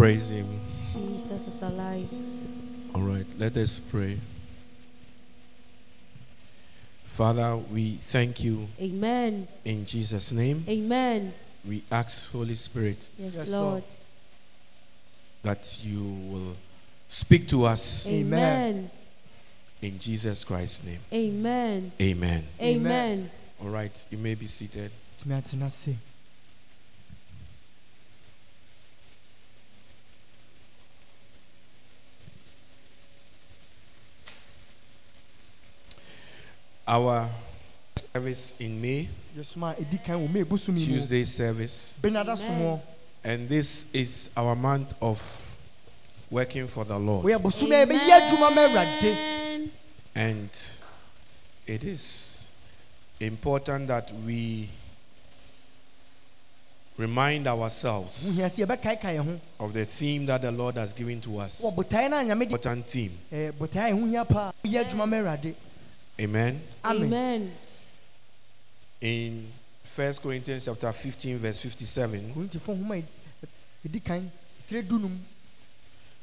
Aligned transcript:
Praise 0.00 0.30
Him. 0.30 0.48
Jesus 0.94 1.46
is 1.46 1.60
alive. 1.60 2.08
All 2.94 3.02
right, 3.02 3.26
let 3.38 3.54
us 3.58 3.78
pray. 3.90 4.18
Father, 7.04 7.54
we 7.58 7.96
thank 7.96 8.42
you 8.42 8.66
Amen. 8.80 9.46
in 9.62 9.84
Jesus' 9.84 10.32
name. 10.32 10.64
Amen. 10.66 11.34
We 11.68 11.84
ask, 11.92 12.32
Holy 12.32 12.54
Spirit, 12.54 13.06
Yes, 13.18 13.34
Yes, 13.34 13.48
Lord. 13.48 13.72
Lord. 13.72 13.84
that 15.42 15.78
you 15.84 16.02
will 16.02 16.56
speak 17.06 17.46
to 17.48 17.66
us 17.66 18.08
Amen. 18.08 18.90
in 19.82 19.98
Jesus 19.98 20.44
Christ's 20.44 20.82
name. 20.82 21.00
Amen. 21.12 21.92
Amen. 22.00 22.46
Amen. 22.58 23.30
All 23.60 23.68
right, 23.68 24.02
you 24.08 24.16
may 24.16 24.34
be 24.34 24.46
seated. 24.46 24.92
Our 36.90 37.28
service 38.12 38.56
in 38.58 38.80
May, 38.82 39.08
yɛsoma 39.38 39.78
a 39.78 39.80
ɛdi 39.80 40.02
kan 40.04 40.16
wɔ 40.18 40.28
ma 40.28 40.40
ɛbosom 40.40 40.76
yi 40.76 40.86
mu. 40.88 40.92
Tuesday 40.98 41.24
service, 41.24 41.94
benada 42.02 42.34
somɔ 42.36 42.80
and 43.22 43.48
this 43.48 43.86
is 43.92 44.28
our 44.36 44.56
month 44.56 44.92
of 45.00 45.56
working 46.32 46.66
for 46.66 46.84
the 46.84 46.98
Lord. 46.98 47.24
wɔyɛ 47.26 47.40
bosom 47.40 47.70
a 47.70 47.86
yɛbɛyɛ 47.86 48.10
adwuma 48.10 48.52
ma 48.52 48.66
awurade 48.66 49.04
Amen. 49.04 49.70
And 50.16 50.50
it 51.64 51.84
is 51.84 52.48
important 53.20 53.86
that 53.86 54.12
we 54.26 54.68
remind 56.98 57.46
ourselves 57.46 58.32
wohia 58.32 58.46
sɛ 58.50 58.66
yɛbɛkaeka 58.66 59.14
yɛn 59.14 59.24
ho. 59.24 59.40
of 59.60 59.72
the 59.72 59.84
theme 59.84 60.26
that 60.26 60.42
the 60.42 60.50
Lord 60.50 60.74
has 60.74 60.92
given 60.92 61.20
to 61.20 61.38
us. 61.38 61.60
wɔ 61.62 61.72
botaeɛ 61.72 62.10
no 62.10 62.18
a 62.18 62.24
nyame 62.24 62.40
de 62.40 62.44
Important 62.46 62.84
theme. 62.84 63.16
Eh, 63.30 63.52
Amen. 66.20 66.60
amen 66.84 67.04
Amen. 67.04 67.52
In 69.00 69.52
1 69.96 70.14
Corinthians 70.22 70.66
chapter 70.66 70.92
15, 70.92 71.38
verse 71.38 71.58
57, 71.58 72.32
korintifo 72.34 72.74
nhoma 72.76 72.96
a 72.98 73.04
ɛdi 73.88 74.04
kan 74.04 74.30
tire 74.68 74.82
dunum 74.82 75.18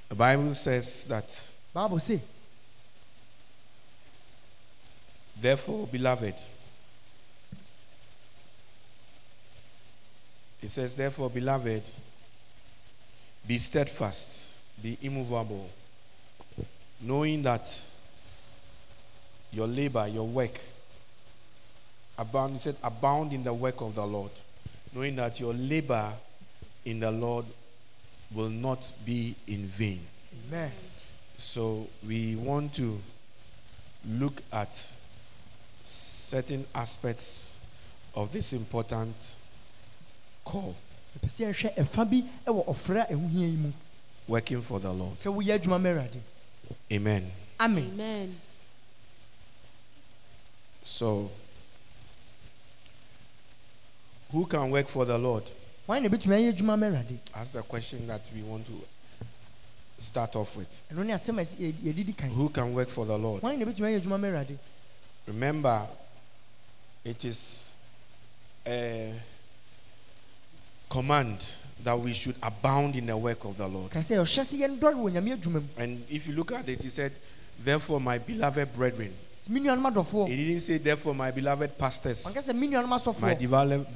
the 0.09 0.15
Bible 0.15 0.53
says 0.53 1.05
that, 1.05 1.51
bible 1.73 1.99
se 1.99 2.21
therefore, 5.39 5.87
beloved, 5.87 6.35
it 10.61 10.71
says, 10.71 10.95
therefore, 10.95 11.29
beloved, 11.29 11.83
be 13.45 13.57
steadfast, 13.57 14.55
be 14.81 14.97
immovable, 15.01 15.69
knowing 16.99 17.41
that 17.43 17.69
your 19.51 19.67
labor, 19.67 20.07
your 20.07 20.27
work, 20.27 20.59
abound, 22.17 22.53
he 22.53 22.59
said, 22.59 22.75
abound 22.83 23.33
in 23.33 23.43
the 23.43 23.53
work 23.53 23.81
of 23.81 23.95
the 23.95 24.05
Lord, 24.05 24.31
knowing 24.93 25.15
that 25.17 25.39
your 25.39 25.53
labor 25.53 26.11
in 26.85 26.99
the 26.99 27.11
Lord 27.11 27.45
will 28.33 28.49
not 28.49 28.91
be 29.05 29.35
in 29.47 29.65
vain. 29.67 30.01
amen 30.47 30.71
So 31.37 31.87
we 32.05 32.35
want 32.35 32.73
to 32.75 32.99
look 34.07 34.41
at 34.51 34.91
certain 35.83 36.65
aspects 36.75 37.59
of 38.15 38.31
this 38.31 38.53
important 38.53 39.15
call, 40.43 40.75
ɛpɛ 41.19 41.27
sɛ 41.29 41.49
yɛhwɛ 41.53 41.75
ɛfa 41.75 42.09
bi 42.09 42.23
wɔ 42.51 42.65
ɔfrɛ 42.67 43.09
a 43.09 43.13
ɛho 43.13 43.29
hia 43.29 43.47
yi 43.47 43.55
mu 43.55 43.71
working 44.27 44.61
for 44.61 44.79
the 44.79 44.91
Lord. 44.91 45.15
sɛ 45.17 45.31
woyɛ 45.33 45.59
adwuma 45.59 45.79
ma 45.81 45.89
awurade 45.89 46.19
Amen. 46.91 47.31
amen 47.59 47.91
Amen. 47.93 48.35
So, 50.87 51.29
who 54.31 54.45
can 54.45 54.71
work 54.71 54.87
for 54.87 55.03
the 55.05 55.17
Lord? 55.17 55.43
wan 55.85 56.01
na 56.01 56.09
ɛbɛtumi 56.09 56.35
ayɛ 56.35 56.53
adwuma 56.53 56.79
ma 56.79 57.01
That's 57.35 57.51
the 57.51 57.61
question 57.61 58.07
that 58.07 58.21
we 58.33 58.41
want 58.41 58.65
to 58.67 58.81
start 59.99 60.35
off 60.37 60.55
with. 60.55 60.67
ɛno 60.91 61.05
ne 61.05 61.13
asɛm 61.13 61.39
a 61.39 61.43
ɛsɛ- 61.43 61.57
yɛ- 61.59 61.93
yɛdidi 61.93 62.17
kan 62.17 62.29
Who 62.29 62.49
can 62.49 62.73
work 62.73 62.89
for 62.89 63.05
the 63.05 63.17
Lord? 63.17 63.43
wan 63.43 63.59
na 63.59 63.65
ɛbɛtumi 63.65 63.99
ayɛ 63.99 64.01
adwuma 64.01 64.19
ma 64.19 64.43
Remember, 65.27 65.87
it 67.03 67.25
is 67.25 67.71
a 68.65 69.13
command 70.89 71.45
that 71.83 71.99
we 71.99 72.13
should 72.13 72.35
abound 72.41 72.95
in 72.95 73.05
the 73.07 73.17
work 73.17 73.43
of 73.43 73.57
the 73.57 73.67
Lord. 73.67 73.91
ka 73.91 73.99
sɛ 73.99 74.17
ɔhyɛ 74.17 74.45
sɛ 74.45 74.79
yɛndɔre 74.79 74.95
wɔ 74.95 75.11
nyame 75.11 75.37
adwuma 75.37 75.53
mu 75.61 75.67
And 75.77 76.05
if 76.09 76.27
you 76.27 76.33
look 76.33 76.53
at 76.53 76.67
it, 76.69 76.81
he 76.81 76.89
said, 76.89 77.11
Therefore, 77.59 77.99
my 77.99 78.17
beloved 78.19 78.71
brethren. 78.73 79.13
He 79.49 80.35
didn't 80.35 80.59
say, 80.61 80.77
Therefore, 80.77 81.15
my 81.15 81.31
beloved 81.31 81.77
pastors, 81.77 82.25
ɔnka 82.25 82.43
sɛ 82.43 82.53
me 82.55 82.67
nuanom 82.67 83.21
my 83.21 83.33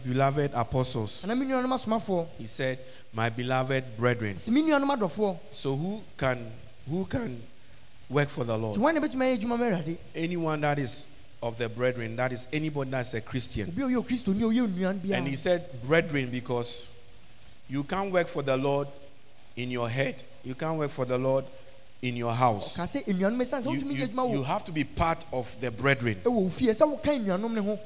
beloved, 0.03 0.51
apostles. 0.53 1.22
anaa 1.23 1.38
me 1.38 1.45
nuanom 1.45 1.73
asomafoɔ 1.73 2.28
He 2.38 2.47
said, 2.47 2.79
My 3.13 3.29
beloved 3.29 3.97
brethren. 3.97 4.35
sɛ 4.35 4.50
me 4.50 4.61
nuanom 4.63 4.95
adɔfoɔ 4.97 5.38
So 5.50 5.75
who 5.75 6.01
can 6.17 6.51
who 6.90 7.06
can 7.06 7.41
work 8.09 8.29
for 8.29 8.44
the 8.44 8.57
Lord? 8.57 8.78
wan 8.79 8.95
na 8.95 9.01
ɛbɛtumi 9.01 9.22
ayɛ 9.23 9.40
adwuma 9.40 9.57
ma 9.59 9.66
awurade 9.66 9.97
Anyone 10.16 10.61
that 10.61 10.79
is 10.79 11.07
of 11.44 11.57
the 11.57 11.67
brethren, 11.67 12.16
that 12.16 12.31
is 12.31 12.47
anybody 12.53 12.91
that's 12.91 13.13
a 13.13 13.22
Christian. 13.22 13.69
obi 13.69 13.81
a 13.81 13.85
ɔyɛ 13.88 14.06
kristoni 14.07 14.41
a 14.41 14.45
ɔyɛ 14.45 14.67
onua 14.67 15.13
And 15.17 15.28
he 15.28 15.35
said, 15.35 15.81
brethren, 15.84 16.29
because 16.29 16.88
you 17.67 17.84
can't 17.84 18.11
work 18.11 18.28
for 18.28 18.41
the 18.44 18.56
Lord 18.57 18.88
in 19.56 19.69
your 19.72 19.90
head. 19.90 20.23
You 20.44 20.56
can't 20.56 20.78
work 20.78 20.91
for 20.91 21.06
the 21.06 21.17
Lord 21.17 21.45
in 22.01 22.16
your 22.16 22.34
house. 22.34 22.75
ka 22.78 22.84
sɛ 22.84 23.06
nnuanom 23.06 23.41
ɛsiane 23.41 23.63
sɛ 23.63 23.81
You, 23.81 24.29
you, 24.31 24.38
you 24.38 24.44
have 24.44 24.63
to 24.63 24.72
be 24.72 24.84
part 24.84 25.25
of 25.31 25.59
the 25.62 25.69
brethren 25.72 26.16
ɛwɔ 26.23 26.31
wo 26.31 26.50
fie 26.50 26.67
sɛ 26.67 26.88
woka 26.88 27.12
nnuanom 27.19 27.53
ne 27.53 27.62
ho 27.62 27.79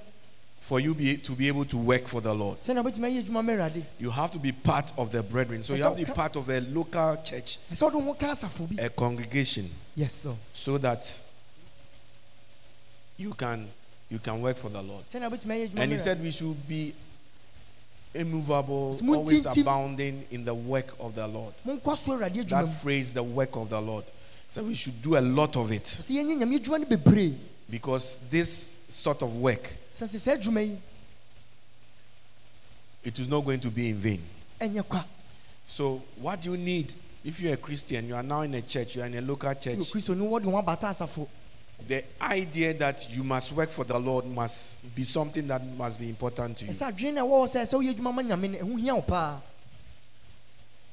for 0.59 0.79
you 0.79 0.95
be, 0.95 1.15
to 1.17 1.33
be 1.33 1.47
able 1.47 1.63
to 1.65 1.77
work 1.77 2.07
for 2.07 2.21
the 2.21 2.33
Lord. 2.33 2.57
sɛna 2.59 2.83
wobɛtumi 2.83 3.11
ayɛ 3.11 3.23
adwuma 3.23 3.43
ma 3.45 3.53
awurade 3.53 3.83
You 3.99 4.09
have 4.09 4.31
to 4.31 4.39
be 4.39 4.51
part 4.51 4.91
of 4.97 5.11
the 5.11 5.21
brethren. 5.21 5.61
So 5.61 5.75
you 5.75 5.83
have 5.83 5.95
to 5.97 6.05
be 6.05 6.11
part 6.11 6.35
of 6.35 6.49
a 6.49 6.59
local 6.61 7.17
church, 7.23 7.59
ɛsɛ 7.71 7.81
wode 7.83 7.93
wo 7.95 8.01
ho 8.01 8.13
ka 8.13 8.35
a 8.79 8.89
congregation, 8.89 9.69
yes 9.95 10.23
lord 10.23 10.37
so 10.53 10.77
that 10.77 11.21
you 13.17 13.33
can 13.33 13.69
you 14.09 14.19
can 14.19 14.41
work 14.41 14.57
for 14.57 14.69
the 14.69 14.81
Lord. 14.81 15.05
sɛna 15.11 15.29
wobɛtumi 15.29 15.51
ayɛ 15.51 15.69
adwuma 15.69 15.79
And 15.81 15.91
he 15.91 15.97
said 15.97 16.21
we 16.21 16.31
should 16.31 16.67
be 16.67 16.93
immovable, 18.15 18.97
always 19.07 19.45
abounding 19.45 20.25
in 20.31 20.45
the 20.45 20.53
work 20.53 20.93
of 20.99 21.15
the 21.15 21.27
Lord. 21.27 21.53
monkɔ 21.65 21.97
so 21.97 22.13
awurade 22.13 22.35
adwuma 22.35 22.49
That 22.49 22.69
phrase, 22.69 23.13
the 23.13 23.23
work 23.23 23.55
of 23.55 23.69
the 23.69 23.81
Lord. 23.81 24.05
So 24.49 24.63
we 24.63 24.73
should 24.73 25.01
do 25.01 25.17
a 25.17 25.21
lot 25.21 25.55
of 25.57 25.71
it 25.71 25.83
sɛ 25.83 26.23
yɛnyɛ 26.23 26.37
nyame 26.39 26.59
adwuma 26.59 26.79
no 26.79 26.85
bebree 26.97 27.35
because 27.69 28.21
this 28.29 28.73
sort 28.89 29.21
of 29.21 29.37
work 29.37 29.77
sɛ 29.93 30.07
sɛ 30.07 30.19
saa 30.19 30.77
it 33.03 33.19
is 33.19 33.27
not 33.27 33.45
going 33.45 33.59
to 33.59 33.69
be 33.69 33.89
in 33.89 33.95
vain. 33.97 34.21
So 35.67 36.01
what 36.17 36.41
do 36.41 36.51
you 36.51 36.57
need 36.57 36.93
if 37.25 37.41
you're 37.41 37.53
a 37.53 37.57
Christian, 37.57 38.07
you 38.07 38.15
are 38.15 38.21
now 38.21 38.41
in 38.41 38.53
a 38.53 38.61
church, 38.61 38.95
you 38.95 39.01
are 39.01 39.07
in 39.07 39.15
a 39.15 39.21
local 39.21 39.53
church. 39.55 39.79
Yɛ 41.83 41.83
kristoni 41.83 41.83
wɔde 41.83 41.83
ho 41.83 41.83
abata 41.83 41.83
asafo 41.83 41.87
The 41.87 42.03
idea 42.21 42.73
that 42.73 43.09
you 43.15 43.23
must 43.23 43.51
work 43.51 43.69
for 43.69 43.83
the 43.85 43.99
Lord 43.99 44.25
must 44.25 44.95
be 44.95 45.03
something 45.03 45.47
that 45.47 45.65
must 45.77 45.99
be 45.99 46.09
important 46.09 46.57
to 46.57 46.65
you. 46.65 46.71
ɛsɛ 46.71 46.91
adwene 46.93 47.13
na 47.13 47.21
ɛwɔ 47.21 47.47
hɔ 47.47 47.47
sɛ 47.47 47.61
sɛ 47.65 47.73
woyɛ 47.79 47.93
adwuma 47.95 48.13
ma 48.15 48.21
nyame 48.21 48.51
no 48.51 48.57
ɛho 48.59 48.79
hia 48.81 48.95
wo 48.95 49.01
paa 49.01 49.41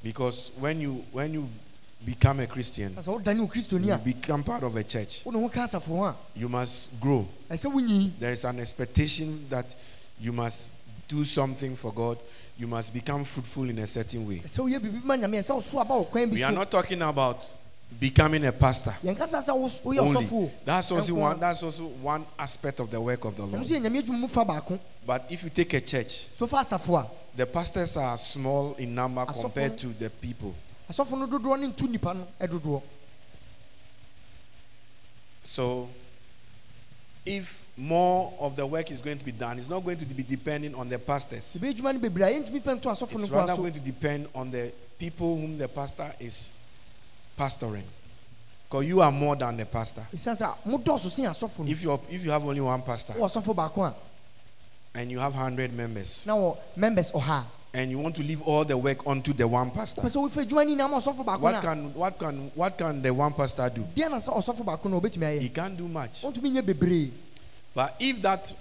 Because 0.02 0.50
when 0.58 0.80
you 0.80 1.04
when 1.12 1.32
you 1.32 1.48
become 2.04 2.40
a 2.40 2.46
Christian, 2.46 2.94
na 2.94 3.02
sɛ 3.02 3.22
wodane 3.22 3.38
wo 3.40 3.78
you 3.78 3.96
become 3.98 4.42
part 4.42 4.62
of 4.64 4.74
a 4.76 4.82
church, 4.84 5.24
wode 5.24 5.36
ho 5.36 5.48
ka 5.48 5.64
asafo 5.64 5.96
ho 5.96 6.04
a 6.04 6.16
you 6.34 6.48
must 6.48 7.00
grow. 7.00 7.26
There 7.48 8.32
is 8.32 8.44
an 8.44 8.60
expectation 8.60 9.46
that 9.48 9.74
you 10.20 10.32
must 10.32 10.72
do 11.08 11.24
something 11.24 11.76
for 11.76 11.92
God. 11.92 12.18
You 12.58 12.66
must 12.66 12.92
become 12.94 13.24
fruitful 13.24 13.68
in 13.70 13.78
a 13.78 13.86
certain 13.86 14.26
way. 14.26 14.40
ɛsɛ 14.40 14.58
woyɛ 14.58 14.78
biribi 14.80 15.04
ma 15.04 15.16
nyame 15.16 15.38
ɛsɛ 15.38 15.54
wo 15.54 15.60
so 15.60 15.78
aba 15.78 15.94
wo 15.94 16.04
kwan 16.04 16.28
bi 16.28 16.34
We 16.34 16.42
are 16.42 16.52
not 16.52 16.70
talking 16.70 17.00
about 17.02 17.52
becoming 18.00 18.44
a 18.46 18.52
pastor 18.52 18.94
yɛnkasa 19.04 19.42
sɛ 19.42 19.54
wo- 19.56 19.68
woyɛ 19.92 20.00
ɔsɔfo 20.00 20.32
only. 20.32 20.52
That's 20.64 20.90
also 20.90 21.14
one. 21.14 21.38
That's 21.40 21.62
also 21.62 21.84
one 21.86 22.26
aspect 22.38 22.80
of 22.80 22.90
the 22.90 23.00
work 23.00 23.24
of 23.24 23.36
the 23.36 23.42
Lord. 23.44 23.62
nso 23.64 23.70
yɛ 23.78 23.80
nyame 23.82 24.02
adwuma 24.02 24.20
mu 24.20 24.28
fa 24.28 24.44
baako 24.44 24.78
But 25.06 25.26
if 25.30 25.42
you 25.44 25.50
take 25.50 25.72
a 25.74 25.80
church, 25.80 26.28
the 27.34 27.46
pastors 27.46 27.96
are 27.96 28.16
small 28.18 28.74
in 28.74 28.94
number 28.94 29.24
compared 29.26 29.78
to 29.78 29.88
the 29.88 30.10
people. 30.10 30.54
asɔfo 30.90 31.18
no 31.18 31.26
dodoɔ 31.26 31.60
ne 31.60 31.66
nto 31.68 31.88
nipa 31.88 32.14
no 32.14 32.26
ɛdodoɔ 32.40 32.82
So, 35.44 35.88
if 37.26 37.66
more 37.76 38.32
of 38.38 38.54
the 38.56 38.64
work 38.66 38.90
is 38.90 39.00
going 39.00 39.18
to 39.18 39.24
be 39.24 39.32
done, 39.32 39.58
it's 39.58 39.68
not 39.68 39.84
going 39.84 39.96
to 39.98 40.04
be 40.04 40.22
depending 40.22 40.74
on 40.74 40.88
the 40.88 40.98
pastors. 40.98 41.56
ɛbɛyɛ 41.60 41.74
adwuma 41.74 41.94
no 41.94 42.00
bebree 42.08 42.22
a 42.24 42.40
yɛntumi 42.40 42.62
fɛ 42.62 42.80
nto 42.80 42.90
asɔfo 42.90 43.14
no 43.14 43.20
It's 43.24 43.30
rather 43.30 43.56
going 43.56 43.72
to 43.72 43.80
depend 43.80 44.28
on 44.34 44.50
the 44.50 44.72
people 44.98 45.36
whom 45.36 45.58
the 45.58 45.68
pastor 45.68 46.14
is 46.20 46.50
pastoring. 47.38 47.84
Because 48.68 48.86
you 48.86 49.02
are 49.02 49.12
more 49.12 49.36
than 49.36 49.60
a 49.60 49.66
pastor. 49.66 50.06
ɛsiane 50.14 50.36
sɛ 50.36 50.54
modɔɔso 50.66 51.10
sen 51.10 51.26
asɔfo 51.26 51.58
no 51.64 51.70
If 51.70 51.82
you 51.82 52.00
if 52.10 52.24
you 52.24 52.30
have 52.30 52.42
only 52.44 52.60
one 52.60 52.80
pastor 52.82 53.14
oh, 53.18 53.22
wowɔ 53.22 53.42
asɔfo 53.42 53.54
baako 53.54 53.84
a 53.86 53.94
and 54.94 55.10
you 55.10 55.18
have 55.18 55.34
hundred 55.34 55.72
members, 55.72 56.24
na 56.26 56.34
wɔ 56.34 56.38
oh, 56.40 56.58
members 56.76 57.10
oh, 57.14 57.18
ɔha 57.20 57.40
a 57.42 57.46
and 57.74 57.90
you 57.90 57.98
want 57.98 58.14
to 58.16 58.22
leave 58.22 58.42
all 58.42 58.64
the 58.64 58.76
work 58.76 59.06
onto 59.06 59.32
the 59.32 59.46
one 59.46 59.70
pastor, 59.70 60.00
wopɛ 60.02 60.10
sɛ 60.10 60.30
wofa 60.30 60.44
adwuma 60.46 60.64
no 60.64 60.74
nyinaa 60.86 60.90
ma 60.90 60.98
ɔsɔfo 60.98 61.24
baako 61.24 61.40
what 61.40 61.60
can 61.62 61.94
what 61.94 62.18
can 62.18 62.50
what 62.54 62.78
can 62.78 63.02
the 63.02 63.12
one 63.12 63.32
pastor 63.34 63.68
do? 63.68 63.82
deɛ 63.94 64.10
na 64.10 64.16
sɛ 64.16 64.34
ɔsɔfo 64.36 64.64
baako 64.64 64.88
no 64.90 65.00
ɔbɛtumi 65.00 65.40
He 65.40 65.48
can't 65.50 65.76
do 65.76 65.86
much. 65.88 66.22
ɔntumi 66.22 66.52
nyɛ 66.52 66.62
bebree 66.62 67.10
But 67.74 67.96
if 68.00 68.20
that 68.22 68.52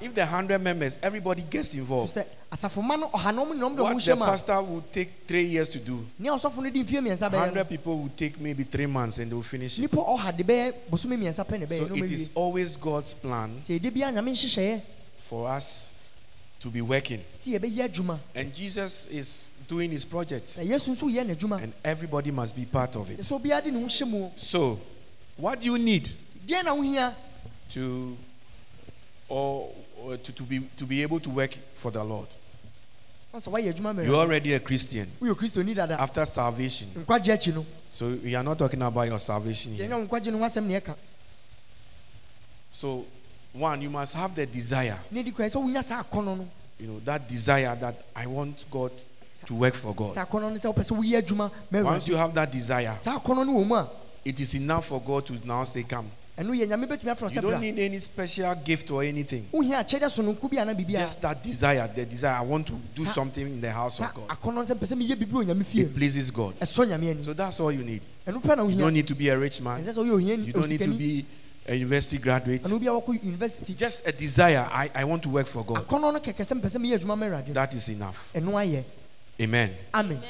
if 0.00 0.14
the 0.14 0.26
hundred 0.26 0.60
members, 0.60 0.98
everybody 1.02 1.42
gets 1.42 1.74
involved, 1.74 2.14
sɛ 2.14 2.26
asafoma 2.50 2.98
no 3.00 3.08
ɔha 3.08 3.34
na 3.34 3.44
ɔmo 3.44 3.54
nyinaa 3.54 3.70
ɔmo 3.70 3.76
de 3.76 3.82
ɔmo 3.82 3.84
what 3.84 4.04
the 4.04 4.12
hyɛ 4.12 4.18
mu 4.18 4.24
a 4.24 4.26
pastor 4.26 4.62
would 4.62 4.92
take 4.92 5.10
three 5.26 5.44
years 5.44 5.68
to 5.70 5.78
do, 5.78 6.06
nea 6.18 6.32
ɔsɔfo 6.32 6.62
no 6.62 6.70
di 6.70 6.84
mfie 6.84 7.00
mmiɛnsa 7.00 7.30
bɛyɛ 7.30 7.38
hundred 7.38 7.68
people 7.68 7.98
would 7.98 8.16
take 8.16 8.38
maybe 8.40 8.64
three 8.64 8.86
months 8.86 9.18
and 9.18 9.30
they 9.30 9.34
will 9.34 9.42
finish 9.42 9.78
it. 9.78 9.82
nipa 9.82 9.96
ɔha 9.96 10.36
de 10.36 10.44
bɛyɛ 10.44 10.74
bosome 10.90 11.16
mmiɛnsa 11.16 11.46
pɛ 11.46 11.60
na 11.60 11.76
So 11.76 11.94
it 11.94 12.10
is 12.12 12.30
always 12.34 12.76
God's 12.76 13.14
plan 13.14 13.62
nti 13.64 13.80
ɛde 13.80 13.94
bia 13.94 14.12
nyame 14.12 14.32
nhyehyɛeɛ. 14.32 14.82
for 15.16 15.48
us 15.48 15.90
to 16.60 16.68
be 16.68 16.82
working. 16.82 17.24
sɛ 17.38 17.58
yɛbɛyɛ 17.58 17.88
adwuma. 17.88 18.18
And 18.34 18.54
Jesus 18.54 19.06
is 19.06 19.50
doing 19.66 19.90
his 19.90 20.04
project, 20.04 20.58
na 20.58 20.64
yesu 20.64 20.90
nso 20.90 21.08
yɛ 21.10 21.26
n'adwuma. 21.26 21.62
And 21.62 21.72
everybody 21.82 22.30
must 22.30 22.54
be 22.54 22.66
part 22.66 22.94
of 22.96 23.10
it. 23.10 23.20
ɛsɛ 23.20 23.40
obiara 23.42 23.64
de 23.64 23.70
ne 23.70 23.80
ho 23.80 23.86
hyɛ 23.86 24.06
mu 24.06 24.24
o. 24.24 24.32
So, 24.36 24.78
what 25.38 25.60
do 25.60 25.66
you 25.66 25.78
need 25.78 26.10
deɛ 26.46 26.62
na 26.64 26.74
wohia 26.74 27.14
to 27.70 28.16
or, 29.32 29.70
or 30.04 30.16
to, 30.18 30.32
to 30.32 30.42
be 30.42 30.60
to 30.76 30.84
be 30.84 31.02
able 31.02 31.18
to 31.18 31.30
work 31.30 31.56
for 31.74 31.90
the 31.90 32.04
Lord? 32.04 32.28
sɛ 33.34 33.48
woayɛ 33.50 33.72
adwuma 33.72 33.94
mmerɛ 33.94 34.04
You're 34.04 34.16
already 34.16 34.52
a 34.52 34.60
Christian 34.60 35.08
woyɛ 35.20 35.34
kristoni 35.34 35.74
dada 35.74 35.98
after 35.98 36.26
salvation. 36.26 36.88
nkwagye 36.94 37.32
akyi 37.32 37.54
no 37.54 37.64
So 37.88 38.08
we 38.22 38.34
are 38.34 38.42
not 38.44 38.58
talking 38.58 38.82
about 38.82 39.08
your 39.08 39.18
salvation 39.18 39.72
here. 39.72 39.88
yɛnya 39.88 40.06
nkwagye 40.06 40.30
no 40.30 40.38
ho 40.38 40.44
asɛm 40.44 40.66
ne 40.66 40.78
ɛka 40.80 40.94
So, 42.70 43.04
one, 43.52 43.82
you 43.82 43.90
must 43.90 44.14
have 44.16 44.34
the 44.34 44.46
desire, 44.46 44.98
ne 45.10 45.22
di 45.22 45.30
kwan 45.30 45.48
sɛ 45.48 45.56
wonya 45.64 45.82
saa 45.82 46.02
akɔnɔ 46.02 46.36
no 46.36 46.48
you 46.78 46.86
know, 46.88 47.00
that 47.04 47.26
desire 47.28 47.74
that 47.80 48.04
I 48.14 48.26
want 48.26 48.64
God 48.70 48.92
to 49.46 49.54
work 49.54 49.74
for 49.74 49.94
God. 49.94 50.12
saa 50.12 50.26
akɔnɔ 50.26 50.52
no 50.52 50.58
sɛ 50.58 50.74
wopɛ 50.74 50.84
sɛ 50.84 50.98
woyɛ 50.98 51.22
adwuma 51.22 51.50
ma 51.70 51.82
Once 51.82 52.06
you 52.08 52.16
have 52.16 52.34
that 52.34 52.52
desire, 52.52 52.96
saa 53.00 53.18
akɔnɔ 53.18 53.46
no 53.46 53.54
wɔ 53.54 53.66
mu 53.66 53.74
a 53.76 53.88
it 54.26 54.38
is 54.40 54.54
enough 54.56 54.86
for 54.86 55.00
God 55.00 55.24
to 55.26 55.40
now 55.46 55.64
say, 55.64 55.82
Come. 55.84 56.10
Ɛno 56.38 56.54
yɛ 56.54 56.66
nyame 56.66 56.86
bɛtumi 56.86 57.12
afrɛ 57.14 57.34
You 57.34 57.40
don't 57.42 57.60
need 57.60 57.78
any 57.78 57.98
special 57.98 58.54
gift 58.64 58.90
or 58.90 59.02
anything. 59.02 59.46
wohia 59.52 59.80
akyɛdeɛ 59.84 60.08
sononko 60.10 60.50
bi 60.50 60.58
ana 60.58 60.74
biribia 60.74 61.00
Just 61.00 61.20
that 61.20 61.42
desire, 61.42 61.86
the 61.94 62.06
desire, 62.06 62.36
I 62.38 62.40
want 62.40 62.66
to 62.68 62.72
do 62.94 63.04
something 63.04 63.46
in 63.46 63.60
the 63.60 63.70
house 63.70 64.00
of 64.00 64.14
God. 64.14 64.28
akɔnɔ 64.28 64.54
no 64.54 64.64
sɛ 64.64 64.74
mpɛ 64.78 64.86
sɛ 64.86 64.96
meyɛ 64.96 65.14
biribi 65.16 65.32
wɔ 65.32 65.44
nyame 65.46 65.64
fie 65.66 65.82
It 65.82 65.94
pleases 65.94 66.30
God. 66.30 66.58
ɛsɔ 66.58 66.88
nyame 66.88 67.10
ani 67.10 67.22
So 67.22 67.34
that's 67.34 67.60
all 67.60 67.70
you 67.70 67.84
need. 67.84 68.00
You 68.26 68.32
don't 68.32 68.94
need 68.94 69.06
to 69.08 69.14
be 69.14 69.28
a 69.28 69.38
rich 69.38 69.60
man. 69.60 69.82
ɛnsɛ 69.84 69.92
sɛ 69.94 69.98
woyɛ 69.98 70.20
ohiani 70.22 70.46
You 70.46 70.52
don't 70.54 70.68
need 70.70 70.80
to 70.82 70.94
be 70.94 71.26
a 71.66 71.74
university 71.74 72.18
graduate. 72.18 72.62
ɛno 72.62 72.80
bia 72.80 72.90
wɔkɔ 72.90 73.22
university 73.22 73.74
Just 73.74 74.06
a 74.06 74.12
desire. 74.12 74.66
I, 74.72 74.90
I 74.94 75.04
want 75.04 75.22
to 75.24 75.28
work 75.28 75.46
for 75.46 75.62
God. 75.64 75.86
akɔnɔ 75.86 76.12
no 76.14 76.18
kɛkɛ 76.20 76.46
sɛ 76.46 76.60
mpɛ 76.60 76.66
sɛ 76.70 76.76
meyɛ 76.80 76.98
adwuma 76.98 77.18
ma 77.18 77.26
awurade 77.26 77.52
That 77.52 77.74
is 77.74 77.88
enough. 77.90 78.32
Amen. 78.34 78.84
amen 79.38 79.74
Amen. 79.92 80.22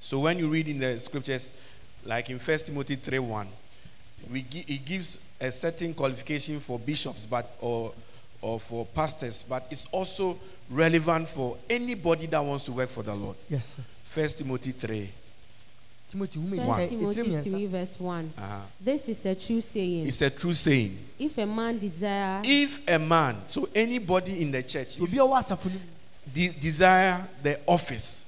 So 0.00 0.20
when 0.20 0.38
you 0.38 0.48
read 0.48 0.68
in 0.68 0.78
the 0.78 1.00
scriptures, 1.00 1.50
like 2.04 2.30
in 2.30 2.38
1 2.38 2.58
Timothy 2.58 2.96
3 2.96 3.18
1, 3.18 3.48
we 4.30 4.46
it 4.52 4.84
gives 4.84 5.18
a 5.42 5.50
certain 5.50 5.92
qualification 5.92 6.60
for 6.60 6.78
bishops 6.78 7.26
but 7.26 7.56
or 7.60 7.92
or 8.40 8.58
for 8.58 8.84
pastors, 8.86 9.44
but 9.48 9.66
it's 9.70 9.86
also 9.92 10.36
relevant 10.68 11.28
for 11.28 11.56
anybody 11.70 12.26
that 12.26 12.44
wants 12.44 12.64
to 12.64 12.72
work 12.72 12.88
for 12.88 13.02
the 13.02 13.14
Lord. 13.14 13.36
yes 13.48 13.76
sir. 13.76 13.82
1 14.20 14.28
Timothy 14.30 14.72
3. 14.72 15.10
timothy 16.10 16.40
hu 16.40 16.56
First 16.56 16.92
me 16.92 17.14
Timothy 17.14 17.50
3, 17.50 17.66
verse 17.66 18.00
1. 18.00 18.32
Uh-huh. 18.36 18.58
This 18.80 19.08
is 19.08 19.24
a 19.24 19.34
true 19.34 19.60
saying. 19.60 20.06
It's 20.06 20.20
a 20.22 20.28
true 20.30 20.52
saying. 20.52 20.98
If 21.18 21.38
a 21.38 21.46
man 21.46 21.78
desire 21.78 22.42
If 22.44 22.86
a 22.88 22.98
man, 22.98 23.36
so 23.46 23.68
anybody 23.74 24.42
in 24.42 24.50
the 24.50 24.62
church, 24.62 24.96
if 24.96 25.02
obi 25.02 25.18
a 25.18 25.20
ɔwɔ 25.20 25.38
asafo 25.38 25.70
de- 26.34 26.48
desire 26.60 27.26
the 27.42 27.60
office, 27.66 28.24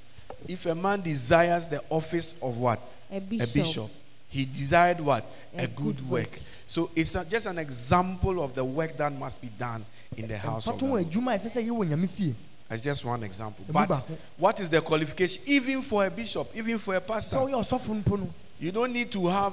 if 0.49 0.65
a 0.67 0.75
man 0.75 1.01
desires 1.03 1.69
the 1.69 1.83
office 1.91 2.35
of 2.41 2.59
what? 2.59 2.81
a 3.11 3.17
a 3.17 3.21
bishop, 3.21 3.53
bishop. 3.55 3.91
He 4.35 4.45
desired 4.47 4.99
what? 5.01 5.25
A, 5.57 5.69
good, 5.69 6.01
work. 6.11 6.41
So 6.67 6.91
it's 6.97 7.15
a- 7.15 7.25
just 7.25 7.47
an 7.47 7.57
example 7.57 8.43
of 8.43 8.53
the 8.57 8.65
work 8.65 8.97
that 8.97 9.13
must 9.13 9.41
be 9.41 9.47
done 9.57 9.87
in 10.17 10.27
the 10.27 10.37
house 10.37 10.67
of 10.67 10.75
mpato 10.75 10.79
the 10.81 10.87
wɔ 10.87 10.91
Lord. 10.91 11.07
adwuma 11.07 11.35
a 11.35 11.39
ɛsɛ 11.39 11.51
sɛ 11.57 11.69
yɛwɔ 11.69 11.89
nyame 11.89 12.11
fie 12.11 12.35
It's 12.69 12.83
just 12.83 13.05
one 13.05 13.23
example. 13.23 13.65
But 13.69 13.91
what 14.37 14.59
is 14.59 14.69
the 14.71 14.81
qualification? 14.81 15.41
Even 15.47 15.83
for 15.83 16.05
a 16.05 16.11
bishop, 16.11 16.49
even 16.57 16.79
for 16.79 16.97
a 16.97 17.01
pastor, 17.01 17.37
woyɛ 17.37 17.55
ɔsɔfo 17.63 18.03
mpo 18.03 18.19
no 18.19 18.35
you 18.59 18.73
don't 18.73 18.93
need 18.93 19.13
to 19.13 19.25
have 19.29 19.53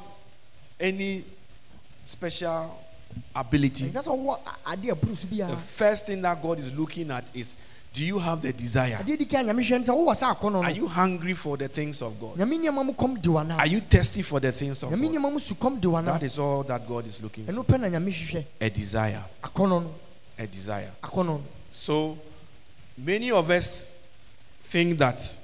any 0.80 1.26
special 2.04 2.76
ability. 3.36 3.86
ɛnsɛ 3.90 4.04
sɛ 4.04 4.18
wowɔ 4.18 4.40
a- 4.48 4.76
adeɛ 4.76 4.96
aboro 5.00 5.16
so 5.16 5.28
The 5.28 5.58
first 5.58 6.08
thing 6.08 6.24
that 6.24 6.42
God 6.42 6.58
is 6.60 6.74
looking 6.74 7.12
at 7.12 7.30
is 7.36 7.54
do 7.94 8.06
you 8.06 8.20
have 8.20 8.42
the 8.42 8.54
desire? 8.54 8.98
adeɛ 9.04 9.18
di 9.18 9.26
kan 9.26 9.46
nyame 9.46 9.62
hwɛ 9.62 9.86
no 9.86 9.94
sɛ 9.94 9.98
wowɔ 9.98 10.16
saa 10.16 10.34
akɔnɔ 10.34 10.64
Are 10.64 10.72
you 10.72 10.88
hungry 10.88 11.34
for 11.34 11.58
the 11.58 11.68
things 11.68 12.02
of 12.02 12.20
God? 12.20 12.38
nyame 12.38 12.58
nneɛma 12.60 12.86
mu 12.86 12.94
kɔm 12.94 13.22
de 13.22 13.56
Are 13.56 13.68
you 13.68 13.82
thirsty 13.82 14.22
for 14.22 14.40
the 14.40 14.52
things 14.52 14.82
of 14.84 14.90
God? 14.92 15.00
nneɛma 15.00 15.32
mu 15.32 15.40
su 15.40 15.56
kɔm 15.56 15.80
de 15.82 15.88
wana 15.88 16.06
That 16.14 16.24
is 16.24 16.40
all 16.40 16.64
that 16.64 16.88
God 16.88 17.06
is 17.08 17.22
looking 17.22 17.46
for. 17.46 17.52
ɛno 17.52 17.66
pɛ 17.66 17.80
na 17.80 17.88
nyame 17.90 18.12
hwehwɛ 18.12 18.46
A 18.62 18.70
desire. 18.70 19.24
A 20.38 20.48
desire. 20.48 20.92
So 21.72 22.18
many 22.98 23.32
of 23.32 23.50
us 23.50 23.92
think 24.64 24.98
that 24.98 25.38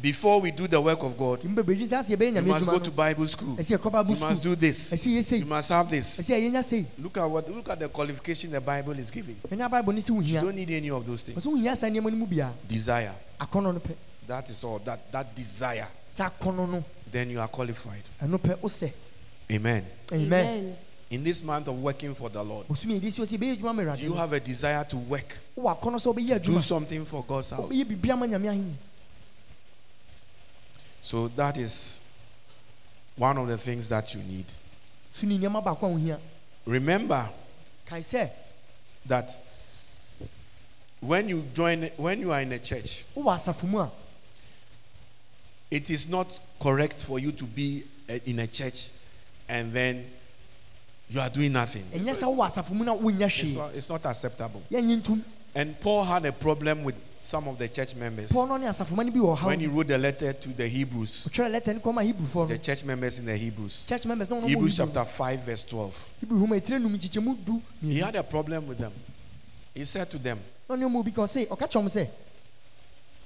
before 0.00 0.40
we 0.42 0.50
do 0.50 0.66
the 0.68 0.78
work 0.80 1.02
of 1.02 1.16
God, 1.16 1.40
nti 1.40 1.48
mbɛbɛgyi 1.48 1.86
sɛ 1.88 1.98
asɛ 2.02 2.16
yɛbɛyɛ 2.16 2.36
you 2.36 2.42
must 2.52 2.66
go 2.66 2.78
to 2.78 2.90
Bible 2.90 3.26
school. 3.28 3.56
ɛsɛ 3.56 3.78
yɛkɔ 3.78 3.92
bible 3.92 4.14
You 4.14 4.20
must 4.20 4.40
school 4.42 4.54
do 4.54 4.60
this. 4.60 4.92
ɛsɛ 4.92 5.06
yɛ 5.18 5.38
You 5.40 5.46
must 5.46 5.68
have 5.70 5.90
this. 5.90 6.20
ɛsɛ 6.20 6.40
yɛnya 6.50 6.62
sei 6.64 6.86
Look 6.98 7.16
at 7.16 7.24
what 7.30 7.48
look 7.50 7.68
at 7.70 7.78
the 7.80 7.88
qualification 7.88 8.50
the 8.50 8.60
Bible 8.60 8.98
is 8.98 9.10
giving. 9.10 9.36
ɛne 9.50 9.70
bible 9.70 9.92
no 9.94 9.98
sɛ 10.00 10.26
You 10.26 10.40
don't 10.40 10.54
need 10.54 10.70
any 10.70 10.90
of 10.90 11.06
those 11.06 11.22
things. 11.22 11.42
ɔsɛ 11.44 11.50
wohia 11.52 11.76
saa 11.76 11.86
nneɛma 11.88 12.10
no 12.10 12.16
mu 12.16 12.26
biara 12.26 12.52
Desire. 12.68 13.14
akɔnɔ 13.40 13.72
no 13.74 13.80
pɛ 13.80 13.94
That 14.26 14.50
is 14.50 14.64
all. 14.64 14.80
That 14.80 15.10
that 15.12 15.34
desire. 15.34 15.88
sɛ 16.14 16.30
akɔnɔ 16.30 16.70
no 16.70 16.84
Then 17.10 17.30
you 17.30 17.40
are 17.40 17.48
qualified. 17.48 18.02
ɛno 18.22 18.38
pɛ 18.38 18.56
wosɛ 18.58 18.92
Amen. 19.50 19.84
amen 20.12 20.76
In 21.08 21.22
this 21.24 21.40
month 21.42 21.68
of 21.68 21.80
working 21.80 22.12
for 22.14 22.28
the 22.28 22.42
Lord, 22.42 22.66
bosome 22.68 23.00
yɛde 23.00 23.10
si 23.10 23.22
hɔ 23.22 23.24
sɛ 23.26 23.38
yɛbɛyɛ 23.38 23.56
adwuma 23.62 23.86
ma 23.86 23.94
do 23.94 24.02
you 24.02 24.12
have 24.12 24.32
a 24.34 24.40
desire 24.40 24.84
to 24.84 24.96
work? 24.98 25.38
wowɔ 25.56 25.80
akɔnɔ 25.80 25.96
sɛ 25.96 26.14
wobɛyɛ 26.14 26.42
Do 26.42 26.60
something 26.60 27.04
for 27.06 27.24
God's 27.26 27.48
house. 27.50 27.60
wobɛyɛ 27.72 27.84
biribia 27.86 28.18
ma 28.18 28.26
nyame 28.26 28.48
ahenni 28.50 28.74
So 31.06 31.28
that 31.36 31.56
is 31.56 32.00
one 33.14 33.38
of 33.38 33.46
the 33.46 33.56
things 33.56 33.88
that 33.90 34.12
you 34.12 34.20
need. 34.24 34.46
so 35.12 35.24
ne 35.24 35.38
nneɛma 35.38 35.62
baako 35.62 35.82
a 35.84 35.94
wohia 35.94 36.18
Remember 36.64 37.28
that 39.06 39.38
when 40.98 41.28
you 41.28 41.44
join 41.54 41.84
when 41.96 42.20
you 42.20 42.32
are 42.32 42.40
in 42.40 42.50
a 42.50 42.58
church 42.58 43.04
wowɔ 43.16 43.36
asafo 43.36 43.68
mu 43.68 43.78
a 43.78 43.90
it 45.70 45.90
is 45.90 46.08
not 46.08 46.40
correct 46.60 47.00
for 47.04 47.20
you 47.20 47.30
to 47.30 47.44
be 47.44 47.84
uh, 48.10 48.18
in 48.24 48.40
a 48.40 48.48
church 48.48 48.90
and 49.48 49.72
then 49.72 50.04
you 51.08 51.20
are 51.20 51.30
doing 51.30 51.52
nothing. 51.52 51.84
It's, 51.92 52.04
sɛ 52.04 52.24
wowɔ 52.24 52.50
asafo 52.50 52.72
mu 52.72 52.84
na 52.84 52.96
wonyɛ 52.96 53.44
it's 53.44 53.54
not, 53.54 53.74
it's 53.76 53.88
not 53.88 54.04
acceptable 54.06 54.64
and 55.56 55.80
paul 55.80 56.04
had 56.04 56.24
a 56.26 56.32
problem 56.32 56.84
with 56.84 56.94
some 57.26 57.48
of 57.48 57.58
the 57.58 57.66
church 57.66 57.94
members. 57.96 58.30
Paul 58.30 58.46
no 58.46 58.56
ne 58.56 58.66
asafoma 58.66 59.04
no 59.04 59.10
bi 59.10 59.18
wɔ 59.18 59.46
when 59.46 59.60
he 59.60 59.66
wrote 59.66 59.88
the 59.88 59.98
letter 59.98 60.32
to 60.32 60.48
the 60.50 60.68
hebrews 60.68 61.26
ɔtwerɛ 61.28 61.60
lɛtɛ 61.60 61.74
no 61.74 61.80
kɔma 61.80 62.12
hebrufoɔ 62.12 62.48
the 62.48 62.58
church 62.58 62.84
members 62.84 63.18
in 63.18 63.26
the 63.26 63.36
hebrews. 63.36 63.84
Church 63.84 64.06
members 64.06 64.30
na 64.30 64.36
ɔno 64.36 64.46
hebrews 64.46 64.76
chapter 64.76 65.04
5 65.04 65.40
verse 65.40 65.64
12 65.64 66.12
hebrew 66.20 66.38
homa 66.38 66.56
ɛtire 66.56 66.80
num 66.80 66.96
nkyekyɛmu 66.96 67.44
du 67.44 67.62
he 67.82 67.98
had 67.98 68.14
a 68.14 68.22
problem 68.22 68.66
with 68.68 68.78
them. 68.78 68.92
He 69.74 69.84
said 69.84 70.08
to 70.10 70.18
them 70.18 70.38
na 70.68 70.76
ɔne 70.76 70.84
ɔma 70.84 70.96
obi 71.00 71.10
ka 71.10 71.22
ɔse 71.22 71.48
ɔka 71.48 71.68
kyerɛ 71.68 71.82
m 71.82 71.88
sɛ 71.88 72.08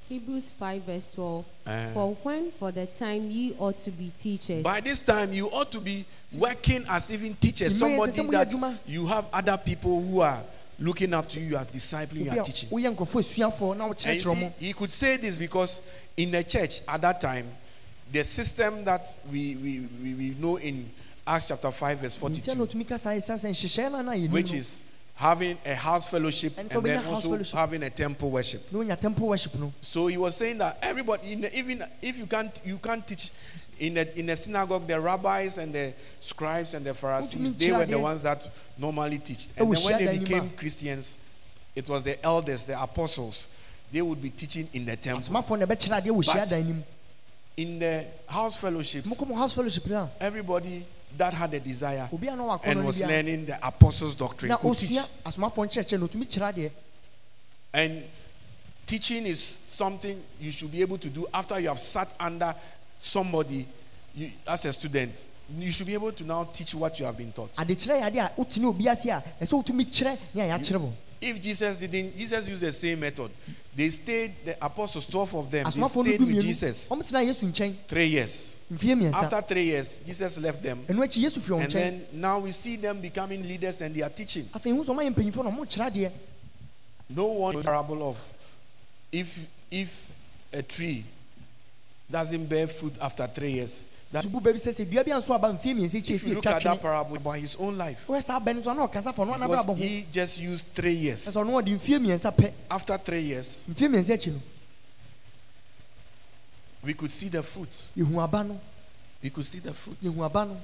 Hebrews 0.08 0.48
5 0.58 0.82
verse 0.82 1.12
12. 1.14 1.44
Uh, 1.64 1.86
For 1.94 2.16
when 2.24 2.50
for 2.50 2.72
the 2.72 2.86
time 2.86 3.30
ye 3.30 3.54
ought 3.56 3.78
to 3.78 3.92
be 3.92 4.10
teachers. 4.18 4.64
By 4.64 4.80
this 4.80 5.04
time, 5.04 5.32
you 5.32 5.46
ought 5.46 5.70
to 5.70 5.80
be 5.80 6.04
working 6.36 6.84
as 6.88 7.12
even 7.12 7.34
teachers. 7.34 7.80
Mmerɛ 7.80 7.94
yɛ 7.94 8.08
sɛ 8.08 8.12
Somebody 8.16 8.50
that 8.50 8.78
you 8.88 9.06
have 9.06 9.26
other 9.32 9.56
people 9.56 10.02
who 10.02 10.20
are 10.20 10.42
looking 10.80 11.12
up 11.14 11.28
to 11.28 11.40
you, 11.40 11.50
you 11.50 11.56
are 11.56 11.64
discipling, 11.66 12.24
you 12.24 12.30
are 12.30 12.42
teaching. 12.44 12.68
woyɛ 12.70 12.94
nkurɔfoɔ 12.94 13.20
asuafoɔ 13.20 13.76
na 13.76 13.86
And 13.86 14.24
you 14.24 14.34
see, 14.34 14.50
he 14.66 14.72
could 14.72 14.90
say 14.90 15.16
this 15.18 15.38
because 15.38 15.80
in 16.16 16.30
the 16.32 16.42
church 16.42 16.80
at 16.88 17.00
that 17.02 17.20
time, 17.20 17.46
the 18.10 18.24
system 18.24 18.84
that 18.84 19.14
we, 19.30 19.56
we, 19.56 19.88
we, 20.02 20.14
we 20.14 20.36
know 20.38 20.56
in 20.56 20.90
Acts 21.26 21.48
chapter 21.48 21.70
5, 21.70 21.98
verse 21.98 22.16
ntia 22.16 22.20
42, 22.20 22.54
na 22.54 22.64
ɔtumi 22.64 22.88
ka 22.88 22.96
saa 22.96 23.10
ɛsiane 23.10 23.38
sɛ 23.38 23.50
nhyehyɛeɛ 23.50 23.92
no 23.92 23.98
a 23.98 24.02
na 24.02 24.12
yɛnim 24.12 24.30
which 24.30 24.52
is 24.54 24.82
having 25.20 25.58
a 25.66 25.74
house 25.74 26.08
fellowship 26.08 26.54
And 26.56 26.72
and, 26.72 26.82
then 26.82 27.04
also 27.04 27.28
fellowship. 27.32 27.54
having 27.54 27.82
a 27.82 27.90
temple 27.90 28.30
worship. 28.30 28.70
wonya 28.70 28.98
temple 28.98 29.28
worship 29.28 29.54
no 29.54 29.70
So 29.82 30.06
he 30.06 30.16
was 30.16 30.34
saying 30.34 30.56
that 30.58 30.78
everybody, 30.80 31.32
in 31.34 31.42
the, 31.42 31.54
even 31.58 31.84
if 32.00 32.18
you 32.18 32.26
can't, 32.26 32.58
you 32.64 32.78
can't 32.78 33.06
teach 33.06 33.30
in 33.78 33.94
the 33.94 34.18
in 34.18 34.24
the 34.26 34.34
synagogue, 34.36 34.86
the 34.86 34.98
rabbis 34.98 35.58
and 35.58 35.74
the 35.74 35.92
scribes 36.20 36.72
and 36.72 36.86
the 36.86 36.94
Pharisees, 36.94 37.54
they 37.56 37.70
were 37.70 37.84
the 37.84 37.98
ones 37.98 38.22
that 38.22 38.48
normally 38.78 39.18
teach. 39.18 39.48
Oh, 39.58 39.64
and 39.64 39.74
then 39.76 39.84
when 39.84 39.98
they 40.06 40.16
no 40.16 40.24
became 40.24 40.50
Christians, 40.56 41.18
it 41.74 41.86
was 41.86 42.02
the 42.02 42.16
elders, 42.24 42.64
the 42.64 42.80
apostles. 42.80 43.46
They 43.92 44.00
would 44.00 44.22
be 44.22 44.30
teaching 44.30 44.68
in 44.72 44.86
the 44.86 44.96
temple. 44.96 45.22
asomafoɔ 45.22 45.58
na 45.58 45.66
ɛbɛkyerɛ 45.66 46.02
adeɛ 46.02 46.10
wɔ 46.16 46.26
But- 46.26 46.50
no 46.64 46.82
In 47.58 47.78
the 47.78 48.06
house 48.26 48.56
fellowships, 48.56 49.06
mokɔ 49.12 49.36
house 49.36 49.54
fellowship 49.54 49.86
no 49.86 50.08
everybody 50.18 50.86
that 51.16 51.34
had 51.34 51.54
a 51.54 51.60
desire 51.60 52.08
obi 52.12 52.28
a 52.28 52.36
na 52.36 52.42
wɔ 52.42 52.60
and 52.64 52.84
was 52.84 53.00
learning 53.02 53.46
the 53.46 53.66
apostles' 53.66 54.14
doctrine 54.14 54.50
teach. 54.50 54.60
ɔsua 54.60 55.06
asomafoɔ 55.24 55.66
nkyerɛkyerɛ 55.66 56.00
na 56.00 56.06
ɔtumi 56.06 56.26
kyerɛ 56.26 56.52
adeɛ 56.54 56.70
And 57.72 58.02
teaching 58.86 59.26
is 59.26 59.60
something 59.66 60.20
you 60.40 60.50
should 60.50 60.72
be 60.72 60.80
able 60.80 60.98
to 60.98 61.08
do 61.08 61.26
after 61.32 61.60
you 61.60 61.68
have 61.68 61.78
sat 61.78 62.12
under 62.18 62.54
somebody 62.98 63.66
you, 64.14 64.30
as 64.46 64.64
a 64.64 64.72
student. 64.72 65.24
You 65.56 65.70
should 65.70 65.86
be 65.86 65.94
able 65.94 66.12
to 66.12 66.24
now 66.24 66.44
teach 66.44 66.74
what 66.74 66.98
you 66.98 67.06
have 67.06 67.16
been 67.16 67.32
taught. 67.32 67.54
adekyerɛ 67.54 68.00
yɛ 71.20 71.30
ade 71.30 71.36
a 71.36 71.40
wotene 71.40 71.40
obi 71.40 71.50
ase 71.50 71.62
a 71.62 71.70
ɛsɛ 71.70 71.76
wotumi 71.76 71.76
kyerɛ 71.76 71.76
ne 71.76 71.76
a 71.76 71.76
yɛakyerɛ 71.76 71.76
wo 71.76 71.76
If 71.76 71.76
Jesus 71.76 71.78
didn't, 71.78 72.16
Jesus 72.16 72.48
used 72.48 72.62
the 72.62 72.72
same 72.72 73.00
method. 73.00 73.30
They 73.76 73.90
stayed, 73.90 74.34
the 74.44 74.64
apostles, 74.64 75.06
12 75.06 75.34
of 75.36 75.50
them, 75.50 75.64
they 75.64 75.70
stayed 75.70 76.20
with 76.20 76.40
Jesus 76.40 76.88
ɔmotena 76.88 77.24
yesu 77.26 77.46
nkyɛn 77.46 77.74
three 77.86 78.06
years. 78.06 78.58
After 79.14 79.40
three 79.42 79.64
years, 79.64 80.00
Jesus 80.04 80.38
left 80.38 80.62
them. 80.62 80.84
ɛno 80.88 81.02
akyi 81.04 81.22
yesu 81.22 81.40
firi 81.40 81.58
wɔn 81.58 81.62
And 81.64 81.72
then 81.72 82.06
now 82.12 82.38
we 82.38 82.52
see 82.52 82.76
them 82.76 83.00
becoming 83.00 83.42
leaders 83.42 83.80
and 83.82 83.94
they 83.94 84.02
are 84.02 84.10
teaching. 84.10 84.44
afei 84.46 84.70
hu 84.74 84.82
sɛ 84.82 84.94
ɔmayɛ 84.94 85.14
mpanyimfoɔ 85.14 85.44
na 85.44 85.50
ɔmokyerɛ 85.50 85.92
adeɛ 85.92 86.12
No 87.10 87.26
one 87.26 87.62
parable 87.62 88.08
of 88.08 88.32
if 89.12 89.46
if 89.70 90.12
a 90.52 90.62
tree 90.62 91.04
doesn't 92.10 92.46
bear 92.46 92.66
fruit 92.66 92.94
after 93.00 93.26
three 93.26 93.52
years. 93.52 93.84
That 94.12 94.24
subu 94.24 94.40
baabi 94.40 94.58
sɛ 94.58 94.72
sɛ 94.72 94.90
dua 94.90 95.04
bi 95.04 95.10
anso 95.12 95.32
aba 95.34 95.52
mfie 95.52 95.72
mmiɛnsa 95.74 95.98
akyi 96.02 96.14
if 96.16 96.26
you 96.26 96.34
look 96.34 96.46
at 96.46 96.62
that 96.64 96.80
parable 96.80 97.16
about 97.16 97.38
his 97.38 97.54
own 97.56 97.78
life, 97.78 98.06
woyɛ 98.08 98.22
saa 98.22 98.40
bɛn 98.40 98.62
so 98.64 98.70
a 98.70 98.74
na 98.74 98.88
ɔkasa 98.88 99.16
no 99.16 99.34
anabrabɔ 99.34 99.66
because 99.66 99.78
he 99.78 100.06
just 100.10 100.38
used 100.40 100.66
three 100.74 100.94
years. 100.94 101.26
ɛsɛ 101.28 101.44
ɔno 101.44 101.62
ɔde 101.62 101.78
mfie 101.78 101.98
mmiɛnsa 101.98 102.34
pɛ 102.34 102.52
After 102.70 102.98
three 102.98 103.20
years, 103.22 103.64
mfie 103.70 103.88
mmiɛnsa 103.88 104.14
akyi 104.16 104.32
no 104.32 104.40
we 106.82 106.94
could 106.94 107.10
see 107.10 107.28
the 107.28 107.42
fruit. 107.42 107.86
yɛhu 107.96 108.20
aba 108.20 108.42
no 108.44 108.60
We 109.22 109.30
could 109.30 109.44
see 109.44 109.60
the 109.60 109.72
fruit. 109.74 110.00
yɛhu 110.00 110.24
aba 110.24 110.44
no 110.46 110.56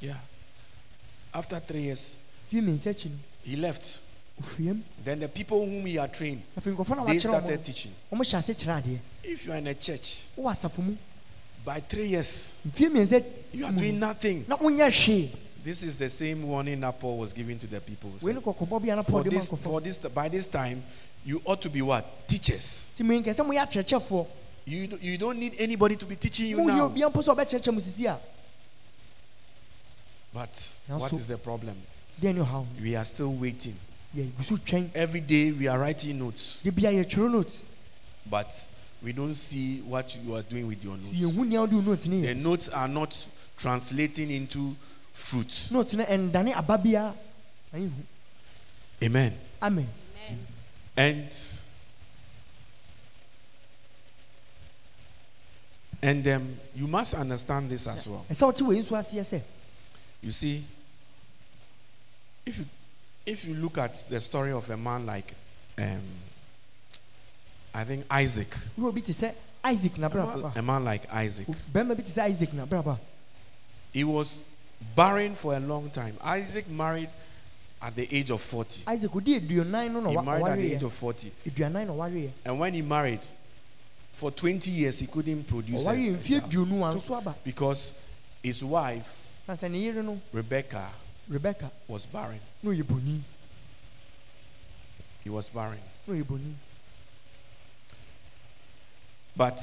Yeah. 0.00 0.16
After 1.34 1.60
three 1.60 1.82
years, 1.82 2.16
mfie 2.50 2.62
mmiɛnsa 2.62 2.86
akyi 2.94 3.10
no 3.10 3.16
he 3.42 3.56
left. 3.56 4.00
Then 5.04 5.20
the 5.20 5.28
people 5.28 5.64
whom 5.64 5.84
he 5.86 5.94
had 5.96 6.12
trained, 6.14 6.42
afei 6.58 6.74
nkɔfoɔ 6.74 6.96
na 6.96 7.04
they 7.04 7.18
started 7.18 7.62
teaching. 7.62 7.92
ɔmo 8.10 8.20
hyɛ 8.20 8.38
ase 8.38 8.54
kyerɛ 8.54 8.82
adeɛ 8.82 8.98
If 9.24 9.44
you 9.46 9.52
are 9.52 9.56
in 9.58 9.66
a 9.66 9.74
church, 9.74 10.24
wowɔ 10.38 10.50
asafo 10.52 10.78
mu 10.82 10.96
by 11.64 11.80
three 11.80 12.08
years, 12.08 12.60
you 13.52 13.64
are 13.66 13.72
doing 13.72 13.98
nothing. 13.98 14.44
This 15.64 15.82
is 15.82 15.96
the 15.96 16.10
same 16.10 16.42
warning 16.46 16.80
that 16.80 17.00
Paul 17.00 17.16
was 17.18 17.32
giving 17.32 17.58
to 17.58 17.66
the 17.66 17.80
people. 17.80 18.12
wei 18.20 18.34
ne 18.34 18.40
kɔkɔbɔ 18.40 18.82
bi 18.82 18.88
a 18.92 18.96
na 18.96 19.02
For 19.02 19.20
pɔl 19.20 19.24
de 19.24 19.30
ma 19.30 19.38
this, 19.40 19.50
for 19.62 19.80
this, 19.80 19.98
by 19.98 20.28
this 20.28 20.46
time, 20.46 20.82
you 21.24 21.40
ought 21.46 21.62
to 21.62 21.70
be 21.70 21.80
what? 21.80 22.28
Teachers. 22.28 22.92
si 22.94 23.02
mu 23.02 23.14
nkɛ 23.22 23.30
sɛ 23.34 23.46
moyɛ 23.46 24.26
You, 24.66 24.86
do- 24.86 24.98
you 25.00 25.16
don't 25.18 25.38
need 25.38 25.56
anybody 25.58 25.96
to 25.96 26.04
be 26.06 26.16
teaching 26.16 26.46
you 26.48 26.64
now. 26.66 26.88
obia 26.90 27.10
mpo 27.10 27.22
sɛ 27.22 27.34
ɔbɛkyerɛkyerɛ 27.34 27.72
mu 27.74 27.80
sisi 27.80 28.04
a 28.06 28.18
But 30.34 30.78
what 30.88 31.12
is 31.14 31.28
the 31.28 31.38
problem? 31.38 31.76
deɛ 32.20 32.34
ne 32.34 32.40
ɔhaw 32.42 32.66
We 32.82 32.94
are 32.96 33.04
still 33.06 33.32
waiting. 33.32 33.76
yɛgu 34.14 34.44
so 34.44 34.56
twɛn 34.56 34.90
Every 34.94 35.20
day 35.20 35.50
we 35.50 35.66
are 35.66 35.78
writing 35.78 36.18
notes, 36.18 36.58
de 36.62 36.70
bia 36.70 36.90
yɛtwerɛ 36.90 37.30
note 37.30 37.62
but 38.26 38.66
we 39.04 39.12
don't 39.12 39.34
see 39.34 39.80
what 39.82 40.16
you 40.24 40.34
are 40.34 40.42
doing 40.42 40.66
with 40.66 40.82
your 40.82 40.96
notes. 40.96 41.10
yɛhu 41.10 41.46
nea 41.46 41.60
wode 41.60 41.72
wo 41.74 41.80
note 41.80 42.06
ne 42.08 42.22
The 42.22 42.34
notes 42.34 42.68
are 42.70 42.88
not 42.88 43.26
translating 43.56 44.30
into 44.30 44.74
fruit. 45.12 45.68
note 45.70 45.94
no 45.94 46.04
ɛndane 46.04 46.54
aba 46.56 46.78
biara 46.78 47.14
ayi 47.72 47.88
hu 47.90 48.02
Amen. 49.04 49.34
amen 49.62 49.88
And 50.96 51.36
and 56.02 56.26
um, 56.28 56.56
you 56.74 56.86
must 56.86 57.14
understand 57.14 57.70
this 57.70 57.86
as 57.86 58.06
well. 58.06 58.24
ɛsɛ 58.30 58.42
wote 58.46 58.60
wei 58.62 58.78
nso 58.78 58.96
aseɛ 58.96 59.20
sɛ 59.24 59.42
You 60.22 60.30
see, 60.32 60.64
if 62.46 62.58
you 62.58 62.66
if 63.26 63.44
you 63.46 63.54
look 63.54 63.76
at 63.78 64.04
the 64.08 64.20
story 64.20 64.52
of 64.52 64.68
a 64.70 64.76
man 64.76 65.04
like 65.06 65.34
um, 65.78 66.00
I 67.74 67.84
think 67.84 68.06
Isaac, 68.10 68.48
woyɛ 68.78 68.88
obi 68.88 69.00
te 69.02 69.12
sɛ 69.12 69.34
isaac 69.64 69.98
na 69.98 70.06
a 70.06 70.10
braba 70.10 70.56
a 70.56 70.62
man 70.62 70.84
like 70.84 71.12
Isaac, 71.12 71.46
bɛrima 71.72 71.96
bi 71.96 72.02
te 72.02 72.12
sɛ 72.12 72.22
isaac 72.30 72.52
na 72.52 72.66
braba 72.66 72.98
he 73.92 74.04
was 74.04 74.44
barren 74.96 75.34
for 75.34 75.54
a 75.54 75.60
long 75.60 75.88
time. 75.90 76.16
Isaac 76.22 76.68
married 76.68 77.08
at 77.80 77.94
the 77.94 78.08
age 78.16 78.30
of 78.30 78.40
40. 78.42 78.82
isaac 78.88 79.14
odi 79.14 79.38
aduonan 79.40 79.92
no 79.92 80.00
na 80.00 80.10
He 80.10 80.16
married 80.26 80.46
at 80.46 80.58
the 80.58 80.72
age 80.74 80.82
of 80.82 80.92
40. 80.92 81.32
aduanan 81.46 81.86
na 81.86 81.92
ɔwareɛ 81.92 82.30
And 82.44 82.58
when 82.58 82.74
he 82.74 82.82
married, 82.82 83.20
for 84.12 84.30
20 84.30 84.70
years 84.70 85.00
he 85.00 85.06
couldn't 85.06 85.44
produce 85.44 85.86
ɔwareɛ 85.86 86.14
a 86.14 86.18
mfie 86.18 86.40
child 86.40 86.50
aduonu 86.50 86.78
anso 86.94 87.16
aba 87.16 87.34
because 87.44 87.94
his 88.42 88.62
wife, 88.62 89.26
san 89.46 89.56
sɛ 89.56 89.70
ne 89.70 89.90
no? 90.02 90.20
Rebecca, 90.32 90.90
rebecca. 91.28 91.70
was 91.88 92.06
barren. 92.06 92.40
ɔyɛ 92.64 92.86
boni 92.86 93.22
He 95.24 95.30
was 95.30 95.48
barren. 95.48 95.80
ɔyɛ 96.08 96.26
boni 96.26 96.54
But 99.36 99.60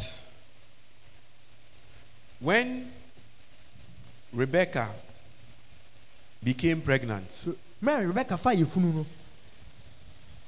when 2.39 2.91
Rebecca 4.33 4.89
became 6.43 6.81
pregnant, 6.81 7.31
so 7.31 7.55
mary 7.79 8.05
rebecca 8.05 8.37
fa 8.37 8.49
yɛ 8.49 8.65
funu 8.65 8.93
no. 8.93 9.05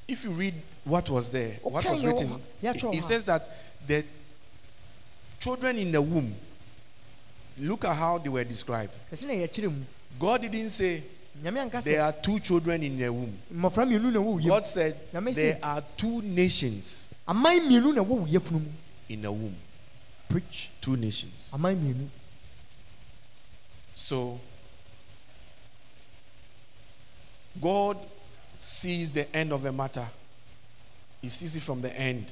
if 0.07 0.23
you 0.23 0.31
read 0.31 0.53
what 0.83 1.09
was 1.09 1.31
there, 1.31 1.59
what 1.61 1.85
was 1.85 2.05
written, 2.05 2.41
it, 2.61 2.83
it 2.83 3.03
says 3.03 3.23
that 3.25 3.49
the 3.87 4.03
children 5.39 5.77
in 5.77 5.91
the 5.91 6.01
womb, 6.01 6.33
look 7.57 7.85
at 7.85 7.95
how 7.95 8.17
they 8.17 8.29
were 8.29 8.43
described. 8.43 8.91
ɛsɛ 9.11 9.23
na 9.27 9.33
yɛkyerɛ 9.33 9.69
mu 9.71 9.85
God 10.19 10.41
didn't 10.41 10.69
say 10.69 11.03
there 11.83 12.03
are 12.03 12.11
two 12.11 12.39
children 12.39 12.83
in 12.83 12.97
the 12.99 13.11
womb. 13.11 13.37
mmɔfra 13.53 13.85
mmienu 13.87 14.11
na 14.11 14.19
ɛwɔ 14.19 14.23
wo 14.23 14.37
yam 14.39 14.49
God 14.49 14.65
said 14.65 14.97
there 15.11 15.59
are 15.63 15.83
two 15.95 16.21
nations 16.23 17.09
aman 19.13 19.21
mmienu 19.21 19.21
na 19.21 19.21
ɛwɔ 19.21 19.21
wo 19.21 19.21
yafunu 19.21 19.21
mu 19.21 19.21
in 19.21 19.21
the 19.21 19.31
womb. 19.31 19.55
preach 20.29 20.69
Two 20.81 20.95
nations. 20.97 21.49
aman 21.53 21.75
mmienu 21.77 22.09
So 23.93 24.39
God 27.61 27.97
sees 28.57 29.13
the 29.13 29.31
end 29.35 29.51
of 29.51 29.63
a 29.65 29.71
matter. 29.71 30.07
He 31.21 31.29
sees 31.29 31.55
it 31.55 31.61
from 31.61 31.81
the 31.81 31.95
end. 31.95 32.31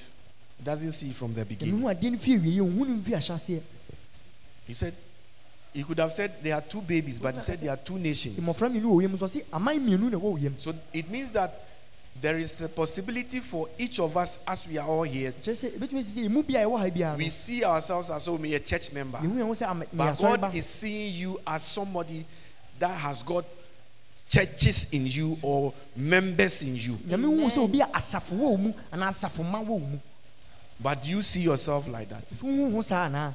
He 0.58 0.64
doesn't 0.64 0.92
see 0.94 1.10
it 1.10 1.16
from 1.16 1.34
the 1.34 1.46
beginning. 1.46 1.80
hu 1.80 1.88
adeɛ 1.88 2.12
no 2.12 2.18
fi 2.18 2.38
awie 2.38 2.56
yɛ 2.58 2.62
ohun 2.62 2.88
no 2.98 3.04
fi 3.04 3.12
ahyɛseɛ 3.12 3.62
He 4.68 4.74
said 4.74 4.94
he 5.74 5.84
could 5.84 6.00
have 6.00 6.12
said 6.12 6.44
there 6.44 6.54
are 6.56 6.62
two 6.62 6.82
babies, 6.82 7.20
but 7.20 7.34
he 7.36 7.40
said 7.40 7.60
there 7.60 7.72
are 7.72 7.78
two 7.78 7.98
nations. 7.98 8.38
mmɔfra 8.38 8.70
mmienu 8.70 8.84
wɔ 8.86 8.94
wo 8.94 9.00
yam 9.02 9.18
so 9.18 9.26
ɔse 9.28 9.44
aman 9.54 9.80
mmienu 9.80 10.12
na 10.12 10.18
ɛwɔ 10.18 10.22
wo 10.22 10.38
yam 10.38 10.56
So 10.58 10.74
it 10.94 11.10
means 11.10 11.32
that 11.34 11.68
there 12.20 12.38
is 12.38 12.62
a 12.62 12.70
possibility 12.70 13.40
for 13.40 13.68
each 13.78 14.00
of 14.00 14.16
us 14.18 14.40
as 14.48 14.68
we 14.68 14.78
are 14.78 14.88
all 14.88 15.04
here. 15.04 15.32
kyerɛ 15.42 15.56
sɛ 15.56 15.78
ebɛtumi 15.78 16.04
sisi 16.04 16.26
emu 16.26 16.44
bi 16.44 16.56
a 16.60 16.66
ɛwɔ 16.66 16.80
ha 16.80 16.90
biara 16.90 17.18
We 17.18 17.30
see 17.30 17.64
ourselves 17.64 18.10
as 18.12 18.28
oh, 18.28 18.38
me 18.38 18.54
a 18.54 18.60
church 18.60 18.92
member. 18.92 19.18
yehu 19.20 19.34
yɛn 19.36 19.46
ho 19.46 19.54
sɛ 19.54 19.68
ama- 19.70 19.86
But 19.92 19.98
meyɛ 19.98 20.12
asɔre 20.12 20.32
ba 20.42 20.48
God 20.48 20.56
is 20.56 20.66
seeing 20.66 21.14
you 21.16 21.40
as 21.48 21.64
somebody 21.64 22.26
that 22.80 22.92
has 22.98 23.24
got 23.24 23.46
churches 24.28 24.88
in 24.92 25.08
you 25.08 25.36
or 25.42 25.74
members 25.96 26.62
in 26.64 26.76
you. 26.76 26.96
nyame 27.08 27.24
hu 27.24 27.48
sɛ 27.50 27.58
obi 27.58 27.80
a 27.82 27.86
asafo 27.88 28.34
wɔ 28.36 28.40
wo 28.40 28.58
mu 28.58 28.74
anaa 28.92 29.10
asafo 29.10 29.44
ma 29.50 29.60
wɔ 29.60 29.68
wo 29.68 29.80
mu 29.80 30.00
But 30.80 31.02
do 31.04 31.10
you 31.12 31.22
see 31.22 31.42
yourself 31.42 31.88
like 31.88 32.10
that? 32.10 32.30
so 32.30 32.46
hu 32.46 32.72
ho 32.72 32.82
saa 32.82 33.08
anaa 33.08 33.34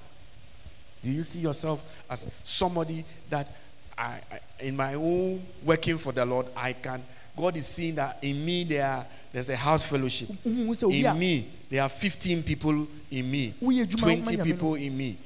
Do 1.02 1.10
you 1.10 1.22
see 1.22 1.40
yourself 1.40 1.82
as 2.10 2.28
somebody 2.42 3.04
that 3.30 3.48
I, 3.98 4.20
I 4.30 4.40
in 4.60 4.76
my 4.76 4.94
own 4.94 5.44
working 5.64 5.96
for 5.98 6.12
the 6.12 6.24
Lord, 6.24 6.46
I 6.56 6.72
can 6.72 7.02
God 7.36 7.56
is 7.56 7.66
seeing 7.66 7.94
that 7.96 8.18
in 8.22 8.44
me 8.44 8.64
there 8.64 8.86
are, 8.86 9.06
there's 9.32 9.50
a 9.50 9.56
house 9.56 9.84
fellowship. 9.86 10.28
hu 10.42 10.74
sɛ 10.74 10.84
obi 10.84 11.04
a 11.04 11.12
In 11.12 11.18
me, 11.18 11.48
there 11.68 11.82
are 11.82 11.88
15 11.88 12.42
people 12.42 12.86
in 13.10 13.30
me, 13.30 13.54
20 13.60 14.36
people 14.38 14.74
in 14.74 14.96
me. 14.96 15.18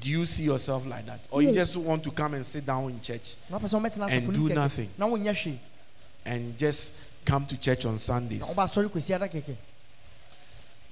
Do 0.00 0.10
you 0.10 0.26
see 0.26 0.44
yourself 0.44 0.86
like 0.86 1.06
that? 1.06 1.20
Or 1.30 1.42
you 1.42 1.52
just 1.52 1.76
want 1.76 2.04
to 2.04 2.10
come 2.12 2.34
and 2.34 2.46
sit 2.46 2.64
down 2.64 2.90
in 2.90 3.00
church 3.00 3.34
na 3.50 3.58
wopɛ 3.58 3.64
sɛ 3.68 3.80
wɔmɛtena 3.80 4.10
And 4.10 4.34
do 4.34 4.48
nothing. 4.50 4.86
kɛkɛ 4.88 4.98
na 4.98 5.06
wonyɛ 5.08 5.34
hwee 5.34 5.58
and 6.24 6.56
just 6.56 6.92
come 7.24 7.44
to 7.46 7.56
church 7.56 7.84
on 7.84 7.98
Sundays? 7.98 8.42
woba 8.42 8.64
asɔre 8.64 8.88
kwasi 8.88 9.14
ada 9.14 9.26
kɛkɛ 9.28 9.56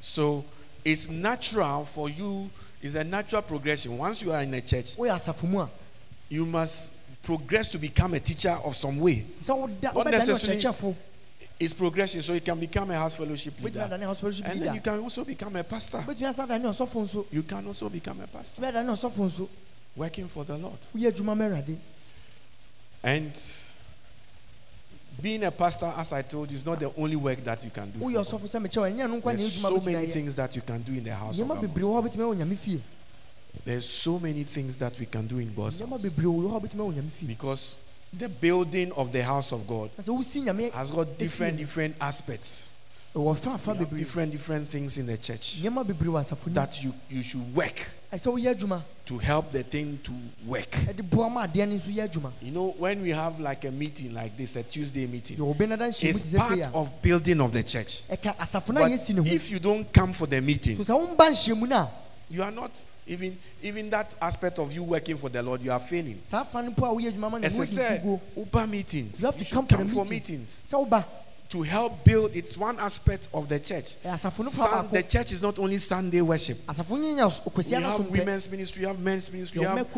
So 0.00 0.44
it's 0.84 1.08
natural 1.08 1.84
for 1.84 2.08
you, 2.08 2.50
it's 2.82 2.94
a 2.94 3.04
natural 3.04 3.42
progression. 3.42 3.96
Once 3.98 4.22
you 4.22 4.32
are 4.32 4.42
in 4.42 4.52
a 4.54 4.60
church, 4.60 4.96
woyɛ 4.96 5.14
asafo 5.16 5.48
mu 5.48 5.60
a 5.60 5.70
you 6.28 6.44
must 6.44 6.92
progress 7.26 7.68
to 7.70 7.78
become 7.78 8.14
a 8.14 8.20
teacher 8.20 8.56
of 8.64 8.76
some 8.76 9.00
way. 9.00 9.24
Not 9.48 10.06
necessarily- 10.10 10.96
It's 11.58 11.72
progression, 11.72 12.20
so 12.22 12.34
you 12.34 12.40
can 12.42 12.60
become 12.60 12.90
a 12.90 12.96
house 12.98 13.14
fellowship 13.16 13.54
leader. 13.62 13.80
ada 13.80 13.96
ne 13.96 14.04
hospital 14.04 14.44
And 14.44 14.60
then 14.62 14.74
you 14.74 14.80
can 14.82 14.98
also 15.00 15.24
become 15.24 15.56
a 15.56 15.64
pastor. 15.64 15.98
wobɛtumi 16.06 16.28
asa 16.28 16.46
da 16.46 16.58
ne 16.58 16.68
ɔsɔfo 16.68 17.02
nso 17.02 17.24
You 17.32 17.42
can 17.42 17.66
also 17.66 17.88
become 17.88 18.20
a 18.20 18.26
pastor 18.26 18.60
wobɛtumi 18.60 18.68
ada 18.68 18.82
ne 18.84 18.92
ɔsɔfo 18.92 19.24
nso 19.24 19.48
working 19.96 20.28
for 20.28 20.44
the 20.44 20.56
Lord. 20.58 20.78
woyɛ 20.94 21.10
adwuma 21.12 21.34
ma 21.34 21.62
And 23.02 23.32
being 25.20 25.44
a 25.44 25.50
pastor, 25.50 25.94
as 25.96 26.12
I 26.12 26.20
told 26.22 26.50
you, 26.50 26.56
is 26.58 26.66
not 26.66 26.78
the 26.78 26.92
only 26.94 27.16
work 27.16 27.42
that 27.44 27.64
you 27.64 27.70
can 27.70 27.90
do. 27.90 28.00
woyɛ 28.00 28.22
for 28.28 28.36
ɔsɔfo 28.36 28.52
God. 28.52 28.62
sɛ 28.62 28.66
mekyɛ 28.66 28.80
wɔ 28.82 28.92
ɛnyɛ 28.92 29.08
no 29.10 29.20
nkwa 29.20 29.32
ne 29.32 29.36
There's 29.38 29.60
so 29.62 29.80
many 29.80 30.06
things 30.08 30.34
that 30.36 30.54
you 30.54 30.60
can 30.62 30.82
do 30.82 30.92
in 30.92 31.04
the 31.04 31.14
house 31.14 31.40
There's 33.64 33.88
so 33.88 34.18
many 34.18 34.44
things 34.44 34.78
that 34.78 34.98
we 34.98 35.06
can 35.06 35.26
do 35.26 35.38
in 35.38 35.52
God's 35.54 35.80
house. 35.80 35.88
bebree 36.00 36.24
wɔ 36.26 36.50
hɔ 36.50 36.56
a 36.56 36.60
wobɛtumi 36.60 36.76
ayɛ 36.76 36.92
wɔ 36.92 36.94
nyame 36.94 37.10
fie 37.10 37.26
Because 37.26 37.76
the 38.12 38.28
building 38.28 38.92
of 38.92 39.12
the 39.12 39.22
house 39.22 39.52
of 39.52 39.66
God 39.66 39.90
na 39.98 40.04
sɛ 40.04 40.16
wosi 40.16 40.42
nyame 40.44 40.70
has 40.72 40.90
got 40.90 41.18
different 41.18 41.56
different 41.56 41.96
aspects. 42.00 42.72
ɛwɔ 43.14 43.36
fa 43.36 43.50
afa 43.50 43.72
We 43.72 43.78
have 43.78 43.96
different 43.96 44.32
different 44.32 44.68
things 44.68 44.98
in 44.98 45.06
the 45.06 45.16
church 45.18 45.60
nneɛma 45.62 45.84
bebree 45.86 46.08
wɔ 46.08 46.20
asafo 46.24 46.46
nim 46.46 46.54
that 46.54 46.82
you 46.84 46.94
you 47.10 47.22
should 47.22 47.54
work 47.54 47.80
ɛsɛ 48.12 48.32
woyɛ 48.32 48.54
adwuma 48.54 48.82
to 49.06 49.18
help 49.18 49.50
the 49.52 49.62
thing 49.62 49.98
to 50.04 50.12
work. 50.44 50.70
ɛde 50.70 51.08
boa 51.10 51.28
ma 51.30 51.46
adeɛ 51.46 51.68
no 51.68 51.74
nso 51.76 51.90
yɛ 51.92 52.08
adwuma 52.08 52.32
You 52.40 52.52
know, 52.52 52.74
when 52.78 53.02
we 53.02 53.10
have 53.10 53.40
like 53.40 53.64
a 53.64 53.70
meeting 53.70 54.12
like 54.14 54.36
this, 54.36 54.56
a 54.56 54.62
Tuesday 54.62 55.06
meeting, 55.06 55.36
deɛ 55.38 55.50
obi 55.50 55.66
nada 55.66 55.88
nhyɛ 55.88 56.02
mu 56.04 56.10
it's 56.10 56.34
part 56.34 56.74
of 56.74 57.02
building 57.02 57.40
of 57.40 57.52
the 57.52 57.62
church. 57.62 58.04
ɛka 58.08 58.36
asafo 58.36 58.72
no 58.72 58.80
a 58.80 58.88
But 58.88 58.92
yɛsi 58.92 59.14
ne 59.14 59.28
ho 59.28 59.34
if 59.34 59.50
you 59.50 59.58
don't 59.58 59.92
come 59.92 60.12
for 60.12 60.26
the 60.26 60.40
meeting, 60.40 60.82
so 60.84 60.92
sɛ 60.94 61.16
womba 61.16 61.30
nhyɛ 61.30 61.58
mu 61.58 61.66
no 61.66 61.76
a 61.76 61.90
you 62.28 62.42
are 62.42 62.50
not 62.50 62.70
even 63.06 63.38
even 63.62 63.90
that 63.90 64.14
aspect 64.20 64.58
of 64.58 64.72
you 64.72 64.82
working 64.82 65.16
for 65.16 65.28
the 65.28 65.42
Lord. 65.42 65.62
You 65.62 65.72
are 65.72 65.80
failing. 65.80 66.20
saa 66.24 66.40
afa 66.40 66.62
no 66.62 66.72
po 66.72 66.86
a 66.86 66.94
woyɛ 66.94 67.12
adwuma 67.12 67.30
ma 67.30 67.38
no 67.38 67.46
As 67.46 67.60
I 67.60 67.64
said, 67.64 68.20
Uber 68.36 68.66
meetings. 68.66 69.20
You 69.20 69.26
have 69.26 69.36
to 69.36 69.44
should 69.44 69.54
come 69.54 69.66
for 69.66 69.76
the 69.76 69.84
come 69.84 69.88
for 69.88 70.04
meetings. 70.04 70.62
meetings 70.66 71.06
to 71.48 71.62
help 71.62 72.04
build. 72.04 72.34
It's 72.34 72.56
one 72.56 72.78
aspect 72.80 73.28
of 73.32 73.48
the 73.48 73.58
church. 73.60 73.96
Eh, 74.04 74.10
ɛ 74.10 74.14
asafo 74.14 74.40
no 74.44 74.50
pa 74.50 74.82
Sun, 74.82 74.88
the 74.92 75.02
church 75.02 75.32
is 75.32 75.42
not 75.42 75.58
only 75.58 75.78
Sunday 75.78 76.20
worship. 76.20 76.58
We 76.58 76.74
okwasia 76.74 77.80
no 77.80 77.90
so 77.90 78.02
have 78.02 78.10
women's 78.10 78.50
ministry, 78.50 78.82
you 78.82 78.88
have 78.88 78.98
men's 78.98 79.30
ministry, 79.30 79.62
you 79.62 79.68
have 79.68 79.88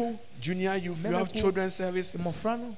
junior 0.41 0.75
youth, 0.77 1.05
you 1.05 1.13
have 1.13 1.33
children's 1.33 1.75
service. 1.75 2.17
no 2.17 2.77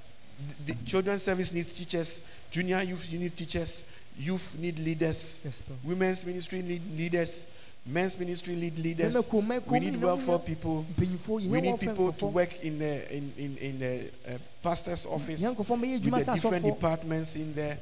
The 0.67 0.75
children's 0.87 1.23
service 1.23 1.53
needs 1.53 1.73
teachers. 1.75 2.23
Junior 2.51 2.83
youth, 2.83 3.11
you 3.11 3.19
need 3.19 3.37
teachers. 3.37 3.85
Youth 4.17 4.57
need 4.59 4.79
leaders. 4.79 5.41
Yes, 5.45 5.65
Women's 5.83 6.25
ministry 6.27 6.63
need 6.63 6.83
leaders. 6.97 7.47
Men's 7.87 8.19
ministry 8.19 8.55
need 8.57 8.79
leaders. 8.79 9.27
We 9.33 9.81
need 9.81 10.01
welfare 10.01 10.39
people. 10.39 10.85
We 10.99 11.61
need 11.61 11.81
people 11.81 12.13
to 12.13 12.27
work 12.27 12.63
in 12.63 12.79
the 12.79 13.17
in 13.17 13.33
in, 13.39 13.57
in 13.57 13.79
the 13.79 14.11
uh, 14.35 14.39
pastor's 14.63 15.07
office 15.07 15.43
yɛn 15.43 15.55
nkɔfɔ 15.55 15.81
bɛyɛ 15.81 16.13
with 16.13 16.27
the 16.27 16.33
different 16.35 16.65
departments 16.65 17.37
in 17.37 17.55
there. 17.55 17.79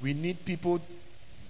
We 0.00 0.14
need 0.14 0.44
people 0.44 0.80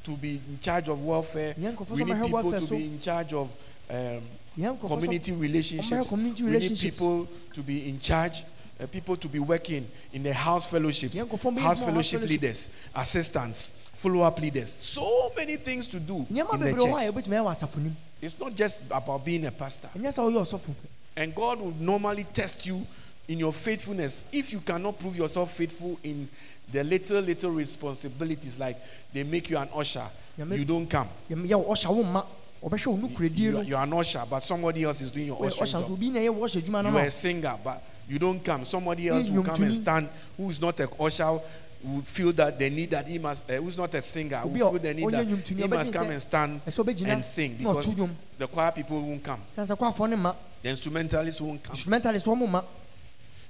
to 0.04 0.10
be 0.16 0.40
in 0.48 0.58
charge 0.60 0.88
of 0.88 1.02
welfare. 1.04 1.54
We 1.56 2.04
need 2.04 2.22
people 2.22 2.52
to 2.52 2.66
be 2.66 2.86
in 2.86 3.00
charge 3.00 3.32
of 3.32 3.54
um, 3.88 4.22
yɛn 4.58 4.76
nkɔfɔ 4.76 4.80
sɛ 4.80 4.88
community 4.88 5.32
relationships. 5.32 6.12
we 6.12 6.18
need 6.58 6.78
people 6.78 7.28
to 7.52 7.62
be 7.62 7.88
in 7.88 8.00
charge, 8.00 8.44
uh, 8.82 8.86
people 8.86 9.16
to 9.16 9.28
be 9.28 9.38
working 9.38 9.86
in 10.12 10.22
the 10.22 10.32
house 10.32 10.68
fellowships, 10.68 11.18
house 11.18 11.80
fellowship 11.80 12.20
fellowship. 12.20 12.28
leaders, 12.28 12.70
assistants, 12.94 13.74
follow-up 13.92 14.40
leaders. 14.40 14.72
So 14.72 15.32
many 15.36 15.56
things 15.56 15.86
to 15.88 16.00
do 16.00 16.26
in 16.28 16.36
the 16.36 16.42
bebree 16.42 16.72
wɔ 16.74 16.76
hɔ 16.76 17.08
a 17.08 17.12
church. 17.12 17.26
yɛbɛtumi 17.26 17.36
ayɛ 17.36 17.44
wɔ 17.44 17.52
asafo 17.56 17.76
nim 17.78 17.96
It's 18.20 18.38
not 18.38 18.54
just 18.54 18.84
about 18.90 19.24
being 19.24 19.46
a 19.46 19.50
pastor. 19.52 19.88
ɛnyɛ 19.96 20.08
sɛ 20.08 20.18
woyɛ 20.32 20.40
ɔsɔfo 20.42 20.68
pɛ 20.70 20.86
And 21.16 21.34
God 21.34 21.60
will 21.60 21.74
normally 21.78 22.24
test 22.24 22.66
you 22.66 22.86
in 23.28 23.38
your 23.38 23.52
faithfulness. 23.52 24.24
If 24.32 24.52
you 24.52 24.60
cannot 24.60 24.98
prove 24.98 25.16
yourself 25.16 25.52
faithful 25.52 25.98
in 26.02 26.28
the 26.70 26.82
little, 26.82 27.20
little 27.20 27.50
responsibilities, 27.50 28.58
like 28.58 28.78
they 29.12 29.22
make 29.22 29.50
you 29.50 29.58
an 29.58 29.68
usher, 29.74 30.04
you 30.38 30.64
don't 30.64 30.88
come. 30.88 31.08
yɛ 31.30 31.46
yɛ 31.46 31.66
ɔhyɛ 31.66 31.94
wo 31.94 32.02
ma 32.02 32.24
ɔbɛhwɛ 32.62 32.86
wo 32.86 32.96
nukuredie 32.96 33.36
You, 33.38 33.62
you 33.62 33.76
are 33.76 33.82
an 33.82 33.92
usher, 33.92 34.22
but 34.28 34.40
somebody 34.40 34.84
else 34.84 35.00
is 35.02 35.10
doing 35.10 35.26
your 35.26 35.44
ushering 35.44 35.70
job. 35.70 35.84
so 35.86 35.92
obi 35.92 36.10
na 36.10 36.20
ɛyɛ 36.20 36.30
wɔ 36.30 36.40
ɔhyɛ 36.40 36.62
adwuma 36.62 36.82
no 36.84 36.90
You 36.90 36.98
are 36.98 37.06
a 37.06 37.10
singer, 37.10 37.58
but 37.62 37.82
you 38.12 38.18
don't 38.18 38.44
come. 38.44 38.62
Somebody 38.64 39.08
else 39.08 39.30
will 39.30 39.42
come 39.42 39.62
and 39.64 39.74
stand 39.74 40.08
who 40.36 40.50
is 40.50 40.60
not 40.60 40.78
a 40.80 40.88
usher, 41.00 41.40
will 41.82 42.02
feel 42.02 42.30
that 42.34 42.58
they 42.58 42.68
need 42.68 42.90
that. 42.90 43.08
He 43.08 43.18
must, 43.18 43.50
uh, 43.50 43.54
who's 43.54 43.78
not 43.78 43.94
a 43.94 44.02
singer, 44.02 44.36
who 44.36 44.50
Obi 44.50 44.58
feel 44.58 44.72
they 44.78 44.92
need 44.92 45.10
that. 45.10 45.26
he 45.48 45.66
must 45.66 45.92
come 45.94 46.10
and 46.10 46.20
stand 46.20 46.60
and 47.06 47.24
sing 47.24 47.54
because 47.56 47.96
the 48.38 48.46
choir 48.46 48.70
people 48.70 49.00
won't 49.00 49.24
come, 49.24 49.40
sɛ 49.56 49.66
sɛ 49.66 49.78
kɔafoɔ 49.78 50.10
ne 50.10 50.16
ma. 50.16 50.34
The 50.60 50.68
instrumentalists 50.68 51.40
won't 51.40 51.62
come. 51.62 51.72
instrumentalist 51.72 52.26
wɔn 52.26 52.38
mo 52.38 52.46
ma. 52.46 52.62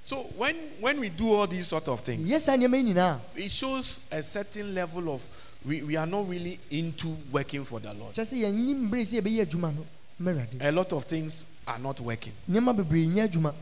So 0.04 0.22
when 0.36 0.56
when 0.80 1.00
we 1.00 1.08
do 1.08 1.32
all 1.32 1.46
these 1.48 1.66
sort 1.66 1.88
of 1.88 2.00
things, 2.00 2.30
yɛ 2.30 2.38
saa 2.38 2.52
nneɛma 2.56 3.18
it 3.34 3.50
shows 3.50 4.00
a 4.12 4.22
certain 4.22 4.74
level 4.74 5.12
of 5.12 5.26
we, 5.64 5.82
we 5.82 5.96
are 5.96 6.06
not 6.06 6.28
really 6.28 6.58
into 6.70 7.16
working 7.32 7.64
for 7.64 7.80
the 7.80 7.92
Lord. 7.94 8.14
kyerɛ 8.14 8.32
sɛ 8.32 8.46
yɛnyi 8.46 8.88
mbere 8.88 9.02
sɛ 9.02 9.20
yɛbɛyɛ 9.20 9.46
adwuma 9.46 9.74
no. 9.74 9.84
Mmɛwurade 10.20 10.60
A 10.60 10.70
lot 10.70 10.92
of 10.92 11.04
things 11.04 11.44
are 11.66 11.80
not 11.80 11.98
working, 12.00 12.32
nneɛma 12.48 12.76
bebree 12.76 13.08
nyɛ 13.08 13.28
adwuma 13.28 13.52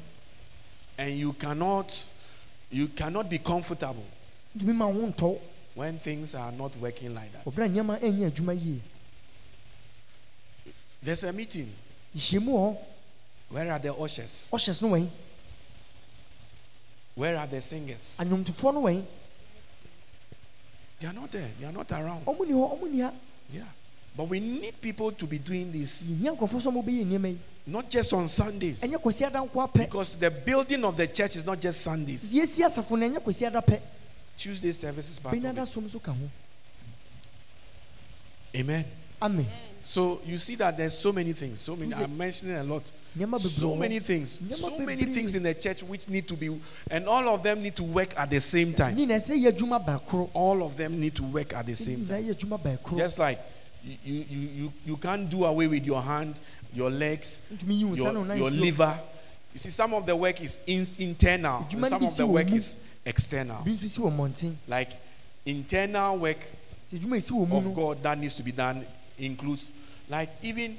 and 1.01 1.19
you 1.19 1.33
cannot 1.33 2.05
you 2.71 2.87
cannot 2.89 3.29
be 3.29 3.39
comfortable 3.39 4.05
ntumi 4.57 4.75
ma 4.75 4.85
ho 4.85 4.93
ntɔ 5.13 5.39
when 5.75 5.99
things 5.99 6.35
are 6.35 6.53
not 6.53 6.77
working 6.77 7.15
like 7.15 7.33
that. 7.33 7.45
ɔbɛrɛ 7.47 7.69
nneɛma 7.71 7.99
ɛnyɛ 8.01 8.31
adwuma 8.31 8.55
yie 8.55 8.81
There's 11.03 11.25
a 11.25 11.33
meeting. 11.33 11.73
nhyiamu 12.15 12.51
wɔ 12.53 12.61
hɔ 12.75 12.79
Where 13.51 13.73
are 13.73 13.79
the 13.79 13.95
ushers? 13.95 14.49
ɔhyɛ 14.53 14.83
no 14.83 14.89
wɛn 14.91 15.09
Where 17.15 17.37
are 17.39 17.47
the 17.47 17.61
singers? 17.61 18.17
anwomtofoɔ 18.21 18.75
no 18.75 18.81
wɛn 18.83 19.05
They 21.01 21.07
are 21.07 21.15
not 21.15 21.31
there. 21.31 21.51
They 21.59 21.65
are 21.67 21.73
not 21.73 21.91
around. 21.93 22.27
ɔmo 22.27 22.47
ni 22.47 22.53
hɔ 22.53 22.79
ɔmo 22.79 22.91
ni 22.91 23.01
ha 23.01 23.13
Yeah. 23.51 23.65
But 24.17 24.29
we 24.29 24.41
need 24.41 24.81
people 24.81 25.13
to 25.13 25.27
be 25.27 25.39
doing 25.39 25.71
this 25.73 26.11
yɛhia 26.11 26.37
nkɔfoɔ 26.37 26.61
sɛ 26.61 26.73
ɔmo 26.73 26.85
bɛyɛ 26.85 27.05
nneɛma 27.07 27.29
yi 27.31 27.39
not 27.67 27.89
just 27.89 28.13
on 28.13 28.27
Sundays. 28.29 28.81
ɛnyɛ 28.83 29.01
kwasi 29.01 29.25
ada 29.27 29.39
nko 29.39 29.69
apɛ 29.69 29.73
Because 29.75 30.17
the 30.17 30.31
building 30.31 30.85
of 30.85 30.97
the 30.97 31.07
church 31.07 31.37
is 31.37 31.45
not 31.47 31.61
just 31.61 31.81
Sundays. 31.81 32.33
yɛsi 32.33 32.65
asafo 32.67 32.99
no 32.99 33.09
ɛnyɛ 33.09 33.23
kwasi 33.23 33.47
ada 33.47 33.61
pɛ 33.63 33.81
Tuesday 34.37 34.73
service 34.73 35.11
is 35.11 35.19
part 35.19 35.37
of 35.37 35.43
bɛnyada 35.43 35.63
it. 35.63 35.67
som 35.69 35.89
so 35.89 35.99
ka 35.99 36.13
ho 36.13 36.29
Amen. 38.57 38.85
amen 39.23 39.47
So 39.83 40.21
you 40.27 40.37
see 40.39 40.57
that 40.57 40.77
there's 40.77 40.97
so 40.99 41.13
many 41.13 41.33
things. 41.33 41.61
So 41.61 41.77
many. 41.77 41.95
I'm 41.95 42.17
mentioning 42.19 42.57
a 42.57 42.65
lot. 42.65 42.83
So 43.39 43.75
many 43.77 43.99
things. 44.01 44.41
So 44.49 44.79
many 44.79 45.05
things 45.05 45.35
in 45.35 45.43
the 45.43 45.55
church 45.55 45.83
which 45.83 46.09
need 46.09 46.27
to 46.29 46.35
be, 46.37 46.61
and 46.91 47.07
all 47.09 47.29
of 47.29 47.43
them 47.43 47.63
need 47.63 47.77
to 47.77 47.83
work 47.85 48.13
at 48.19 48.29
the 48.31 48.41
same 48.41 48.75
time. 48.75 48.97
ne 48.97 49.07
na 49.07 49.15
ɛsɛ 49.15 49.41
yɛ 49.43 49.53
adwuma 49.53 49.85
baakoro 49.85 50.29
All 50.35 50.63
of 50.63 50.77
them 50.77 50.99
need 51.01 51.15
to 51.17 51.23
work 51.23 51.55
at 51.55 51.65
the 51.67 51.77
same 51.77 52.07
time. 52.07 52.25
yɛ 52.25 52.35
adwuma 52.35 52.59
baakoro 52.61 52.99
Just 52.99 53.19
like 53.19 53.39
you, 53.85 53.97
you, 54.05 54.39
you, 54.39 54.73
you, 54.87 54.97
can't 54.97 55.29
do 55.29 55.45
away 55.45 55.67
with 55.67 55.85
your 55.87 56.01
hand, 56.03 56.39
your 56.73 56.91
legs, 56.91 57.41
ntumi 57.53 57.79
yi 57.79 57.85
wo 57.85 57.95
nsa 57.97 58.13
ne 58.13 58.19
wo 58.19 58.25
your, 58.27 58.37
your 58.37 58.51
liver. 58.51 58.99
You 59.53 59.59
see, 59.59 59.71
some 59.71 59.95
of 59.95 60.07
the 60.07 60.15
work 60.15 60.41
is 60.41 60.61
in, 60.67 60.87
internal, 60.99 61.67
and 61.71 61.87
some 61.87 62.05
of 62.05 62.17
the 62.17 62.27
work 62.27 62.51
is 62.53 62.77
external. 63.05 63.63
bi 63.65 63.71
nso 63.73 63.89
si 63.89 64.01
wɔ 64.01 64.11
mmɔnten 64.13 64.55
Like 64.69 64.93
internal 65.47 66.19
work 66.19 66.41
nti 66.91 66.99
adwuma 66.99 67.17
esi 67.17 67.31
wɔ 67.33 67.49
mu 67.49 67.57
of 67.57 67.75
God 67.75 68.03
that 68.03 68.19
needs 68.19 68.35
to 68.35 68.43
be 68.43 68.53
done 68.53 68.87
includes, 69.19 69.71
like 70.09 70.31
even 70.43 70.79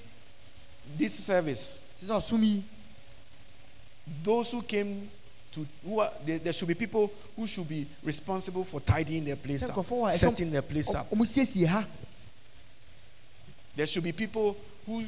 this 0.97 1.13
service. 1.23 1.79
Those 4.23 4.51
who 4.51 4.61
came 4.63 5.09
to, 5.51 5.65
who 5.85 5.99
are, 5.99 6.11
there, 6.25 6.39
there 6.39 6.53
should 6.53 6.67
be 6.67 6.73
people 6.73 7.11
who 7.35 7.45
should 7.45 7.67
be 7.67 7.85
responsible 8.03 8.63
for 8.63 8.79
tidying 8.81 9.25
their 9.25 9.35
place 9.35 9.63
up, 9.69 9.75
nkɔfoɔ 9.75 10.07
a 10.07 10.11
ɛsɛ 10.11 10.17
setting 10.17 10.51
their 10.51 10.61
place 10.61 10.93
up. 10.93 11.07
Ɔmo 13.75 13.77
siesie 13.77 13.77
ha 13.77 13.77
There 13.77 13.85
should 13.87 14.03
be 14.03 14.11
people 14.11 14.55
who 14.85 15.05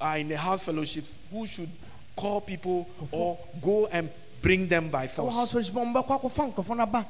are 0.00 0.18
in 0.18 0.28
the 0.28 0.36
house 0.36 0.62
fellowships 0.64 1.18
who 1.30 1.46
should 1.46 1.70
call 2.16 2.40
people 2.40 2.88
or 3.10 3.38
go 3.62 3.86
and 3.86 4.10
bring 4.42 4.68
them 4.68 4.88
by 4.90 5.06
force. 5.06 5.50
fellowship 5.50 5.74
ɔmo 5.74 5.94
bɛkɔ 5.94 6.20
akɔfa 6.20 6.54
nkɔfoɔ 6.54 6.76
no 6.76 6.82
aba 6.82 7.06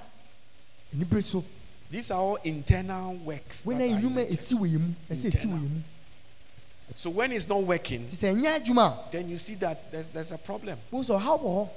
ani 0.95 1.05
bere 1.05 1.23
so 1.23 1.45
These 1.91 2.11
are 2.11 2.19
all 2.21 2.37
internal 2.45 3.15
works. 3.17 3.65
wɔn 3.65 3.79
that 3.79 3.89
na 3.91 3.95
are 3.97 4.01
in 4.01 4.15
the 4.15 4.25
church. 4.25 4.35
esi 4.35 4.55
wɔ 4.55 4.69
yɛ 4.73 4.79
mu 4.81 4.95
ɛsɛ 5.11 5.25
esi 5.27 5.45
wɔ 5.47 5.55
Internal. 5.55 5.83
So 6.95 7.11
when 7.11 7.33
it's 7.33 7.49
not 7.49 7.63
working, 7.63 8.09
ti 8.09 8.17
sɛ 8.17 8.35
ɛnyɛ 8.35 8.61
adwuma 8.65 9.11
then 9.11 9.29
you 9.29 9.37
see 9.37 9.55
that 9.57 9.91
there's, 9.91 10.11
there's 10.11 10.33
a 10.33 10.39
problem. 10.39 10.79
a 10.93 10.95
wɔn 10.95 11.05
sɛ 11.05 11.21
ɔha 11.21 11.41
wɔ 11.41 11.45
hɔ 11.45 11.69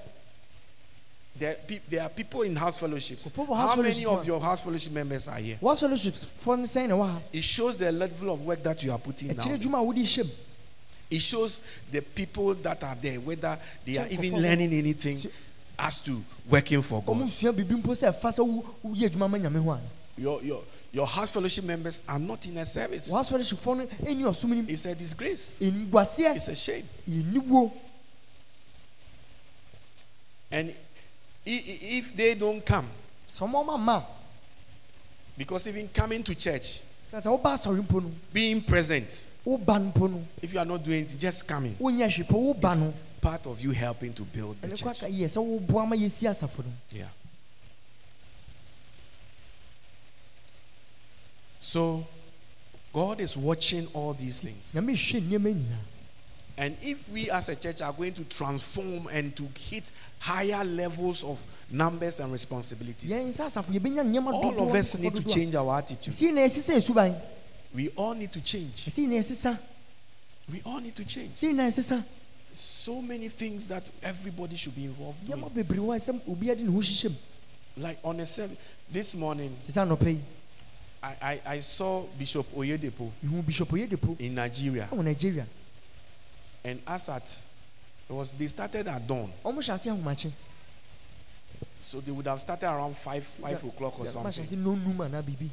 There, 1.39 1.55
pe- 1.67 1.79
there 1.87 2.01
are 2.01 2.09
people 2.09 2.41
in 2.41 2.55
house 2.55 2.77
fellowships. 2.79 3.31
How 3.35 3.75
many 3.75 3.91
fellowships, 3.91 4.05
of 4.07 4.27
your 4.27 4.41
house 4.41 4.61
fellowship 4.61 4.91
members 4.91 5.27
are 5.27 5.37
here? 5.37 5.57
house 5.61 5.81
fellowship 5.81 6.13
foɔ 6.15 6.57
no 6.59 6.63
sɛn 6.65 6.87
na 6.89 6.95
ɛwɔ 6.95 7.11
ha 7.11 7.19
It 7.31 7.43
shows 7.43 7.77
the 7.77 7.91
level 7.91 8.31
of 8.31 8.43
work 8.45 8.63
that 8.63 8.83
you 8.83 8.91
are 8.91 8.97
putting 8.97 9.27
now. 9.29 9.43
adwuma 9.43 9.81
a 9.81 9.85
wɔde 9.85 10.01
hyɛ 10.01 10.23
mu 10.25 10.31
It 11.09 11.19
shows 11.21 11.61
the 11.91 12.01
people 12.01 12.53
that 12.55 12.83
are 12.83 12.95
there, 12.99 13.19
whether 13.19 13.57
they 13.85 13.97
are 13.97 14.07
even 14.07 14.41
learning 14.41 14.73
anything 14.73 15.17
as 15.79 16.01
to 16.01 16.23
working 16.49 16.81
for 16.81 17.03
God. 17.03 17.17
nsua 17.17 17.53
biribi 17.53 17.81
mpo 17.81 17.91
sɛ 17.93 18.11
ɛfa 18.19 18.31
sɛ 18.33 18.39
wo- 18.45 18.65
woyɛ 18.85 19.09
adwuma 19.09 19.29
ma 19.29 19.37
nyame 19.37 19.63
ho 19.63 19.71
a 19.71 19.81
Your, 20.19 20.41
your, 20.41 20.63
your 20.91 21.05
house 21.05 21.29
fellowship 21.29 21.63
members 21.65 22.01
are 22.09 22.17
not 22.17 22.43
in 22.47 22.57
a 22.57 22.65
service. 22.65 23.11
house 23.11 23.29
fellowship 23.29 23.59
foɔ 23.61 23.77
no 23.77 23.85
ɛni 23.85 24.69
It's 24.69 24.85
a 24.87 24.95
disgrace. 24.95 25.59
It's 25.61 26.47
a 26.47 26.55
shame. 26.55 26.89
And 30.49 30.73
if 31.47 32.15
they 32.15 32.35
don't 32.35 32.65
come, 32.65 32.89
sɛ 33.29 33.47
ɔmo 33.49 33.65
ɔmo 33.65 34.05
because 35.37 35.67
even 35.67 35.87
coming 35.89 36.23
to 36.23 36.35
church, 36.35 36.81
sɛ 37.11 37.21
sɛ 37.21 37.39
woba 37.41 37.55
asɔre 37.55 38.11
being 38.33 38.61
present, 38.61 39.27
woba 39.45 39.79
no 39.79 39.91
mpo 39.91 40.11
no 40.11 40.27
if 40.41 40.53
you 40.53 40.59
are 40.59 40.65
not 40.65 40.83
doing 40.83 41.03
it, 41.03 41.15
just 41.17 41.47
coming. 41.47 41.75
It's 41.79 42.87
part 43.21 43.47
of 43.47 43.61
you 43.61 43.71
helping 43.71 44.13
to 44.13 44.23
build 44.23 44.61
the 44.61 44.69
church. 44.69 45.03
aka 45.03 45.09
yɛ 45.11 45.25
sɛ 45.25 45.37
woboa 45.67 45.87
ma 45.87 45.95
yɛsi 45.95 46.29
asafo 46.29 46.59
no 46.59 46.71
Yeah. 46.91 47.07
So, 51.59 52.05
God 52.93 53.19
is 53.19 53.35
watching 53.35 53.87
all 53.93 54.13
these 54.13 54.41
things. 54.41 54.73
nyame 54.75 54.93
hwɛ 54.93 55.21
nneɛma 55.21 55.53
nyinaa 55.53 55.83
And 56.59 56.75
if 56.81 57.09
we 57.11 57.29
as 57.29 57.49
a 57.49 57.55
church 57.55 57.81
are 57.83 57.93
going 57.93 58.13
to 58.13 58.23
transform 58.23 59.07
and 59.11 59.35
to 59.35 59.47
hit 59.59 59.91
higher 60.17 60.63
levels 60.65 61.23
of 61.23 61.43
numbers 61.69 62.19
and 62.19 62.31
responsibilities, 62.31 63.11
yɛn 63.11 63.27
sɛ 63.29 63.45
asafo 63.45 63.71
yɛbɛnya 63.71 64.03
nneɛma 64.03 64.33
all 64.33 64.67
of 64.67 64.73
us 64.75 64.97
need 64.97 65.15
to 65.15 65.23
change 65.23 65.53
our 65.53 65.77
attitude. 65.77 66.15
si 66.15 66.31
na 66.31 66.41
ɛsi 66.41 66.59
sɛ 66.67 66.81
suban 66.81 67.15
We 67.75 67.89
all 67.89 68.15
need 68.15 68.31
to 68.31 68.41
change. 68.41 68.85
ɛsɛ 68.85 69.05
nyina 69.07 69.19
ɛsesa 69.19 69.59
We 70.51 70.61
all 70.65 70.79
need 70.79 70.95
to 70.95 71.05
change. 71.05 71.33
sɛ 71.35 71.53
nyina 71.53 71.67
ɛsesa 71.71 72.03
So 72.53 73.03
many 73.03 73.29
things 73.29 73.67
that 73.67 73.85
everybody 74.01 74.55
should 74.55 74.73
be 74.75 74.85
involved 74.85 75.29
in. 75.29 75.39
bebree 75.39 75.77
hɔ 75.77 75.95
a 75.95 75.99
ɛsɛ 75.99 76.21
obiara 76.27 76.57
de 76.57 76.63
ne 76.63 76.71
ho 76.71 76.79
hyehyɛ 76.79 77.09
mu 77.11 77.15
Like 77.83 77.99
on 78.03 78.19
a 78.19 78.25
seven, 78.25 78.57
this 78.91 79.13
morning, 79.13 79.55
te 79.67 79.71
sɛ 79.73 79.85
anɔpa 79.87 80.07
yi 80.07 80.19
I, 81.03 81.15
I, 81.21 81.41
I 81.45 81.59
saw 81.59 82.01
Bishop 82.17 82.47
Oyedepo 82.55 83.11
bishop 83.45 83.69
oyedepo 83.69 84.19
in 84.19 84.33
Nigeria. 84.33 84.89
ɛwɔ 84.91 85.03
nigeria 85.03 85.45
And 86.67 86.81
as 86.85 87.07
at, 87.07 87.23
it 88.09 88.13
was, 88.13 88.33
they 88.33 88.47
started 88.47 88.87
at 88.89 89.07
dawn. 89.07 89.31
ɔmo 89.45 89.59
hyɛ 89.59 89.73
ase 89.73 89.85
ahomakye 89.87 90.31
So 91.81 92.01
they 92.01 92.11
would 92.11 92.27
have 92.27 92.41
started 92.41 92.67
around 92.67 92.97
5, 92.97 93.23
5 93.23 93.63
o'clock 93.63 93.99
or 93.99 94.05
ɔmo 94.05 94.23
hyɛ 94.23 94.27
ase 94.27 94.35
something. 94.35 94.59
nonum 94.63 94.97
anaa 94.97 95.23
biribi 95.23 95.49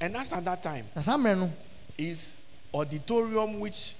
And 0.00 0.16
as 0.16 0.32
at 0.32 0.44
that 0.44 0.62
time, 0.62 0.84
na 0.94 1.02
saa 1.02 1.16
mmerɛ 1.16 1.38
no 1.40 1.52
is 1.98 2.38
auditorium 2.72 3.58
which 3.58 3.96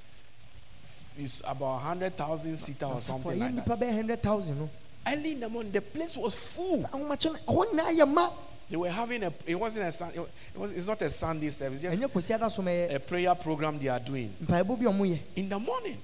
is 1.19 1.43
about 1.45 1.83
100,000 1.83 2.57
seater 2.57 2.87
or 2.87 2.95
asafo 2.95 2.99
a 2.99 3.01
something 3.01 3.33
ɛyɛ 3.33 3.41
like 3.41 3.55
that. 3.57 3.69
nipa 3.69 3.77
bɛyɛ 3.85 3.95
hundred 3.95 4.23
thousand 4.23 4.59
no 4.61 4.71
Early 5.07 5.33
in 5.33 5.41
the 5.41 5.49
morning, 5.49 5.73
the 5.73 5.81
place 5.81 6.17
was 6.17 6.37
full. 6.37 6.85
ahomakye 6.85 7.33
no 7.33 7.39
ɛhɔ 7.53 7.73
nyinaa 7.73 7.99
yɛ 7.99 8.09
ma 8.15 8.31
They 8.71 8.77
were 8.77 8.91
having 8.91 9.23
a, 9.23 9.33
it 9.47 9.55
wasn't 9.55 9.87
a, 9.87 9.93
Sun- 9.93 10.13
it 10.15 10.59
was, 10.59 10.73
it's 10.73 10.87
not 10.87 11.01
a 11.01 11.09
Sunday 11.09 11.49
service, 11.51 11.81
just 11.81 12.03
ɛnyɛ 12.03 12.09
kwasi 12.11 12.35
ada 12.35 12.51
so 12.51 12.61
ma 12.63 12.71
ɛyɛ 12.71 12.95
a 12.97 13.01
prayer 13.01 13.35
program 13.35 13.79
they 13.79 13.89
are 13.89 14.01
doing. 14.01 14.35
mpaebɔ 14.45 14.79
bi 14.79 14.85
a 14.85 14.89
ɔmo 14.93 15.09
yɛ 15.09 15.19
In 15.37 15.49
the 15.49 15.59
morning, 15.59 15.97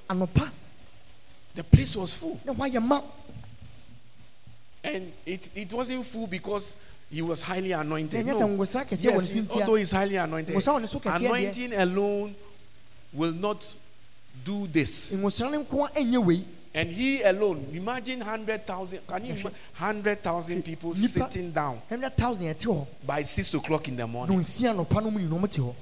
the 1.55 1.65
place 1.65 1.95
was 1.97 2.15
full. 2.15 2.41
na 2.45 2.53
hɔ 2.55 2.71
ayɛ 2.71 2.83
ma 2.83 3.03
And 4.83 5.13
it, 5.25 5.51
it 5.55 5.73
wasn't 5.73 6.05
full 6.05 6.27
because 6.27 6.77
he 7.11 7.23
was 7.23 7.43
highly 7.43 7.73
anointed. 7.73 8.25
No. 8.27 8.35
ngosra 8.35 8.85
kɛseɛ 8.87 9.13
wɔ 9.13 9.35
Yes, 9.35 9.51
although 9.51 9.75
he's 9.77 9.93
highly 9.93 10.17
anointed, 10.17 10.55
Ngosra 10.55 10.75
wɔ 10.77 10.81
ne 10.81 10.87
so 10.87 11.01
kɛseɛ 11.01 11.19
deɛ. 11.21 11.27
anointing 11.27 11.73
alone 11.75 12.35
will 13.13 13.33
not 13.33 13.75
do 14.45 14.67
this. 14.67 15.13
Ngosra 16.75 16.81
no 16.81 16.81
nko 16.81 16.81
a 16.81 16.81
ɛnyɛ 16.81 16.81
wei 16.81 16.81
And 16.81 16.91
he 16.91 17.23
alone, 17.23 17.67
imagine 17.73 18.21
100,000, 18.21 19.07
can 19.07 19.25
you 19.25 19.33
imagine 19.33 19.53
100,000 19.79 20.63
people 20.65 20.95
sitting 20.95 21.53
down 21.53 21.81
hundred 21.89 22.17
thousand 22.17 22.47
yɛte 22.47 22.65
hɔ 22.67 22.87
by 23.07 23.23
6 23.23 23.55
o'clock 23.55 23.89
in 23.89 23.97
the 23.97 24.07
morning? 24.07 24.39
nonsia 24.39 24.75
anɔpa 24.75 25.03
no 25.03 25.11
mu 25.11 25.21
nyinaa 25.21 25.41
ɔmo 25.41 25.51
te 25.51 25.61
hɔ 25.61 25.75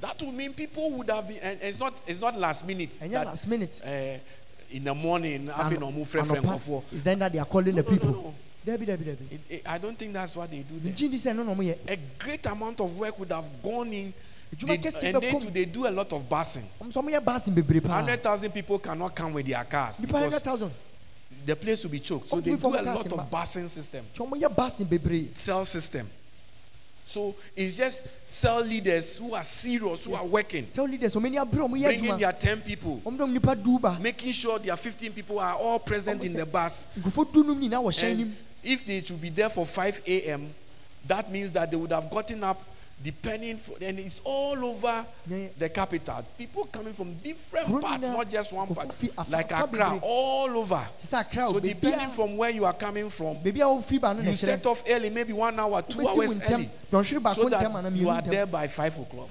That 0.00 0.22
would 0.22 0.32
mean 0.34 0.52
people 0.52 0.92
would 0.92 1.10
have 1.10 1.26
been, 1.26 1.38
and 1.38 1.58
it's 1.60 1.80
not, 1.80 1.92
it's 2.06 2.20
not 2.20 2.38
last 2.38 2.64
minute. 2.64 2.90
ɛnyɛ 3.02 3.10
that, 3.10 3.26
last 3.26 3.48
minute 3.48 3.80
uh, 3.84 4.18
in 4.70 4.84
the 4.84 4.94
morning, 4.94 5.48
having 5.48 5.82
a 5.82 5.90
move 5.90 6.08
friend 6.08 6.30
is 6.92 7.02
then 7.02 7.18
that 7.18 7.32
they 7.32 7.38
are 7.38 7.46
calling 7.46 7.74
the 7.74 7.82
No, 7.82 7.88
no, 7.88 7.96
people 7.96 8.10
no. 8.12 8.34
dabi 8.66 8.86
dabi 8.86 8.98
dabi 9.04 9.32
It- 9.32 9.40
it- 9.48 9.62
I 9.66 9.78
don't 9.78 9.98
think 9.98 10.12
that's 10.12 10.36
what 10.36 10.50
they 10.50 10.62
do 10.62 10.78
there. 10.78 10.92
megye 10.92 11.10
di 11.10 11.16
sɛ 11.16 11.34
ɛno 11.34 11.44
na 11.44 11.92
A 11.92 11.96
great 12.18 12.46
amount 12.46 12.80
of 12.80 12.96
work 12.98 13.18
would 13.18 13.32
have 13.32 13.50
gone 13.62 13.92
in. 13.92 14.14
They, 14.56 14.74
and 14.74 15.16
they 15.22 15.30
too, 15.32 15.50
they 15.50 15.64
do 15.66 15.86
a 15.86 15.90
lot 15.90 16.12
of 16.12 16.28
busing. 16.28 16.64
ɔmo 16.80 16.90
sɛ 16.90 17.02
ɔmo 17.02 17.10
yɛ 17.10 17.20
baasi 17.20 17.54
bebree 17.54 17.80
paa 17.80 18.00
100,000 18.00 18.50
people 18.50 18.78
cannot 18.78 19.14
come 19.14 19.34
with 19.34 19.46
their 19.46 19.62
cars 19.64 20.00
because 20.00 20.42
the 21.44 21.56
place 21.56 21.84
will 21.84 21.90
be 21.90 22.00
choked. 22.00 22.28
So 22.28 22.40
they 22.40 22.56
do 22.56 22.66
a 22.66 22.82
lot 22.82 23.12
of 23.12 23.30
busing 23.30 23.68
system, 23.68 24.06
sɛ 24.14 24.26
ɔmo 24.26 24.40
yɛ 24.40 24.54
baasi 24.54 24.88
bebree. 24.88 25.36
Cell 25.36 25.64
system. 25.64 26.10
So 27.04 27.34
it's 27.56 27.74
just 27.74 28.06
cell 28.26 28.60
leaders 28.60 29.16
who 29.16 29.34
are 29.34 29.42
serious, 29.42 30.04
who 30.04 30.14
are 30.14 30.26
working, 30.26 30.66
sɛ 30.66 30.90
leaders 30.90 31.14
ani 31.16 31.36
abere 31.36 31.68
ɔmo 31.68 31.82
bringing 31.84 32.18
their 32.18 32.32
10 32.32 32.62
people, 32.62 33.02
ɔmo 33.04 33.18
dɔm 33.18 33.32
nipa 33.32 33.54
du 33.54 33.78
ba. 33.78 33.98
Making 34.00 34.32
sure 34.32 34.58
their 34.58 34.76
15 34.76 35.12
people 35.12 35.38
are 35.38 35.54
all 35.54 35.78
present 35.78 36.24
in 36.24 36.32
the 36.32 36.46
bus. 36.46 36.88
nkurɔfoɔ 36.98 37.32
du 37.32 37.44
num 37.44 37.60
nyinaa 37.60 37.82
wɔ 37.82 37.92
hyɛn 37.92 38.20
And 38.22 38.36
if 38.62 38.84
they 38.84 39.02
should 39.02 39.20
be 39.20 39.28
there 39.28 39.50
for 39.50 39.66
5 39.66 40.02
a.m., 40.06 40.54
that 41.06 41.30
means 41.30 41.52
that 41.52 41.70
they 41.70 41.76
would 41.76 41.92
have 41.92 42.10
gotten 42.10 42.42
up 42.44 42.62
depending 43.02 43.56
for, 43.56 43.76
and 43.80 43.98
it's 43.98 44.20
all 44.24 44.64
over 44.64 45.06
the 45.56 45.68
capital. 45.68 46.24
People 46.36 46.64
coming 46.66 46.92
from 46.92 47.14
different 47.22 47.68
parts, 47.80 48.10
not 48.10 48.28
just 48.30 48.52
one 48.52 48.68
part, 48.74 48.88
nkurɔfoɔ 48.88 48.92
fi 48.92 49.10
afa- 49.18 49.30
like 49.30 49.52
Accra, 49.52 49.98
all 50.02 50.58
over. 50.58 50.88
te 51.00 51.06
sɛ 51.06 51.20
akra 51.20 51.48
o 51.48 51.52
So 51.52 51.60
depending 51.60 52.10
from 52.10 52.36
where 52.36 52.50
you 52.50 52.64
are 52.64 52.72
coming 52.74 53.08
from, 53.10 53.36
beebi 53.36 53.60
a 53.60 53.64
wofi 53.64 54.00
ba 54.00 54.14
no 54.14 54.22
na 54.22 54.30
you 54.30 54.36
set 54.36 54.66
off 54.66 54.82
early, 54.88 55.10
maybe 55.10 55.32
one 55.32 55.58
hour, 55.58 55.82
two 55.82 56.00
hours 56.08 56.40
early, 56.50 56.70
so 57.34 57.48
that 57.48 57.92
you 57.94 58.08
are 58.08 58.22
there 58.22 58.46
by 58.46 58.66
five 58.66 58.98
o'clock. 58.98 59.26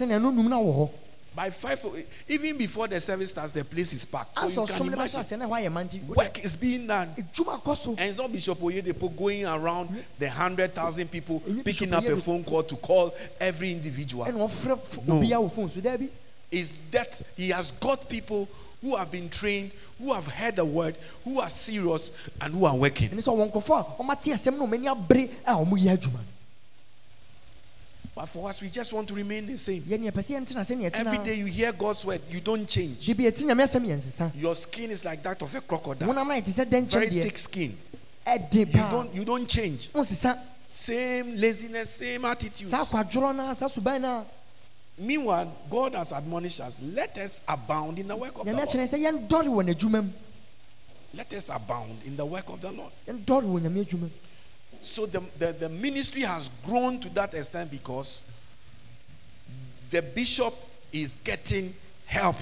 Sɛnea 1.37 1.45
ɛno 1.45 1.45
num 1.45 1.45
na 1.45 1.45
wɔ 1.45 1.45
hɔ 1.45 1.45
By 1.45 1.49
five, 1.51 1.85
even 2.27 2.57
before 2.57 2.87
the 2.87 2.99
service 2.99 3.29
starts, 3.31 3.53
the 3.53 3.63
place 3.63 3.93
is 3.93 4.05
packed. 4.05 4.37
So 4.39 4.47
you 4.47 4.65
can 4.67 4.93
imagine 4.93 5.19
aseɛ 5.21 5.37
na 5.37 5.47
hɔ 5.47 5.65
ayɛ 5.65 5.71
ma 5.71 6.13
work 6.15 6.43
is 6.43 6.55
being 6.55 6.87
done. 6.87 7.13
adwuma 7.17 7.61
kɔ 7.61 7.75
so 7.77 7.91
And 7.91 7.99
it's 8.01 8.17
not 8.17 8.31
Bishop 8.31 8.59
Oyedepo 8.59 9.15
going 9.15 9.45
around 9.45 10.03
the 10.19 10.29
hundred 10.29 10.73
thousand 10.73 11.09
people 11.11 11.41
picking 11.63 11.93
up 11.93 12.05
a 12.05 12.17
phone 12.17 12.43
call 12.43 12.63
to 12.63 12.75
call 12.77 13.13
every 13.39 13.71
individual. 13.71 14.25
ɛna 14.25 14.37
ɔfrɛ 14.37 14.71
f- 14.81 15.07
No. 15.07 15.15
obiara 15.15 15.43
wɔ 15.43 15.51
phone 15.51 15.69
so 15.69 15.79
dabi 15.81 16.09
Is 16.49 16.79
that 16.91 17.21
he 17.35 17.49
has 17.49 17.71
got 17.71 18.07
people 18.07 18.47
who 18.81 18.95
have 18.95 19.11
been 19.11 19.27
trained, 19.27 19.71
who 19.99 20.13
have 20.13 20.27
heard 20.27 20.55
the 20.55 20.63
word, 20.63 20.95
who 21.25 21.41
are 21.41 21.49
serious, 21.49 22.11
and 22.39 22.53
who 22.53 22.63
are 22.65 22.75
working. 22.75 23.09
But 28.17 28.29
for 28.29 28.49
us, 28.49 28.63
we 28.63 28.69
just 28.71 28.93
want 28.93 29.07
to 29.09 29.13
remain 29.13 29.45
the 29.45 29.59
same. 29.59 29.83
yɛn 29.83 30.09
yɛpɛ 30.09 30.23
sɛ 30.23 30.39
yɛntena 30.39 30.65
sɛ 30.65 30.91
Every 30.91 31.19
day 31.19 31.35
you 31.35 31.45
hear 31.45 31.71
God's 31.71 32.03
word, 32.03 32.19
you 32.31 32.41
don't 32.41 32.67
change. 32.67 33.05
de 33.05 33.13
bi 33.13 33.25
yɛti 33.25 33.43
nyame 33.43 33.61
asɛm 33.61 33.85
yɛ 33.85 33.95
nsesa 33.95 34.31
Your 34.35 34.55
skin 34.55 34.89
is 34.89 35.05
like 35.05 35.21
that 35.21 35.39
of 35.39 35.53
a 35.53 35.61
crocodile, 35.61 36.07
wonam 36.09 36.27
na 36.27 36.33
yɛte 36.33 36.49
sɛ 36.49 36.65
dɛnkyɛn 36.65 36.89
very 36.89 37.09
thick 37.09 37.37
skin. 37.37 37.77
You 38.25 38.65
don't 38.65 39.13
you 39.13 39.23
don't 39.23 39.47
change. 39.47 39.91
Same 40.67 41.35
laziness, 41.37 41.91
same 41.91 42.25
attitudes. 42.25 42.71
saa 42.71 42.85
akwadworɔ 42.85 43.35
no 43.35 43.53
saa 43.53 43.67
suban 43.67 44.01
no 44.01 44.07
a 44.07 44.25
Meanwhile, 44.99 45.55
God 45.69 45.93
has 45.93 46.11
admonished 46.11 46.59
us. 46.61 46.81
Let 46.81 47.15
us 47.19 47.43
abound 47.47 47.99
in 47.99 48.07
the 48.07 48.17
work 48.17 48.39
of 48.39 48.47
the 48.47 48.51
Lord. 48.51 48.67
akyerɛ 48.67 48.97
sɛ 48.97 49.29
yɛndɔre 49.29 49.45
wɔ 49.45 50.09
Let 51.13 51.33
us 51.33 51.49
abound 51.49 52.01
in 52.03 52.17
the 52.17 52.25
work 52.25 52.49
of 52.49 52.61
the 52.61 52.71
Lord. 52.71 52.91
So 54.81 55.05
the, 55.05 55.21
the, 55.39 55.53
the 55.53 55.69
ministry 55.69 56.21
has 56.23 56.49
grown 56.65 56.99
to 56.99 57.09
that 57.09 57.33
extent 57.33 57.71
because 57.71 58.21
the 59.89 60.01
bishop 60.01 60.53
is 60.91 61.17
getting 61.23 61.73
help. 62.05 62.35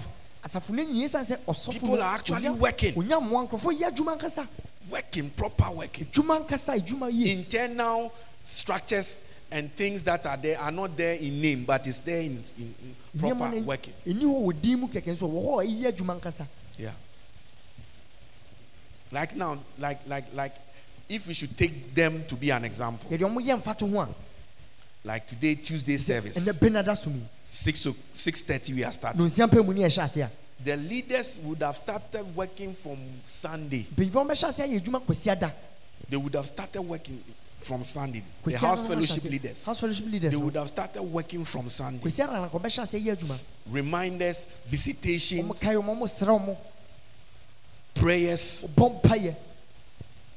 asafo 0.43 0.69
no 0.71 0.83
nyie 0.83 1.09
sane 1.09 1.25
sɛ 1.25 1.37
ɔsɔfo 1.47 1.71
People 1.73 2.01
are 2.01 2.15
actually 2.15 2.49
working. 2.49 2.93
onya 2.97 3.19
mmoa 3.19 3.47
nkurɔfoɔ 3.49 3.79
yɛ 3.81 4.47
Working, 4.89 5.31
proper 5.31 5.71
working. 5.71 6.05
adwuma 6.05 6.45
nkasa 6.45 6.75
adwuma 6.79 7.09
yie 7.11 7.31
Internal 7.33 8.13
structures 8.43 9.21
and 9.49 9.73
things 9.75 10.03
that 10.03 10.25
are 10.25 10.37
there 10.37 10.59
are 10.59 10.71
not 10.71 10.95
there 10.95 11.15
in 11.15 11.41
name, 11.41 11.63
but 11.65 11.87
it's 11.87 11.99
there 11.99 12.21
in, 12.21 12.37
in, 12.57 12.75
in 13.13 13.19
proper 13.19 13.57
working. 13.61 13.93
ɛni 14.05 14.21
hɔ 14.21 14.77
mu 14.77 14.87
kɛkɛ 14.87 15.05
nso 15.07 15.27
wɔ 15.29 15.43
hɔ 15.43 15.63
a 15.63 15.67
ɛyɛ 15.67 15.91
adwuma 15.91 16.19
nkasa 16.19 16.47
Yeah. 16.77 16.91
Like 19.11 19.35
now, 19.35 19.59
like 19.77 19.99
like 20.07 20.25
like 20.33 20.55
if 21.09 21.27
we 21.27 21.33
should 21.33 21.55
take 21.57 21.93
them 21.93 22.23
to 22.27 22.35
be 22.35 22.49
an 22.51 22.65
example, 22.65 23.09
yɛde 23.09 23.21
ɔmo 23.21 23.39
yɛ 23.41 23.61
mfato 23.61 23.89
ho 23.89 23.99
a 24.01 24.09
like 25.03 25.27
today 25.27 25.55
Tuesday 25.55 25.97
service, 25.97 26.37
ɛnɛ 26.37 26.53
benada 26.59 26.97
so 26.97 27.09
mi 27.09 27.21
six 27.45 27.85
o- 27.85 27.95
six 28.13 28.41
thirty 28.43 28.73
we 28.73 28.83
are 28.83 28.91
starting. 28.91 29.21
nonsia 29.21 29.47
mpɛ 29.47 29.63
mu 29.65 29.73
ne 29.73 29.81
yɛhyɛ 29.81 30.03
ase 30.03 30.17
a 30.17 30.31
The 30.63 30.77
leaders 30.77 31.37
would 31.43 31.61
have 31.61 31.75
started 31.77 32.23
working 32.35 32.73
from 32.73 32.97
Sunday. 33.25 33.85
mpanyinfoɔ 33.95 34.25
bɛhyɛ 34.29 34.49
ase 34.49 34.59
ayɛ 34.59 34.79
adwuma 34.81 35.01
kwasi 35.05 35.29
ada 35.31 35.53
They 36.09 36.17
would 36.17 36.33
have 36.35 36.47
started 36.47 36.81
working 36.81 37.23
from 37.61 37.83
Sunday. 37.83 38.23
The 38.45 38.57
house 38.59 38.85
fellowship 38.87 39.23
leaders. 39.23 39.65
house 39.65 39.79
fellowship 39.79 40.05
leaders 40.05 40.31
They 40.31 40.37
would 40.37 40.55
have 40.55 40.67
started 40.69 41.01
working 41.01 41.43
from 41.43 41.67
Sunday. 41.69 42.01
kwasi 42.01 42.23
ada 42.23 42.33
na 42.41 42.47
kɔbɛhyɛ 42.49 42.83
ase 42.83 42.93
ayɛ 42.99 43.15
adwuma 43.15 43.47
Reminders, 43.69 44.47
visitations, 44.67 45.59
kae 45.61 45.75
ɔmo 45.75 45.95
ɔmo 45.97 46.03
srɛ 46.07 46.39
ɔmo 46.39 46.57
prayers, 47.93 48.65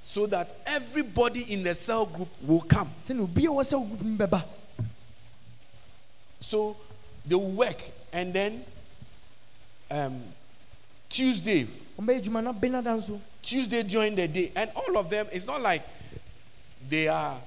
so 0.09 0.27
that 0.27 0.57
everybody 0.64 1.53
in 1.53 1.62
the 1.62 1.75
cell 1.75 2.07
group 2.07 2.29
will 2.40 2.62
come. 2.62 2.90
sɛnea 3.05 3.21
obi 3.21 3.44
a 3.44 3.51
wɔ 3.51 3.62
sɛ 3.62 3.75
ɔmo 3.77 4.16
bɛba 4.16 4.42
So 6.40 6.79
they 7.27 7.35
will 7.35 7.51
work, 7.51 7.77
and 8.11 8.33
then 8.33 8.64
um, 9.90 10.23
Tuesday, 11.11 11.64
ɔmo 12.01 12.07
bɛyɛ 12.07 12.23
adwuma 12.25 12.42
na 12.42 12.55
benada 12.55 12.97
nso 12.97 13.21
Tuesday 13.42 13.83
during 13.83 14.14
the 14.14 14.27
day, 14.27 14.51
and 14.57 14.71
all 14.75 14.97
of 14.97 15.11
them. 15.11 15.27
It's 15.31 15.47
not 15.47 15.61
like 15.61 15.83
they 16.88 17.09
are. 17.09 17.38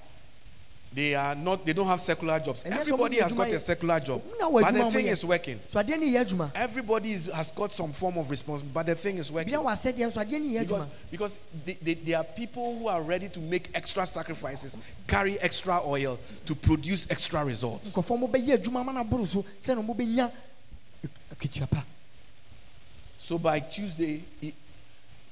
They 0.94 1.16
are 1.16 1.36
not. 1.36 1.66
They 1.66 1.72
don't 1.72 1.88
have 1.88 2.02
secular 2.02 2.38
jobs. 2.40 2.66
Everybody 2.66 3.20
has 3.20 3.34
got 3.34 3.48
a 3.50 3.60
secular 3.60 4.00
job, 4.00 4.22
but 4.40 4.74
the 4.74 4.92
thing 4.92 5.08
is 5.08 5.24
working. 5.26 5.60
so 5.68 5.80
adeɛ 5.82 5.98
ne 5.98 6.14
yɛ 6.14 6.26
adwuma 6.26 6.52
Everybody 6.54 7.14
is, 7.14 7.28
has 7.28 7.50
got 7.52 7.72
some 7.72 7.94
form 7.94 8.18
of 8.18 8.30
responsibility, 8.30 8.74
but 8.74 8.86
the 8.86 8.96
thing 8.96 9.18
is 9.18 9.32
working. 9.32 9.54
bia 9.54 9.60
wɔ 9.62 9.72
asɛdeɛ 9.72 10.08
nso 10.08 10.26
adeɛ 10.26 10.42
ne 10.42 10.60
Because, 10.60 10.88
because 11.10 11.40
they, 11.66 11.78
they, 11.82 11.94
there 11.94 12.18
are 12.18 12.26
people 12.26 12.78
who 12.78 12.88
are 12.90 13.02
ready 13.02 13.30
to 13.30 13.40
make 13.40 13.70
extra 13.74 14.06
sacrifices, 14.06 14.78
carry 15.08 15.40
extra 15.40 15.80
oil 15.86 16.20
to 16.46 16.54
produce 16.56 17.08
extra 17.10 17.46
results. 17.46 17.94
nkɔfoɔ 17.94 18.20
mo 18.20 18.28
bɛyɛ 18.28 18.58
adwuma 18.58 18.82
ama 18.82 18.92
no 18.92 19.04
aboro 19.04 19.26
so 19.26 19.46
sɛnea 19.62 19.86
ɔmo 19.86 19.96
bɛnya 19.96 20.32
So 23.18 23.38
by 23.40 23.60
Tuesday, 23.62 24.24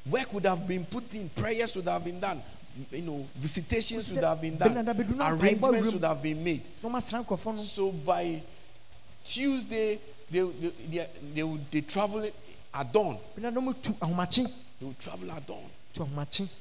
work 0.10 0.34
would 0.34 0.45
have 0.45 0.67
been 0.67 0.86
put 0.86 1.13
in, 1.13 1.30
prayers 1.30 1.76
would 1.76 1.88
have 1.88 2.04
been 2.04 2.19
done, 2.19 2.41
you 2.92 3.02
know, 3.02 3.28
visitations 3.36 4.10
Who 4.10 4.15
would 4.15 4.24
have 4.24 4.42
been 4.42 4.58
done, 4.58 4.74
"Bernard 4.74 4.98
Abedu 4.98 5.15
na 5.15 5.30
mpaebɔ 5.30 5.42
arrangements 5.42 5.88
wiem." 5.88 5.94
would 5.94 6.04
have 6.04 6.22
been 6.24 6.44
made. 6.44 6.62
na 6.84 6.89
ɔma 6.89 7.02
sra 7.02 7.24
nkurɔfoɔ 7.24 7.56
no 7.56 7.62
So 7.62 7.92
by 7.92 8.42
Tuesday, 9.24 10.00
they 10.32 10.42
they 10.42 10.70
they, 10.89 11.08
they, 11.34 11.44
would, 11.44 11.72
they 11.72 11.82
travel 11.82 12.30
at 12.74 12.94
dawn. 12.94 13.18
bena 13.36 13.52
na 13.52 13.62
ɔmatu 13.62 13.94
ahomakye 14.00 14.46
They 14.80 14.86
would 14.86 15.00
travel 15.00 15.32
at 15.32 15.46
dawn. 15.46 15.70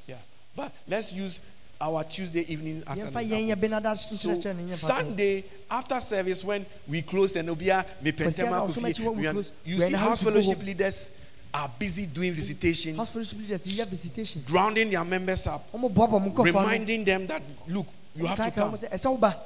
Yeah. 0.07 0.17
But 0.57 0.73
let's 0.89 1.13
use 1.13 1.41
our 1.81 2.03
Tuesday 2.05 2.41
evening 2.53 2.83
as 2.87 3.03
an 3.05 3.17
example. 3.17 3.95
So 3.97 4.17
nkyerɛkyerɛ 4.29 4.57
ne 4.57 4.63
yɛmfa 4.65 4.75
Sunday 4.75 5.45
after 5.71 6.01
service 6.01 6.43
when 6.45 6.67
we 6.89 7.03
close 7.03 7.37
and 7.37 7.49
obia 7.49 7.85
me 8.03 8.13
pentema 8.13 8.63
Aga, 8.63 8.73
so 8.73 8.81
much 8.81 8.97
kofi, 8.99 9.05
when 9.07 9.17
we 9.17 9.27
we 9.27 9.33
close, 9.33 9.53
you 9.65 9.79
see 9.79 9.87
in 9.87 9.93
the 9.93 9.99
house 9.99 10.09
house 10.09 10.19
to 10.21 10.25
go 10.25 10.31
fellowship 10.31 10.63
leaders 10.65 11.11
are 11.53 11.71
busy 11.79 12.07
doing 12.07 12.33
house 12.33 12.41
visitations, 12.43 13.11
fellowship 13.11 13.39
leaders 13.39 13.65
yɛ 13.65 13.87
visitations 13.87 14.47
grounding 14.47 14.91
their 14.91 15.05
members 15.05 15.47
up, 15.47 15.71
ɔmo 15.73 15.93
boaboa 15.93 16.21
mo 16.21 16.31
nkurɔfoɔ 16.31 16.49
ano 16.49 16.61
reminding 16.61 17.05
them 17.05 17.27
that 17.27 17.43
look, 17.67 17.87
you 18.15 18.27
have 18.27 18.39
to 18.39 18.51
come. 18.51 18.73
woba 18.73 19.37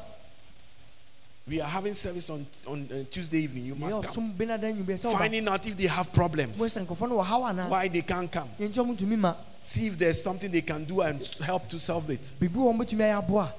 We 1.46 1.60
are 1.60 1.68
having 1.68 1.94
service 1.94 2.30
on 2.30 2.46
on 2.66 2.88
uh, 2.92 3.04
Tuesday 3.10 3.38
evening. 3.40 3.64
You 3.66 3.74
must 3.74 4.02
come. 4.02 4.32
ɔsom 4.32 4.36
benada 4.36 4.72
nwumɛ 4.72 4.94
ɛsɛ 4.94 5.04
woba 5.12 5.18
Finding 5.18 5.48
out 5.48 5.66
if 5.66 5.76
they 5.76 5.86
have 5.86 6.12
problems, 6.12 6.58
mo 6.58 6.66
sɛ 6.66 6.86
nkurɔfoɔ 6.86 7.08
no 7.08 7.16
wɔ 7.16 7.24
haw 7.24 7.42
anaa 7.42 7.68
why 7.68 7.88
they 7.88 8.02
can't 8.02 8.30
come. 8.30 8.48
yɛnti 8.60 8.74
ɔmo 8.74 8.96
ntumi 8.96 9.18
ma 9.18 9.34
See 9.60 9.86
if 9.86 9.96
there's 9.96 10.20
something 10.20 10.50
they 10.50 10.62
can 10.62 10.84
do 10.84 11.02
and 11.02 11.24
help 11.40 11.68
to 11.68 11.78
solve 11.78 12.10
it. 12.10 12.32
biribi 12.40 12.54
wɔ 12.56 12.74
ɔmo 12.74 12.82
bɛtumi 12.84 13.00
ayɛ 13.00 13.18
aboa 13.24 13.52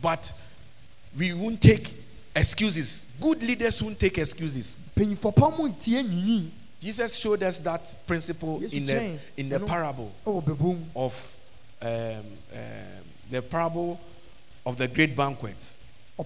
But 0.00 0.32
we 1.16 1.32
won't 1.32 1.60
take 1.60 1.94
excuses. 2.36 3.04
Good 3.20 3.42
leaders 3.42 3.82
won't 3.82 3.98
take 3.98 4.18
excuses. 4.18 4.76
Mpanyinfoɔ 6.82 6.84
pa 6.84 6.84
mo 6.84 6.84
ntie 6.84 6.84
nyinyi 6.84 6.84
Jesus 6.84 7.16
showed 7.16 7.42
us 7.42 7.60
that 7.60 7.96
principle 8.06 8.62
in 8.62 8.86
the 8.86 9.18
in 9.36 9.48
the 9.48 9.60
parable 9.60 10.12
ɛwɔ 10.26 10.84
of 10.94 11.36
um, 11.80 11.88
um, 11.88 12.24
the 13.30 13.42
parable 13.42 14.00
of 14.66 14.76
the 14.76 14.88
great 14.88 15.16
banquet. 15.16 15.56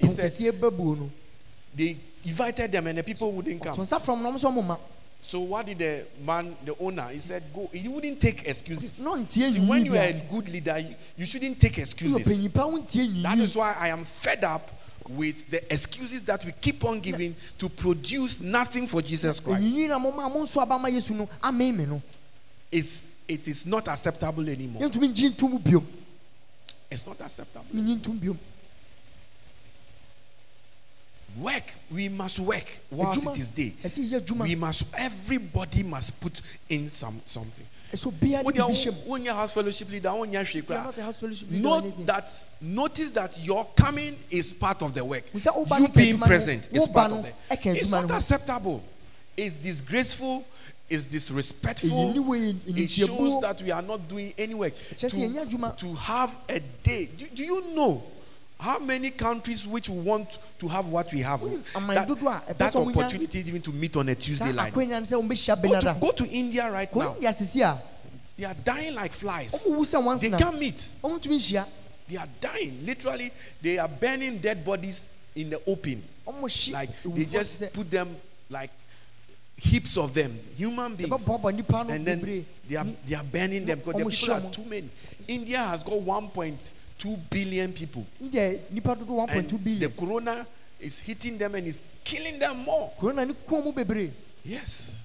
He 0.00 0.08
said 0.08 0.30
kɛseɛ 0.32 0.52
bɛbuo 0.52 0.98
no 0.98 1.10
they 1.74 1.96
invited 2.24 2.70
them 2.70 2.86
and 2.86 2.98
the 2.98 3.02
people 3.02 3.32
wouldn't 3.32 3.62
come. 3.62 3.76
nsa 3.76 4.00
fam 4.00 4.22
na 4.22 4.30
ɔmo 4.30 4.38
sɛ 4.38 4.52
ɔmo 4.52 4.64
ma 4.64 4.76
So 5.24 5.38
what 5.38 5.66
did 5.66 5.78
the 5.78 6.04
man, 6.26 6.56
the 6.64 6.76
owner, 6.80 7.06
he 7.12 7.20
said, 7.20 7.44
go. 7.54 7.70
He 7.72 7.86
wouldn't 7.86 8.20
take 8.20 8.44
excuses. 8.44 8.92
See, 9.28 9.60
when 9.60 9.84
you 9.84 9.94
are 9.94 10.02
a 10.02 10.20
good 10.28 10.48
leader, 10.48 10.84
you, 11.16 11.24
shouldn't 11.24 11.60
take 11.60 11.78
excuses. 11.78 12.26
ɔpanyin 12.26 12.52
pa 12.52 12.66
wo 12.66 12.78
ntie 12.78 13.22
That 13.22 13.38
is 13.38 13.54
why 13.54 13.72
I 13.78 13.88
am 13.88 14.02
fed 14.02 14.42
up 14.42 14.68
with 15.08 15.48
the 15.50 15.72
excuses 15.72 16.22
that 16.24 16.44
we 16.44 16.52
keep 16.52 16.84
on 16.84 17.00
giving 17.00 17.34
to 17.58 17.68
produce 17.68 18.40
nothing 18.40 18.86
for 18.86 19.02
Jesus 19.02 19.40
Christ. 19.40 19.62
nyinyi 19.64 19.88
na 19.88 19.98
mo 19.98 20.10
ma 20.12 20.28
mo 20.28 20.42
nso 20.42 20.60
aba 20.62 20.78
ma 20.78 20.88
yesu 20.88 21.14
no 21.14 21.28
amen 21.42 21.76
me 21.76 21.86
no 21.86 22.02
It's, 22.70 23.06
it 23.28 23.46
is 23.48 23.66
not 23.66 23.86
acceptable 23.88 24.48
anymore. 24.48 24.82
yɛntumi 24.82 25.08
ngyi 25.10 25.30
ntom 25.36 25.58
biom 25.62 25.86
It's 26.90 27.06
not 27.06 27.18
acceptable. 27.22 27.64
Work. 31.38 31.72
We 31.90 32.10
must 32.10 32.38
work 32.40 32.66
whilst 32.90 33.26
it 33.26 33.38
is 33.38 33.48
day. 33.48 33.74
ɛsɛ 33.82 34.10
yɛ 34.10 34.20
adwuma 34.20 34.44
We 34.44 34.54
must. 34.54 34.84
Everybody 34.94 35.82
must 35.82 36.20
put 36.20 36.42
in 36.68 36.90
some 36.90 37.22
something. 37.24 37.66
Ɛsɛ 37.92 38.12
obiara 38.12 38.44
When 38.44 38.54
de 38.54 38.60
you 38.60 38.66
biribi 38.66 38.84
hyɛ 38.86 38.94
mu 39.04 39.10
when 39.12 39.24
your 39.24 39.34
house 39.34 39.52
fellowship 39.52 39.90
leader, 39.90 40.10
when 40.14 40.32
you 40.32 40.38
are 40.38 40.42
If 40.42 40.54
you 40.54 40.62
are 40.70 40.84
not 40.84 40.98
a 40.98 41.02
house 41.02 41.16
fellowship 41.20 41.50
leader 41.50 41.66
or 41.68 41.70
Note 41.80 41.84
anything. 41.84 42.06
that 42.06 42.46
notice 42.60 43.10
that 43.12 43.38
your 43.44 43.66
coming 43.76 44.18
is 44.30 44.52
part 44.52 44.82
of 44.82 44.94
the 44.94 45.04
work. 45.04 45.24
We 45.32 45.40
say, 45.40 45.50
"Oh, 45.54 45.66
ba 45.66 45.76
You 45.76 45.82
no 45.82 45.86
ka 45.88 45.92
being 45.94 46.14
adwuma 46.16 46.20
no, 46.20 46.26
present 46.26 46.68
is 46.72 46.80
wo 46.88 46.92
part 46.94 47.10
ba 47.10 47.16
of 47.18 47.24
no, 47.24 47.30
the. 47.48 47.56
ɛka 47.56 47.76
It's 47.76 47.88
adwuma 47.88 47.90
not 47.90 48.02
no 48.02 48.08
ho. 48.08 48.16
acceptable. 48.16 48.82
It's 49.36 49.56
disgraceful. 49.56 50.44
It's 50.90 51.06
disrespectful. 51.06 51.88
Ɛyɛ 51.90 52.14
niwe, 52.16 52.48
It 52.66 52.74
ɛnitiabuo. 52.74 53.06
shows 53.06 53.40
that 53.40 53.62
we 53.62 53.70
are 53.70 53.80
not 53.82 54.06
doing 54.08 54.34
any 54.36 54.52
work. 54.54 54.74
Ɛkyerɛ 54.74 55.10
sɛ 55.10 55.30
yɛnyɛ 55.30 55.50
To, 55.50 55.56
adwuma. 55.56 55.76
to 55.78 55.94
have 55.94 56.34
a 56.50 56.60
day. 56.82 57.06
Do, 57.16 57.26
do 57.34 57.42
you 57.44 57.74
know 57.74 58.02
how 58.62 58.78
many 58.78 59.10
countries 59.10 59.66
which 59.66 59.88
want 59.88 60.38
to 60.60 60.68
have 60.68 60.86
what 60.86 61.12
we 61.12 61.20
have? 61.20 61.40
That, 61.40 62.06
dodoɔ 62.08 62.48
a 62.48 62.54
ɛpɛ 62.54 62.58
that 62.58 62.72
sɛ 62.72 62.76
ɔmo 62.76 62.92
nya- 62.92 62.96
opportunity 62.96 63.38
even 63.40 63.60
to 63.62 63.72
meet 63.72 63.96
on 63.96 64.08
a 64.08 64.14
Tuesday 64.14 64.52
like 64.52 64.72
this. 64.72 64.88
akwanya 64.88 65.10
no 65.10 65.18
sɛ 65.18 65.28
ɔmbɛhyia 65.28 65.62
Go 65.62 65.80
to, 65.80 65.96
go 66.00 66.10
to 66.12 66.26
India 66.28 66.70
right 66.70 66.94
now. 66.94 67.14
india 67.14 67.32
sisi 67.32 67.60
a 67.62 67.82
They 68.36 68.44
are 68.44 68.54
dying 68.54 68.94
like 68.94 69.12
flies. 69.12 69.52
ɔmo 69.66 69.76
wu 69.76 69.84
sɛ 69.84 70.20
They 70.20 70.30
can't 70.30 70.58
meet. 70.58 70.92
ɔmo 71.02 71.18
ntumi 71.20 71.36
nhyia 71.38 71.66
They 72.08 72.16
are 72.18 72.28
dying. 72.40 72.84
Literally, 72.84 73.30
they 73.60 73.78
are 73.78 73.88
burning 73.88 74.38
dead 74.38 74.64
bodies 74.64 75.08
in 75.34 75.50
the 75.50 75.60
open. 75.66 76.02
Like 76.70 76.90
they 77.02 77.24
just 77.24 77.72
put 77.72 77.90
them 77.90 78.16
like 78.48 78.70
heaps 79.56 79.96
of 79.96 80.14
them, 80.14 80.38
human 80.56 80.94
beings. 80.94 81.10
ɛbɛboaboa 81.10 81.54
nipa 81.54 81.84
no 81.84 81.90
And 81.94 82.06
then 82.06 82.46
they 82.68 82.76
are 82.76 82.86
they 83.06 83.16
are 83.16 83.24
burning 83.24 83.64
them 83.66 83.78
because 83.78 83.94
the 83.94 84.04
people 84.08 84.34
are 84.34 84.52
too 84.52 84.64
many. 84.64 84.88
India 85.26 85.58
has 85.58 85.82
got 85.82 85.94
1.2 85.94 86.72
billion 87.30 87.72
people. 87.72 88.06
And 88.20 88.30
the 88.30 89.92
corona 89.96 90.46
is 90.80 91.00
hitting 91.00 91.38
them 91.38 91.54
and 91.54 91.66
is 91.66 91.82
killing 92.04 92.38
them 92.38 92.58
more. 92.64 92.92
corona 92.98 93.24
ne 93.26 93.32
kɔn 93.34 93.64
mu 93.64 93.72
bebree 93.72 94.10
Yes. 94.44 94.96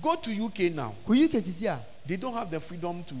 Go 0.00 0.14
to 0.16 0.30
UK 0.30 0.70
now. 0.72 0.94
kɔ 1.06 1.24
uk 1.24 1.32
sisi 1.42 1.66
a 1.66 1.78
They 2.06 2.16
don't 2.16 2.32
have 2.34 2.50
the 2.50 2.60
freedom 2.60 3.04
to 3.04 3.14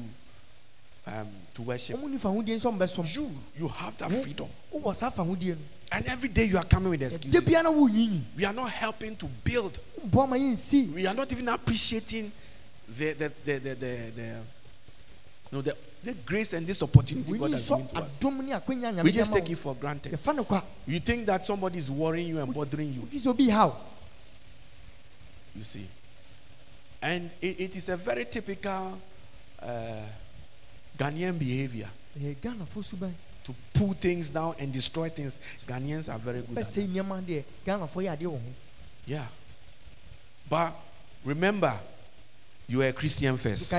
um, 1.06 1.28
to 1.54 1.62
worship. 1.62 1.96
ɔmo 1.98 2.08
ni 2.10 2.18
fahodie 2.18 2.54
nso 2.56 2.70
ɔmo 2.70 2.78
bɛsom 2.78 3.14
You 3.16 3.30
you 3.58 3.68
have 3.68 3.96
that 3.98 4.10
freedom. 4.12 4.48
wowɔ 4.72 4.94
saa 4.94 5.10
fahodie 5.10 5.50
no 5.56 5.56
And 5.90 6.06
every 6.06 6.28
day 6.28 6.44
you 6.44 6.58
are 6.58 6.64
coming 6.64 6.90
with 6.90 7.02
excuses. 7.02 7.40
biara 7.40 7.70
wo 7.74 7.88
nyinyi 7.88 8.22
We 8.36 8.44
are 8.44 8.52
not 8.52 8.70
helping 8.70 9.16
to 9.16 9.26
build. 9.26 9.80
boa 10.04 10.26
ma 10.26 10.36
yɛnsi 10.36 10.92
We 10.94 11.06
are 11.06 11.14
not 11.14 11.30
even 11.32 11.48
appreciating 11.48 12.30
the 12.88 13.12
the 13.14 13.32
the 13.44 13.58
the, 13.58 13.74
the, 13.74 14.12
the 14.16 14.36
no 15.52 15.62
the, 15.62 15.76
the 16.04 16.12
grace 16.14 16.52
and 16.52 16.66
this 16.66 16.82
opportunity 16.82 17.30
wɔnyi 17.32 17.38
God 17.38 17.50
has 17.52 17.68
given 17.68 17.86
to 17.88 17.96
us. 17.98 18.18
adom 18.18 18.44
ne 18.44 18.52
akwanya 18.52 18.92
nyame 18.94 19.04
We 19.04 19.12
just 19.12 19.32
take 19.32 19.50
it 19.50 19.56
for 19.58 19.74
granted. 19.74 20.12
yɛfa 20.12 20.34
no 20.36 20.44
kwa 20.44 20.62
You 20.86 21.00
think 21.00 21.26
that 21.26 21.44
somebody 21.44 21.78
is 21.78 21.90
worrying 21.90 22.28
you 22.28 22.38
and 22.40 22.52
bothering 22.54 22.92
you. 22.94 23.00
wodi 23.02 23.20
sɛ 23.20 23.26
obi 23.28 23.48
haw 23.50 23.72
You 25.56 25.62
see, 25.64 25.86
and 27.02 27.30
it, 27.40 27.60
it 27.60 27.76
is 27.76 27.88
a 27.88 27.96
very 27.96 28.24
typical 28.24 28.96
uh, 29.60 29.66
Ghanaian 30.96 31.36
behavior 31.38 31.88
suban 32.16 33.12
to 33.44 33.54
pull 33.74 33.92
things 33.94 34.30
down 34.30 34.54
and 34.58 34.72
destroy 34.72 35.08
things. 35.08 35.40
Ghanaians 35.66 36.12
are 36.12 36.18
very 36.18 36.42
good. 36.42 36.58
At 36.58 36.64
that. 36.64 36.80
bɛsɛ 36.80 36.86
nneɛma 36.88 37.22
deɛ 37.24 37.44
ghanafoɔ 37.66 38.04
yɛ 38.04 38.16
adeɛ 38.16 38.26
wɔ 38.26 38.30
ho 38.32 38.40
Yeah, 39.06 39.26
but 40.48 40.74
remember, 41.24 41.72
you 42.66 42.82
are 42.82 42.88
a 42.88 42.92
Christian 42.92 43.36
first. 43.38 43.72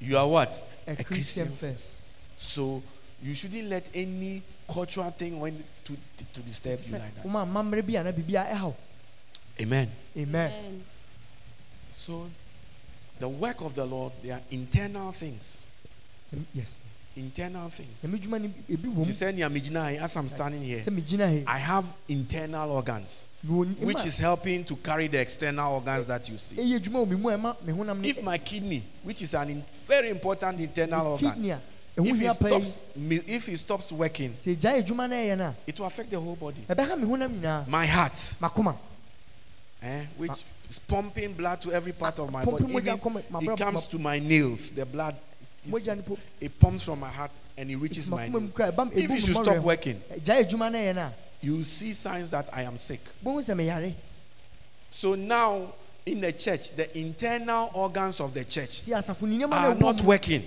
Kae 0.00 0.06
sɛ 0.06 0.06
woyɛ 0.06 0.06
kristoni 0.06 0.06
ansa 0.06 0.06
You 0.08 0.18
are 0.18 0.28
what? 0.28 0.62
A 0.86 1.04
Christian 1.04 1.56
first. 1.56 1.98
So 2.36 2.82
you 3.22 3.34
shouldn't 3.34 3.68
let 3.68 3.88
any 3.94 4.42
cultural 4.72 5.10
thing 5.10 5.40
when 5.40 5.64
to 5.84 5.96
to 6.32 6.40
disturb 6.40 6.78
you 6.84 6.92
like 6.98 7.14
that. 7.14 7.24
woma 7.24 7.42
amammerɛ 7.46 7.82
bi 7.86 7.96
ana 7.98 8.12
biribia 8.12 8.46
ɛhaw 8.50 8.74
Amen. 9.60 9.90
amen 10.16 10.52
Amen. 10.52 10.84
So 11.92 12.30
the 13.18 13.28
work 13.28 13.60
of 13.62 13.74
the 13.74 13.84
Lord, 13.84 14.12
they 14.22 14.30
are 14.30 14.40
internal 14.52 15.10
things. 15.10 15.66
Yes 16.54 16.76
Internal 17.18 17.68
things. 17.68 18.02
nyame 18.04 18.18
dwuma 18.18 18.38
no 18.40 18.50
ebi 18.70 18.88
wɔ 18.94 19.04
She 19.06 19.12
said, 19.12 19.34
"Nea 19.34 19.48
megyina 19.50 19.80
ha, 19.98 20.04
As 20.04 20.16
I'm 20.16 20.28
standing 20.28 20.62
here, 20.62 20.78
sɛ 20.80 20.90
megyina 20.96 21.28
he 21.30 21.44
I 21.46 21.58
have 21.58 21.92
internal 22.08 22.70
organs, 22.70 23.26
which 23.80 24.06
is 24.06 24.18
helping 24.18 24.64
to 24.64 24.76
carry 24.76 25.08
the 25.08 25.18
external 25.20 25.74
organs 25.74 26.06
that 26.06 26.28
you 26.28 26.38
see. 26.38 26.56
ɛyɛ 26.56 26.78
adwuma 26.80 27.04
wɔ 27.06 27.08
me 27.10 27.16
mu 27.16 27.28
a 27.30 27.38
ɛma 27.38 27.62
me 27.64 27.72
honam 27.72 28.00
no 28.00 28.08
If 28.08 28.22
my 28.22 28.38
kidney, 28.38 28.84
which 29.02 29.22
is 29.22 29.34
an 29.34 29.50
in, 29.50 29.64
very 29.86 30.10
important 30.10 30.60
internal 30.60 31.06
organ, 31.12 31.50
a 31.50 31.60
if 31.96 32.22
it 32.22 32.30
stops, 32.32 32.80
if 32.96 33.48
it 33.48 33.58
stops 33.58 33.90
working, 33.92 34.34
sɛ 34.34 34.56
ɛgyae 34.56 34.82
adwuma 34.84 35.08
no 35.10 35.16
ɛyɛ 35.16 35.38
no 35.38 35.54
it 35.66 35.78
will 35.78 35.86
affect 35.86 36.10
the 36.10 36.20
whole 36.20 36.36
body. 36.36 36.64
a 36.68 36.74
ɛbɛha 36.74 37.00
me 37.00 37.04
honam 37.06 37.40
nyinaa 37.40 37.66
My 37.68 37.84
heart, 37.86 38.34
eh, 39.82 40.04
which 40.16 40.44
is 40.68 40.78
pumping 40.78 41.32
blood 41.32 41.60
to 41.62 41.72
every 41.72 41.92
part 41.92 42.18
of 42.18 42.30
my 42.30 42.44
body. 42.44 42.64
Even 42.64 43.00
it 43.42 43.58
comes 43.58 43.86
to 43.88 43.98
my 43.98 44.18
nails. 44.18 44.70
The 44.72 44.84
blood, 44.84 45.16
is- 45.66 45.72
mogya 45.72 45.96
no 45.96 46.02
po 46.02 46.18
it 46.40 46.58
pumps 46.58 46.84
from 46.84 47.00
my 47.00 47.08
heart 47.10 47.30
and 47.56 47.70
it 47.70 47.76
reaches 47.76 48.08
my 48.10 48.28
makoma 48.28 48.32
mu 48.32 48.40
nails. 48.40 48.52
kora 48.54 48.72
ɛba 48.72 48.92
If 48.96 49.10
you 49.10 49.20
should 49.20 49.36
stop 49.36 49.56
working, 49.58 50.02
eh, 50.10 50.16
ɛgyae 50.16 50.44
adwuma 50.48 50.70
no 50.72 50.78
ɛyɛ 50.78 50.94
no 50.94 51.00
a 51.02 51.14
you 51.40 51.64
see 51.64 51.92
signs 51.92 52.30
that 52.30 52.48
I 52.52 52.62
am 52.62 52.76
sick. 52.76 53.00
bohu 53.24 53.38
sɛ 53.42 53.54
meyare 53.56 53.94
So 54.90 55.14
now 55.14 55.74
in 56.06 56.20
the 56.22 56.32
church, 56.32 56.74
the 56.74 56.98
internal 56.98 57.70
organs 57.74 58.20
of 58.20 58.32
the 58.32 58.44
church 58.44 58.80
si 58.82 58.92
asafo 58.92 59.22
ne 59.28 59.38
nneɛma 59.38 59.52
are 59.52 59.74
not 59.74 60.00
working. 60.02 60.44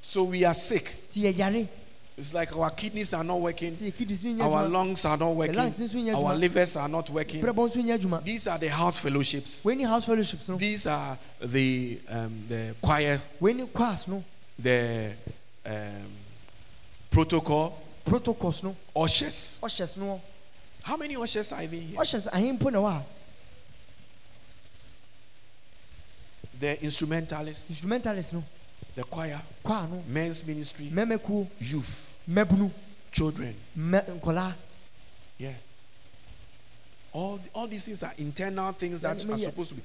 So 0.00 0.22
we 0.24 0.44
are 0.44 0.54
sick. 0.54 0.94
It's 2.18 2.34
like 2.34 2.54
our 2.56 2.68
kidneys 2.70 3.14
are 3.14 3.22
not 3.22 3.40
working, 3.40 3.72
nti 3.72 3.92
yɛkidis 3.92 4.24
no 4.24 4.44
nyɛ 4.44 4.52
our 4.52 4.68
lungs 4.68 5.04
are 5.04 5.16
not 5.16 5.36
working, 5.36 5.54
lungs 5.54 5.78
nso 5.78 6.02
nyɛ 6.02 6.16
our 6.16 6.34
livers 6.34 6.74
are 6.76 6.88
not 6.88 7.08
working. 7.10 7.40
brɛbɔ 7.40 7.68
nso 7.68 7.76
nyɛ 7.80 7.96
adwuma 7.96 8.24
These 8.24 8.48
are 8.48 8.58
the 8.58 8.68
house 8.68 8.98
fellowships. 8.98 9.62
house 9.84 10.06
fellowships 10.06 10.48
no? 10.48 10.56
These 10.56 10.88
are 10.88 11.16
the 11.40 12.00
um, 12.08 12.44
the 12.48 12.74
choir, 12.82 13.22
quas 13.72 14.08
no? 14.08 14.24
The 14.58 15.12
um, 15.64 16.10
protocol, 17.08 17.80
protocols 18.04 18.64
no? 18.64 18.74
Ushers. 18.96 19.60
ushers 19.62 19.96
no? 19.96 20.20
How 20.82 20.96
many 20.96 21.14
ushers 21.14 21.52
are 21.52 21.62
even 21.62 21.80
here? 21.82 22.00
ushers 22.00 22.26
wɔ 22.26 22.82
ha 22.82 23.02
the 26.58 26.82
instrumentalists, 26.82 27.70
Instrumentalists 27.70 28.32
no 28.32 28.42
the 28.98 29.04
choir, 29.04 29.40
men's 30.08 30.44
ministry, 30.44 30.86
youth, 31.60 32.14
children. 33.12 33.54
Yeah. 35.38 35.52
All, 37.12 37.38
all 37.54 37.66
these 37.68 37.84
things 37.84 38.02
are 38.02 38.12
internal 38.18 38.72
things 38.72 39.00
that 39.00 39.24
Yeah, 39.24 39.32
are 39.34 39.38
yeah. 39.38 39.44
supposed 39.46 39.68
to 39.70 39.76
be 39.76 39.82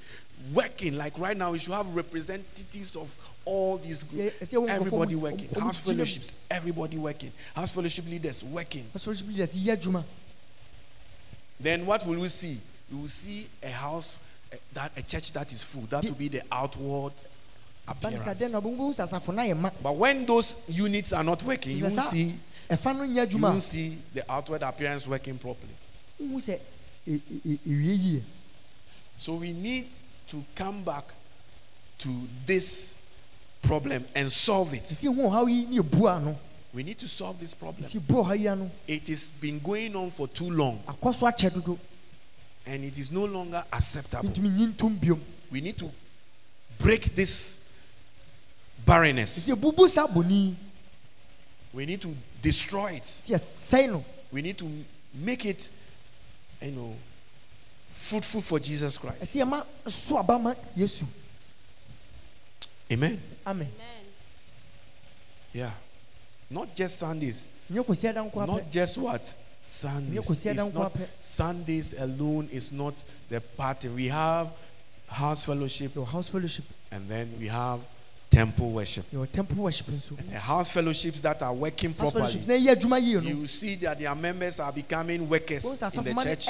working. 0.52 0.96
Like 0.98 1.16
right 1.20 1.36
now, 1.36 1.52
we 1.52 1.58
should 1.58 1.74
have 1.74 1.94
representatives 1.94 2.96
of 2.96 3.14
all 3.44 3.78
these 3.78 4.02
groups. 4.02 4.52
yeah, 4.52 4.58
yeah, 4.60 4.74
Everybody 4.74 5.14
working. 5.14 5.48
House 5.50 5.78
fellowships, 5.78 6.32
everybody 6.50 6.98
working. 6.98 7.30
House 7.54 7.70
fellowship 7.72 8.06
leaders 8.08 8.42
working. 8.42 8.84
asɔrɔsi 8.96 9.28
leaders 9.28 9.56
yɛ 9.56 9.76
adwuma 9.76 10.04
Then 11.60 11.86
what 11.86 12.04
will 12.04 12.18
we 12.18 12.28
see? 12.28 12.60
We 12.90 12.98
will 13.02 13.08
see 13.08 13.46
a 13.62 13.70
house, 13.70 14.18
eh, 14.50 14.56
that 14.72 14.90
a 14.96 15.02
church 15.02 15.32
that 15.34 15.52
is 15.52 15.62
full. 15.62 15.82
That 15.82 16.02
will 16.04 16.14
be 16.14 16.26
the 16.28 16.42
outward 16.50 17.12
appearance. 17.86 18.24
dɛn 18.26 18.50
na 18.52 18.60
ɔbɛn 18.60 18.76
bɛhu 18.76 18.94
sɛ 18.94 19.04
asafo 19.08 19.34
na 19.34 19.42
yɛ 19.42 19.56
ma 19.58 19.70
But 19.82 19.92
when 19.96 20.24
those 20.26 20.56
units 20.68 21.12
are 21.12 21.24
not 21.24 21.42
working, 21.42 21.76
you 21.76 21.84
will 21.84 22.00
see 22.02 22.38
ɛfa 22.70 22.96
no 22.96 23.04
nyɛ 23.04 23.30
you 23.32 23.38
will 23.38 23.60
see 23.60 23.98
the 24.12 24.30
outward 24.30 24.62
appearance 24.62 25.06
working 25.06 25.38
properly. 25.38 25.72
a 26.20 26.22
wohu 26.22 26.36
sɛ 26.36 26.60
ewie 27.06 27.98
yie 27.98 28.22
So 29.16 29.34
we 29.34 29.52
need 29.52 29.86
to 30.28 30.42
come 30.54 30.82
back 30.82 31.12
to 31.98 32.08
this 32.46 32.94
problem 33.62 34.04
and 34.14 34.30
solve 34.32 34.74
it. 34.74 34.84
sisi 34.84 35.06
ehu 35.08 35.28
ɔhaw 35.30 35.48
yi 35.48 35.66
ne 35.66 35.78
ebu 35.78 36.08
ano 36.08 36.38
We 36.72 36.82
need 36.82 36.98
to 36.98 37.08
solve 37.08 37.38
this 37.38 37.54
problem. 37.54 37.84
sisi 37.88 37.98
bu 38.06 38.14
ɔhaw 38.24 38.38
yi 38.38 38.48
ano 38.48 38.70
It 38.88 39.06
has 39.08 39.30
been 39.40 39.58
going 39.60 39.94
on 39.94 40.10
for 40.10 40.26
too 40.28 40.50
long 40.50 40.82
akɔ 40.88 41.14
so 41.14 41.26
akyɛ 41.26 41.52
dodo 41.54 41.78
and 42.66 42.82
it 42.82 42.96
is 42.96 43.10
no 43.10 43.26
longer 43.26 43.62
acceptable. 43.72 44.28
ntumi 44.30 44.50
nyi 44.50 44.74
ntom 44.74 44.98
biom 44.98 45.20
We 45.50 45.60
need 45.60 45.76
to 45.78 45.90
break 46.78 47.14
this 47.14 47.58
barrenness. 48.86 49.30
sisi 49.34 49.50
ebubu 49.52 49.88
saa 49.88 50.06
boni 50.06 50.56
We 51.72 51.86
need 51.86 52.00
to 52.02 52.14
destroy 52.40 52.92
it. 52.92 53.20
We 54.30 54.42
need 54.42 54.56
to 54.58 54.70
make 55.12 55.44
it, 55.44 55.68
you 56.62 56.70
know, 56.70 56.94
fruitful 57.88 58.40
for 58.40 58.60
Jesus 58.60 58.96
Christ. 58.98 59.22
ɛsi 59.22 59.42
ɛma 59.42 59.64
so 59.86 60.18
aba 60.18 60.38
ma 60.38 60.54
yesu 60.76 61.04
Amen. 62.92 63.20
amen 63.46 63.68
Yeah. 65.52 65.70
Not 66.50 66.74
just 66.76 66.98
Sundays. 66.98 67.48
nyɛ 67.72 67.84
kɔsi 67.84 68.12
ɛda 68.12 68.30
nko 68.30 68.46
Not 68.46 68.70
just 68.70 68.98
what? 68.98 69.34
Sundays. 69.62 70.18
Nyɛ 70.18 70.26
kɔsi 70.26 70.54
ɛda 70.54 70.66
It's 70.66 70.74
not. 70.74 70.96
Sundays 71.20 71.94
alone 71.98 72.48
is 72.52 72.72
not 72.72 73.02
the 73.28 73.40
pattern. 73.40 73.94
We 73.94 74.08
have 74.08 74.50
house 75.06 75.44
fellowship 75.44 75.94
yɛwɔ 75.94 76.06
house 76.06 76.28
fellowship 76.28 76.64
and 76.90 77.08
then 77.08 77.32
we 77.38 77.48
have 77.48 77.80
temple 78.34 78.70
worship. 78.70 79.04
yɛwɔ 79.12 79.30
temple 79.32 79.62
worship 79.62 79.86
nso 79.88 80.16
The 80.32 80.38
house 80.38 80.68
fellowships 80.70 81.20
that 81.20 81.40
are 81.42 81.52
working 81.54 81.94
properly, 81.94 82.20
fellowship 82.32 82.46
na 82.48 82.54
ɛyɛ 82.54 82.74
adwuma 82.76 83.00
yie 83.00 83.14
no 83.14 83.20
you 83.40 83.46
see 83.46 83.74
that 83.76 83.98
their 83.98 84.14
members 84.14 84.60
are 84.60 84.72
becoming 84.72 85.28
workers 85.28 85.64
in 85.64 85.70
the 85.78 85.86
asɔfo 85.86 86.14
ma 86.14 86.24
no 86.24 86.34
church. 86.34 86.46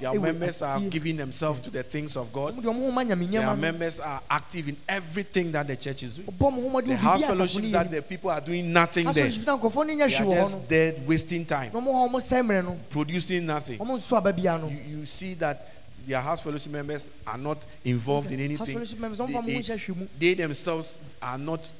Their 0.00 0.20
members 0.20 0.62
are 0.62 0.80
giving 0.80 1.16
themselves 1.16 1.60
to 1.60 1.70
the 1.70 1.82
things 1.82 2.16
of 2.16 2.32
God. 2.32 2.56
wɔn 2.56 2.62
de 2.62 2.68
wɔn 2.68 2.80
ho 2.80 2.90
ma 2.90 3.02
nyame 3.02 3.30
Their 3.30 3.56
members 3.56 4.00
are 4.00 4.22
active 4.30 4.68
in 4.68 4.76
everything 4.88 5.52
that 5.52 5.66
the 5.68 5.76
church 5.76 6.02
is 6.02 6.14
doing. 6.14 6.28
ɔbɔ 6.28 6.52
mo 6.52 6.62
ho 6.62 6.68
ma 6.68 6.80
de 6.80 6.86
The 6.88 6.96
house 6.96 7.24
fellowships 7.24 7.70
that 7.72 7.90
the 7.90 8.02
people 8.02 8.30
are 8.30 8.40
doing 8.40 8.72
nothing 8.72 9.04
there. 9.04 9.14
fellowship 9.14 9.46
na 9.46 9.58
nkɔfoɔ 9.58 9.86
no 9.86 9.94
nyɛ 9.94 10.08
They 10.08 10.16
are 10.16 10.40
just 10.40 10.68
there 10.68 10.94
wasting 11.06 11.44
time, 11.44 11.70
na 11.72 11.80
ɔmo 11.80 12.08
hɔ 12.10 12.20
ɔmo 12.20 12.64
no 12.64 12.78
producing 12.88 13.46
nothing. 13.46 13.78
ɔmo 13.78 13.96
nso 13.96 14.16
aba 14.16 14.32
bia 14.32 14.58
no 14.58 14.68
You, 14.68 14.98
you 15.00 15.06
see 15.06 15.34
that 15.34 15.66
their 16.10 16.20
house 16.20 16.42
fellowship 16.42 16.72
members 16.72 17.08
are 17.26 17.38
not 17.38 17.64
involved 17.84 18.30
in 18.32 18.40
anything. 18.40 18.66
fellowship 18.74 18.98
members 18.98 19.18
ɔmo 19.20 19.26
They, 19.28 19.32
fa 19.34 19.40
mo 19.42 19.42
ho 19.42 19.46
they- 19.46 19.54
nhyɛ 19.62 19.78
hwee 19.86 19.96
mu 19.96 20.06
they 20.18 20.34
themselves 20.34 20.98
are 21.22 21.38
not. 21.38 21.72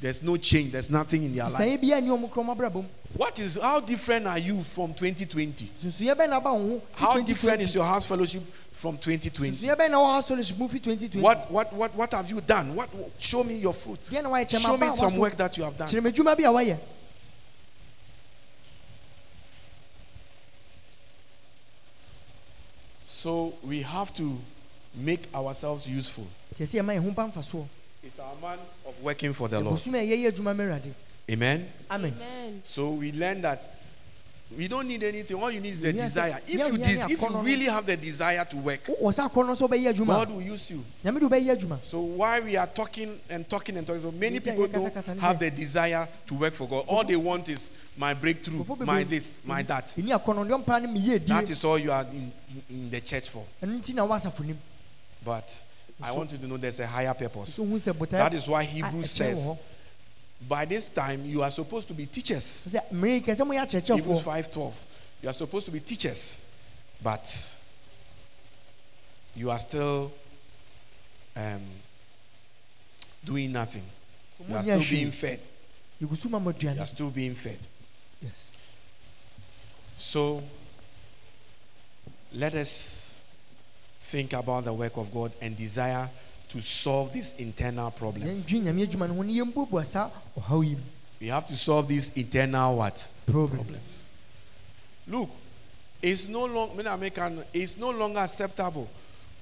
There's 0.00 0.22
no 0.22 0.36
change. 0.36 0.70
There's 0.70 0.90
nothing 0.90 1.24
in 1.24 1.32
their 1.32 1.46
sisaeɛ 1.46 1.58
lives. 1.58 1.80
bi 1.80 1.96
ani 1.96 2.08
ɔmo 2.08 2.30
kura 2.30 2.46
ɔmo 2.46 2.56
abrabɔ 2.56 2.74
mu 2.74 2.84
What 3.16 3.38
is? 3.40 3.56
How 3.56 3.80
different 3.80 4.26
are 4.26 4.38
you 4.38 4.62
from 4.62 4.92
2020? 4.94 5.72
sunsunyɛ 5.82 6.14
bɛn 6.14 6.28
na 6.30 6.36
aba 6.36 6.50
wɔn 6.50 6.68
ho 6.70 6.82
fi 6.92 7.00
How 7.00 7.12
2020. 7.14 7.24
different 7.32 7.62
is 7.62 7.74
your 7.74 7.84
house 7.84 8.04
fellowship 8.04 8.42
from 8.70 8.96
2020? 8.98 9.56
sunsunyɛ 9.66 9.76
bɛn 9.76 9.90
na 9.90 9.96
wɔ 9.98 10.12
house 10.12 10.28
fellowship 10.28 10.56
mu 10.58 10.68
fi 10.68 10.78
2020 10.78 11.20
What 11.22 11.50
what 11.50 11.72
what 11.72 11.94
what 11.96 12.12
have 12.12 12.30
you 12.30 12.40
done? 12.42 12.74
What 12.76 12.90
show 13.18 13.42
me 13.42 13.56
your 13.56 13.72
fruit? 13.74 13.98
deɛ 14.10 14.22
na 14.22 14.28
wayɛ 14.30 14.44
kyerɛ 14.48 14.60
Show 14.60 14.76
me 14.76 14.94
some 14.94 15.16
work 15.16 15.36
that 15.38 15.56
you 15.56 15.64
have 15.64 15.76
done. 15.76 15.88
kyerɛ 15.88 16.02
me 16.04 16.12
adwuma 16.12 16.36
bi 16.36 16.44
a 16.44 16.52
wayɛ 16.52 16.78
So 23.18 23.52
we 23.64 23.82
have 23.82 24.14
to 24.14 24.38
make 24.94 25.26
ourselves 25.34 25.88
useful. 25.90 26.24
kyerɛ 26.54 26.66
sɛ 26.66 26.80
ɛma 26.82 26.94
yɛn 26.94 27.02
ho 27.02 27.10
ba 27.10 27.26
mfasoɔ 27.32 27.66
It's 28.04 28.20
our 28.20 28.34
man 28.40 28.58
of 28.86 29.02
working 29.02 29.32
for 29.32 29.48
the 29.48 29.58
Lord. 29.58 29.74
bosom 29.74 29.96
a 29.96 29.98
yɛyɛ 29.98 30.30
adwuma 30.30 30.54
ma 30.56 30.62
awurade 30.62 30.94
Amen. 31.28 31.68
amen 31.90 32.14
Amen. 32.14 32.60
So 32.62 32.90
we 32.90 33.10
learn 33.10 33.42
that 33.42 33.77
we 34.56 34.66
don't 34.66 34.88
need 34.88 35.02
anything. 35.04 35.36
All 35.40 35.50
you 35.50 35.60
need 35.60 35.70
is 35.70 35.82
the 35.82 35.92
desire. 35.92 36.40
If 36.46 36.72
you 36.72 36.78
des- 36.78 37.12
if 37.12 37.20
you 37.20 37.38
really 37.40 37.66
have 37.66 37.84
the 37.84 37.96
desire 37.96 38.44
to 38.46 38.56
work, 38.56 38.84
wɔ 38.84 39.12
sɛ 39.12 39.28
akɔ 39.30 39.46
no 39.46 39.52
sɛ 39.52 39.68
wobɛyɛ 39.68 39.92
adwuma 39.94 40.06
God 40.06 40.30
will 40.30 40.42
use 40.42 40.70
you. 40.70 40.82
nyame 41.04 41.20
de 41.20 41.26
wobɛyɛ 41.28 41.56
adwuma 41.58 41.82
So 41.82 42.00
why 42.00 42.40
we 42.40 42.56
are 42.56 42.66
talking 42.66 43.20
and 43.28 43.48
talking 43.48 43.76
and 43.76 43.86
talking, 43.86 44.00
so 44.02 44.10
many 44.10 44.40
people 44.40 44.66
don't 44.66 44.94
have 45.20 45.38
the 45.38 45.50
desire 45.50 46.08
to 46.26 46.34
work 46.34 46.54
for 46.54 46.66
God. 46.66 46.84
All 46.88 47.04
they 47.04 47.16
want 47.16 47.48
is 47.50 47.70
my 47.96 48.14
breakthrough, 48.14 48.64
my 48.80 49.04
this, 49.04 49.34
my 49.44 49.62
that. 49.64 49.86
ɛni 49.98 50.18
akɔ 50.18 50.34
no 50.34 50.44
deɛ 50.44 50.64
ɔmpa 50.64 50.82
no 50.82 50.88
meyɛ 50.98 51.26
That 51.26 51.50
is 51.50 51.62
all 51.64 51.78
you 51.78 51.92
are 51.92 52.06
in, 52.10 52.32
in, 52.70 52.90
the 52.90 53.00
church 53.02 53.28
for. 53.28 53.44
ɛno 53.62 53.78
nti 53.78 53.94
na 53.94 54.06
wɔ 54.06 54.18
asafo 54.18 54.44
nim 54.46 54.58
But 55.22 55.62
I 56.00 56.12
want 56.12 56.32
you 56.32 56.38
to 56.38 56.46
know 56.46 56.56
there's 56.56 56.80
a 56.80 56.86
higher 56.86 57.12
purpose. 57.12 57.54
so 57.54 57.64
hu 57.66 57.76
sɛ 57.76 57.92
botae 57.92 58.10
That 58.12 58.32
is 58.32 58.48
why 58.48 58.64
Hebrews 58.64 59.10
says, 59.10 59.44
hɔ. 59.46 59.58
By 60.46 60.64
this 60.64 60.90
time 60.90 61.24
you 61.24 61.42
are 61.42 61.50
supposed 61.50 61.88
to 61.88 61.94
be 61.94 62.06
teachers. 62.06 62.68
sɛ 62.70 62.80
mmere 62.92 63.20
kɛ 63.20 63.34
sɛ 63.34 63.44
moyɛ 63.46 63.96
Hebrews 63.96 64.22
5:12. 64.22 64.84
You 65.22 65.28
are 65.28 65.32
supposed 65.32 65.66
to 65.66 65.72
be 65.72 65.80
teachers, 65.80 66.38
but 67.02 67.56
you 69.34 69.50
are 69.50 69.58
still 69.58 70.12
um, 71.34 71.62
doing 73.24 73.50
nothing. 73.52 73.82
You 74.48 74.56
are 74.56 74.62
still 74.62 74.84
being 74.88 75.10
fed. 75.10 75.40
yɛgu 76.00 76.16
so 76.16 76.28
ma 76.28 76.38
mo 76.38 76.52
You 76.56 76.68
are 76.80 76.86
still 76.86 77.10
being 77.10 77.34
fed. 77.34 77.58
yes 78.22 78.32
So 79.96 80.42
let 82.32 82.54
us 82.54 83.18
think 84.00 84.32
about 84.32 84.64
the 84.64 84.72
work 84.72 84.96
of 84.96 85.12
God 85.12 85.32
and 85.40 85.56
desire 85.56 86.08
to 86.48 86.60
solve 86.60 87.12
these 87.12 87.34
internal 87.38 87.90
problems. 87.90 88.46
yɛndwe 88.46 88.62
nyame 88.64 88.82
adwuma 88.86 89.08
no 89.08 89.14
ho 89.14 89.22
ne 89.22 89.32
yɛmbuabua 89.34 89.84
saa 89.84 90.10
ɔhaw 90.36 90.64
yi 90.64 90.74
mu 90.74 90.82
We 91.20 91.26
have 91.28 91.46
to 91.48 91.56
solve 91.56 91.88
these 91.88 92.10
internal 92.14 92.76
what? 92.76 93.08
problem 93.26 93.56
problems. 93.64 94.06
Look, 95.08 95.30
it's 96.00 96.28
no 96.28 96.44
longer 96.46 97.10
it's 97.52 97.76
no 97.76 97.90
longer 97.90 98.20
acceptable. 98.20 98.88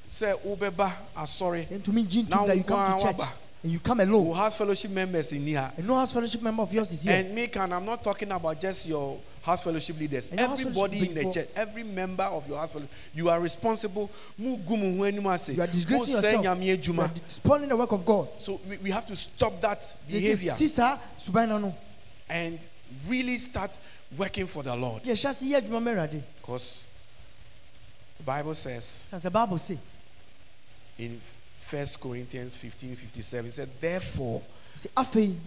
Say 0.09 0.33
Ubeba, 0.45 0.91
I'm 1.17 1.27
sorry. 1.27 1.67
yɛntumi 1.71 2.05
ngye 2.07 2.29
Now 2.31 2.47
you 2.53 2.63
come 2.65 2.99
to 2.99 3.05
church. 3.05 3.29
And 3.63 3.73
you 3.73 3.81
come 3.81 4.01
alone. 4.01 4.27
Who 4.27 4.35
has 4.35 4.55
fellowship 4.57 4.91
members 4.91 5.33
in 5.33 5.47
here? 5.47 5.73
and 5.77 5.87
no 5.87 5.97
house 5.97 6.13
fellowship 6.13 6.43
member 6.43 6.63
of 6.63 6.73
yours 6.73 6.93
is 6.93 7.03
here 7.03 7.15
And 7.15 7.35
me 7.35 7.47
can 7.49 7.73
I'm 7.73 7.85
not 7.85 8.03
talking 8.03 8.31
about 8.31 8.61
just 8.61 8.87
your 8.87 9.19
house 9.43 9.65
fellowship 9.65 9.99
leaders. 9.99 10.29
And 10.31 10.41
Everybody 10.41 11.01
fellowship 11.01 11.17
in 11.17 11.27
the 11.27 11.33
church, 11.33 11.49
every 11.57 11.83
member 11.83 12.25
of 12.25 12.49
your 12.49 12.59
house 12.59 12.73
fellowship, 12.73 12.93
you 13.15 13.29
are 13.29 13.41
responsible. 13.41 14.11
Mu 14.39 14.57
gumu 14.59 14.97
hu 14.97 15.03
enimu 15.05 15.33
ase. 15.33 15.55
you 15.55 15.63
are 15.63 15.67
disgracing 15.67 16.15
yourself 16.15 16.45
you 16.45 17.01
are 17.01 17.11
spoiling 17.27 17.69
the 17.69 17.77
work 17.77 17.93
of 17.93 18.05
God 18.05 18.29
So 18.37 18.61
we, 18.69 18.77
we 18.79 18.91
have 18.91 19.07
to 19.07 19.17
stop 19.17 19.61
that 19.61 19.97
behavior 20.09 20.53
si 20.53 20.69
saa 20.69 20.99
suban 21.19 21.49
no 21.49 21.59
no 21.59 21.75
and 22.29 22.59
really 23.09 23.39
start 23.39 23.77
working 24.17 24.47
for 24.47 24.63
the 24.63 24.75
Lord. 24.75 25.03
yɛhyɛ 25.03 25.31
ase 25.31 25.43
yɛ 25.43 25.61
adwuma 25.61 25.97
ma 25.97 26.07
Because 26.41 26.85
the 28.19 28.23
Bible 28.25 28.55
says 28.55 29.07
sɛ 29.11 29.33
bible 29.33 29.59
se 29.59 29.79
in 30.99 31.21
First 31.57 32.01
Corinthians 32.01 32.55
15 32.55 32.97
57, 32.97 33.51
said, 33.51 33.69
Therefore, 33.81 34.43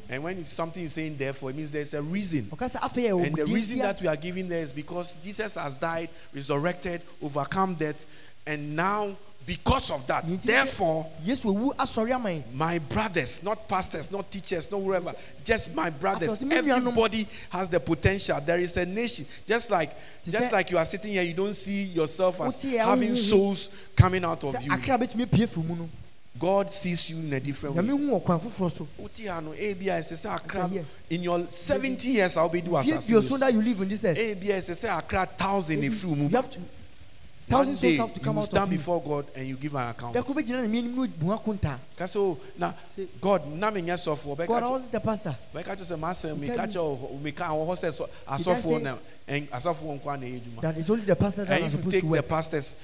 and 0.09 0.23
when 0.23 0.39
it's 0.39 0.49
something 0.49 0.83
is 0.83 0.93
saying 0.93 1.17
therefore, 1.17 1.51
it 1.51 1.55
means 1.55 1.71
there's 1.71 1.93
a 1.93 2.01
reason. 2.01 2.45
ɔka 2.45 2.69
sɛ 2.69 2.79
afei 2.79 3.09
ɛwɔ 3.09 3.21
eh, 3.21 3.27
And 3.27 3.35
the 3.35 3.45
reason 3.45 3.79
that 3.79 4.01
we 4.01 4.07
are 4.07 4.15
giving 4.15 4.49
there 4.49 4.63
is 4.63 4.73
because 4.73 5.17
Jesus 5.23 5.55
has 5.55 5.75
died, 5.75 6.09
resurrected, 6.33 7.01
overcome 7.21 7.75
death, 7.75 8.05
and 8.45 8.75
now 8.75 9.15
because 9.49 9.89
of 9.89 10.05
that, 10.05 10.23
therefore, 10.43 11.07
yesu 11.25 11.45
owu 11.49 11.73
asɔre 11.75 12.13
ama 12.13 12.43
my 12.53 12.77
brothers, 12.77 13.41
not 13.41 13.67
pastors, 13.67 14.11
not 14.11 14.29
teachers, 14.29 14.69
not 14.69 14.79
whoever, 14.79 15.11
just 15.43 15.73
my 15.73 15.89
brothers. 15.89 16.33
After, 16.33 16.45
maybe 16.45 16.71
I 16.71 16.77
know- 16.77 16.89
Everybody 16.91 17.27
has 17.49 17.67
the 17.67 17.79
potential. 17.79 18.39
There 18.45 18.59
is 18.59 18.77
a 18.77 18.85
nation. 18.85 19.25
Just 19.47 19.71
like 19.71 19.91
just 20.23 20.51
like 20.51 20.69
you 20.69 20.77
are 20.77 20.85
sitting 20.85 21.13
here, 21.13 21.23
you 21.23 21.33
don't 21.33 21.55
see 21.55 21.81
yourself 21.85 22.39
as 22.41 22.61
having 22.61 23.15
souls 23.15 23.71
coming 23.95 24.23
out 24.23 24.43
of 24.43 24.53
you. 24.61 24.71
akra 24.71 24.99
bɛtumi 24.99 25.25
pie 25.31 25.47
firi 25.47 25.65
mu 25.65 25.75
no 25.75 25.89
God 26.37 26.69
sees 26.69 27.09
you 27.09 27.17
in 27.17 27.33
a 27.33 27.39
different 27.39 27.75
way. 27.75 27.81
nyame 27.83 27.97
hu 27.97 28.19
ɔkwan 28.19 28.39
foforɔ 28.39 28.71
so 28.71 28.87
Wote 28.99 29.25
ha 29.27 29.39
no, 29.39 29.49
ebi 29.53 29.87
a 29.87 29.97
ɛsɛ 29.99 30.13
sɛ 30.13 30.35
Accra- 30.35 30.67
here. 30.67 30.85
in 31.09 31.23
your 31.23 31.47
70 31.49 32.07
years 32.07 32.37
I'll 32.37 32.49
be 32.49 32.61
doing 32.61 32.83
fie 32.83 32.91
fie 32.91 32.99
so 32.99 33.17
assassination. 33.17 33.39
that 33.39 33.53
you 33.53 33.61
live 33.63 33.81
in 33.81 33.89
this 33.89 34.05
earth 34.05 34.17
Ebi 34.17 34.49
a 34.51 34.59
ɛsɛ 34.59 34.75
sɛ 34.85 34.99
Accra 34.99 35.25
thousand 35.25 35.81
you 35.81 36.29
have 36.29 36.49
to 36.51 36.59
day 37.49 37.95
souls 37.95 37.97
have 37.97 38.13
to 38.13 38.19
come 38.19 38.37
out 38.37 38.43
of 38.43 38.49
stand 38.49 38.71
you. 38.71 38.77
before 38.77 39.01
God 39.01 39.25
and 39.35 39.47
you 39.47 39.55
give 39.55 39.75
an 39.75 39.87
account. 39.87 40.15
dako 40.15 40.33
bɛgyina 40.33 40.61
ne 40.61 40.67
mmienu 40.67 40.95
no 40.95 41.07
bua 41.07 41.37
konta 41.39 41.79
Ka 41.97 42.05
sɛ, 42.05 42.17
"Oh, 42.17 42.37
na 42.57 42.73
God 43.19 43.47
na 43.47 43.71
menyɛ 43.71 43.95
sɔfoɔ 43.97 44.37
bɛka 44.37 44.47
god 44.47 44.63
i 44.63 44.65
kyerɛ- 44.67 44.71
was 44.71 44.87
the 44.89 44.99
pastor. 44.99 45.37
sɛ 45.53 45.99
masɛm 45.99 46.21
Tell 46.21 46.35
meka 46.37 46.67
me. 46.67 46.73
kyerɛ 46.73 46.75
wo 46.83 46.97
hɔ- 46.97 47.21
meka 47.21 47.47
wɔ 47.49 47.67
hɔ 47.67 47.75
sɛ 47.75 47.89
sɔ- 48.01 48.09
I 48.27 48.37
asɔfoɔ 48.37 48.61
say- 48.61 48.81
na 48.81 48.97
ɛn- 49.27 49.47
asɔfoɔ 49.49 49.99
nko 50.01 50.13
a 50.13 50.17
na 50.17 50.25
adwuma 50.27 50.61
that 50.61 50.77
only 50.89 51.05
the 51.05 51.15
pastor 51.15 51.45
that 51.45 51.55
and 51.57 51.65
if 51.65 51.71
you 51.73 51.77
supposed 51.77 51.93
take 51.93 52.03
to 52.03 52.15
the 52.15 52.23
pastors 52.23 52.75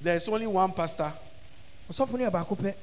there's 0.00 0.28
only 0.28 0.46
one 0.46 0.72
pastor. 0.72 1.12
Ɔsɔfo 1.90 2.12
no 2.18 2.30
yɛ 2.30 2.32
baako 2.32 2.56
pɛ 2.58 2.74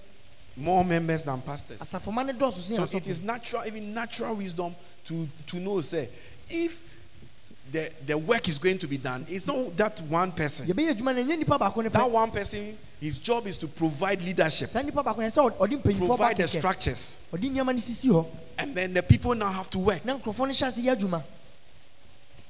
more 0.55 0.83
members 0.83 1.23
than 1.23 1.41
pastors. 1.41 1.79
Asafoma 1.81 2.25
ne 2.25 2.33
dɔɔso 2.33 2.53
sen 2.53 2.88
so 2.88 2.97
it 2.97 3.07
is 3.07 3.21
natural 3.21 3.63
even 3.67 3.93
natural 3.93 4.35
wisdom 4.35 4.75
to 5.05 5.27
to 5.45 5.57
know 5.59 5.81
say 5.81 6.09
if 6.49 6.81
the 7.72 7.91
the 8.05 8.18
work 8.18 8.47
is 8.47 8.59
going 8.59 8.78
to 8.80 8.88
be 8.88 8.97
done. 8.97 9.26
It's 9.30 9.47
not 9.47 9.76
that 9.78 9.99
one 10.01 10.32
person. 10.32 10.68
Yɛbɛyɛ 10.68 10.93
adwuma 10.95 11.15
no 11.15 11.24
ɛnyɛ 11.24 11.38
nipa 11.39 11.57
baako 11.59 11.84
ne 11.84 11.89
that 11.89 12.09
one 12.11 12.32
person 12.32 12.78
his 12.99 13.20
job 13.20 13.45
is 13.47 13.57
to 13.57 13.68
provide 13.68 14.22
leadership. 14.22 14.70
Saa 14.70 14.82
nipa 14.82 15.03
baako 15.03 15.18
no 15.18 15.28
ɛsɛ 15.28 15.51
sɛ 15.51 15.57
ɔde 15.57 15.82
mpanyinfoɔ 15.82 15.99
ba 15.99 16.07
provide 16.07 16.38
the 16.38 16.47
structures. 16.47 17.18
Ɔde 17.34 17.51
nneɛma 17.51 17.74
no 17.74 17.80
sisi 17.80 18.07
hɔ. 18.09 18.26
And 18.57 18.76
then 18.76 18.93
the 18.93 19.03
people 19.03 19.36
now 19.36 19.51
have 19.51 19.70
to 19.72 19.80
work. 19.80 20.03
Na 20.05 20.18
nkurɔfoɔ 20.18 20.39
no 20.39 20.45
hyɛ 20.53 20.68
ase 20.68 20.78
yɛ 20.80 20.95
adwuma. 20.95 21.24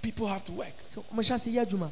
People 0.01 0.27
have 0.27 0.43
to 0.45 0.51
work. 0.51 0.73
Sɛ 0.93 1.03
ɔmo 1.13 1.19
hyɛ 1.19 1.35
ase 1.35 1.47
yɛ 1.47 1.65
adwuma. 1.65 1.89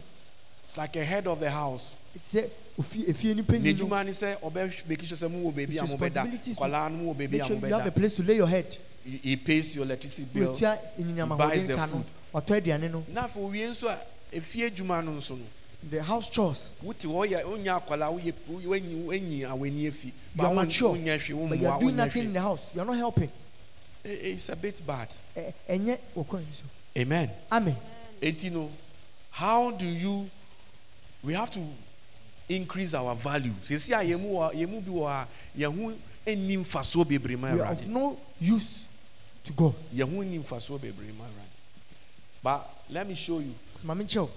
It's 0.64 0.78
like 0.78 0.96
a 0.96 1.04
head 1.04 1.28
of 1.28 1.40
the 1.40 1.50
house. 1.50 1.96
Ɛti 2.18 2.38
sɛ 2.38 2.50
ofie 2.80 3.10
efie 3.10 3.36
nipa 3.36 3.54
ne 3.54 3.60
nyi 3.60 3.80
no. 3.80 3.86
adwuma 3.86 4.06
ne 4.06 4.12
sɛ 4.12 4.40
ɔbɛ 4.40 4.88
make 4.88 5.04
sure 5.04 5.18
sɛ 5.18 5.32
mo 5.32 5.52
wɔ 5.52 5.54
baabi 5.54 5.68
His 5.68 5.78
a 5.80 5.84
mo 5.84 5.96
bɛda 5.96 6.02
responsibilities 6.02 6.56
to 6.56 6.62
kwalaa 6.62 6.92
no 6.92 6.98
mo 6.98 7.14
wɔ 7.14 7.18
baabi 7.18 7.32
make 7.32 7.42
a 7.42 7.46
sure 7.48 7.60
mo 7.60 7.68
you 7.68 7.74
have 7.74 7.88
a 7.88 7.92
place 7.92 8.16
to 8.16 8.24
lay 8.24 8.36
your 8.36 8.48
head. 8.48 8.78
He 9.04 9.36
pays 9.36 9.76
your 9.76 9.86
electricity 9.86 10.28
bill. 10.34 10.56
He 10.56 10.64
buys 11.14 11.68
the 11.68 11.78
food. 11.78 12.06
Watɔ 12.36 12.56
aduane 12.58 12.92
no 12.92 13.04
na 13.14 13.28
afɔ 13.28 13.40
owie 13.40 13.68
nso 13.68 13.88
a 13.88 13.98
efie 14.34 14.66
adwuma 14.70 15.02
no 15.04 15.12
nso 15.14 15.38
no 15.38 15.46
the 15.90 16.02
house 16.02 16.30
chores. 16.30 16.72
Wote 16.82 17.00
hɔ 17.08 17.28
yɛ 17.32 17.44
wonya 17.46 17.80
akwalaa 17.80 18.12
woyɛ 18.12 18.34
wanyi 18.66 19.06
wanyi 19.06 19.42
awani 19.46 19.88
afi 19.88 20.12
you 20.36 20.44
are 20.46 20.54
mature 20.54 20.98
but 20.98 21.60
you 21.60 21.68
are 21.68 21.80
doing 21.80 21.96
nothing 21.96 22.24
in 22.24 22.34
the 22.34 22.42
house. 22.42 22.72
You 22.74 22.82
are 22.82 22.86
not 22.86 22.98
helping. 22.98 23.32
It's 24.04 24.50
a 24.50 24.56
bit 24.56 24.82
bad. 24.86 25.10
Ɛnyɛ 25.70 25.98
wɔ 26.16 26.28
kwan 26.28 26.46
so 26.54 26.66
amen. 26.98 27.30
Amen. 27.52 27.78
Eti 28.22 28.50
no. 28.52 28.72
How 29.30 29.72
do 29.72 29.86
you 29.86 30.30
we 31.24 31.34
have 31.34 31.52
to 31.52 31.64
increase 32.50 32.94
our 32.94 33.16
value. 33.16 33.54
Sisi 33.64 33.92
a 33.92 34.04
yɛn 34.04 34.20
mu 34.20 34.34
wɔ 34.34 34.54
yɛn 34.54 34.70
mu 34.70 34.82
bi 34.82 34.92
wɔ 34.92 35.08
ha 35.08 35.28
yɛn 35.58 35.84
ho 35.84 35.96
nni 36.26 36.58
mfasoɔ 36.58 37.06
bebree 37.08 37.38
ma 37.38 37.54
we 37.54 37.62
are 37.62 37.72
of 37.72 37.88
no 37.88 38.20
use 38.40 38.86
to 39.44 39.54
God. 39.54 39.76
Yɛn 39.94 40.14
ho 40.16 40.24
nni 40.24 40.40
mfasoɔ 40.40 40.80
bebree 40.80 41.16
ma 41.16 41.26
awurade 41.26 41.45
but 42.46 42.70
let 42.92 43.08
me 43.08 43.16
show 43.16 43.40
you. 43.40 43.56
Maame 43.84 44.04
nkyɛw 44.06 44.30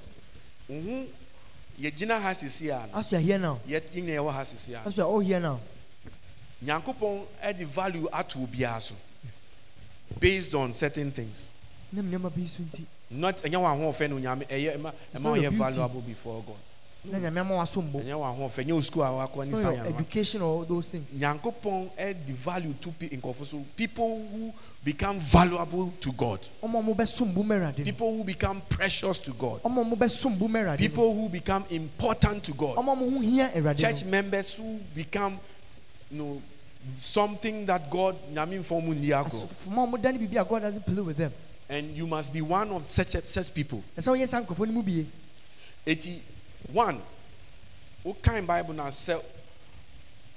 nhun 0.71 1.07
yɛgyina 1.79 2.19
ha 2.23 2.33
sisi 2.35 2.71
a 2.71 2.87
no 2.87 2.99
as 2.99 3.13
you 3.13 3.19
are 3.19 3.21
here 3.21 3.39
now. 3.39 3.61
Yɛ 3.69 3.81
yɛn 3.83 3.93
nyinaa 4.03 4.17
yɛwɔ 4.17 4.33
ha 4.33 4.43
sisi 4.45 4.73
a 4.75 4.89
as 4.89 4.97
you 4.97 5.03
are 5.03 5.07
all 5.07 5.21
here 5.21 5.39
now. 5.41 5.61
Nyankopɔn 6.65 7.27
ɛde 7.45 7.67
value 7.67 8.09
ato 8.11 8.39
obiara 8.39 8.81
so. 8.81 8.95
Based 10.19 10.55
on 10.55 10.73
certain 10.73 11.13
things. 11.13 11.53
Ne 11.93 12.01
mu 12.01 12.17
nneɛma 12.19 12.35
bi 12.35 12.47
so 12.47 12.63
nti 12.63 12.87
not 13.11 13.43
ɛnyɛ 13.43 13.61
wɔn 13.61 13.77
ahoɔfɛ 13.77 14.09
no 14.09 14.17
nyame 14.17 14.47
ɛyɛ 14.49 14.77
ɛma 14.79 14.93
ɛma 15.15 15.23
not 15.23 15.35
your 15.35 15.37
ɔyɛ 15.37 15.41
beauty. 15.51 15.57
valuable 15.59 16.01
before 16.01 16.43
God 16.47 16.57
na 17.11 17.19
nyame 17.19 17.41
ama 17.41 17.55
wasom 17.57 17.91
bo 17.91 18.01
ɛnyɛ 18.01 18.15
wɔn 18.15 18.51
ahoɔfɛ 18.51 18.83
school 18.85 19.03
a 19.03 19.07
wakɔ 19.07 19.45
ne 19.45 19.51
it's 19.51 19.61
san 19.61 19.77
not 19.77 19.87
education 19.87 20.43
or 20.43 20.59
all 20.59 20.65
those 20.65 20.91
things. 20.91 21.13
Nyankopɔn 21.13 21.91
ɛde 21.99 22.33
value 22.35 22.75
to 22.81 22.91
pe 22.91 23.09
nkɔfo 23.09 23.45
so 23.45 23.65
people 23.77 24.27
who 24.33 24.53
become 24.85 25.19
valuable 25.19 25.93
to 26.01 26.13
God. 26.13 26.41
Ɔmo 26.63 26.79
a 26.79 26.83
ɔmo 26.83 26.97
bɛsom 26.97 27.35
bo 27.35 27.43
mɛrade 27.43 27.79
no. 27.79 27.85
People 27.85 28.17
who 28.17 28.25
become 28.25 28.63
precious 28.69 29.19
to 29.21 29.33
God. 29.33 29.63
Ɔmo 29.63 29.81
a 29.81 29.85
ɔmo 29.85 29.97
bɛsom 29.99 30.39
bo 30.39 30.47
mɛrade 30.47 30.71
no. 30.71 30.77
People 30.77 31.15
who 31.15 31.29
become 31.29 31.65
important 31.71 32.45
to 32.45 32.53
God. 32.55 32.77
Ɔmo 32.77 32.93
a 32.93 32.97
ɔmo 32.97 33.15
ho 33.15 33.21
hia 33.21 33.51
awurade 33.55 33.79
church 33.79 34.05
no 34.05 34.11
members 34.11 34.55
who 34.55 34.79
become 34.95 35.39
you 36.11 36.19
know 36.19 36.43
something 36.97 37.67
that 37.67 37.91
God 37.91 38.17
nyame 38.33 38.63
nfɔ 38.63 38.85
mu 38.85 38.95
nni 38.95 39.09
agorɔ. 39.09 39.27
Asofoma 39.27 39.85
a 39.85 39.87
ɔmo 39.87 40.03
dane 40.03 40.19
biribi 40.19 40.41
a 40.41 40.45
God 40.45 40.63
doesn't 40.63 40.87
play 40.87 41.01
with 41.01 41.17
them. 41.17 41.33
And 41.71 41.95
you 41.95 42.07
must 42.07 42.33
be 42.33 42.41
one 42.41 42.71
of 42.71 42.85
such 42.85 43.15
such 43.27 43.53
people. 43.53 43.83
Ɛsɛ 43.97 44.17
ɔyɛ 44.17 44.29
saa 44.29 44.41
nkurɔfoɔ 44.41 44.67
no 44.67 44.73
mu 44.73 44.83
bie. 44.83 45.07
Eti 45.87 46.21
one 46.73 47.01
wokan 48.05 48.47
bible 48.47 48.75
now 48.75 48.85
na 48.85 48.91
sɛ 48.91 49.21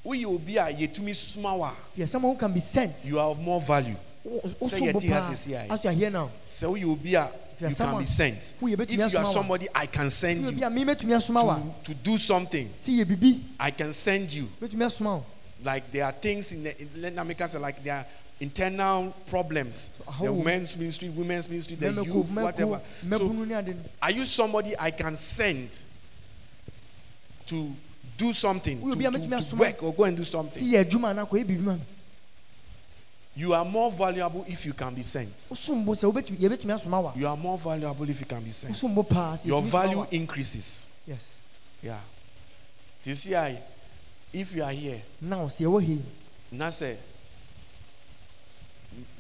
woyɛ 0.06 0.26
obi 0.26 0.58
a 0.58 0.66
yɛtumi 0.66 1.16
soma 1.16 1.56
wo 1.56 1.64
a 1.64 1.76
you 1.96 2.04
are 2.04 2.08
someone 2.08 2.34
who 2.34 2.40
can 2.40 2.54
be 2.54 2.60
sent. 2.60 3.06
You 3.06 3.20
are 3.20 3.30
of 3.30 3.40
more 3.40 3.62
value. 3.62 3.96
Wosom 4.26 4.94
bo 4.94 5.00
yɛte 5.00 5.10
ha 5.10 5.30
a 5.30 5.50
yi. 5.50 5.56
as 5.70 5.84
you 5.84 5.90
are 5.90 5.94
here 5.94 6.10
now. 6.10 6.32
Sɛ 6.46 6.66
woyɛ 6.70 7.02
be 7.04 7.16
a 7.16 7.30
you 7.60 7.68
you 7.70 7.76
can 7.76 8.00
be 8.00 8.06
sent. 8.06 8.54
if 8.60 9.14
you 9.14 9.20
are 9.20 9.26
somebody 9.26 9.68
i 9.76 9.86
can 9.86 10.10
send 10.10 10.44
you 10.46 10.52
bi 10.52 10.66
a 10.66 10.70
me 10.70 10.84
mɛtumi 10.84 11.16
asoma 11.16 11.42
a 11.42 11.84
to, 11.84 11.94
to 11.94 11.94
do 11.94 12.18
something. 12.18 12.70
Sɛ 12.80 13.00
yɛ 13.02 13.08
bibi 13.08 13.44
i 13.60 13.72
can 13.72 13.94
send 13.94 14.34
you. 14.34 14.50
Mɛtumi 14.62 14.86
asoma 14.86 15.18
wo 15.18 15.26
like 15.64 15.92
there 15.92 16.06
are 16.06 16.12
things 16.12 16.54
in 16.54 16.64
the 16.64 16.82
in, 16.82 16.90
let 17.16 17.26
me 17.28 17.36
say 17.36 17.60
like 17.60 17.84
there 17.84 17.98
are 17.98 18.06
internal 18.40 19.14
problems. 19.28 19.92
The 20.20 20.34
will- 20.34 20.44
men's 20.44 20.76
ministry 20.76 21.10
women's 21.10 21.48
ministry 21.48 21.76
the 21.76 21.92
youth 22.04 22.36
whatever. 22.36 22.82
So 23.08 23.20
mɛbunu 23.20 23.48
ne 23.48 23.54
ade 23.56 23.68
no 23.68 23.76
are 24.02 24.12
you 24.12 24.26
somebody 24.26 24.76
i 24.80 24.90
can 24.90 25.16
send 25.16 25.70
to 27.52 27.76
do 28.18 28.34
something 28.34 28.80
Woyɛ 28.80 28.92
to, 28.92 28.92
obi 28.94 29.06
a 29.06 29.12
to, 29.12 29.18
mɛtumi 29.20 29.30
to 29.30 29.36
asoma- 29.38 29.60
work 29.60 29.84
or 29.84 29.94
go 29.94 30.04
and 30.06 30.18
do 30.18 30.24
sɛ 30.24 30.26
something 30.26 30.64
yɛ 30.64 30.86
adwuma 30.86 31.10
anaa 31.14 31.28
kɔyɛ 31.30 31.46
biribi 31.46 31.60
ma. 31.60 31.74
Me 31.74 31.82
you 33.34 33.54
are 33.54 33.64
more 33.64 33.90
valuable 33.92 34.44
if 34.48 34.66
you 34.66 34.74
can 34.74 34.94
be 34.94 35.04
sent. 35.04 35.36
Wosom 35.50 35.86
bo 35.86 35.94
sɛ 35.94 36.12
wobɛtumi 36.12 36.38
yɛbɛtumi 36.38 36.74
asoma 36.76 37.02
wo 37.02 37.08
a 37.10 37.18
you 37.18 37.28
are 37.28 37.38
more 37.38 37.58
valuable 37.58 38.10
if 38.10 38.20
you 38.20 38.26
can 38.26 38.42
be 38.44 38.52
sent. 38.52 38.74
Wosom 38.74 38.96
bo 38.96 39.04
paa 39.04 39.36
sɛ 39.38 39.46
your 39.46 39.62
yɛtumi 39.62 39.72
soma 39.72 39.84
wo 39.84 39.88
value 39.88 40.02
a. 40.04 40.16
increases. 40.16 40.88
Yes. 41.08 41.28
Yeah. 41.82 42.00
Sisi 43.04 43.32
ayi 43.32 43.58
if 44.34 44.56
you 44.56 44.64
are 44.64 44.72
here 44.72 45.02
now 45.20 45.46
sɛ 45.48 45.62
yɛwɔ 45.66 45.84
hei 45.86 46.02
na 46.52 46.68
sɛ 46.70 46.96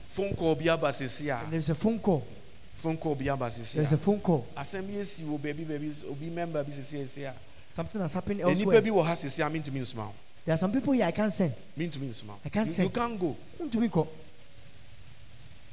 phone 0.09 0.33
call 0.35 0.55
bi 0.55 0.67
aba 0.69 0.89
sisi 0.89 1.29
a 1.29 1.49
there's 1.49 1.69
a 1.69 1.75
phone 1.75 1.99
call. 1.99 2.23
Phone 2.73 2.97
call 2.97 3.15
bi 3.15 3.27
aba 3.27 3.45
sisi 3.49 3.75
there's 3.75 3.91
a 3.91 3.95
a 3.95 3.97
phone 3.97 4.19
call. 4.19 4.45
Asɛm 4.55 4.87
bi 4.87 4.93
esi 4.99 5.23
wɔ 5.23 5.37
baabi 5.39 5.65
baabi 5.65 6.09
obi 6.09 6.29
member 6.29 6.63
bi 6.63 6.71
sisi 6.71 6.97
esi 7.03 7.23
a 7.23 7.33
something 7.75 8.01
has 8.01 8.13
happened 8.13 8.41
elsewhere 8.41 8.81
bi 8.81 8.89
wɔ 8.89 9.03
ha 9.05 9.13
sisi 9.15 9.45
a 9.45 9.49
mi 9.49 9.59
ntumi 9.59 9.79
nsuma 9.81 10.07
o 10.09 10.13
there 10.45 10.53
are 10.53 10.57
some 10.57 10.71
people 10.71 10.93
here 10.93 11.05
I 11.05 11.11
can't 11.11 11.31
send 11.33 11.53
mi 11.77 11.87
ntumi 11.87 12.09
nsuma 12.09 12.33
I 12.45 12.49
can't 12.49 12.67
you, 12.67 12.73
send. 12.73 12.85
you 12.85 12.93
can't 12.93 13.19
go 13.19 13.35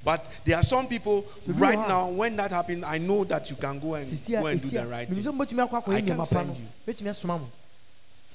but 0.05 0.25
there 0.45 0.57
are 0.57 0.63
some 0.63 0.87
people 0.87 1.25
So 1.45 1.53
right 1.53 1.77
now 1.89 2.09
when 2.09 2.37
that 2.37 2.51
happen 2.53 2.85
I 2.85 2.99
know 2.99 3.25
that 3.25 3.51
you 3.51 3.57
can 3.57 3.79
go 3.81 3.95
and 3.95 4.07
go 4.29 4.47
and 4.47 4.63
do 4.63 4.69
the 4.71 4.87
right 4.87 5.09
thing 5.09 5.23
sɛ 5.25 5.33
mobɛtumi 5.37 5.69
akɔ 5.69 5.95
I 5.95 6.01
can 6.03 6.25
send 6.25 6.57
you. 6.57 6.67
bɛtumi 6.87 7.11
asoma 7.11 7.39
mo 7.39 7.49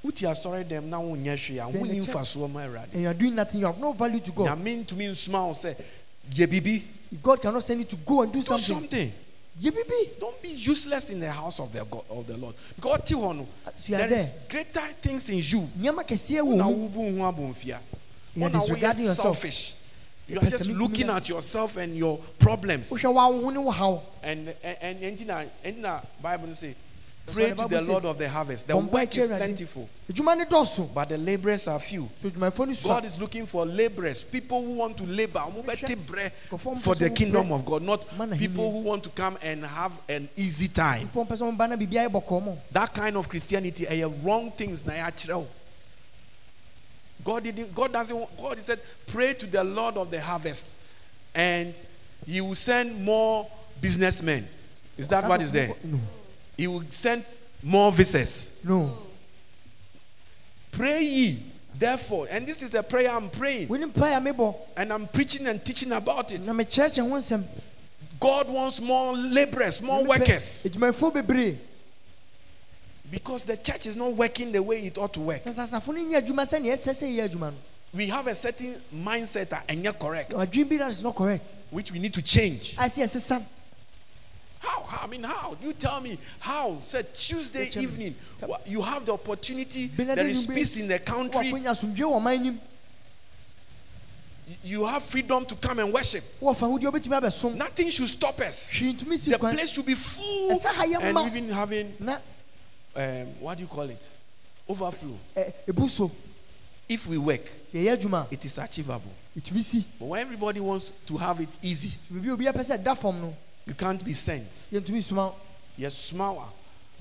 wuti 0.03 0.27
asɔre 0.27 0.65
dɛm 0.67 0.83
na 0.85 0.99
wo 0.99 1.15
nyɛ 1.15 1.35
hwee 1.37 1.59
a 1.67 1.71
Then 1.71 1.79
wo 1.81 1.87
the 1.87 1.93
ni 1.93 1.99
church- 2.05 2.15
nfa 2.15 2.21
soɔ 2.21 2.51
ma 2.51 2.59
awurade 2.65 2.93
and 2.93 3.01
you 3.03 3.07
are 3.07 3.13
doing 3.13 3.35
nothing 3.35 3.59
you 3.61 3.65
have 3.65 3.79
no 3.79 3.93
value 3.93 4.19
to 4.19 4.31
God 4.31 4.47
nyame 4.59 4.85
ntumi 4.85 5.09
nsuma 5.11 5.47
wo 5.47 5.53
sɛ 5.53 5.75
yɛ 6.31 6.49
bibi 6.49 6.83
if 7.11 7.21
God 7.21 7.41
cannot 7.41 7.63
send 7.63 7.79
you 7.79 7.85
to 7.85 7.95
go 7.95 8.23
and 8.23 8.33
do 8.33 8.39
do 8.39 8.43
something 8.45 8.75
something 8.81 9.13
don't 9.61 10.41
be 10.41 10.49
useless 10.49 11.09
in 11.11 11.19
the 11.19 11.31
house 11.31 11.59
of 11.59 11.71
the 11.71 11.83
God 11.85 12.03
of 12.09 12.25
the 12.27 12.37
Lord 12.37 12.55
because 12.75 12.99
ɔte 12.99 13.15
hɔ 13.15 13.45
so 13.77 13.91
you 13.91 13.95
are 13.95 13.97
there 13.99 14.13
is 14.13 14.33
greater 14.49 14.81
things 15.01 15.29
in 15.29 15.37
you 15.37 15.69
nneɛma 15.79 16.03
kɛseɛ 16.07 16.41
wɔ 16.41 16.55
na 16.55 16.67
mu 16.69 16.89
wobu 16.89 17.17
ho 17.19 17.31
abomfia 17.31 17.79
You 18.35 18.45
are 18.45 18.49
Wona 18.49 18.59
disregarding 18.59 19.05
yourself. 19.05 19.37
selfish 19.37 19.75
you 20.27 20.35
You're 20.35 20.49
just 20.49 20.69
looking 20.69 21.09
at 21.09 21.29
yourself 21.29 21.77
and 21.77 21.95
your 21.95 22.17
problems 22.39 22.89
wohwɛ 22.89 23.13
wa 23.13 23.27
wo 23.29 23.41
ho 23.41 23.49
ne 23.51 23.59
wo 23.59 23.71
haw 23.71 24.01
and 24.23 24.55
and 24.63 24.77
and 25.03 25.17
ɛnti 25.17 26.01
bible 26.21 26.47
no 26.47 26.53
say 26.53 26.69
That's 26.69 26.92
pray 27.31 27.51
to 27.53 27.67
the 27.67 27.81
lord 27.81 28.05
of 28.05 28.17
the 28.17 28.27
harvest 28.27 28.67
the 28.67 28.73
"Bɔ 28.73 28.81
mpae 28.89 28.91
work 28.91 29.17
is 29.17 29.27
Awurade." 29.27 29.37
plentiful 29.37 29.89
adwuma 30.11 30.37
ne 30.37 30.45
dɔɔso 30.45 30.93
but 30.93 31.09
the 31.09 31.17
labourers 31.17 31.67
are 31.67 31.79
few 31.79 32.09
so 32.15 32.29
adwumayɛfoɔ 32.29 32.67
no 32.67 32.89
God 32.89 33.05
is 33.05 33.19
looking 33.19 33.45
for 33.45 33.65
laborers, 33.65 34.23
people 34.23 34.61
who 34.63 34.73
want 34.73 34.97
to 34.97 35.03
labor, 35.05 35.39
who 35.39 35.63
Hwɛ. 35.63 35.77
bɛte 35.77 35.95
brɛ 36.05 36.31
Nkurɔfoɔ 36.49 36.75
mpɛ 36.75 36.81
for 36.81 36.95
the 36.95 37.09
kingdom 37.09 37.51
of 37.51 37.65
God, 37.65 37.81
not 37.81 38.05
people 38.37 38.71
who 38.71 38.79
want 38.79 39.03
to 39.03 39.09
come 39.09 39.37
and 39.41 39.65
have 39.65 39.91
an 40.09 40.29
easy 40.35 40.67
time. 40.67 41.09
nipa 41.13 41.25
mpɛ 41.25 41.37
sɛ 41.37 41.57
ɔmba 41.57 41.69
na 41.69 41.75
biribiara 41.77 42.09
yɛ 42.09 42.11
bɔkɔɔ 42.11 42.43
mɔ 42.43 42.57
That 42.71 42.93
kind 42.93 43.15
of 43.17 43.29
Christianity, 43.29 43.87
are 43.87 44.09
wrong 44.09 44.51
things 44.51 44.85
na 44.85 44.93
yɛakyerɛ 44.93 45.37
wo. 45.37 45.47
God 47.23 47.43
didn't. 47.43 47.73
God 47.73 47.93
doesn't. 47.93 48.37
God 48.37 48.61
said, 48.61 48.79
"Pray 49.07 49.33
to 49.35 49.45
the 49.45 49.63
Lord 49.63 49.95
of 49.97 50.11
the 50.11 50.19
harvest, 50.19 50.73
and 51.33 51.73
He 52.25 52.41
will 52.41 52.55
send 52.55 53.01
more 53.03 53.47
businessmen." 53.79 54.47
Is 54.97 55.07
that 55.07 55.27
what 55.27 55.41
is 55.41 55.51
there? 55.51 55.73
no 55.83 55.99
He 56.57 56.67
will 56.67 56.83
send 56.89 57.25
more 57.61 57.91
visitors. 57.91 58.57
no 58.63 58.97
Pray 60.71 61.03
ye, 61.03 61.39
therefore, 61.77 62.27
and 62.31 62.47
this 62.47 62.63
is 62.63 62.73
a 62.73 62.81
prayer 62.81 63.11
I'm 63.11 63.29
praying, 63.29 63.67
wone 63.67 63.91
mpae 63.91 64.17
a 64.17 64.21
mebɔ 64.33 64.55
and 64.75 64.91
I'm 64.91 65.07
preaching 65.07 65.45
and 65.47 65.63
teaching 65.63 65.91
about 65.91 66.33
it. 66.33 66.43
na 66.45 66.53
mekyerɛkyerɛ 66.53 67.09
ho 67.09 67.15
nsɛm 67.15 67.43
God 68.19 68.49
wants 68.49 68.79
more 68.81 69.15
laborers, 69.15 69.81
more 69.81 70.03
workers. 70.05 70.65
Because 73.11 73.43
the 73.45 73.57
church 73.57 73.85
is 73.85 73.95
not 73.95 74.13
working 74.13 74.51
the 74.51 74.63
way 74.63 74.85
it 74.85 74.97
ought 74.97 75.13
to 75.13 75.19
work. 75.19 75.43
sɛ 75.43 75.53
sasafo 75.53 75.87
no 75.93 76.01
nyɛ 76.01 76.21
adwuma 76.25 76.49
sɛnea 76.49 76.73
ɛsɛ 76.73 76.93
sɛ 76.93 77.15
yɛ 77.17 77.29
adwuma 77.29 77.51
no 77.51 77.57
We 77.93 78.07
have 78.07 78.25
a 78.25 78.33
certain 78.33 78.81
mindset 78.91 79.55
and 79.69 79.99
correct, 79.99 80.31
adwene 80.31 80.69
bi 80.69 80.77
that 80.77 80.89
is 80.89 81.03
not 81.03 81.15
correct 81.15 81.47
which 81.69 81.91
we 81.91 81.99
need 81.99 82.13
to 82.15 82.21
change. 82.23 82.75
A 84.63 84.67
sɛ 84.67 84.69
ɛsesa 84.69 84.69
How, 84.69 84.83
how 84.83 85.03
I 85.03 85.07
mean, 85.07 85.23
how? 85.23 85.57
You 85.61 85.73
tell 85.73 86.01
me 86.01 86.17
how? 86.39 86.77
Said 86.81 87.13
Tuesday 87.15 87.69
evening, 87.75 88.15
you 88.65 88.81
have 88.81 89.05
the 89.05 89.13
opportunity. 89.13 89.87
There 89.87 90.27
is 90.27 90.47
peace 90.47 90.77
in 90.77 90.87
the 90.87 90.99
country. 90.99 91.51
woakonya 91.51 91.71
asomdwe 91.71 91.97
wɔ 91.97 92.21
ɔman 92.21 92.41
nim 92.41 92.59
You 94.63 94.85
have 94.85 95.03
freedom 95.03 95.45
to 95.45 95.55
come 95.55 95.79
and 95.79 95.93
worship. 95.93 96.23
wɔfa 96.41 96.79
wodeɛ 96.79 96.91
wobɛtumi 96.91 97.21
abɛsom 97.21 97.55
Nothing 97.55 97.89
should 97.89 98.09
stop 98.09 98.39
us. 98.41 98.71
hwee 98.71 98.93
ntumi 98.93 99.17
si 99.17 99.31
The 99.31 99.39
place 99.39 99.69
should 99.69 99.85
be 99.85 99.95
full 99.95 100.51
Ɛsɛ 100.51 100.65
ha 100.65 100.83
yɛ 100.83 101.01
and 101.01 101.17
even 101.27 101.49
having 101.49 101.95
um, 102.95 103.27
what 103.39 103.57
do 103.57 103.63
you 103.63 103.67
call 103.67 103.89
it? 103.89 104.07
Overflow. 104.69 105.17
so 105.87 106.11
If 106.87 107.07
we 107.07 107.17
work, 107.17 107.45
sɛ 107.71 107.83
ɛyɛ 107.83 107.97
adwuma 107.97 108.29
a 108.29 108.33
it 108.33 108.45
is 108.45 108.57
achievable. 108.57 109.11
But 109.35 110.05
when 110.05 110.21
everybody 110.21 110.59
wants 110.59 110.93
to 111.07 111.17
have 111.17 111.39
it 111.39 111.49
easy, 111.63 111.97
So 113.67 113.73
biribi 113.73 113.81
a 113.81 113.89
obi 113.89 113.95
apɛ 113.95 113.95
sɛ 113.95 113.95
da 113.95 113.95
fam 113.95 113.97
no 113.97 113.97
you 113.97 113.97
can't 113.97 114.05
be 114.05 114.13
sent. 114.13 115.03
soma 115.03 115.27
wo. 115.27 115.35
Yes, 115.77 115.95
smaller. 115.95 116.49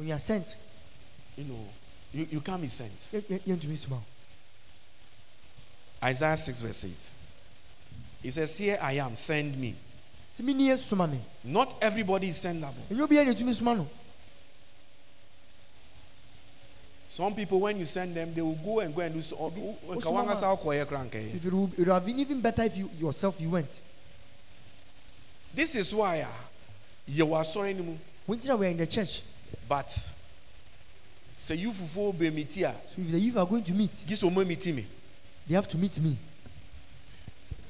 onya 0.00 0.18
sent 0.18 0.56
You 1.36 1.44
know, 1.44 1.68
you, 2.12 2.26
you 2.30 2.40
can't 2.40 2.60
be 2.62 2.68
sent. 2.68 2.98
yɛ- 3.12 3.22
yɛ- 3.22 3.40
yɛntumi. 3.42 3.98
Isaiah 6.04 6.36
6, 6.36 6.60
verse 6.60 6.84
8. 6.84 7.12
He 8.22 8.30
says, 8.30 8.58
Here 8.58 8.78
I 8.80 8.92
am, 8.94 9.14
send 9.14 9.56
me. 9.58 9.74
sɛ 10.38 10.44
menni 10.44 10.68
yɛ 10.68 10.78
soma 10.78 11.06
me 11.06 11.20
Not 11.44 11.76
everybody 11.82 12.28
is 12.28 12.38
sendable. 12.38 12.74
ɛnyɛ 12.90 13.06
obiara 13.08 13.26
na 13.26 13.32
ɛtumi 13.32 13.54
soma 13.54 13.74
no 13.74 13.88
Some 17.08 17.34
people, 17.34 17.60
when 17.60 17.78
you 17.78 17.84
send 17.84 18.16
them, 18.16 18.32
they 18.32 18.40
will 18.40 18.54
go 18.54 18.80
and 18.80 18.94
go 18.94 19.02
and 19.02 19.12
do 19.14 19.20
so. 19.20 19.36
oh, 19.38 19.52
oh, 19.86 19.96
Kawanga 19.96 20.34
sao 20.34 20.56
koye 20.56 20.82
kranke. 20.86 21.34
If 21.34 21.44
it 21.44 21.52
would, 21.52 21.72
it 21.74 21.78
would 21.80 21.88
have 21.88 22.06
been 22.06 22.18
even 22.18 22.40
better 22.40 22.62
if 22.62 22.74
you 22.74 22.88
yourself 22.98 23.38
you 23.38 23.50
went 23.50 23.82
This 25.54 25.74
is 25.76 25.94
why 25.94 26.24
ah, 26.26 26.44
you 27.06 27.34
are 27.34 27.44
sorry 27.44 27.70
anymore. 27.70 27.96
wontina 28.28 28.58
we 28.58 28.66
are 28.66 28.70
in 28.70 28.76
the 28.76 28.86
church 28.86 29.22
But 29.68 29.90
say 31.36 31.56
you 31.56 31.70
fufu 31.70 32.16
be 32.18 32.30
mitia. 32.30 32.74
so 32.88 33.00
if 33.02 33.10
the 33.10 33.18
youth 33.18 33.36
are 33.36 33.46
going 33.46 33.64
to 33.64 33.72
meet 33.72 33.92
Giso 34.06 34.30
mo 34.30 34.44
miti 34.44 34.72
me. 34.72 34.86
they 35.48 35.54
have 35.54 35.68
to 35.68 35.76
meet 35.78 35.98
me 36.00 36.16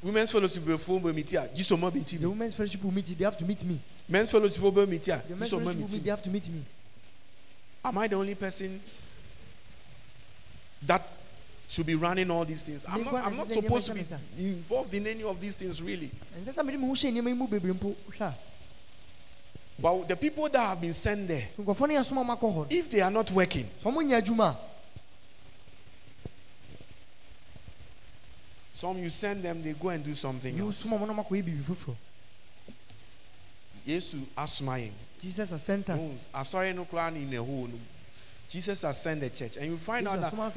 Women's 0.02 0.32
fellowship 0.32 0.64
be 0.64 0.72
fufu 0.72 1.00
be 1.02 1.22
mitia. 1.22 1.48
Giso 1.54 1.76
mo 1.78 1.90
miti 1.90 2.16
the 2.16 2.22
me. 2.24 2.28
women's 2.28 2.54
fellowship 2.54 2.82
will 2.84 2.92
meet 2.92 3.06
they 3.18 3.24
have 3.24 3.36
to 3.36 3.44
meet 3.44 3.64
me 3.64 3.80
Men's 4.08 4.30
fellowship 4.30 4.60
the 4.62 4.86
men's 4.86 5.06
Giso 5.06 5.20
mo 5.20 5.30
fellowship 5.40 5.52
will 5.52 5.74
miti 5.74 5.82
meet 5.82 5.92
me. 5.92 5.98
they 6.00 6.10
have 6.10 6.22
to 6.22 6.30
meet 6.30 6.48
me 6.48 6.62
Am 7.84 7.98
I 7.98 8.06
the 8.06 8.16
only 8.16 8.34
person 8.36 8.80
that 10.86 11.02
should 11.68 11.86
be 11.86 11.94
running 11.96 12.30
all 12.30 12.44
these 12.44 12.62
things? 12.62 12.84
I'm 12.88 13.02
not, 13.02 13.14
I'm 13.14 13.36
not 13.36 13.46
supposed 13.48 13.86
to 13.86 13.94
be 13.94 14.04
involved 14.38 14.94
in 14.94 15.06
any 15.06 15.22
of 15.24 15.40
these 15.40 15.56
things, 15.56 15.80
really. 15.82 16.10
But 19.78 20.08
the 20.08 20.16
people 20.16 20.48
that 20.48 20.60
have 20.60 20.80
been 20.80 20.92
sent 20.92 21.28
there, 21.28 21.48
so 21.56 21.62
nkurɔfoɔ 21.62 21.88
no 21.88 21.94
yɛsoma 21.94 22.24
ɔma 22.24 22.38
kɔ 22.38 22.54
hɔ 22.54 22.56
no 22.56 22.66
if 22.70 22.90
they 22.90 23.00
are 23.00 23.10
not 23.10 23.30
working, 23.30 23.68
sɛ 23.82 23.92
ɔmo 23.92 24.02
nyɛ 24.08 24.22
adwuma 24.22 24.50
a 24.50 24.56
some 28.72 28.98
you 28.98 29.10
send 29.10 29.44
them, 29.44 29.62
they 29.62 29.72
go 29.74 29.88
and 29.90 30.02
do 30.04 30.14
something 30.14 30.58
else. 30.58 30.78
soma 30.78 30.98
ɔmo 30.98 31.06
na 31.06 31.14
ɔma 31.14 31.28
kɔyɛ 31.28 31.42
biribi 31.44 31.62
foforɔ 31.64 31.96
Yesu 33.86 34.24
asmaying. 34.36 34.92
jesus 35.20 35.50
has 35.50 35.62
sent 35.62 35.88
us 35.90 36.00
Asɔre 36.34 36.74
no 36.74 36.84
koraa 36.84 37.12
ne 37.12 37.22
in 37.22 37.34
a 37.34 37.42
hole. 37.42 37.68
Jesus 38.48 38.82
has 38.82 39.00
sent 39.00 39.20
the 39.20 39.30
church, 39.30 39.56
and 39.56 39.66
you 39.66 39.78
find 39.78 40.06
out 40.06 40.20
that 40.20 40.32
no 40.34 40.50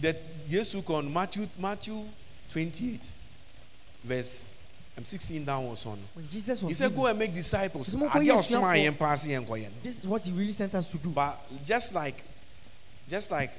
that 0.00 0.48
Yesu 0.48 0.82
on 0.90 1.12
Matthew 1.12 1.46
Matthew 1.58 2.02
28, 2.50 3.06
verse 4.04 4.50
um, 4.98 5.04
16 5.04 5.44
downwards 5.44 5.86
on. 5.86 5.98
when 6.14 6.28
jesus 6.28 6.62
was 6.62 6.70
He 6.70 6.74
said, 6.74 6.94
"Go 6.94 7.06
and 7.06 7.18
make 7.18 7.32
disciples." 7.32 7.88
Sɛ 7.94 7.96
monkɔ 7.98 8.16
Ade 8.16 8.26
yɛ 8.26 8.30
a 8.30 8.36
ɔsoma 8.38 8.60
asuafoɔ. 8.62 8.84
yɛn 8.86 8.98
paase 8.98 9.26
yɛn 9.26 9.46
nkɔ 9.46 9.58
yɛn 9.58 9.62
no. 9.70 9.82
this 9.82 9.98
is 10.00 10.06
what 10.06 10.24
he 10.24 10.32
really 10.32 10.52
sent 10.52 10.74
us 10.74 10.86
to 10.88 10.98
do 10.98 11.08
But 11.10 11.38
just 11.64 11.94
like, 11.94 12.22
just 13.08 13.30
like, 13.30 13.50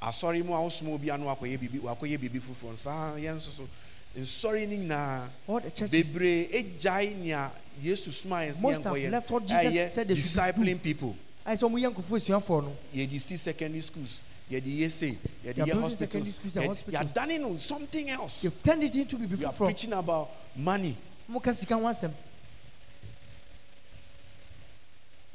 asɔre 0.00 0.44
mu 0.44 0.52
a 0.54 0.58
wosoma 0.58 0.94
obi 0.94 1.10
ano 1.10 1.26
akɔyɛ 1.34 1.58
bibi 1.60 1.78
wakɔyɛ 1.78 2.20
bibi 2.20 2.38
foforɔ 2.38 2.72
nsaa 2.74 3.16
yɛn 3.18 3.36
nso 3.36 3.50
so 3.50 3.68
nsɔre 4.16 4.68
ne 4.68 4.76
nyinaa 4.78 5.28
all 5.48 5.60
the 5.60 5.70
churches 5.70 5.90
bebree 5.90 6.48
egyae 6.52 7.16
nea 7.16 7.50
yesu 7.82 8.10
soma 8.12 8.36
yɛn 8.36 8.50
sɛ 8.54 8.62
Most 8.62 8.82
yɛn 8.82 9.02
have 9.02 9.12
left 9.12 9.30
what 9.30 9.46
Jesus 9.46 9.74
ɛyɛ 9.74 9.90
said 9.90 10.08
they 10.08 10.14
should 10.14 10.22
do. 10.22 10.40
discipling 10.62 10.82
people 10.82 11.16
ayɛ 11.46 11.56
sɛ 11.58 11.68
ɔmo 11.68 11.80
yɛ 11.80 11.92
nkɔfoɔ 11.92 12.16
asuafoɔ 12.20 12.62
no 12.64 12.76
yɛde 12.94 13.20
si 13.20 13.36
secondary 13.36 13.80
schools 13.80 14.22
yɛde 14.50 14.66
yɛ 14.78 14.90
say 14.90 15.18
yɛde 15.44 15.56
yɛ 15.66 15.72
hospitals 15.80 15.98
secondary 15.98 16.30
schools 16.30 16.56
and 16.56 16.64
yɛ- 16.64 16.68
hospitals. 16.68 17.12
yɛadane 17.12 17.40
no 17.40 17.56
something 17.56 18.10
else 18.10 18.40
they've 18.42 18.62
turned 18.62 18.82
it 18.84 18.94
into 18.94 19.16
biribi 19.16 19.38
we 19.38 19.44
are 19.44 19.52
preaching 19.52 19.92
about 19.92 20.30
money 20.56 20.96
ɔmo 21.30 21.54
sika 21.54 21.74
ho 21.74 21.82
asɛm 21.82 22.12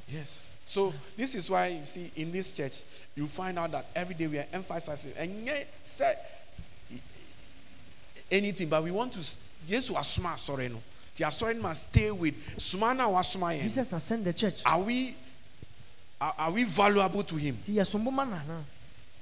Yes. 0.08 0.50
So 0.66 0.94
this 1.16 1.36
is 1.36 1.50
why 1.50 1.68
you 1.68 1.86
see 1.86 2.12
in 2.18 2.32
this 2.34 2.52
church 2.52 2.82
you 3.16 3.28
find 3.28 3.58
out 3.58 3.72
that 3.72 3.86
every 3.96 4.14
day 4.16 4.28
we 4.28 4.38
are 4.40 4.46
emphasizing 4.52 5.14
and 5.18 5.46
yet 5.46 5.68
say 5.86 6.16
anything, 8.30 8.68
but 8.70 8.84
we 8.84 8.92
want 8.92 9.14
to 9.14 9.20
s- 9.20 9.38
yes 9.68 9.90
we 9.90 9.96
are 9.96 10.04
smart 10.04 10.40
sorry 10.40 10.68
no. 10.70 10.82
The 11.16 11.30
sorry 11.30 11.54
must 11.56 11.90
stay 11.90 12.10
with 12.12 12.36
smana 12.58 13.10
was 13.12 13.30
smart. 13.32 13.60
jesus 13.62 13.92
has 13.92 14.04
sent 14.04 14.24
the 14.26 14.34
church 14.34 14.62
Are 14.66 14.80
we 14.80 15.16
are, 16.20 16.34
are 16.38 16.52
we 16.52 16.64
valuable 16.66 17.24
to 17.24 17.36
him? 17.36 17.58
nti 17.64 17.76
yɛsom 17.76 18.04
ma 18.12 18.24
nana 18.26 18.66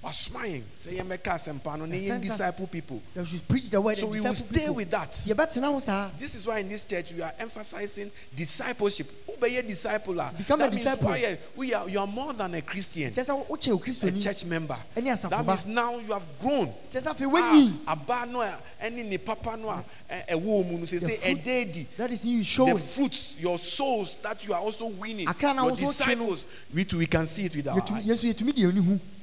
Was 0.02 0.16
smiling. 0.18 0.64
Say 0.76 0.95
you 0.95 1.04
make 1.04 1.28
us 1.28 1.50
empano, 1.50 1.86
He 1.91 2.00
you 2.00 2.08
sent 2.08 2.24
us- 2.24 2.32
disciple 2.32 2.68
people. 2.68 3.02
they 3.14 3.26
should 3.26 3.45
preach 3.45 3.70
the 3.70 3.82
word 3.82 3.97
So 3.97 4.08
we 4.08 4.22
will 4.22 4.34
stay 4.34 4.70
with 4.70 4.89
that. 4.91 5.12
yɛbɛtena 5.12 5.66
ho 5.66 5.80
saa 5.80 6.10
This 6.18 6.36
is 6.36 6.47
why 6.47 6.60
in 6.60 6.70
this 6.70 6.86
church 6.86 7.12
we 7.12 7.22
are 7.22 7.34
emphasizing 7.38 8.10
discipleship. 8.34 9.12
Who 9.26 9.36
be 9.36 9.58
a 9.58 9.62
disciple? 9.64 10.22
ah? 10.22 10.32
Become 10.38 10.62
a 10.62 10.64
that 10.64 10.72
disciple. 10.72 11.10
why, 11.10 11.20
eh, 11.20 11.36
we 11.54 11.74
are 11.74 11.89
you 11.89 12.00
are 12.00 12.08
more 12.08 12.32
than 12.32 12.54
a 12.54 12.62
Christian. 12.62 13.12
sɛ 13.12 13.45
wokyɛ 13.45 13.72
oh, 13.74 14.08
a 14.08 14.12
church 14.22 14.45
member. 14.45 14.78
That 14.95 15.45
means 15.45 15.66
now 15.66 15.97
you 15.97 16.14
have 16.14 16.28
grown. 16.39 16.74
kyɛ 16.89 17.02
sɛ 17.02 17.14
afei 17.18 17.30
wanyi 17.30 17.80
aba 17.86 18.14
ah, 18.22 18.26
no 18.26 18.41
a 18.41 18.58
ɛne 18.82 19.06
ne 19.06 19.18
papa 19.18 19.58
no 19.58 19.68
a 19.68 19.84
ɛwɔ 20.30 20.66
mu 20.66 20.78
no 20.78 20.86
sɛ 20.86 21.10
sɛ 21.10 21.20
ɛdɛ 21.20 21.74
di. 21.74 21.88
that 21.97 22.10
is 22.10 22.24
you 22.24 22.41
The 22.41 22.78
fruits, 22.80 23.36
your 23.38 23.58
souls 23.58 24.18
that 24.20 24.45
you 24.47 24.54
are 24.54 24.62
also 24.62 24.86
winning, 24.86 25.26
na 25.26 25.34
your 25.41 25.56
wo 25.66 25.72
nso 25.72 25.76
twe 25.76 25.82
no. 25.82 25.88
disciples, 25.91 26.47
we 26.74 26.86
too 26.86 27.00
we 27.00 27.06
can 27.06 27.26
see 27.26 27.43
it 27.43 27.56
with 27.58 27.68
our 27.68 27.82
eyes. 27.82 29.18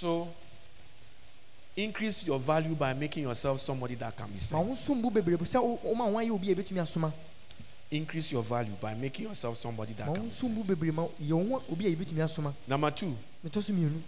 Yɛnso 0.00 0.26
yɛtumi 0.26 0.26
deɛ 0.26 0.26
ɔni 0.26 0.26
hu 0.26 0.26
So, 0.26 0.28
increase 1.76 2.26
your 2.26 2.38
value 2.38 2.74
by 2.74 2.92
making 2.94 3.22
yourself 3.24 3.60
somebody 3.60 3.94
that 3.96 4.16
can 4.16 4.28
be 4.30 4.38
sent. 4.38 4.74
som 4.74 5.00
bo 5.00 5.10
bebree 5.10 5.36
sɛ 5.36 5.62
wo- 5.62 5.78
woma 5.84 6.10
wo 6.10 6.18
ayɛ 6.18 6.30
obi 6.30 6.50
a 6.50 6.54
ɛbɛtumi 6.54 6.80
asoma 6.82 7.12
Increase 7.92 8.30
your 8.30 8.42
value 8.44 8.74
by 8.80 8.94
making 8.94 9.26
yourself 9.26 9.56
somebody 9.56 9.92
that 9.94 10.06
can 10.14 10.22
be 10.24 10.28
sent. 10.30 10.66
bebree 10.66 10.92
ma 10.92 11.06
yɛ 11.22 11.32
wo 11.32 11.58
ho 11.58 11.62
obi 11.72 11.86
a 11.86 11.96
yɛbɛtumi 11.96 12.22
asoma 12.24 12.54
Number 12.66 12.90
two, 12.90 13.16
metɔ 13.44 13.62
so 13.62 13.72
mmienu 13.72 14.00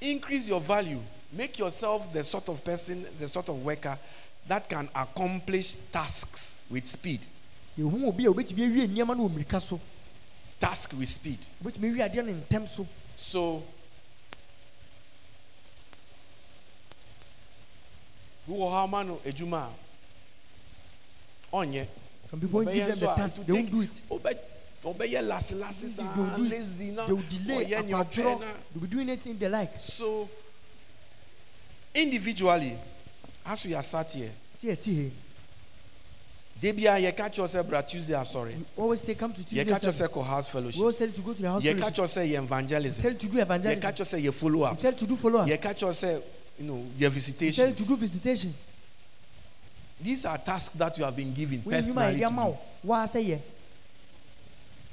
increase 0.00 0.46
your 0.48 0.60
value. 0.60 1.00
Make 1.32 1.58
yourself 1.58 2.12
the 2.12 2.22
sort 2.22 2.48
of 2.48 2.62
person, 2.64 3.04
the 3.18 3.26
sort 3.28 3.48
of 3.48 3.64
worker 3.64 3.98
that 4.46 4.68
can 4.68 4.88
accomplish 4.94 5.76
tasks 5.92 6.56
with 6.70 6.84
speed. 6.84 7.26
Task 10.60 10.92
with 10.98 11.08
speed. 11.08 11.38
wobɛtumi 11.62 11.90
awie 11.92 12.10
adeɛ 12.10 12.24
no 12.24 12.32
ntɛm 12.32 12.68
so 12.68 12.86
So, 13.18 13.64
who 18.46 18.70
how 18.70 18.86
man 18.86 19.08
ejuma 19.26 19.68
onye. 21.52 21.86
Some 22.30 22.40
people 22.40 22.60
won't 22.60 22.72
give 22.72 22.86
them 22.86 22.98
the 22.98 23.14
task 23.14 23.44
they 23.44 23.52
won't 23.52 23.70
do 23.72 23.80
it. 23.80 24.00
Obeye 24.84 25.26
last 25.26 25.52
last 25.54 25.82
they 25.82 25.88
sa 25.88 26.04
will 26.16 26.36
do 26.36 26.44
it. 26.44 26.50
lazy 26.50 26.90
na 26.92 27.06
they 27.06 27.12
will 27.12 27.22
delay 27.28 27.64
ɔyɛ 27.64 27.84
nea 27.86 27.96
ɔpɛ 27.96 28.14
they 28.14 28.74
will 28.74 28.80
be 28.82 28.86
doing 28.86 29.08
anything 29.10 29.36
they 29.36 29.48
like. 29.48 29.80
So 29.80 30.28
individually 31.94 32.78
as 33.44 33.64
we 33.64 33.74
are 33.74 33.82
sat 33.82 34.12
here 34.12 34.30
sɛ 36.60 36.66
yɛte 36.66 36.66
he 36.66 36.66
de 36.66 36.72
bia 36.72 36.98
yɛka 36.98 37.30
kyerɛ 37.30 37.48
sɛ 37.48 37.68
bra 37.68 37.82
tuesday 37.82 38.14
ah, 38.14 38.22
asɔre 38.22 38.54
we 38.56 38.82
always 38.82 39.00
say 39.00 39.14
come 39.14 39.32
to 39.32 39.44
Tuesday 39.44 39.64
kyerɛ 39.64 39.80
service 39.80 40.00
sɛ 40.00 40.08
kɔ 40.08 40.24
house 40.24 40.54
we 40.54 40.60
always 40.80 40.98
tell 40.98 41.06
you 41.08 41.12
to 41.14 41.20
go 41.22 41.32
to 41.32 41.42
the 41.42 41.48
house 41.50 41.62
fellowship. 41.62 41.94
kyerɛ 41.94 42.06
sɛ 42.06 42.30
yɛ 42.30 42.42
evangelism. 42.42 43.02
Tell 43.02 43.12
you 43.12 43.18
to 43.18 43.26
do 43.28 43.38
evangelism. 43.38 43.80
Kyerɛ 43.80 44.04
sɛ 44.04 44.24
yɛ 44.24 44.34
follow 44.34 44.58
we 44.58 44.64
ups 44.64 44.82
tell 44.82 44.92
you 44.92 44.98
to 44.98 45.06
do 45.06 45.16
follow 45.16 45.40
up 45.40 45.48
yɛka 45.48 45.74
kyerɛ 45.74 45.92
sɛ 45.92 46.22
you 46.58 46.66
know 46.66 46.84
yɛ 46.98 47.14
we 47.14 47.50
tell 47.52 47.68
you 47.68 47.74
to 47.74 47.84
do 47.84 47.96
visitations. 47.96 48.56
These 50.00 50.26
are 50.26 50.38
tasks 50.38 50.74
that 50.76 50.96
you 50.98 51.04
have 51.04 51.16
been 51.16 51.32
given 51.34 51.60
nyuma 51.62 51.70
personally 51.70 52.14
yɛde 52.14 52.18
to 52.18 52.24
ama 52.26 52.42
do. 52.44 52.48
wo 52.50 52.58
waa 52.84 53.04
sɛ 53.06 53.40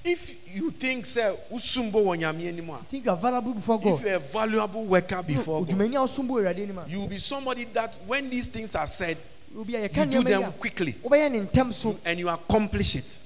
if 0.07 0.55
you 0.55 0.69
think 0.69 1.05
sɛ 1.05 1.35
wosombo 1.51 1.93
wɔ 1.93 2.19
nyame 2.19 2.47
anim 2.47 2.69
a 2.69 2.77
think 2.83 3.05
you 3.05 3.11
are 3.11 3.17
valuable 3.17 3.53
before 3.55 3.79
God. 3.79 3.99
if 3.99 4.05
you're 4.05 4.15
a 4.15 4.19
valuable 4.19 4.85
worker 4.85 5.23
before 5.23 5.65
God. 5.65 5.75
odwumani 5.75 5.95
a 5.95 6.05
ɔsom 6.05 6.27
bo 6.27 6.35
awurade 6.35 6.59
anim 6.59 6.77
a 6.77 6.85
you 6.87 6.99
will 6.99 7.07
be 7.07 7.17
somebody 7.17 7.65
that 7.65 7.97
when 8.05 8.29
these 8.29 8.47
things 8.47 8.75
are 8.75 8.85
said 8.85 9.17
you 9.55 10.05
do 10.05 10.23
them 10.23 10.53
quickly. 10.53 10.93
Wobɛyɛ 11.03 11.31
ne 11.31 11.39
ntɛm 11.41 11.73
so. 11.73 11.91
you- 11.91 11.99
and 12.05 12.19
you 12.19 12.29
accomplish 12.29 12.95
it. 12.95 13.19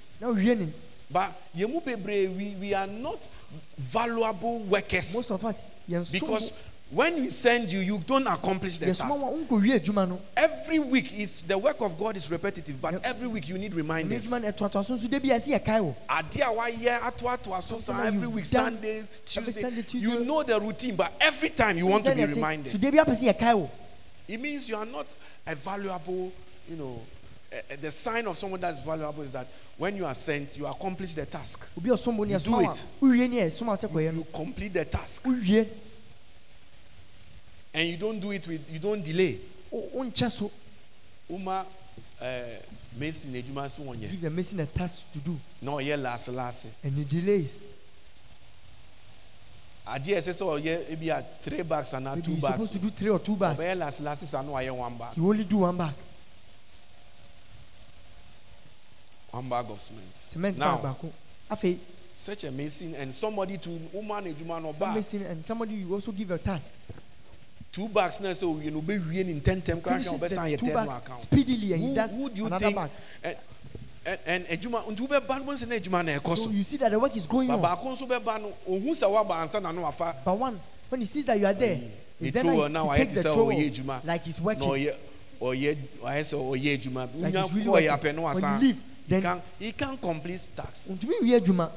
But 1.11 1.34
we 1.55 1.65
we 2.59 2.73
are 2.73 2.88
not 2.88 3.27
valuable 3.77 4.59
workers. 4.59 5.13
Most 5.13 5.32
of 5.32 5.43
us 5.43 5.65
because 6.11 6.53
when 6.91 7.21
we 7.21 7.30
send 7.30 7.71
you, 7.71 7.80
you 7.80 7.99
don't 7.99 8.25
accomplish 8.27 8.77
the 8.80 8.88
task. 8.88 9.03
wa 9.05 9.32
wonkɔwie 9.32 9.80
adwuma 9.80 10.07
no. 10.07 10.19
Every 10.36 10.80
week 10.80 11.13
is 11.17 11.41
the 11.41 11.57
work 11.57 11.82
of 11.82 11.97
God 11.97 12.17
is 12.17 12.30
repetitive, 12.30 12.80
but 12.82 13.03
every 13.03 13.27
week 13.27 13.47
you 13.47 13.57
need 13.57 13.73
reminders. 13.73 14.27
adwuma 14.27 14.41
no 14.41 14.51
ɛtoatoa 14.51 14.86
so 14.86 14.95
nso 14.95 15.09
da 15.09 15.19
bia 15.19 15.39
ɛsɛ 15.39 15.63
yɛkae 15.63 15.84
wo. 15.84 15.95
Ade 16.09 16.41
a 16.41 16.45
wayɛ 16.45 16.99
atoatoa 16.99 17.61
so 17.61 17.77
Something 17.77 17.80
saa 17.80 17.97
that 17.97 18.13
every 18.13 18.27
week, 18.27 18.45
Sunday, 18.45 19.03
Tuesday. 19.25 19.97
You 19.97 20.19
know 20.25 20.43
the 20.43 20.59
routine, 20.59 20.95
but 20.95 21.11
every 21.19 21.49
time 21.49 21.77
you 21.77 21.88
want 21.88 22.05
to 22.05 22.13
be 22.13 22.25
reminded. 22.25 22.71
So 24.30 24.36
da 24.36 24.36
bia 24.36 24.36
pɛ 24.36 24.36
sɛ 24.36 24.36
yɛkae 24.36 24.36
wo 24.36 24.36
It 24.36 24.39
means 24.39 24.69
you 24.69 24.75
are 24.77 24.86
not 24.86 25.15
a 25.47 25.55
valuable, 25.55 26.32
you 26.69 26.75
know. 26.75 27.01
eh, 27.51 27.61
eh, 27.71 27.75
the 27.82 27.89
sign 27.91 28.27
of 28.27 28.38
someone 28.38 28.61
that's 28.61 28.84
valuable 28.84 29.23
is 29.23 29.32
that 29.34 29.47
when 29.77 29.95
you 29.95 30.05
are 30.05 30.13
sent, 30.13 30.55
you 30.57 30.67
accomplish 30.67 31.13
the 31.15 31.25
task. 31.25 31.67
obi 31.77 31.89
a 31.89 31.93
ɔsom 31.93 32.15
bo 32.17 32.23
ne 32.23 32.34
You 32.34 32.39
do 32.39 32.55
a 32.55 32.63
it. 32.71 32.88
wowie 33.01 33.30
ne 33.30 33.38
yɛsoma 33.41 33.67
wo 33.67 33.75
sɛ 33.75 33.88
kɔyɛ 33.89 34.03
You 34.05 34.11
no 34.11 34.23
complete 34.32 34.73
the 34.73 34.86
task, 34.86 35.25
and 37.73 37.88
you 37.88 37.97
don't 37.97 38.19
do 38.19 38.32
it 38.32 38.47
with 38.47 38.69
you 38.69 38.80
don't 38.80 39.03
delay. 39.03 39.39
Uma, 41.30 41.65
Mason 42.97 43.32
Ejuma 43.34 43.69
so 43.69 43.84
one 43.84 43.99
year. 43.99 44.09
give 44.09 44.21
the 44.21 44.30
mason 44.32 44.59
a 44.59 44.65
task 44.65 45.11
to 45.11 45.19
do 45.19 45.39
No, 45.61 45.77
yeah, 45.80 45.95
last 45.95 46.27
last. 46.30 46.67
and 46.84 46.97
it 46.97 47.07
delays 47.07 47.59
Ade 49.91 50.05
ɛsɛ 50.15 50.31
sɛ 50.33 50.45
ɔyɛ 50.45 50.91
ebi 50.91 51.09
a 51.09 51.25
three 51.41 51.63
bags 51.63 51.93
and 51.93 52.05
maybe 52.05 52.21
two 52.21 52.31
you're 52.31 52.41
supposed 52.41 52.59
bags. 52.59 52.71
to 52.71 52.79
do 52.79 52.89
three 52.91 53.09
or 53.09 53.19
two 53.19 53.35
bags 53.35 53.59
Ɔbɛyɛ 53.59 53.77
last 53.77 53.99
last 54.01 54.23
is 54.23 54.33
ano 54.35 54.53
ayɛ 54.53 54.71
one 54.75 54.95
bag. 54.97 55.17
you 55.17 55.27
only 55.27 55.43
do 55.43 55.57
one 55.57 55.77
bag 55.77 55.93
One 59.31 59.47
bag 59.49 59.65
of 59.69 59.79
cement. 59.79 60.15
cement 60.15 60.57
Now, 60.57 60.77
bag 60.77 60.95
baako 60.95 61.11
afei 61.51 61.77
such 62.15 62.43
a 62.43 62.51
mason 62.51 62.95
and 62.95 63.13
somebody 63.13 63.57
to 63.57 63.69
woman 63.93 64.25
ejuma 64.33 64.61
no 64.61 64.73
bag. 64.73 64.95
mason 64.95 65.23
and 65.25 65.45
somebody 65.45 65.73
you 65.75 65.93
also 65.93 66.11
give 66.11 66.31
a 66.31 66.37
task 66.37 66.73
Two 67.71 67.87
bags 67.87 68.19
na 68.21 68.29
sɛ 68.29 68.43
owie 68.45 68.71
no 68.71 68.81
obewie 68.81 69.23
ne 69.25 69.39
ntɛntɛm 69.39 69.81
kora 69.81 69.95
finishes 70.01 70.13
nka 70.13 70.27
ɔbɛsan 70.27 70.49
the 70.49 70.55
yɛ 70.55 70.59
third 70.59 70.67
no 70.69 70.73
bags 70.75 70.97
account. 70.97 71.19
speedily 71.19 71.73
and 71.73 71.81
he 71.83 71.95
does 71.95 72.11
who 72.11 72.29
do 72.29 72.41
you 72.41 72.45
another 72.47 72.65
think? 72.65 72.75
bag 72.75 73.37
And, 74.06 74.45
ejuma 74.47 74.84
nti 74.89 75.06
wobɛba 75.08 75.39
no 75.39 75.45
wɔn 75.52 75.58
sɛ 75.58 75.68
na 75.68 75.76
ejuma 75.76 76.04
na 76.06 76.18
ɛkɔ 76.18 76.36
so 76.38 76.43
so. 76.45 76.50
you 76.50 76.64
see 76.64 76.78
that 76.78 76.89
the 76.91 76.97
work 77.00 77.16
is 77.16 77.28
going 77.28 77.50
on. 77.52 77.62
baako 77.62 77.84
nso 77.95 78.08
bɛba 78.08 78.41
no 78.41 78.54
ohun 78.68 78.95
sɛ 78.95 79.08
waba 79.10 79.36
ansa 79.43 79.62
na 79.62 79.72
no 79.72 79.82
wafa. 79.82 80.16
but 80.24 80.38
one 80.38 80.60
when 80.88 81.02
he 81.02 81.06
sees 81.08 81.26
that 81.26 81.38
you 81.39 81.45
are 81.45 81.54
there 81.54 81.76
ne 81.76 81.91
is 82.28 82.32
then 82.32 82.45
trowel 82.45 82.70
now 82.70 82.89
he 82.89 82.97
ayɛ 82.97 82.97
takes 83.04 83.14
te 83.16 83.22
the 83.22 83.30
sɛ 83.30 83.36
ɔyɛ 83.36 83.72
adwuma 83.72 84.06
like 84.06 84.24
he's 84.24 84.39
na 84.39 84.45
working 84.45 84.64
ɔyɛ 84.70 84.95
ɔyɛ 85.41 85.78
ayɛ 86.04 86.22
sɛ 86.22 86.36
ɔyɛ 86.36 86.78
adwuma 86.80 87.10
Like 87.16 87.34
wonya 87.34 87.41
he's 87.43 87.54
really 87.54 87.66
kɔɔ 87.68 87.72
working. 87.72 87.88
yɛ 87.89 88.00
apɛ 88.00 88.16
no 88.16 88.22
When 88.22 88.36
you 88.36 88.41
wasan 88.41 88.62
leave, 88.62 88.76
he 88.76 88.82
then- 89.10 89.22
can 89.22 89.41
he 89.60 89.72
can 89.74 89.97
complete 89.97 90.47
tasks 90.56 90.91
ntumi 90.91 91.22
wie 91.22 91.39
adwuma 91.39 91.70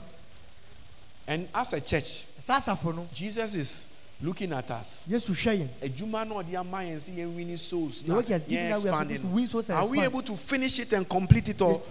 and 1.26 1.48
as 1.54 1.72
a 1.72 1.80
church 1.80 2.26
saa 2.38 2.58
asafo 2.60 2.94
no. 2.94 3.08
Jesus 3.12 3.54
is 3.54 3.86
looking 4.22 4.52
at 4.52 4.70
us. 4.70 5.04
Yesu 5.08 5.32
hwɛ 5.32 5.58
yɛn 5.58 5.68
adwuma 5.82 6.26
no 6.28 6.36
ɔde 6.36 6.54
ama 6.54 6.78
yɛn 6.78 6.96
sɛ 6.96 7.16
yɛn 7.16 7.34
winning 7.34 7.56
souls. 7.56 8.02
The 8.02 8.14
work 8.14 8.26
he 8.26 8.32
has 8.32 8.44
given 8.46 8.72
us 8.72 8.84
we 8.84 8.90
are 8.90 8.96
supposed 9.02 9.20
to 9.22 9.26
win 9.26 9.46
souls 9.46 9.70
and 9.70 9.78
are 9.78 9.86
we 9.86 10.00
able 10.00 10.22
to 10.22 10.36
finish 10.36 10.78
it 10.78 10.92
and 10.92 11.08
complete 11.08 11.48
it 11.48 11.60
or 11.60 11.82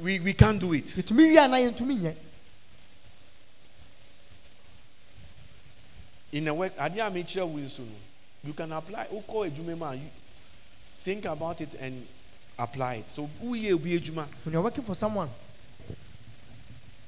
we 0.00 0.20
we 0.20 0.32
can't 0.32 0.60
do 0.60 0.72
it? 0.72 0.86
Yɛtumi 0.86 1.28
wie 1.28 1.38
ana 1.38 1.56
yɛntumi 1.56 1.98
nyɛ 1.98 2.14
in 6.32 6.48
a 6.48 6.54
work 6.54 6.76
adeɛ 6.76 7.06
a 7.06 7.10
mekyerɛ 7.10 7.48
wo 7.48 7.58
nso 7.58 7.80
no 7.80 7.92
you 8.44 8.52
can 8.52 8.72
apply. 8.72 9.06
Adwuma 9.06 9.76
mu 9.78 9.84
a 9.84 9.94
you 9.96 10.08
think 11.00 11.24
about 11.24 11.60
it 11.60 11.74
and 11.80 12.06
apply 12.58 12.94
it. 12.94 13.08
So 13.08 13.28
woyɛ 13.42 13.72
obi 13.74 13.98
adwuma 13.98 14.26
when 14.44 14.52
you're 14.52 14.62
working 14.62 14.84
for 14.84 14.94
someone. 14.94 15.28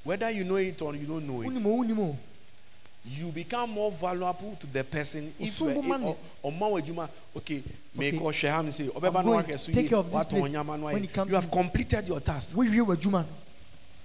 Whether 0.03 0.29
you 0.29 0.43
know 0.43 0.57
it 0.57 0.79
or 0.81 0.95
you 0.95 1.07
don't 1.07 1.25
know 1.25 1.41
it. 1.41 1.47
wonim 1.47 1.65
o 1.65 1.83
wonim 1.83 1.99
o 1.99 2.17
you 3.07 3.27
become 3.31 3.69
more 3.69 3.91
valuable 3.91 4.55
to 4.59 4.67
the 4.67 4.83
person 4.83 5.33
if 5.39 5.59
you 5.59 5.69
are 5.69 5.73
wo 5.75 7.09
okay 7.35 7.63
Okay. 7.97 8.11
mekɔhwɛ 8.11 8.49
ha 8.49 8.61
me 8.63 8.69
sɛ 8.69 8.83
I'm 8.95 9.01
ɔbɛba 9.01 9.13
no 9.13 9.23
going. 9.23 9.45
wahwɛ 9.45 9.59
so 9.59 9.71
Take 9.71 9.83
yie 9.83 9.89
care 9.89 9.97
of 9.99 10.11
this 10.11 10.25
watɔ 10.25 10.29
place. 10.29 10.93
When 10.93 11.03
it 11.03 11.13
comes 11.13 11.29
you 11.29 11.35
have 11.35 11.51
completed 11.51 12.07
your 12.07 12.19
task. 12.19 12.57
W'adwuma 12.57 13.11
no 13.23 13.25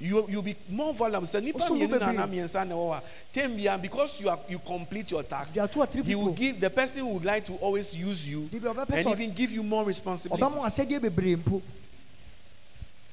you 0.01 0.27
you 0.29 0.43
be 0.43 0.57
more 0.69 0.95
valuable. 0.95 1.27
Sɛ 1.27 1.43
nipa 1.43 1.59
Osumbo 1.59 1.87
mmienu 1.89 1.91
na 1.91 1.99
bebree. 1.99 2.09
ana 2.09 2.27
mmiɛnsa 2.27 2.69
na 2.69 2.75
ɛwɔ 2.75 2.91
hɔ 2.91 2.97
a 2.99 3.03
tem 3.33 3.57
bia 3.57 3.79
because 3.79 4.21
you 4.21 4.29
are 4.29 4.39
you 4.49 4.59
complete 4.59 5.11
your 5.11 5.23
task 5.23 5.55
There 5.55 5.65
are 5.65 5.69
two 5.69 5.81
or 5.81 5.87
three 5.87 6.03
he 6.03 6.15
will 6.15 6.33
give 6.33 6.61
the 6.61 6.71
person 6.71 7.03
who 7.05 7.15
would 7.15 7.25
like 7.25 7.45
to 7.47 7.55
always 7.55 7.97
use 7.97 8.29
you 8.29 8.49
They 8.53 8.59
be 8.59 8.67
ɔbɛpɛ 8.69 8.93
and 8.93 9.09
even 9.09 9.31
give 9.35 9.51
you 9.53 9.63
more 9.63 9.83
ɔbɛma 9.83 9.85
wo 9.85 9.89
responsibilities 9.89 10.57
asɛdeɛ 10.57 11.01
bebree 11.01 11.37
mpo. 11.37 11.63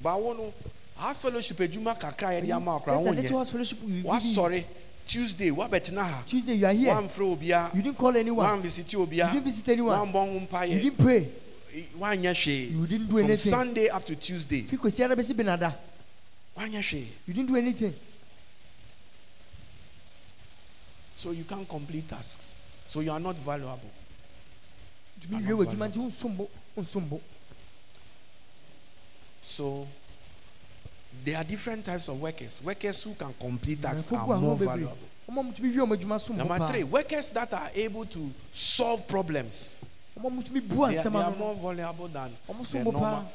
But 0.02 0.22
wo 0.22 0.34
no 0.34 0.54
house 0.96 1.22
fellowship 1.22 1.58
kakra 1.58 2.42
yɛde 2.42 2.52
ama 2.52 2.82
Just 2.86 3.08
a 3.08 3.12
little 3.12 3.40
wonyɛ 3.40 4.06
house 4.06 4.36
you 5.16 5.28
give 5.28 5.42
you. 5.42 5.56
wasɔre 5.56 5.84
tuesday 5.84 6.24
Tuesday 6.26 6.54
you 6.56 6.66
are 6.66 6.74
here. 6.74 6.94
Wamfrɛ 6.94 7.38
obiara 7.38 7.76
you 7.76 7.82
didn't 7.82 7.98
call 7.98 8.16
anyone. 8.16 8.46
One 8.46 8.62
visit 8.62 8.92
you 8.94 9.00
obiara 9.00 9.32
didn't 9.32 9.44
visit 9.46 9.70
anyone. 9.70 10.14
One 10.14 10.48
bɔ 10.48 10.50
ho 10.52 10.64
you 10.64 10.80
didn't 10.80 10.98
pray. 10.98 11.30
Wanyɛ 11.98 12.34
hwee 12.34 12.72
You 12.72 12.88
didn't 12.88 13.08
do 13.08 13.18
from 13.18 13.26
anything. 13.26 13.52
sunday 13.52 13.90
up 13.90 14.04
to 14.06 14.16
tuesday. 14.16 14.62
Fi 14.62 14.78
kwasi 14.78 15.04
ara 15.04 15.16
bɛsi 15.16 15.34
benada. 15.34 15.76
Wanyɛ 16.58 16.82
hwee 16.82 17.08
you 17.26 17.34
didn't 17.34 17.48
do 17.48 17.56
anything. 17.56 17.94
So 21.16 21.32
you 21.32 21.44
can't 21.44 21.68
complete 21.68 22.08
tasks. 22.08 22.54
So 22.86 23.00
you 23.00 23.12
are 23.12 23.20
not 23.20 23.36
valuable. 23.38 23.90
I'm 25.34 25.46
wie 25.46 25.50
not 25.50 25.60
w'adwuma 25.60 25.88
nti 25.88 26.00
wonsombo 26.00 26.50
wonsombo 26.76 27.22
so 29.42 29.88
there 31.24 31.38
are 31.38 31.44
different 31.44 31.86
types 31.86 32.08
of 32.08 32.20
workers. 32.22 32.62
Workers 32.64 33.04
who 33.04 33.14
can 33.14 33.34
complete 33.40 33.82
tasks 33.82 34.12
are 34.12 34.38
more 34.40 34.58
valuable. 34.58 34.98
Ɔma 35.30 35.44
mutumi 35.44 35.74
wie 35.74 35.78
ɔmo 35.78 35.96
adwuma 35.98 36.20
som 36.20 36.38
number 36.38 36.68
three 36.68 36.84
workers 36.84 37.32
that 37.32 37.54
are 37.54 37.70
able 37.76 38.06
to 38.06 38.32
solve 38.52 39.08
problems. 39.08 39.80
Ɔma 40.18 40.32
mutumi 40.32 40.68
bua 40.68 40.92
they 40.92 40.98
are, 40.98 41.10
they 41.10 41.20
are 41.20 41.32
more 41.32 41.56
vulnerable 41.56 42.08
than 42.08 42.32
ɔmo 42.50 42.60
the 42.60 42.66
som 42.66 42.84
bo 42.84 42.92
paa 42.92 43.00
normal. 43.00 43.32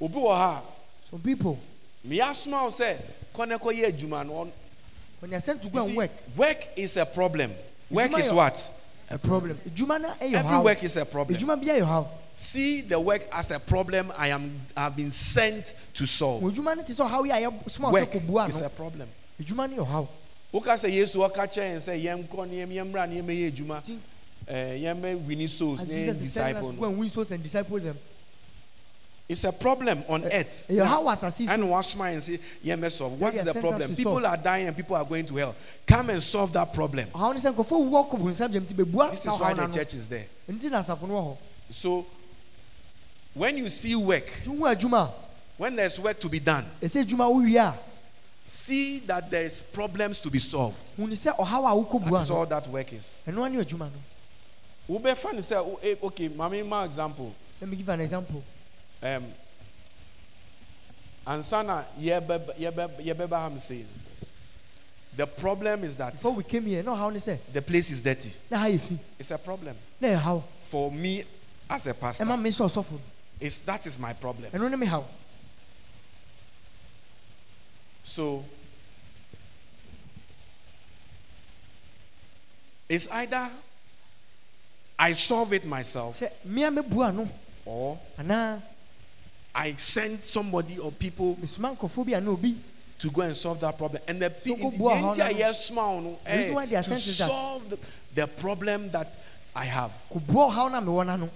Obi 0.00 0.14
wɔ 0.14 0.34
ha. 0.34 0.62
Some 1.10 1.20
people. 1.20 1.58
Wo 2.04 2.10
sɛ 2.10 2.98
kɔnɛ 3.34 3.58
kɔyɛ 3.60 3.92
adwuma 3.92 4.26
no 4.26 4.52
when 5.20 5.34
are 5.34 5.40
sent 5.40 5.62
to 5.62 5.68
go 5.68 5.86
and 5.86 5.96
work. 5.96 6.10
work 6.36 6.68
is 6.76 6.96
a 6.96 7.06
problem. 7.06 7.50
Work 7.90 8.18
is 8.18 8.32
what 8.32 8.70
a 9.10 9.18
problem. 9.18 9.58
Ɛyɛ 9.66 10.34
every 10.34 10.58
work 10.58 10.82
is 10.82 10.96
a 10.96 11.04
problem. 11.04 11.38
Adwuma 11.38 11.60
bi 11.60 11.66
yɛ 11.66 11.82
haw 11.82 12.06
see 12.34 12.80
the 12.80 12.98
work 12.98 13.28
as 13.32 13.52
a 13.52 13.60
problem 13.60 14.12
i 14.18 14.28
am 14.28 14.60
have 14.76 14.96
been 14.96 15.10
sent 15.10 15.74
to 15.94 16.04
solve. 16.06 16.42
Wɔn 16.42 16.52
adwuma 16.52 16.76
no 16.76 16.82
te 16.82 16.92
sɛ 16.92 17.08
ɔhaw 17.08 17.24
yi 17.26 17.30
a 17.30 17.50
yɛ 17.50 17.70
soma 17.70 17.88
sɛ 17.88 18.26
work 18.26 18.48
is 18.48 18.60
a 18.60 18.68
problem. 18.70 19.08
Adwuma 19.40 19.70
no 19.70 19.84
yɛ 19.84 19.86
haw 19.86 20.08
woka 20.52 20.72
sɛ 20.74 20.90
yesu 20.92 21.16
ɔka 21.28 21.46
kyerɛ 21.46 21.74
yɛn 21.74 21.76
sɛ 21.76 22.28
yɛnkɔ 22.28 22.48
ne 22.48 22.56
yɛm- 22.64 22.92
yɛmmra 22.92 23.08
ne 23.08 23.20
yɛmɛyɛ 23.22 23.52
adwuma 23.52 23.82
eh, 24.46 25.14
winning 25.14 25.48
souls 25.48 25.80
ne 25.88 25.94
jesus 25.94 26.20
is 26.20 26.34
telling 26.34 26.56
us 26.56 26.62
disciple 26.62 26.72
no 26.80 26.88
and 26.88 26.98
win 26.98 27.08
souls 27.08 27.30
and 27.30 27.42
disciple 27.42 27.78
them 27.78 27.98
it's 29.28 29.44
a 29.44 29.52
problem 29.52 30.04
on 30.08 30.24
earth. 30.24 30.66
ɛyɛ 30.68 30.84
haw 30.84 31.04
asase 31.04 31.48
and 31.48 31.62
so 31.62 31.68
wasoma 31.68 32.12
yɛn 32.12 32.18
sɛ 32.18 32.40
yɛmmɛ 32.64 32.90
solve 32.92 33.18
what 33.20 33.32
they 33.32 33.38
is 33.38 33.44
the 33.46 33.54
problem? 33.54 33.94
people 33.96 34.26
are 34.26 34.36
dying 34.36 34.66
and 34.66 34.76
people 34.76 34.94
are 34.94 35.04
going 35.04 35.24
to 35.24 35.34
hell. 35.36 35.54
Come 35.86 36.10
and 36.10 36.22
solve 36.22 36.52
that 36.52 36.72
problem. 36.74 37.08
Ɔhaw 37.14 37.34
no 37.34 37.40
sɛ 37.40 37.54
nkurɔfoɔ 37.54 37.90
wuo 37.90 38.10
kɔ 38.10 38.20
bonsam 38.20 38.52
gyam 38.52 38.66
nti 38.66 38.74
bɛbua 38.74 39.10
this 39.10 39.20
is 39.24 39.32
why 39.32 39.54
the 39.54 39.66
church 39.68 39.94
is 39.94 40.08
there. 40.08 40.26
Nti 40.50 40.70
na 40.70 40.82
asafo 40.82 41.08
no 41.08 41.14
wɔ 41.14 41.24
hɔ 41.24 41.36
so 41.70 42.06
when 43.32 43.56
you 43.56 43.70
see 43.70 43.96
work 43.96 44.26
nti 44.44 44.48
wo 44.48 44.66
adwuma 44.74 45.10
when 45.56 45.74
there's 45.74 45.98
work 45.98 46.20
to 46.20 46.28
be 46.28 46.38
done 46.38 46.66
a 46.82 46.84
ɛsɛ 46.84 47.04
adwuma 47.06 47.32
wowie 47.32 47.56
a 47.56 47.74
see 48.46 48.98
that 49.00 49.30
there 49.30 49.44
is 49.44 49.62
problems 49.72 50.20
to 50.20 50.30
be 50.30 50.38
solved. 50.38 50.84
Hu 50.98 51.06
ni 51.06 51.16
sɛ 51.16 51.34
ɔhaw 51.34 51.72
a 51.72 51.82
wokɔ 51.84 52.00
that 52.00 52.08
bua 52.10 52.20
is 52.20 52.30
all 52.30 52.44
that 52.44 52.66
work 52.68 52.92
is. 52.92 53.22
Ɛno 53.26 53.50
ne 53.50 53.64
adwuma 53.64 53.90
no. 53.90 54.98
Wobɛfa 54.98 55.32
ne 55.32 55.40
sɛ 55.40 55.64
wo- 55.64 55.80
eh, 55.82 55.94
okay 56.02 56.28
mame 56.28 56.68
ma 56.68 56.84
example. 56.84 57.34
Let 57.58 57.70
me 57.70 57.76
give 57.78 57.88
an 57.88 58.02
example 58.02 58.44
um, 59.04 59.24
ansa 61.26 61.62
na 61.64 61.84
yɛbɛba 62.00 62.56
yɛbɛ- 62.58 63.04
yɛbɛba 63.04 63.30
ha 63.40 63.46
m 63.50 63.58
sei 63.58 63.84
the 65.16 65.26
problem 65.26 65.84
is 65.84 65.96
that 65.96 66.12
before 66.14 66.32
we 66.34 66.42
came 66.42 66.64
here 66.66 66.82
na 66.82 66.94
ɔhaw 66.94 67.12
ne 67.12 67.18
sɛ 67.18 67.38
the 67.52 67.62
place 67.62 67.90
is 67.90 68.02
dirty. 68.02 68.32
Na 68.50 68.58
ha 68.58 68.64
yɛ 68.66 68.80
fi 68.80 68.98
it's 69.18 69.30
a 69.30 69.38
problem. 69.38 69.76
Na 70.00 70.18
haw 70.18 70.42
for 70.60 70.90
me 70.90 71.22
as 71.70 71.86
a 71.86 71.94
pastor 71.94 72.24
ɛma 72.24 72.40
me 72.40 72.50
sɛ 72.50 72.64
ɔsɔfo 72.66 72.92
no 72.92 73.00
it's, 73.40 73.60
that 73.60 73.86
is 73.86 73.98
my 73.98 74.12
problem. 74.12 74.50
Ɛno 74.50 74.70
ne 74.70 74.76
me 74.76 74.86
how? 74.86 75.04
So 78.02 78.44
it's 82.88 83.08
either 83.08 83.50
i 84.98 85.12
solve 85.12 85.52
it 85.52 85.64
myself 85.64 86.20
sɛ 86.20 86.30
mmea 86.46 86.76
mɛbua 86.76 87.14
no. 87.14 87.28
or 87.66 87.98
i 89.54 89.74
send 89.76 90.22
somebody 90.24 90.78
or 90.78 90.90
people 90.92 91.36
mesoma 91.36 91.76
nkɔfoɔ 91.76 92.06
bi 92.06 92.12
a 92.12 92.20
na 92.20 92.36
to 92.98 93.10
go 93.10 93.22
and 93.22 93.36
solve 93.36 93.60
that 93.60 93.76
problem. 93.76 94.00
And 94.08 94.22
the 94.22 94.32
So 94.40 94.54
pe- 94.54 94.60
go 94.62 94.70
nti 94.70 94.78
bua 94.78 94.92
deɛ 94.94 95.00
hɔ 95.02 95.14
nti 95.14 95.18
no. 95.18 95.44
yɛsoma 95.44 95.76
wo 95.94 96.00
no, 96.00 96.18
The 96.24 96.30
reason 96.36 96.50
eh, 96.52 96.54
why 96.54 96.66
they 96.66 96.76
are 96.76 96.82
to 96.82 96.88
sent 96.88 97.06
is 97.06 97.18
that- 97.18 97.28
solve 97.28 97.70
the, 97.70 97.78
the 98.14 98.26
problem 98.28 98.90
that 98.92 99.14
I 99.54 99.64
have. 99.64 99.92
kɔbua 100.12 100.50
ɔhaw 100.52 100.70
na 100.72 100.80
mewɔ 100.80 101.06
no 101.06 101.12
ano 101.12 101.30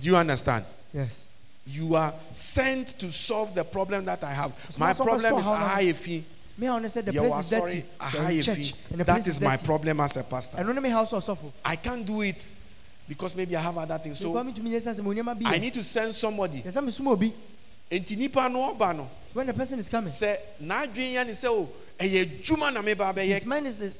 Do 0.00 0.06
you 0.06 0.16
understand? 0.16 0.64
yes 0.92 1.24
You 1.66 1.94
are 1.96 2.14
sent 2.32 2.88
to 3.00 3.10
solve 3.10 3.54
the 3.54 3.64
problem 3.64 4.04
that 4.06 4.22
I 4.24 4.32
have. 4.32 4.52
It's 4.68 4.78
My 4.78 4.92
so 4.92 5.04
problem 5.04 5.32
so 5.32 5.38
is 5.38 5.46
ahayefi. 5.46 6.22
me 6.56 6.66
haw 6.66 6.78
ne 6.78 6.88
the 6.88 7.12
You 7.12 7.20
place 7.20 7.32
are 7.32 7.40
is 7.40 7.50
dirty 7.50 7.84
sorry, 8.10 8.36
the 8.36 8.42
church 8.42 8.74
and 8.90 9.00
the 9.00 9.04
That 9.04 9.14
place 9.16 9.26
is 9.28 9.40
my 9.40 9.56
problem 9.56 10.00
as 10.00 10.16
a 10.16 10.24
pastor. 10.24 10.56
ɛno 10.58 10.74
ne 10.74 10.80
me 10.80 10.88
haw 10.90 11.04
sɛ 11.04 11.18
ɔsɔfo 11.20 11.52
I 11.64 11.76
can't 11.76 12.06
do 12.06 12.20
it 12.22 12.44
because 13.08 13.34
maybe 13.34 13.56
I 13.56 13.60
have 13.62 13.76
other 13.78 13.98
things. 13.98 14.18
So 14.18 14.32
So 14.32 14.44
metumi 14.44 14.70
nyɛ 14.70 14.80
sɛ 14.82 14.94
sɛ 14.94 15.00
monyɛma 15.00 15.40
I 15.46 15.58
need 15.58 15.72
to 15.74 15.82
send 15.82 16.14
somebody. 16.14 16.62
Yɛ 17.90 18.00
sɛ 18.00 18.04
mesoma 18.04 18.06
Enti 18.06 18.16
nipa 18.16 18.48
no 18.48 18.74
ɔba 18.74 18.96
no. 18.96 19.10
When 19.32 19.46
the 19.46 19.54
person 19.54 19.78
is 19.78 19.88
coming. 19.88 20.10
Sɛ 20.10 20.38
n'adwene 20.62 21.12
yɛ 21.14 21.26
ne 21.26 21.32
sɛ 21.32 21.46
o 21.48 21.68
ɛyɛ 21.98 22.42
adwuma 22.42 22.72
na 22.72 22.82
meba 22.82 23.14
his 23.22 23.44
mind 23.46 23.66
is, 23.66 23.80
is 23.80 23.92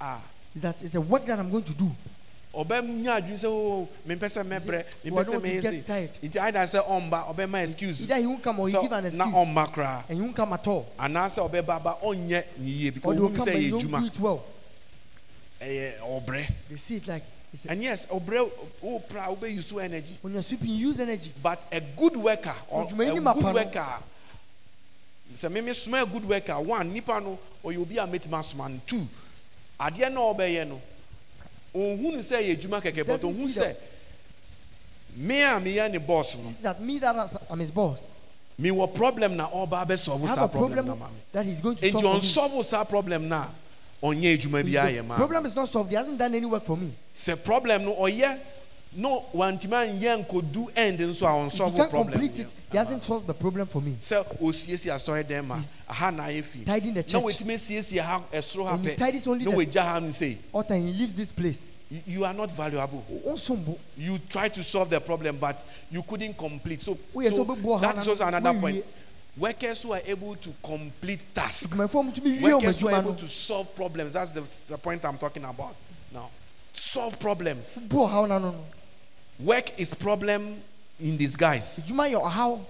ah 0.00 0.22
that 0.56 0.82
it's 0.82 0.94
a 0.94 1.00
work 1.00 1.24
that 1.26 1.38
I'm 1.38 1.50
going 1.50 1.64
to 1.64 1.74
do. 1.74 1.90
Ɔbɛnya 2.54 3.20
adwene 3.20 3.34
sɛ 3.34 3.46
o 3.46 3.88
mempɛ 4.06 4.28
sɛ 4.30 4.44
mɛbrɛ 4.44 4.84
He 5.02 5.10
mempɛ 5.10 5.14
was 5.14 5.28
sɛ 5.28 5.32
not 5.32 5.42
to 5.42 5.48
mɛyɛ 5.48 5.62
get 5.62 5.70
se 5.70 5.80
tired. 5.82 6.10
nti 6.22 6.40
aida 6.40 6.58
sɛ 6.60 6.86
ɔmba 6.86 7.34
ɔbɛma 7.34 7.62
excuse. 7.64 8.02
either 8.02 8.16
he 8.16 8.26
won't 8.26 8.42
come 8.42 8.60
or 8.60 8.68
he 8.68 8.72
give 8.72 8.92
an 8.92 9.04
sɛ 9.04 9.14
na 9.14 9.24
excuse. 9.24 9.46
ɔmma 9.46 9.72
koraa 9.72 10.04
and 10.08 10.18
he 10.18 10.22
won't 10.22 10.36
come 10.36 10.52
at 10.52 10.66
all. 10.68 10.86
Anaasɛ 10.98 11.50
ɔbɛba 11.50 11.82
ba 11.82 11.98
ɔnyɛ 12.02 12.44
ne 12.58 12.70
yie 12.70 12.88
or 12.88 12.92
because 12.92 13.14
they 13.14 13.20
will 13.20 13.30
ɔhum 13.30 13.36
come 13.36 13.48
and 13.48 13.62
you 13.62 13.70
don't 13.70 13.80
do 13.80 13.86
adwuma 13.88 14.06
it 14.06 14.20
well. 14.20 14.44
Ɛyɛ 15.60 15.98
ɔbrɛ 15.98 16.46
they 16.70 16.76
see 16.76 16.96
it 16.96 17.08
like 17.08 17.24
it's 17.54 17.64
a, 17.66 17.70
and 17.70 17.82
yes 17.82 18.04
ɔbrɛ 18.06 18.50
wopra 18.82 19.34
wobɛyi 19.34 19.62
so 19.62 19.78
energy. 19.78 20.18
When 20.20 20.34
you're 20.34 20.42
sweeping 20.42 20.68
you 20.70 20.88
use 20.88 21.00
energy. 21.00 21.32
But 21.42 21.62
a 21.72 21.80
good 21.80 22.16
worker 22.16 22.54
or 22.68 22.88
So, 22.90 22.94
dwuma 22.94 23.04
yi 23.04 23.10
a 23.10 23.14
ni 23.14 23.20
mapa 23.20 23.34
good 23.40 23.44
no. 23.44 23.52
worker 23.52 23.86
sɛ 25.34 25.50
meme 25.50 25.72
soma 25.72 26.02
a 26.02 26.06
good 26.06 26.24
worker 26.28 26.60
one 26.60 26.92
nipa 26.92 27.18
no 27.20 27.38
ɔyɛ 27.64 27.78
obi 27.80 27.96
a 27.98 28.06
mɛtumi 28.06 28.38
asoma 28.38 28.68
no. 28.68 28.80
Two 28.86 29.06
adeɛ 29.80 30.12
na 30.12 30.20
ɔbɛyɛ 30.20 30.68
no 30.68 30.80
ɔnhu 31.74 32.02
no 32.12 32.18
sɛ 32.18 32.36
ɛyɛ 32.42 32.56
adwuma 32.60 32.82
kɛkɛ 32.82 33.06
but 33.06 33.20
Doesn't 33.20 33.32
ɔhu 33.34 33.48
see 33.48 33.60
sɛ 33.60 33.62
that. 33.62 33.80
me 35.16 35.40
a 35.42 35.46
meyɛ 35.60 35.90
ne 35.92 35.98
boss 35.98 36.36
no 36.36 36.44
this 36.44 36.56
is 36.56 36.62
that 36.62 36.80
me 36.82 36.98
that 36.98 37.14
has- 37.14 37.36
I'm 37.48 37.58
his 37.60 37.70
boss. 37.70 38.10
mewɔ 38.60 38.94
problem 38.94 39.36
na 39.36 39.48
ɔba 39.48 39.86
bɛsɔvo 39.86 40.24
I 40.24 40.26
have 40.26 40.36
saa 40.36 40.44
a 40.44 40.48
problem 40.48 40.72
problem 40.72 40.86
na 40.86 40.94
ma 40.94 41.06
me 41.08 41.16
that 41.32 41.44
he's 41.46 41.60
going 41.60 41.76
to 41.76 41.86
enti 41.86 42.00
solve 42.00 42.50
for 42.50 42.50
me. 42.52 42.58
ɔnsɔvo 42.60 42.64
saa 42.64 42.84
problem 42.84 43.28
no 43.28 43.36
a 43.36 43.54
ɔnyɛ 44.04 44.38
adwuma 44.38 44.62
biara 44.62 44.92
The 44.92 44.98
yɛ 44.98 45.06
ma. 45.06 45.16
Problem 45.16 45.46
is 45.46 45.56
not 45.56 45.68
solved. 45.68 45.90
He 45.90 45.96
hasn't 45.96 46.18
done 46.18 46.34
any 46.34 46.44
work 46.46 46.64
for 46.64 46.76
me. 46.76 46.92
Sɛ 47.14 47.42
problem 47.42 47.84
no 47.84 47.94
ɔyɛ 47.94 48.38
no 48.96 49.24
wantumi 49.34 49.98
anyɛ 49.98 50.26
nkɔdu 50.26 50.68
end 50.76 50.98
nso 51.00 51.26
a 51.26 51.46
if 51.46 51.52
he 51.52 51.58
ɔnsɔvo 51.58 51.76
can't 51.76 51.90
problem 51.90 52.12
complete 52.20 52.38
it 52.40 52.46
he 52.70 52.76
hasn't 52.78 53.02
solved 53.02 53.26
the 53.26 53.34
problem 53.34 53.66
for 53.66 53.80
me. 53.80 53.96
Sɛ 53.98 54.24
osiesie 54.40 54.92
asɔre 54.92 55.24
dɛm 55.24 55.46
ma 55.46 55.58
aha 55.88 56.10
na 56.10 56.24
ayɛ 56.24 56.44
fi. 56.44 56.64
tidying 56.64 56.94
the 56.94 57.00
na 57.00 57.06
church. 57.06 57.22
wɔtumi 57.22 57.54
asiesie 57.54 57.98
ha 58.00 58.22
ɛsoro 58.32 58.66
ha 58.66 58.74
And 58.74 58.84
he 58.84 58.90
pɛ 58.90 58.96
tidies 58.98 59.26
only 59.26 59.44
na 59.46 59.50
the- 59.50 59.56
wɔagya 59.56 59.80
ha 59.82 59.98
no 59.98 60.62
time 60.62 60.86
he 60.86 60.92
leaves 60.92 61.14
this 61.14 61.32
place. 61.32 61.70
You- 62.06 62.24
are 62.24 62.32
not 62.34 62.50
valuable. 62.52 63.04
You 63.96 64.18
try 64.28 64.48
to 64.48 64.62
solve 64.62 64.90
the 64.90 65.00
problem 65.00 65.38
but 65.40 65.64
you 65.90 66.02
couldn't 66.02 66.36
complete. 66.36 66.80
So, 66.82 66.98
so 67.14 67.40
obi 67.42 67.60
bu 67.60 67.68
ɔha 67.68 67.80
that 67.82 67.98
is 67.98 68.04
na- 68.06 68.10
also 68.12 68.26
another 68.26 68.58
point. 68.58 68.84
Workers 69.36 69.82
who 69.82 69.92
are 69.92 70.02
able 70.04 70.34
to 70.36 70.52
complete 70.62 71.34
tasks. 71.34 71.66
Adwumayɛfoɔ 71.66 72.04
mutumi 72.12 72.40
wie 72.40 72.50
ɔmo 72.50 72.54
workers 72.54 72.80
who 72.80 72.88
are 72.88 73.00
able 73.00 73.14
to 73.14 73.28
solve 73.28 73.74
problems 73.74 74.12
that's 74.12 74.32
the, 74.32 74.40
the 74.68 74.78
point 74.78 75.04
i'm 75.04 75.18
talking 75.18 75.44
about 75.44 75.74
now. 76.12 76.30
Solve 76.72 77.18
problems. 77.18 77.78
Bu 77.88 77.96
ɔhaw 77.98 78.28
na 78.28 78.38
no 78.38 78.52
no. 78.52 78.64
Work 79.40 79.78
is 79.78 79.94
problem 79.94 80.60
in 81.00 81.16
disguise. 81.16 81.80
Adwuma 81.80 82.10
yɛ 82.10 82.22
ɔhaw 82.22 82.60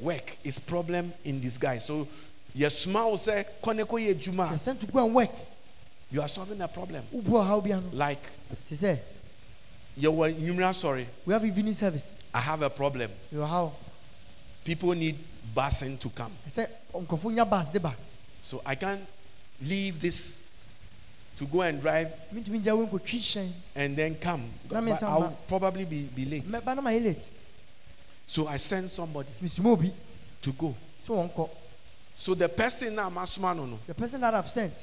work 0.00 0.36
is 0.42 0.58
problem 0.58 1.12
in 1.24 1.40
disguise. 1.40 1.84
So 1.84 2.08
sɛ 2.56 3.44
kɔne 3.62 3.84
kɔyɛ 3.84 4.14
adwuma 4.14 4.48
you're 4.50 4.58
sent 4.58 4.80
to 4.80 4.86
go 4.86 5.04
and 5.04 5.14
work. 5.14 5.30
You 6.10 6.20
are 6.20 6.28
solving 6.28 6.60
a 6.60 6.68
problem. 6.68 7.04
Oh, 7.12 7.16
Wo 7.16 7.22
bu 7.22 7.30
ɔhaw 7.32 7.64
bia 7.64 7.80
no? 7.80 7.88
Like 7.92 8.24
sɛ 8.66 8.98
yɛwɔ 10.00 10.34
nwumera 10.40 10.74
sorry. 10.74 11.06
We 11.26 11.34
have 11.34 11.44
evening 11.44 11.74
service. 11.74 12.12
I 12.32 12.40
have 12.40 12.62
a 12.62 12.70
problem. 12.70 13.10
Yɛ 13.34 13.46
ɔhaw 13.46 13.72
people 14.64 14.92
need 14.92 15.18
busing 15.54 15.98
to 15.98 16.08
come. 16.10 16.32
Sɛ 16.48 16.68
nkurɔfoɔ 16.94 17.34
nya 17.34 17.48
bus 17.48 17.70
de 17.72 17.80
ba? 17.80 17.94
So 18.40 18.60
i 18.66 18.74
can't 18.74 19.06
leave 19.60 20.00
this 20.00 20.40
to 21.36 21.44
go 21.46 21.62
and 21.62 21.80
drive 21.80 22.12
mentumi 22.32 22.60
ngya 22.60 22.76
wo 22.76 22.86
nkɔtwi 22.86 23.18
hyɛn 23.18 23.52
and 23.74 23.96
then 23.96 24.14
come. 24.16 24.50
But 24.68 25.02
i'll 25.02 25.36
probably 25.48 25.84
be, 25.84 26.02
be 26.02 26.24
late. 26.24 26.48
Mɛba 26.48 26.76
na 26.76 26.82
mayɛ 26.82 27.04
late. 27.04 27.28
So 28.26 28.46
i 28.46 28.56
send 28.56 28.90
somebody 28.90 29.28
to 30.42 30.52
go. 30.52 30.74
So 32.14 32.34
the 32.34 32.48
person 32.48 32.94
na 32.94 33.10
masoma 33.10 33.56
no 33.56 33.66
no. 33.66 33.78
The 33.86 33.94
person 33.94 34.20
that 34.20 34.34
i've 34.34 34.48
sent. 34.48 34.74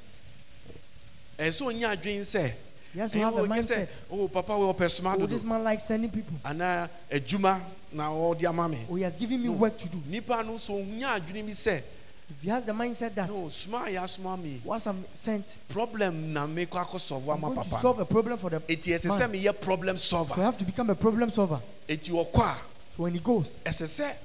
Ɛsɛ 1.38 1.62
ɔnya 1.74 1.96
adwene 1.96 2.22
sɛ 2.22 2.54
he 2.94 3.00
has 3.00 3.12
to 3.12 3.18
ɛyɛ 3.18 3.22
have 3.22 3.36
a 3.36 3.38
sɛ 3.38 3.44
oh, 3.44 3.48
mindset. 3.48 3.88
oh 4.12 4.28
papa 4.28 4.54
ɔpɛ 4.54 4.90
soma 4.90 5.16
oh 5.20 5.26
this 5.28 5.44
man 5.44 5.64
likes 5.64 5.86
sending 5.86 6.10
people. 6.10 6.38
Anaa 6.44 6.90
adwuma 7.12 7.62
na 7.92 8.10
ɔde 8.10 8.46
ama 8.48 8.68
me. 8.70 8.86
Oh 8.90 8.96
he 8.96 9.04
has 9.04 9.16
given 9.16 9.42
me 9.42 9.48
No. 9.48 9.54
work 9.54 9.78
to 9.78 9.90
do. 9.90 10.02
Nipa 10.08 10.44
no 10.44 10.58
so 10.58 10.74
nya 10.74 11.16
adwene 11.20 11.46
bi 11.46 11.52
sɛ 11.52 11.82
if 12.30 12.42
he 12.42 12.50
has 12.50 12.64
the 12.66 12.72
mindset 12.72 13.16
that 13.16 13.30
no 13.30 13.50
soma 13.50 13.86
a 13.86 13.90
yɛasoma 13.90 14.42
me. 14.42 14.62
once 14.64 14.86
i'm 14.88 15.04
sent 15.14 15.58
problem 15.68 16.32
na 16.32 16.46
mekɔ 16.46 16.86
akɔ 16.86 16.98
sɔvo 16.98 17.34
i'm 17.34 17.42
going 17.42 17.56
to 17.56 17.64
solve 17.80 18.00
a 18.00 18.06
problem 18.06 18.38
for 18.38 18.50
the 18.50 18.60
eti 18.68 18.92
ɛsɛ 18.92 19.20
sɛ 19.20 19.32
meyɛ 19.32 19.60
problem 19.60 19.98
solver. 19.98 20.36
so 20.36 20.42
i 20.42 20.46
have 20.46 20.58
to 20.58 20.66
become 20.66 20.90
a 20.90 20.96
problem 20.96 21.30
solver. 21.32 21.60
Eti 21.88 22.12
ɔkɔ 22.12 22.42
a 22.42 22.58
so 22.96 23.04
when 23.04 23.14
he 23.14 23.20
goes 23.20 23.62
ɛsɛ 23.66 23.86
sɛ 23.86 24.16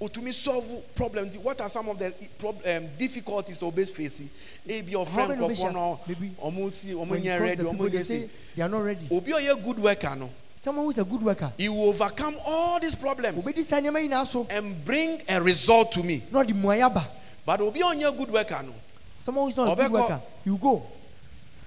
otumi 0.00 0.32
solve 0.34 0.70
problem 0.94 1.30
nti 1.30 1.38
what 1.38 1.60
are 1.60 1.68
some 1.68 1.88
of 1.88 1.98
the 1.98 2.12
prob- 2.38 2.60
um, 2.66 2.88
difficulties 2.98 3.62
o 3.62 3.70
bɛ 3.72 3.88
face 3.88 4.22
ebi 4.68 4.92
many 4.92 5.36
nkurɔfoɔ 5.40 5.98
maybe 6.06 6.32
ɔmo 6.42 6.70
si 6.70 6.92
ɔmo 6.92 7.08
when 7.08 7.22
he 7.22 7.28
nyɛ 7.28 7.40
ready 7.40 7.56
the 7.56 7.62
ɔmo 7.64 7.70
people 7.72 7.88
they 7.88 8.02
say 8.02 8.20
si 8.22 8.30
they 8.56 8.62
are 8.62 8.68
not 8.68 8.84
ready. 8.84 9.08
Obi 9.10 9.32
ɔyɛ 9.32 9.64
good 9.64 9.78
worker 9.78 10.14
no 10.14 10.30
someone 10.60 10.84
who 10.84 10.90
is 10.90 10.98
a 10.98 11.04
good 11.04 11.22
worker. 11.22 11.50
He 11.56 11.68
will 11.70 11.88
overcome 11.88 12.36
all 12.44 12.78
these 12.78 12.94
problems 12.94 13.44
obedi 13.46 13.62
saa 13.64 13.80
nneɛma 13.80 14.00
nyinaa 14.08 14.26
so. 14.26 14.46
and 14.50 14.84
bring 14.84 15.22
a 15.28 15.40
result 15.40 15.92
to 15.92 16.02
me. 16.02 16.22
Na 16.30 16.42
ɔde 16.42 16.52
mmuayɛ 16.52 16.82
aba. 16.86 17.08
But 17.46 17.60
obi 17.62 17.80
a 17.80 17.84
ɔnyɛ 17.84 18.16
good 18.16 18.30
worker 18.30 18.62
no 18.62 18.74
someone 19.18 19.44
who 19.44 19.48
is 19.50 19.56
not 19.56 19.72
a 19.72 19.76
good 19.76 19.90
Ɔbɛkɔ- 19.90 20.00
worker 20.00 20.22
you 20.44 20.56
go. 20.58 20.82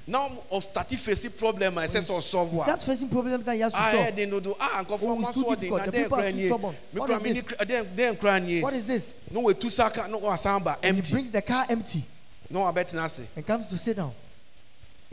Now 0.05 0.29
ɔstati 0.51 0.97
face 0.97 1.27
problem 1.29 1.77
a 1.77 1.81
ɛsɛ 1.81 2.01
sɛ 2.01 2.07
he 2.07 2.13
ɔsolve 2.13 2.59
a 2.59 2.63
starts 2.63 2.83
facing 2.83 3.09
problems 3.09 3.45
that 3.45 3.55
he 3.55 3.61
has 3.61 3.71
to 3.73 3.79
ah 3.79 3.91
solve. 3.91 4.05
ɛyɛ 4.05 4.15
den 4.15 4.29
dodo 4.29 4.57
ah 4.59 4.79
Oh, 4.79 4.83
nkɔfoɔ 4.83 4.93
it's 4.93 5.03
ɔmo 5.03 5.33
too 5.33 5.39
aso 5.39 5.43
ɔden 5.43 5.59
difficult. 5.59 5.79
na 5.79 5.85
The 5.85 5.91
den 5.91 6.01
people 6.03 6.17
are 6.17 6.21
kura 6.21 6.31
too 6.31 6.37
nie 6.37 6.45
stubborn. 6.47 6.75
mi 6.93 6.99
What 6.99 7.07
kura 7.07 7.17
is 7.17 7.23
mi 7.23 7.29
ni 7.29 7.39
this? 7.39 7.47
kura- 7.47 7.65
den 7.65 7.95
den 7.95 8.15
kura 8.17 8.39
nie 8.39 8.61
what 8.61 8.73
is 8.73 8.85
this? 8.85 9.13
Na 9.31 9.39
wetu 9.39 9.71
saka 9.71 10.07
na 10.07 10.17
wasan 10.17 10.63
ba 10.63 10.77
and 10.83 10.95
he 10.95 10.99
empty. 10.99 11.11
brings 11.13 11.31
the 11.31 11.41
car 11.41 11.65
empty 11.69 12.05
na 12.49 12.59
wabɛtena 12.59 13.05
ase 13.05 13.21
and 13.35 13.45
comes 13.47 13.69
to 13.69 13.77
sit 13.77 13.95
down 13.95 14.11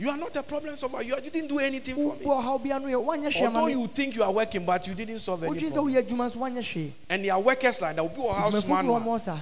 you 0.01 0.09
are 0.09 0.17
not 0.17 0.35
a 0.35 0.41
problem 0.41 0.75
solver. 0.75 1.03
You, 1.03 1.13
are- 1.13 1.21
you 1.21 1.29
didn't 1.29 1.47
do 1.49 1.59
anything 1.59 1.93
for 1.95 2.15
me. 2.15 2.25
Wobɔ 2.25 2.43
ɔhaw 2.43 2.63
bia 2.63 2.79
no 2.79 2.87
yɛ 2.87 3.05
woanyɛ 3.05 3.31
hwee 3.31 3.45
ama 3.45 3.59
although 3.59 3.67
you 3.79 3.87
think 3.87 4.15
you 4.15 4.23
are 4.23 4.31
working 4.31 4.65
but 4.65 4.87
you 4.87 4.95
didn't 4.95 5.19
solve 5.19 5.43
any 5.43 5.59
problem 5.59 5.85
woyɛ 5.93 6.01
adwuma 6.03 6.31
so 6.31 6.39
woanyɛ 6.39 6.61
hwee 6.61 6.91
and 7.07 7.23
there 7.23 7.33
are 7.33 7.39
workers 7.39 7.81
like 7.81 7.95
that 7.95 9.41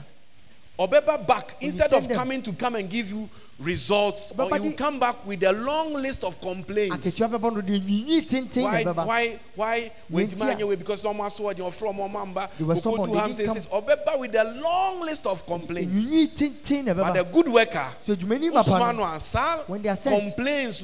obi 0.80 0.97
wɔ 0.97 1.05
house 1.05 1.17
adwumafoɔ 1.17 1.17
man 1.17 1.17
bi 1.19 1.19
wɔ 1.19 1.19
no 1.19 1.19
mɔ 1.19 1.19
saa 1.19 1.19
a 1.19 1.19
ɔbɛba 1.19 1.27
back 1.27 1.55
instead 1.61 1.93
of 1.93 2.07
them. 2.07 2.17
coming 2.17 2.41
to 2.41 2.53
come 2.53 2.75
and 2.75 2.89
give 2.89 3.11
you 3.11 3.30
results 3.59 4.32
or 4.32 4.45
Ɔbɛba 4.45 4.55
he 4.55 4.59
will 4.61 4.69
de- 4.71 4.75
come 4.77 4.99
back 4.99 5.25
with 5.27 5.43
a 5.43 5.51
long 5.51 5.93
list 5.93 6.23
of 6.23 6.39
complaints. 6.39 6.95
Akatua 7.05 7.30
bɛbɔ 7.30 7.53
no 7.55 7.61
deɛ 7.61 7.82
nwinwii 7.82 8.30
tenten 8.30 8.63
why 8.63 8.84
why 8.84 9.39
why 9.55 9.91
wɛntumi 10.11 10.73
a- 10.73 10.77
because 10.77 11.03
ɔmo 11.03 11.25
aso 11.25 11.43
ɔden 11.43 11.57
ɔfrɛ 11.59 11.93
ɔmo 11.93 12.09
ɔmo 12.09 12.21
amba 12.21 12.49
They 12.57 12.63
were 12.63 12.75
stubborn, 12.75 13.09
okodu 13.09 13.13
they 13.13 13.19
ham 13.19 13.32
didn't 13.34 13.53
says 13.53 13.67
oh, 13.71 14.19
with 14.19 14.36
a 14.36 14.43
long 14.61 15.01
list 15.01 15.27
of 15.27 15.45
complaints. 15.45 15.99
Nwinwii 16.09 16.27
tenten 16.36 16.86
na 16.86 16.93
but 16.93 17.13
the 17.13 17.23
good 17.25 17.49
worker 17.49 17.86
so 18.01 18.15
adwumani 18.15 18.51
papa 18.53 18.69
osuma 18.69 18.95
no 18.95 19.03
no 19.05 19.13
a 19.15 19.19
saa 19.19 19.59
When 19.67 19.82
they 19.82 19.89
are 19.89 19.95
sent, 19.95 20.21
complaints 20.21 20.84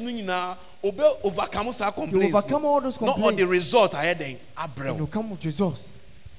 obe 0.84 1.02
overcome 1.24 1.72
complaints. 1.74 2.36
overcome 2.36 2.66
all 2.66 2.82
those 2.82 2.98
complaints. 2.98 3.20
not 3.20 3.26
all 3.26 3.36
the 3.36 3.48
result 3.48 3.94
ayɛ 3.94 4.18
den 4.18 4.40
and 4.58 4.72
you 4.78 4.84
abrɛw 4.84 5.10
come 5.12 5.32
with 5.32 5.46
results 5.46 5.92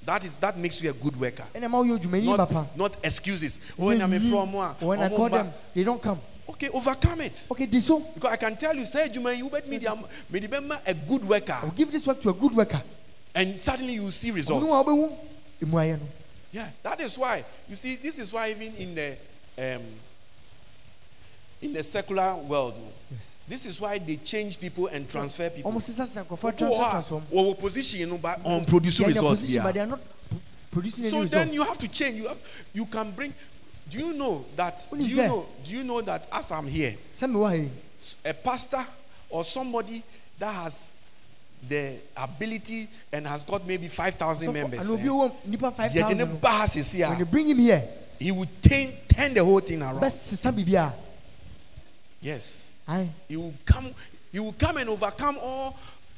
that 0.07 0.25
is 0.25 0.37
that 0.39 0.57
makes 0.57 0.81
you 0.81 0.89
a 0.91 0.93
good 0.93 1.19
worker. 1.21 1.45
Ɛna 1.55 1.69
ma 1.69 1.83
woyɛ 1.83 2.25
not 2.25 2.77
not 2.77 2.97
excuses. 3.03 3.61
Oh 3.79 3.93
na 3.93 4.07
me 4.07 4.19
from 4.31 4.53
when 4.81 5.01
I 5.01 5.09
call 5.09 5.29
them 5.29 5.53
they 5.75 5.85
don't 5.85 6.01
come. 6.01 6.21
Okay 6.49 6.69
overcome 6.71 7.21
it. 7.23 7.47
Okay 7.51 7.67
di 7.67 7.81
so 7.81 8.01
because 8.15 8.33
I 8.33 8.37
can 8.37 8.57
tell 8.57 8.75
you 8.75 8.87
say 8.87 9.09
yi 9.09 9.19
wobɛtumi 9.43 9.81
de 9.81 9.91
ama 9.91 10.07
me 10.31 10.77
a 10.87 10.95
good 10.95 11.25
worker. 11.29 11.59
Will 11.63 11.71
give 11.71 11.91
this 11.93 12.07
work 12.07 12.21
to 12.23 12.31
a 12.31 12.35
good 12.35 12.55
worker. 12.55 12.83
And 13.35 13.61
suddenly 13.61 13.95
you 13.95 14.11
see 14.11 14.31
results. 14.31 14.65
wobɛhu 14.67 15.17
mmuayɛ 15.63 15.99
no. 16.01 16.07
Yeah 16.53 16.71
that 16.83 17.01
is 17.01 17.19
why 17.19 17.45
you 17.69 17.75
see 17.75 17.97
this 17.97 18.19
is 18.19 18.33
why 18.33 18.51
even 18.51 18.75
in 18.77 18.95
the 18.95 19.17
um, 19.59 19.83
in 21.61 21.73
the 21.73 21.83
secular 21.83 22.37
world 22.37 22.75
this 23.49 23.65
is 23.67 23.81
why 23.81 23.99
they 23.99 24.17
change 24.17 24.59
people 24.59 24.89
and 24.89 25.09
transfer 25.09 25.49
people. 25.51 25.71
Ɔmo 25.73 25.81
sisa 25.81 26.07
sisa 26.07 26.25
nkurɔfoɔ 26.25 26.45
Obi 26.45 26.57
wɔ 26.57 26.59
transfer 26.59 26.83
hɔ 26.83 26.89
a, 26.89 26.91
transform. 26.91 27.23
wɔwɔ 27.33 27.59
position 27.59 28.09
no 28.11 28.19
but 28.19 28.41
on 28.45 28.65
produce 28.65 28.99
they 28.99 29.05
are 29.05 29.11
in 29.11 29.17
a 29.17 29.21
results 29.21 29.41
position 29.43 29.63
but 29.63 29.75
they 29.75 29.81
are 29.81 29.87
not 29.87 30.01
p- 30.31 30.37
producing 30.71 31.05
any 31.05 31.11
so 31.11 31.25
then 31.25 31.53
you 31.53 31.63
have 31.63 31.79
to 31.79 31.89
change. 31.89 32.17
You 32.17 32.29
have 32.29 32.41
you 32.73 32.87
can 32.87 33.11
bring 33.13 33.33
do 33.89 33.99
you 33.99 34.13
know 34.15 34.45
that 34.57 34.83
do 34.91 34.99
you 34.99 35.17
know 35.17 35.47
do 35.65 35.77
you 35.77 35.85
know 35.85 36.01
that 36.01 36.27
as 36.33 36.51
i'm 36.51 36.67
here 36.67 36.95
sɛ 37.15 37.31
mewɔ 37.31 37.65
ha 37.65 37.71
a 38.25 38.35
pastor 38.35 38.85
or 39.31 39.45
somebody 39.45 40.03
that 40.39 40.53
has 40.53 40.91
the 41.69 41.97
ability 42.17 42.89
and 43.13 43.27
has 43.27 43.43
got 43.45 43.67
maybe 43.67 43.89
5000 43.89 44.49
sɔfo 44.49 44.53
members 44.53 44.81
ana 44.81 44.93
obi 44.93 45.03
eh, 45.05 45.07
wɔ 45.07 45.33
nipa 45.47 45.71
five 45.71 45.93
yɛde 45.93 46.01
thousand 46.01 46.19
ne 46.19 46.25
ba 46.25 46.49
ha 46.49 46.65
sesi 46.67 47.09
when 47.09 47.19
you 47.19 47.25
bring 47.25 47.49
him 47.49 47.59
here 47.59 47.89
he 48.19 48.33
would 48.33 48.49
turn, 48.63 48.93
turn 49.09 49.35
the 49.35 49.45
whole 49.45 49.61
thing 49.61 49.83
around. 49.83 50.01
bɛsesa 50.01 50.53
biribiara 50.53 50.93
yes 52.21 52.66
ayi 52.89 53.09
he 53.29 53.37
will 53.37 53.55
come 53.65 53.93
he 54.33 54.41
will 54.41 54.55
come 54.59 54.77
and 54.79 54.89
overcome 54.91 55.39
all 55.41 55.77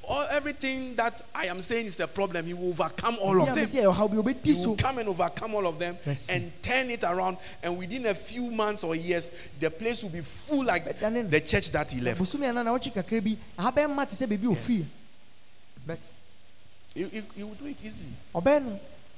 all 0.09 0.27
everything 0.31 0.95
that 0.97 1.23
i 1.35 1.47
am 1.47 1.61
saying 1.61 1.85
is 1.87 2.01
a 2.01 2.07
problem. 2.09 2.47
You 2.47 2.57
will 2.57 2.69
overcome 2.71 3.19
all 3.21 3.41
of 3.43 3.47
them. 3.55 3.57
mesi 3.57 3.77
ɛyɛ 3.79 3.95
ɔhaw 3.95 4.11
bi 4.11 4.17
obedi 4.17 4.47
He 4.47 4.55
so 4.55 4.71
will 4.71 4.77
come 4.77 4.99
and 4.99 5.09
overcome 5.09 5.55
all 5.55 5.67
of 5.67 5.79
them 5.79 5.99
and 6.31 6.51
turn 6.63 6.91
it 6.91 7.05
around. 7.05 7.37
And 7.63 7.77
within 7.79 8.07
a 8.07 8.15
few 8.15 8.51
months 8.51 8.85
or 8.85 8.97
years, 8.97 9.31
the 9.61 9.71
place 9.71 10.03
will 10.03 10.09
be 10.11 10.23
full 10.23 10.65
like 10.65 10.85
the 10.99 11.41
church 11.41 11.71
that 11.73 11.91
he 11.91 12.01
left. 12.01 12.21
bosomi 12.21 12.49
ana 12.49 12.65
na 12.65 12.77
wɔkye 12.79 12.93
kakra 12.95 13.23
bi 13.23 13.37
aha 13.59 13.71
bɛyɛ 13.71 13.95
ma 13.95 14.05
te 14.07 14.17
sɛ 14.17 14.27
beebi 14.27 14.47
ofiri 14.47 14.87
bɛs 15.87 15.99
You, 16.95 17.11
you, 17.13 17.23
you 17.37 17.47
will 17.47 17.55
do 17.55 17.67
it 17.67 17.77
easily. 17.85 18.09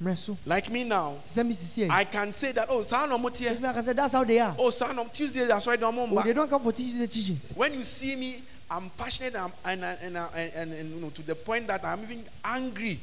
Ɔbɛyɛ 0.01 0.05
no 0.05 0.13
mmerɛ 0.13 0.17
so 0.17 0.37
Like 0.45 0.69
me 0.69 0.83
now, 0.83 1.15
te 1.23 1.29
sɛ 1.41 1.45
mi 1.45 1.53
sisi 1.53 1.87
yɛ 1.87 1.91
I 1.91 2.03
can 2.05 2.31
say 2.31 2.51
that, 2.51 2.67
oh, 2.69 2.81
son 2.81 3.11
of 3.11 3.21
Motia, 3.21 3.55
ɛtumi 3.55 3.69
aka 3.69 3.79
sɛ 3.81 3.95
that's 3.95 4.13
how 4.13 4.23
they 4.23 4.39
are. 4.39 4.55
Oh, 4.57 4.69
son 4.69 4.97
Tuesday, 5.11 5.45
that's 5.45 5.67
no 5.67 5.73
oh, 6.17 6.21
they 6.23 6.33
don't 6.33 6.49
come 6.49 6.61
for 6.63 6.71
Tuesday 6.71 7.07
teachings 7.07 7.51
When 7.55 7.73
you 7.73 7.83
see 7.83 8.15
me, 8.15 8.43
I'm 8.69 8.89
passionate 8.91 9.35
and, 9.35 9.51
and, 9.65 9.83
and, 9.83 10.17
and, 10.17 10.53
and, 10.55 10.73
and, 10.73 10.95
you 10.95 11.01
know, 11.01 11.09
to 11.09 11.21
the 11.21 11.35
point 11.35 11.67
that 11.67 11.83
I'm 11.85 12.01
even 12.03 12.25
angry 12.43 12.99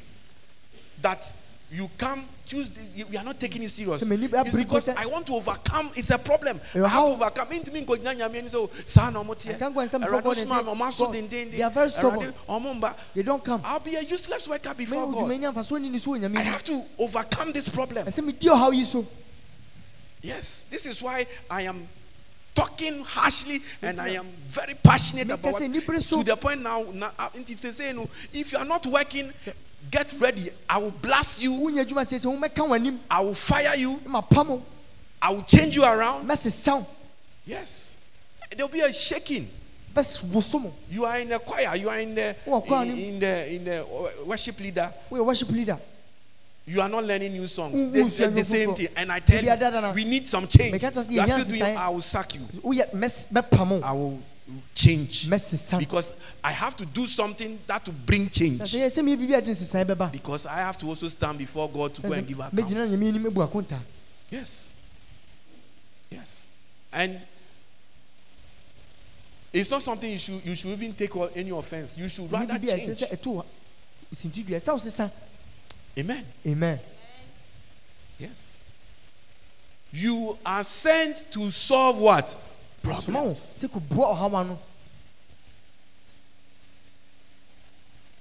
that 1.01 1.31
you 1.71 1.89
come 1.97 2.25
Tuesday, 2.45 2.81
you, 2.95 3.05
we 3.05 3.15
are 3.17 3.23
not 3.23 3.39
taking 3.39 3.61
it 3.61 3.69
serious. 3.69 4.01
It's 4.01 4.55
because 4.55 4.89
I 4.89 5.05
want 5.05 5.27
to 5.27 5.35
overcome. 5.35 5.91
It's 5.95 6.09
a 6.09 6.17
problem. 6.17 6.59
I 6.73 6.79
have 6.87 7.05
to 7.05 7.11
overcome. 7.11 7.51
Into 7.51 7.71
me, 7.71 7.85
go 7.85 7.95
nyanya 7.95 8.31
me 8.31 8.39
and 8.39 8.49
say, 8.49 8.67
son 8.85 9.15
of 9.15 9.27
Motia. 9.27 9.53
I 9.53 9.57
can't 9.59 9.73
go 9.73 9.81
and 9.81 9.89
stand 9.89 10.03
before 10.03 10.17
and 10.25 11.29
say, 11.29 11.45
they 11.45 11.61
are 11.61 11.69
very 11.69 11.89
stubborn. 11.91 12.33
they 13.13 13.21
don't 13.21 13.43
come 13.43 13.61
I'll 13.63 13.79
be 13.79 13.95
a 13.95 14.01
useless 14.01 14.47
worker 14.47 14.73
before 14.73 15.11
God. 15.11 15.29
odwumani 15.29 15.53
amfa 15.53 15.79
ni 15.79 15.89
ne 15.89 15.97
so 15.99 16.11
wɔ 16.11 16.35
I 16.37 16.41
have 16.41 16.63
to 16.63 16.83
overcome 16.97 17.51
this 17.51 17.69
problem. 17.69 18.07
ɛsɛ 18.07 18.23
medi 18.25 18.47
ɔhaw 18.47 18.73
yi 18.73 18.83
so 18.83 19.05
Yes, 20.21 20.65
this 20.69 20.85
is 20.85 21.01
why 21.01 21.25
I 21.49 21.61
am 21.61 21.87
talking 22.55 23.03
harshly 23.03 23.61
and 23.81 24.01
I 24.01 24.09
am 24.09 24.27
very 24.49 24.73
passionate 24.73 25.29
about 25.29 25.61
it. 25.61 26.03
To 26.09 26.23
the 26.23 26.35
point 26.35 26.61
now. 26.61 26.83
now 26.93 27.11
it 27.33 27.49
is 27.49 27.79
no, 27.93 28.09
if 28.33 28.51
you 28.51 28.57
are 28.57 28.65
not 28.65 28.85
working, 28.87 29.31
get 29.91 30.13
ready. 30.19 30.51
I 30.69 30.77
will 30.77 30.91
blast 30.91 31.41
you. 31.41 31.51
wonya 31.53 31.85
adwuma 31.85 32.03
sɛ 32.05 32.19
sɛ 32.19 32.99
I 33.09 33.21
will 33.21 33.33
fire 33.35 33.75
you. 33.75 33.99
na 34.05 34.21
mapam 34.21 34.47
wo 34.47 34.63
I 35.21 35.31
will 35.31 35.43
change 35.43 35.75
you 35.75 35.83
around. 35.83 36.29
Yes, 37.45 37.97
there 38.55 38.65
will 38.65 38.71
be 38.71 38.79
a 38.81 38.93
shaking. 38.93 39.49
You 40.89 41.05
are 41.05 41.19
in 41.19 41.29
the 41.29 41.39
choir. 41.39 41.75
You 41.75 41.89
are 41.89 41.99
in 41.99 42.15
the 42.15 42.35
in, 42.45 42.99
in 42.99 43.19
the 43.19 43.53
in 43.53 43.65
the 43.65 43.85
worship 44.25 44.59
leader. 44.59 44.93
woyɛ 45.11 45.25
worship 45.25 45.49
leader 45.49 45.77
You 46.69 46.81
are 46.81 46.89
not 46.89 47.03
learning 47.03 47.33
new 47.33 47.47
songs. 47.47 47.91
They 47.91 48.07
said 48.09 48.35
the 48.35 48.43
same 48.43 48.75
thing, 48.75 48.89
and 48.95 49.11
I 49.11 49.19
tell 49.19 49.37
Maybe 49.37 49.49
I 49.49 49.55
don't 49.55 49.73
know. 49.73 49.89
you, 49.89 49.95
we 49.95 50.03
need 50.03 50.27
some 50.27 50.45
change. 50.45 50.71
Make 50.71 50.83
us 50.83 50.93
just 50.93 51.11
You 51.11 51.19
are 51.21 51.25
still 51.27 51.43
doing. 51.45 51.63
I 51.63 51.89
will 51.89 52.01
sack 52.01 52.35
you. 52.35 52.41
woyɛ 52.61 52.93
mɛs- 52.93 53.25
bɛpam 53.33 53.69
wo 53.69 53.81
I 53.83 53.91
will 53.91 54.21
change. 54.75 55.29
because 55.79 56.13
I 56.43 56.51
have 56.51 56.75
to 56.77 56.85
do 56.85 57.05
something 57.05 57.59
that 57.67 57.85
will 57.85 57.95
bring 58.05 58.29
change. 58.29 58.59
sɛ 58.59 58.79
yɛ 58.79 58.87
sɛ 58.89 59.03
meyɛ 59.03 59.17
biribi 59.17 59.37
a 59.37 59.41
de 59.41 59.51
nsesae 59.51 59.85
bɛba 59.85 60.11
Because 60.11 60.45
I 60.45 60.57
have 60.57 60.77
to 60.79 60.87
also 60.87 61.07
stand 61.07 61.37
before 61.37 61.69
God 61.69 61.93
to 61.95 62.01
go 62.01 62.11
and 62.13 62.27
give 62.27 62.39
account. 62.39 62.55
mɛgyina 62.55 62.87
nyame 62.89 63.07
anim 63.09 63.25
abu 63.27 63.41
akonta 63.41 63.79
Yes. 64.29 64.69
Yes. 66.09 66.45
And 66.91 67.19
it's 69.51 69.69
not 69.71 69.81
something 69.81 70.11
you 70.11 70.17
should 70.17 70.45
you 70.45 70.55
should 70.55 70.71
even 70.71 70.93
take 70.93 71.11
any 71.35 71.49
offense. 71.51 71.97
You 71.97 72.07
should 72.09 72.31
rather 72.31 72.53
biribi 72.53 72.73
a 72.73 72.77
ɛsɛ 72.77 72.85
change. 72.85 72.97
sɛ 72.99 73.17
ɛto 73.17 73.33
wa 73.33 73.43
sintidua 74.13 74.57
ɛsɛ 74.57 74.71
wo 74.73 74.77
sesa 74.79 75.11
Amen. 75.97 76.25
amen 76.47 76.79
Yes. 78.19 78.57
You 79.91 80.37
are 80.45 80.63
sent 80.63 81.25
to 81.31 81.49
solve 81.49 81.99
what? 81.99 82.35
Problems. 82.93 83.51
sɛ 83.55 83.67
kɔbua 83.69 84.15
ɔhawa 84.17 84.47
no 84.47 84.59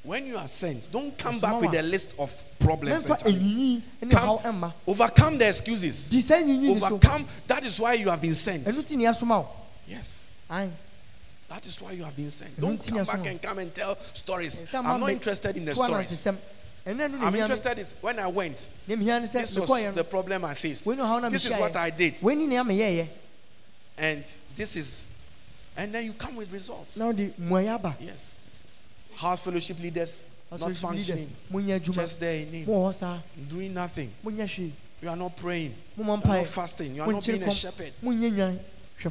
When 0.05 0.27
you 0.27 0.39
are 0.39 0.47
sent, 0.49 0.91
don't 0.91 1.17
come 1.19 1.39
back 1.39 1.61
with 1.61 1.75
a 1.75 1.83
list 1.83 2.15
of 2.19 2.33
problems. 2.59 3.05
and 3.05 3.13
mɛmfa 3.15 3.19
challenges. 3.23 3.43
anyinyi 3.43 3.83
ne 4.03 4.11
Come, 4.11 4.73
overcome 4.87 5.39
the 5.39 5.49
excuses. 5.49 6.09
di 6.11 6.21
saa 6.21 6.37
anyinyi 6.37 6.61
ne 6.75 6.79
so 6.79 6.87
Overcome. 6.87 7.27
That 7.47 7.65
is 7.67 7.79
why 7.79 7.93
you 7.95 8.09
have 8.09 8.21
been 8.21 8.35
sent. 8.35 8.65
ɛno 8.65 8.87
ti 8.87 8.97
ne 8.97 9.05
asoma 9.05 9.41
wo 9.43 9.49
Yes. 9.87 10.31
That 10.49 11.65
is 11.67 11.81
why 11.81 11.93
you 11.93 12.05
have 12.05 12.15
been 12.17 12.31
sent. 12.31 12.59
Don't 12.61 12.79
come 12.87 13.05
back 13.05 13.27
and 13.27 13.41
come 13.43 13.59
and 13.59 13.75
tell 13.75 13.97
stories. 14.15 14.73
I'm 14.75 15.01
not 15.01 15.11
interested 15.11 15.57
in 15.57 15.65
the 15.65 15.73
to 15.75 15.85
stories. 15.85 16.27
I'm 16.27 16.39
ne 16.87 17.09
hia 17.19 17.31
me 17.31 17.41
interested 17.41 17.79
in 17.79 17.87
when 18.01 18.19
I 18.19 18.27
went. 18.29 18.69
ne 18.87 18.97
mehia 18.97 19.21
ne 19.21 19.27
sɛ 19.27 19.33
This 19.33 19.59
was 19.59 19.95
the 19.95 20.05
problem 20.05 20.45
I 20.45 20.55
faced. 20.55 20.87
wei 20.87 20.97
ne 20.97 21.03
ɔhaw 21.03 21.21
na 21.23 21.29
This 21.29 21.45
is 21.45 21.51
what 21.53 21.77
I 21.77 21.91
did. 21.91 22.15
wei 22.23 22.35
ne 22.35 22.47
nea 22.47 22.63
meyɛɛyɛ 22.65 23.09
And 23.99 24.25
this 24.57 24.77
is, 24.77 25.09
and 25.77 25.93
then 25.93 26.05
you 26.05 26.13
come 26.13 26.37
with 26.37 26.51
results. 26.53 26.97
na 26.97 27.07
wode 27.07 27.35
mmuaeɛ 27.39 27.75
aba 27.75 27.97
Yes. 28.01 28.37
House 29.17 29.43
fellowship 29.43 29.79
leaders 29.81 30.23
not 30.51 30.61
Asɔrefoɔ 30.61 30.67
leaders, 30.67 30.81
functioning. 30.81 31.37
adwuma 31.53 31.93
Just 31.95 32.21
there 32.21 32.37
in 32.41 32.53
name. 32.53 33.49
Doing 33.49 33.75
nothing. 33.75 34.13
You 35.01 35.09
are 35.09 35.17
not 35.17 35.37
praying. 35.37 35.75
You 35.97 36.05
are 36.05 36.17
not 36.17 36.47
fasting. 36.47 36.95
You 36.95 37.03
are 37.03 37.13
not 37.13 37.27
being 37.27 37.43
a 37.43 37.51
shepherd. 37.51 37.93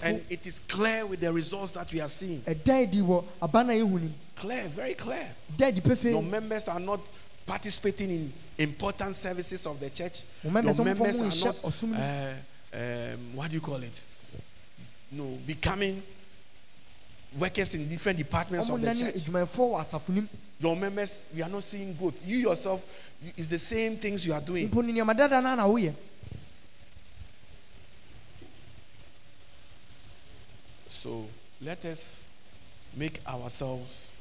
And 0.03 0.25
it 0.29 0.45
is 0.45 0.59
clear 0.67 1.05
with 1.05 1.21
the 1.21 1.31
results 1.31 1.73
that 1.73 1.91
we 1.93 2.01
are 2.01 2.07
seeing. 2.09 2.41
ɛda 2.41 2.87
adi 2.87 3.01
wɔ 3.01 3.23
aba 3.41 3.63
no 3.63 3.73
a 3.73 3.77
yɛhu 3.79 4.01
nim 4.01 4.13
Clear, 4.35 4.67
very 4.67 4.93
clear. 4.93 5.29
Your 5.57 6.21
members 6.21 6.67
are 6.67 6.79
not 6.79 6.99
participating 7.45 8.11
in 8.11 8.33
important 8.57 9.15
services 9.15 9.65
of 9.65 9.79
the 9.79 9.89
church. 9.89 10.23
Your 10.43 10.51
members, 10.51 10.75
some 10.75 10.85
members 10.85 11.15
form 11.17 11.21
are 11.21 11.29
not, 11.29 11.37
shep- 11.37 11.63
or 11.63 11.71
some- 11.71 11.93
uh, 11.93 12.33
um, 12.73 13.35
what 13.35 13.49
do 13.49 13.55
you 13.55 13.61
call 13.61 13.81
it? 13.81 14.03
No, 15.11 15.37
becoming 15.45 16.03
workers 17.37 17.75
in 17.75 17.87
different 17.87 18.17
departments 18.17 18.69
of 18.69 18.81
the 18.81 18.93
church. 18.93 19.15
adwumayɛfoɔ 19.15 19.69
wɔ 19.71 19.81
asafo 19.81 20.09
nim 20.09 20.29
Your 20.59 20.75
members, 20.75 21.27
we 21.35 21.43
are 21.43 21.49
not 21.49 21.61
seeing 21.61 21.93
growth. 21.93 22.19
You 22.25 22.37
yourself, 22.37 22.83
you- 23.23 23.31
it's 23.37 23.47
the 23.49 23.59
same 23.59 23.97
things 23.97 24.25
you 24.25 24.33
are 24.33 24.41
doing. 24.41 24.67
mpo 24.69 24.83
no 24.83 24.91
nneɛma 24.91 25.15
dada 25.15 25.39
no 25.41 25.53
a 25.53 25.55
na 25.55 25.67
woyɛ 25.67 25.93
So 30.89 31.25
let 31.61 31.83
us 31.85 32.21
make 32.95 33.19
ourselves 33.27 34.11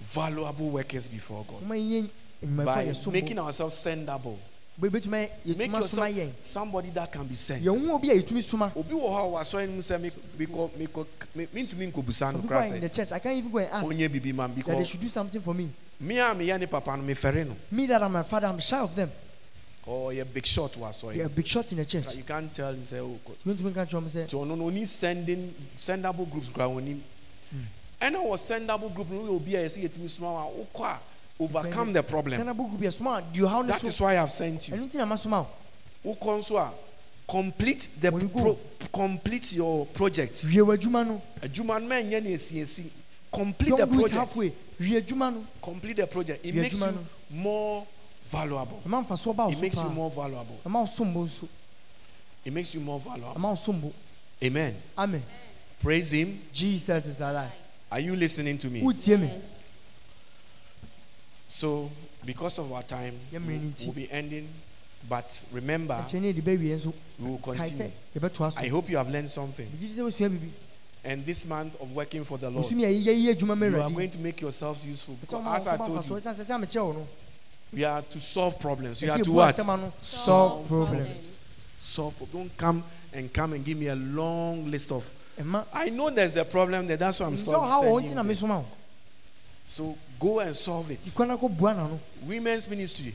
valuable 0.00 0.70
workers 0.70 1.08
before 1.08 1.44
God 1.48 1.62
ɔma 1.64 1.76
yɛyɛ 1.76 2.10
adwumayɛfoɔ 2.42 3.00
a 3.00 3.04
by 3.04 3.12
making 3.12 3.38
ourselves 3.38 3.74
sendable. 3.74 4.38
Bɛtumi 4.80 5.10
Make 5.10 5.30
yɛtumi 5.46 5.64
soma 5.88 6.08
yourself 6.08 6.08
yɛn 6.10 6.30
somebody 6.40 6.90
that 6.90 7.12
can 7.12 7.24
be 7.26 7.34
sent. 7.34 7.62
yɛhu 7.64 7.90
obi 7.90 8.10
a 8.10 8.14
yɛtumi 8.14 8.42
soma 8.42 8.72
obi 8.76 8.94
wɔ 8.94 9.08
hɔ 9.08 9.18
a 9.18 9.44
wasɔre 9.44 9.66
no 9.68 9.72
mu 9.76 9.80
sɛ 9.80 10.00
me- 10.00 10.10
mekɔ- 10.38 10.70
mekɔ- 10.78 11.06
me- 11.34 11.46
mentumi 11.46 11.92
nkɔbusa 11.92 12.12
some 12.14 12.32
no 12.36 12.40
people 12.42 12.48
kora 12.56 12.68
are 12.68 12.74
in 12.74 12.80
the 12.80 12.88
sɛ 12.88 12.94
church. 12.94 13.12
I 13.12 13.18
can't 13.20 13.36
even 13.36 13.50
go 13.52 13.58
and 13.58 13.68
ask. 13.70 13.84
Ɔnyɛ 13.86 14.12
bibi 14.12 14.32
ma 14.32 14.48
me 14.48 14.54
that 14.54 14.64
they 14.66 14.72
because 14.72 14.88
should 14.88 15.00
do 15.00 15.08
something 15.08 15.40
for 15.40 15.54
me. 15.54 15.70
me 16.00 16.18
a 16.18 16.22
meyɛ 16.34 16.58
ne 16.60 16.66
papa 16.66 16.96
no 16.96 17.02
mefɛre 17.04 17.46
no. 17.46 17.56
Me 17.70 17.86
that 17.86 18.02
I'm 18.02 18.12
my 18.12 18.22
father 18.24 18.48
I'm 18.48 18.58
shy 18.58 18.78
of 18.80 18.94
them. 18.96 19.10
Ɔyɛ 19.86 20.24
big 20.32 20.44
shot 20.46 20.72
wɔ 20.72 20.88
asɔre 20.88 21.14
you're 21.16 21.26
a 21.26 21.28
big 21.28 21.46
shot 21.46 21.70
in 21.70 21.78
the 21.78 21.84
church. 21.84 22.14
You 22.16 22.24
can't 22.24 22.52
tell 22.52 22.72
him 22.72 22.82
sɛ 22.84 22.98
oh, 22.98 23.18
kɔ- 23.28 23.34
so 23.44 23.50
mentumi 23.50 23.70
nka 23.72 23.86
kyerɛ 23.88 23.98
m 24.02 24.08
sɛ 24.08 24.24
nti 24.26 24.30
ɔno 24.34 24.56
no 24.58 24.64
ɔni 24.70 24.86
sending 24.88 25.54
sendable 25.76 26.28
groups 26.28 26.48
kora 26.48 26.66
wɔnim 26.68 26.98
ɛna 28.02 28.16
wɔ 28.16 28.36
sendable 28.38 28.92
group 28.92 29.08
no 29.10 29.20
woyɛ 29.22 29.28
obi 29.36 29.54
a 29.56 29.64
yɛsɛ 29.66 29.88
yɛtumi 29.88 30.10
soma 30.10 30.32
wo 30.32 30.38
a 30.38 30.66
wokɔ 30.66 30.84
a 30.84 31.00
overcome 31.40 31.92
the 31.92 32.02
problem. 32.02 32.40
sɛnabo 32.40 32.68
group 32.70 32.80
yɛ 32.82 32.92
soma 32.92 33.18
a 33.18 33.22
deɛ 33.22 33.40
ɔhaw 33.46 33.62
no 33.62 33.66
that 33.68 33.80
so 33.80 33.86
is 33.88 34.00
why 34.00 34.12
i 34.12 34.14
have 34.14 34.30
sent 34.30 34.68
you. 34.68 34.74
Ɛno 34.74 34.88
nti 34.90 34.94
na 34.96 35.04
masoma 35.06 35.46
wo 36.02 36.14
wokɔ 36.14 36.38
nso 36.38 36.56
a 36.58 36.72
complete 37.26 37.88
the 38.00 38.12
you 38.12 38.28
pro, 38.28 38.58
complete 38.92 39.52
your 39.54 39.86
project. 39.86 40.44
Wie 40.44 40.56
w'adwuma 40.60 41.06
no 41.06 41.22
adwuma 41.42 41.80
no 41.80 41.88
mɛnyɛ 41.88 42.22
ne 42.22 42.34
asiasi 42.34 42.84
complete 43.32 43.70
the 43.70 43.76
don't 43.78 43.88
do 43.90 43.94
it 43.96 44.00
project. 44.00 44.14
halfway. 44.18 44.52
Wie 44.78 45.00
adwuma 45.00 45.32
no 45.32 45.46
complete 45.60 45.96
the 45.96 46.06
project. 46.06 46.44
It 46.44 46.54
makes 46.54 46.78
you 46.80 46.98
more 47.30 47.86
valuable. 48.26 48.80
ɛma 48.86 49.06
mfasoɔ 49.06 49.36
ba 49.36 49.44
wo 49.46 49.50
It 49.50 49.60
makes 49.60 49.76
you 49.76 49.88
more 49.90 50.10
valuable. 50.10 50.58
ɛma 50.64 50.80
wo 50.80 50.86
som 50.86 51.12
bo 51.12 51.24
nso 51.24 51.48
It 52.44 52.52
makes 52.52 52.74
you 52.74 52.80
more 52.80 53.00
valuable. 53.00 53.34
ɛma 53.34 53.48
wo 53.48 53.54
som 53.54 53.80
bo 53.80 53.92
Amen. 54.42 54.76
amen. 54.98 55.22
Praise 55.82 56.12
Him. 56.12 56.40
jesus 56.52 57.06
is 57.06 57.20
alive. 57.20 57.50
Are 57.90 58.00
you 58.00 58.14
listening 58.16 58.58
to 58.58 58.68
me? 58.68 58.82
wotie 58.82 59.18
me 59.20 59.30
So, 61.54 61.88
because 62.26 62.58
of 62.58 62.72
our 62.72 62.82
time, 62.82 63.14
Yeah, 63.30 63.38
we'll, 63.46 63.60
we'll 63.84 63.92
be 63.92 64.10
ending. 64.10 64.48
But 65.08 65.44
remember, 65.52 65.94
ɛkyɛ 65.94 66.20
ne 66.20 66.32
yɛde 66.32 66.42
bɛwie 66.42 66.74
nso 66.74 66.92
we 67.20 67.28
will 67.30 67.38
continue. 67.38 67.92
I 68.56 68.66
hope 68.68 68.88
you 68.90 68.96
have 68.96 69.08
learned 69.08 69.30
something. 69.30 69.68
megye 69.68 69.94
di 69.94 69.94
sɛ 69.94 70.02
woasua 70.02 70.30
biribi 70.30 70.50
And 71.04 71.24
this 71.24 71.46
month 71.46 71.80
of 71.80 71.92
working 71.92 72.24
for 72.24 72.38
the 72.38 72.50
Lord, 72.50 72.66
ɔsom 72.66 72.80
yɛ 72.80 73.04
yɛyɛ 73.04 73.34
adwuma 73.36 73.56
ma 73.56 73.66
you 73.66 73.80
are 73.80 73.90
going 73.90 74.10
to 74.10 74.18
make 74.18 74.40
yourselves 74.40 74.84
useful. 74.84 75.14
Because 75.20 75.46
as 75.46 75.68
I 75.68 75.76
told 75.76 75.90
you, 75.90 76.14
ɛsiane 76.16 76.34
sɛ 76.34 76.44
sɛ 76.44 76.54
amekyerɛ 76.58 76.84
wo 76.86 76.92
no 76.92 77.06
we 77.72 77.84
are 77.84 78.02
to 78.02 78.18
solve 78.18 78.58
problems. 78.58 79.00
You 79.00 79.08
ɛsɛ 79.08 79.20
are 79.20 79.22
to 79.22 79.32
what? 79.32 79.54
solve 79.54 80.66
problems 80.66 80.90
problems. 80.90 81.38
Solve. 81.76 82.16
pro- 82.16 82.26
Don't 82.32 82.56
come 82.56 82.82
and 83.12 83.32
come 83.32 83.52
and 83.52 83.64
give 83.64 83.78
me 83.78 83.86
a 83.88 83.94
long 83.94 84.68
list 84.70 84.90
of. 84.90 85.08
I 85.72 85.90
know 85.90 86.10
there's 86.10 86.36
a 86.36 86.44
problem 86.44 86.88
there. 86.88 86.96
That's 86.96 87.20
why 87.20 87.26
I'm 87.26 87.34
sɛ 87.34 87.44
solving. 87.44 88.83
So 89.66 89.96
go 90.20 90.40
and 90.40 90.54
solve 90.54 90.90
it. 90.90 91.00
tikwa 91.00 91.26
no 91.26 91.38
kɔbua 91.38 91.74
n'ano 91.74 92.00
Women's 92.26 92.68
ministry. 92.68 93.14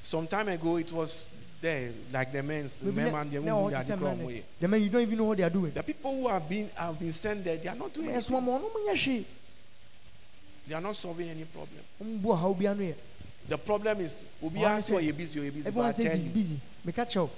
Some 0.00 0.26
time 0.26 0.48
ago 0.48 0.76
it 0.76 0.92
was 0.92 1.30
there, 1.60 1.92
like 2.12 2.32
the 2.32 2.42
men's. 2.42 2.82
Men 2.82 3.14
and 3.14 3.30
the 3.30 3.38
women, 3.38 3.54
ɔte 3.54 3.70
they 3.70 3.76
are 3.76 3.82
sɛ 3.82 3.86
the 3.86 3.94
mmerɛ 3.94 3.98
crowd 3.98 4.18
no. 4.18 4.26
way. 4.26 4.44
the 4.60 4.68
man 4.68 4.82
you 4.82 4.88
don't 4.88 5.02
even 5.02 5.18
know 5.18 5.24
what 5.24 5.36
they 5.38 5.42
are 5.44 5.50
doing 5.50 5.72
The 5.72 5.82
people 5.82 6.14
who 6.14 6.28
have 6.28 6.48
been 6.48 6.70
have 6.76 6.98
been 6.98 7.12
sent 7.12 7.44
there, 7.44 7.56
they 7.56 7.68
are 7.68 7.74
not 7.76 7.92
doing 7.92 8.06
anything. 8.08 8.22
soma 8.22 8.40
ma 8.40 8.58
ɔno 8.58 8.70
monyɛ 8.70 8.94
hwee 8.94 9.24
They 10.68 10.74
are 10.74 10.80
not 10.82 10.94
solving 10.96 11.28
any 11.30 11.44
problem. 11.44 11.80
ɔmbu 12.02 12.22
ɔhaw 12.22 12.58
bia 12.58 12.74
no 12.74 12.82
yɛ 12.82 12.94
The 13.48 13.56
problem 13.58 14.00
is, 14.00 14.24
Obi 14.42 14.58
Why 14.60 14.72
ask 14.72 14.88
say- 14.88 14.94
you, 14.94 15.00
you're 15.00 15.14
busy, 15.14 15.40
you're 15.40 15.48
everyone 15.66 15.94
says 15.94 16.12
he's 16.18 16.28
busy 16.28 16.60
meka 16.86 17.06
kyerɛ 17.06 17.22
wo 17.22 17.30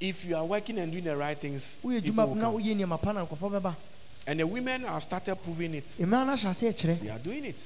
if 0.00 0.24
you 0.24 0.34
are 0.34 0.44
working 0.46 0.78
and 0.78 0.90
doing 0.90 1.04
the 1.04 1.14
right 1.14 1.38
things, 1.38 1.78
people 1.82 2.26
will 2.26 2.36
come. 3.60 3.76
Woyɛ 4.30 4.36
nneɛma 4.36 4.36
pa 4.36 4.36
na 4.36 4.36
nkɔfoɔ 4.36 4.36
bɛba 4.36 4.36
And 4.36 4.40
the 4.40 4.46
women 4.46 4.82
have 4.82 5.02
started 5.02 5.36
proving 5.42 5.74
it. 5.74 5.84
mmaa 5.98 6.26
no 6.26 6.32
ahyɛ 6.34 7.00
They 7.00 7.08
are 7.08 7.18
doing 7.18 7.44
it. 7.44 7.62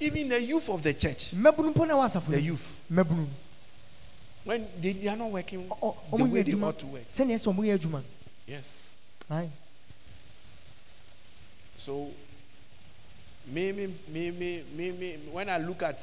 Even 0.00 0.28
the 0.28 0.42
youth 0.42 0.68
of 0.70 0.82
the 0.82 0.94
church, 0.94 1.32
mmabunu 1.34 1.74
mpo 1.74 1.86
na 1.86 1.94
ɛwɔ 1.94 2.10
asafo 2.10 2.30
the 2.30 2.40
youth, 2.40 2.80
when 4.44 4.66
they, 4.80 4.92
they 4.92 5.08
are 5.08 5.16
not 5.16 5.30
working 5.30 5.68
ɔ- 5.68 5.96
the 6.18 6.24
way 6.24 6.42
they 6.42 6.52
ought 6.60 6.78
to 6.78 6.86
work. 6.86 7.08
sɛnea 7.10 7.34
ɛsɛ 7.36 7.54
ɔmo 7.54 7.60
yɛ 7.64 7.78
adwuma 7.78 8.02
Yes. 8.46 8.88
Aye. 9.30 9.48
So, 11.76 12.10
me, 13.46 13.72
me, 13.72 13.94
me, 14.08 14.30
me, 14.30 14.62
me, 14.92 15.16
when 15.30 15.48
I 15.48 15.58
look 15.58 15.82
at 15.82 16.00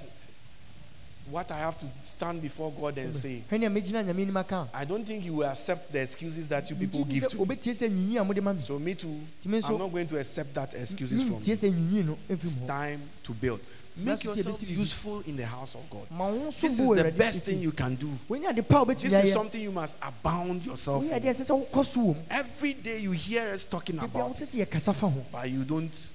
what 1.29 1.51
I 1.51 1.57
have 1.59 1.77
to 1.79 1.85
stand 2.03 2.41
before 2.41 2.71
God 2.79 2.97
and 2.97 3.13
say, 3.13 3.43
hwɛ 3.51 3.59
nea 3.59 3.69
megyina 3.69 4.03
nyame 4.03 4.21
anim 4.23 4.37
aka 4.37 4.67
I 4.73 4.85
don't 4.85 5.05
think 5.05 5.23
He 5.23 5.29
will 5.29 5.45
accept 5.45 5.91
the 5.91 6.01
excuses 6.01 6.47
that 6.49 6.69
you 6.69 6.75
people 6.75 7.03
give 7.05 7.27
to 7.27 7.37
me. 7.37 7.45
obɛtie 7.45 7.71
sɛ 7.73 7.89
nyinyi 7.89 8.19
a 8.19 8.23
mode 8.23 8.41
ma 8.41 8.53
me 8.53 8.59
So, 8.59 8.79
me 8.79 8.93
too, 8.95 9.19
I'm 9.45 9.77
not 9.77 9.91
going 9.91 10.07
to 10.07 10.17
accept 10.19 10.53
that 10.55 10.73
excuses 10.73 11.23
from 11.23 11.35
you. 11.35 11.55
sɛ 11.55 11.71
nyinyi 11.71 12.05
no 12.05 12.17
It's 12.27 12.43
ɛmfiri 12.55 12.59
mu 12.59 12.63
hɔ 12.63 12.67
time 12.67 13.01
to 13.23 13.33
build. 13.33 13.59
Make 13.97 14.05
That's 14.05 14.21
to 14.21 14.29
say, 14.29 14.49
yourself 14.49 14.69
useful 14.69 15.23
in 15.27 15.35
the 15.35 15.45
house 15.45 15.75
of 15.75 15.89
God. 15.89 16.07
ma 16.09 16.29
wo 16.29 16.47
nso 16.47 16.61
This 16.61 16.79
is 16.79 16.89
the 16.89 17.11
best 17.11 17.45
thing 17.45 17.59
you 17.61 17.71
can 17.71 17.95
do. 17.95 18.09
wɔnyɛ 18.29 18.49
ade 18.57 18.67
pa 18.67 18.81
a 18.83 18.95
This 18.95 19.13
is 19.13 19.33
something 19.33 19.61
you 19.61 19.71
must 19.71 19.97
abound 20.01 20.65
yourself 20.65 21.03
in. 21.03 21.09
adeɛ 21.11 21.29
ɛsɛ 21.33 21.45
sɛ 21.49 21.69
wokɔ 21.69 21.85
so 21.85 21.99
wɔ 21.99 22.15
mu 22.15 22.21
Every 22.29 22.73
day 22.73 22.99
you 22.99 23.11
hear 23.11 23.53
us 23.53 23.65
talking 23.65 23.99
about 23.99 24.39
it, 24.41 24.47
sɛ 24.47 24.65
yɛkasa 24.65 24.95
fa 24.95 25.07
ho 25.09 25.25
but 25.31 25.49
you 25.49 25.63
don't 25.63 26.07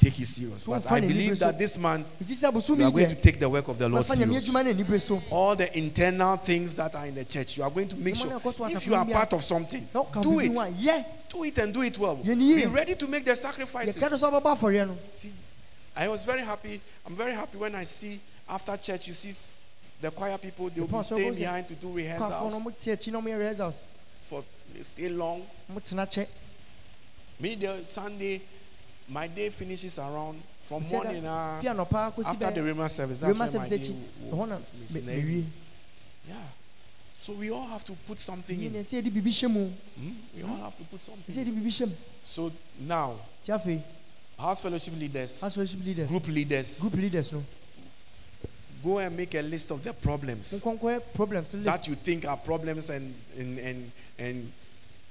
take 0.00 0.18
it 0.18 0.26
serious. 0.26 0.64
But 0.64 0.90
I 0.90 1.00
believe 1.00 1.38
that 1.38 1.58
this 1.58 1.78
month 1.78 2.06
megye 2.20 2.78
you 2.78 2.84
are 2.84 2.90
going 2.90 3.08
to 3.08 3.14
take 3.14 3.38
the 3.38 3.48
work 3.48 3.68
of 3.68 3.78
the 3.78 3.88
Lord 3.88 4.04
serious. 4.04 4.48
adwuma 4.48 4.64
no 4.64 4.70
ani 4.70 4.82
bere 4.82 4.98
so 4.98 5.22
All 5.30 5.54
the 5.54 5.78
internal 5.78 6.36
things 6.38 6.74
that 6.76 6.94
are 6.94 7.06
in 7.06 7.14
the 7.14 7.24
church, 7.24 7.58
you 7.58 7.62
are 7.62 7.70
going 7.70 7.88
to 7.88 7.96
make 7.96 8.16
sure 8.16 8.34
of 8.34 8.42
course, 8.42 8.58
what's 8.58 8.74
if 8.74 8.86
you 8.86 8.94
are 8.94 9.04
part 9.04 9.32
of 9.32 9.44
something, 9.44 9.86
do 10.22 10.40
it. 10.40 11.06
Do 11.28 11.44
it 11.44 11.58
and 11.58 11.72
do 11.72 11.82
it 11.82 11.96
well. 11.98 12.16
Be 12.16 12.66
ready 12.66 12.96
to 12.96 13.06
make 13.06 13.24
the 13.24 13.36
sacrifices. 13.36 13.96
yɛka 13.96 14.10
no 14.10 14.16
sɛ 14.16 14.32
wobɛbɔ 14.32 14.58
afɔreɛ 14.58 14.86
no 14.88 14.98
See, 15.12 15.32
I 15.94 16.08
was 16.08 16.24
very 16.24 16.42
happy. 16.42 16.80
I'm 17.06 17.14
very 17.14 17.34
happy 17.34 17.58
when 17.58 17.74
I 17.74 17.84
see 17.84 18.20
after 18.48 18.76
church, 18.76 19.06
you 19.06 19.12
see 19.12 19.32
the 20.00 20.10
choir 20.10 20.38
people, 20.38 20.70
they 20.70 20.80
will 20.80 20.88
be 20.88 21.02
staying 21.02 21.34
behind 21.34 21.68
to 21.68 21.74
do 21.74 21.92
rehearsals 21.92 22.52
mote 22.60 22.78
akyi 22.78 23.12
na 23.12 23.20
moyɛ 23.20 23.38
rehearsals 23.38 23.80
for 24.22 24.42
stay 24.82 25.08
long. 25.08 25.42
Me, 27.38 27.54
the 27.54 27.82
Sunday, 27.86 28.42
my 29.10 29.26
day 29.26 29.50
finishes 29.50 29.98
around 29.98 30.40
from 30.62 30.82
morning 30.88 31.26
uh, 31.26 31.58
fi 31.60 31.66
anɔpa 31.68 32.14
kɔsi 32.14 32.26
after 32.26 32.50
the 32.52 32.62
Rema 32.62 32.88
service. 32.88 33.18
That's 33.18 33.32
rema 33.36 33.44
when 33.50 33.60
my 33.60 33.66
service 33.66 33.86
day 33.88 33.94
will, 34.30 34.36
will 34.38 34.46
finish. 34.72 34.90
me- 34.92 35.00
In 35.00 35.06
the 35.06 35.16
evening. 35.16 35.42
mewie 35.42 35.46
Yeah. 36.28 36.34
So 37.18 37.32
we 37.34 37.50
all 37.50 37.66
have 37.66 37.84
to 37.84 37.92
put 38.06 38.18
something 38.18 38.62
in. 38.62 38.72
na 38.72 38.78
ɛsɛ 38.78 39.02
yɛde 39.02 39.10
biribi 39.12 39.30
hyɛ 39.30 39.50
mu 39.50 39.70
Hmm? 39.98 40.12
We 40.36 40.42
all 40.42 40.56
have 40.56 40.76
to 40.78 40.84
put 40.84 41.00
something. 41.00 41.36
in. 41.36 41.54
biribi 41.54 41.66
hyɛ 41.68 41.86
mu 41.88 41.94
So 42.22 42.52
now, 42.78 43.16
house 44.38 44.60
fellowship 44.62 44.94
leaders, 44.98 45.40
house 45.40 45.54
fellowship 45.54 45.84
leaders 45.84 46.08
group 46.08 46.26
leaders, 46.28 46.80
group 46.80 46.94
leaders 46.94 47.32
no 47.32 47.42
go 48.82 48.98
and 48.98 49.14
make 49.14 49.34
a 49.34 49.42
list 49.42 49.70
of 49.70 49.82
the 49.84 49.92
problems 49.92 50.62
problems 51.14 51.50
that 51.52 51.86
you 51.86 51.94
think 51.96 52.24
are 52.26 52.36
problems 52.38 52.88
and 52.88 53.14
and 53.36 53.58
and 53.58 53.92
and 54.18 54.52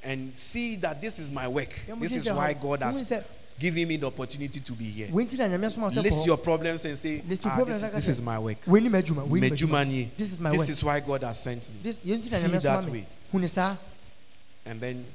and 0.03 0.35
see 0.37 0.75
that 0.77 0.99
this 1.01 1.19
is 1.19 1.29
my 1.29 1.47
work. 1.47 1.69
This 1.99 2.15
is 2.15 2.25
why 2.31 2.53
God 2.53 2.81
has 2.81 3.11
given 3.59 3.87
me 3.87 3.97
the 3.97 4.07
opportunity 4.07 4.59
to 4.59 4.71
be 4.73 4.85
here. 4.85 5.09
wei 5.11 5.25
nti 5.25 5.37
na 5.37 5.47
nyame 5.47 5.65
asoma 5.67 5.89
sɛ 5.89 6.01
List 6.03 6.25
your 6.25 6.37
problems 6.37 6.85
and 6.85 6.97
say, 6.97 7.21
ah, 7.45 7.63
this, 7.65 7.81
this 7.91 8.07
is 8.07 8.21
my 8.21 8.39
work. 8.39 8.57
wei 8.65 8.79
ni 8.79 8.89
m'adwuma 8.89 9.27
wei 9.27 9.39
ni 9.41 9.49
m'adwuma 9.49 9.85
Mejumanie. 9.85 10.09
this 10.17 10.31
is 10.31 10.39
my 10.39 10.49
This 10.49 10.69
is 10.69 10.83
why 10.83 10.99
God 10.99 11.23
has 11.23 11.39
sent 11.41 11.69
me. 11.69 11.75
this 11.83 11.97
yɛn 11.97 12.17
nti 12.19 12.31
na 12.31 12.37
See 12.37 12.57
that 12.67 12.85
way. 12.85 12.91
me 12.91 13.05
hu 13.31 13.39
ne 13.39 13.47
saa 13.47 13.75
And 14.65 14.79
then 14.79 15.05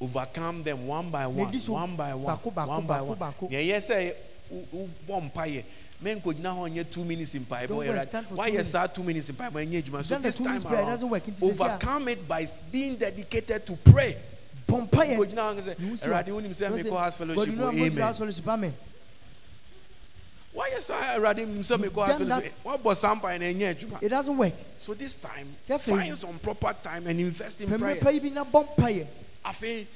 overcome 0.00 0.62
them 0.62 0.86
one 0.86 1.10
by 1.10 1.26
one, 1.26 1.50
one 1.68 1.96
by 1.96 2.14
one, 2.14 2.66
one 2.66 2.86
by 2.86 3.00
one. 3.00 3.34
yes, 3.50 3.90
bɔ 3.90 5.30
mpaeɛ 5.32 5.64
menkɔgyina 6.02 6.52
hɔ 6.52 6.70
nyɛ 6.72 6.90
two 6.90 7.04
minutes 7.04 7.34
in 7.34 7.44
bɔ 7.44 7.68
go 7.68 7.74
yɛra 7.78 8.06
stand 8.08 8.26
for 8.26 8.36
two 8.36 8.42
minutes. 8.42 8.68
saa 8.68 8.86
two 8.86 9.02
minutes 9.02 9.28
in 9.28 9.36
mpaeɛ 9.36 9.50
bɔ 9.52 9.66
ɛnyɛ 9.66 9.82
adwuma 9.82 10.04
so 10.04 10.18
this 10.18 10.36
time 10.38 10.46
minutes 10.46 10.64
prayer, 10.64 10.80
it 10.80 10.82
around 10.82 10.90
doesn't 10.92 11.10
work. 11.10 11.24
Nti 11.26 11.38
sisi 11.38 11.42
a- 11.42 11.64
overcome 11.64 12.08
it 12.08 12.28
by 12.28 12.46
being 12.70 12.96
dedicated 12.96 13.66
to 13.66 13.76
pray 13.76 14.16
bɔ 14.68 14.88
mpaeɛ 14.88 15.16
nkɔgyina 15.16 15.34
hɔ 15.34 15.62
sɛ 15.62 15.80
You 15.80 15.88
will 15.88 15.96
see 15.96 16.06
awurade 16.06 16.28
what- 16.32 16.44
wonim 16.44 16.50
sɛ 16.50 16.60
you 16.60 16.72
will 16.72 16.78
mekɔ 16.78 16.82
say, 16.82 16.90
house 16.90 16.98
God, 16.98 17.14
fellowship 17.14 17.46
you 17.46 17.56
know 17.56 17.64
o 17.64 17.68
I'm 17.68 17.76
going 17.76 17.90
to 17.90 17.96
amen 17.96 18.04
house 18.04 18.18
fellowship 18.18 18.48
amen. 18.48 18.74
Wayɛ 20.56 20.82
saa 20.82 21.14
awurade 21.16 21.36
nim 21.38 21.62
sɛ 21.62 21.78
mekɔ 21.84 22.06
house 22.06 22.18
fellowship? 22.18 22.52
Wabɔ 22.64 22.96
saa 22.96 23.14
mpaeɛ 23.14 23.40
na 23.40 23.46
ɛnyɛ 23.46 23.76
adwuma 23.76 24.02
it 24.02 24.08
doesn't 24.08 24.36
work. 24.36 24.52
So 24.78 24.94
this 24.94 25.16
time 25.16 25.56
find 25.78 26.16
some 26.16 26.38
proper 26.38 26.74
time 26.82 27.06
and 27.06 27.20
invest 27.20 27.60
in 27.60 27.68
pɛmɛ 27.68 27.78
pa 27.80 28.10
yi 28.10 28.20
prayers. 28.20 28.22
bi 28.22 28.28
na 28.28 28.44
bɔ 28.44 29.08
afei 29.44 29.86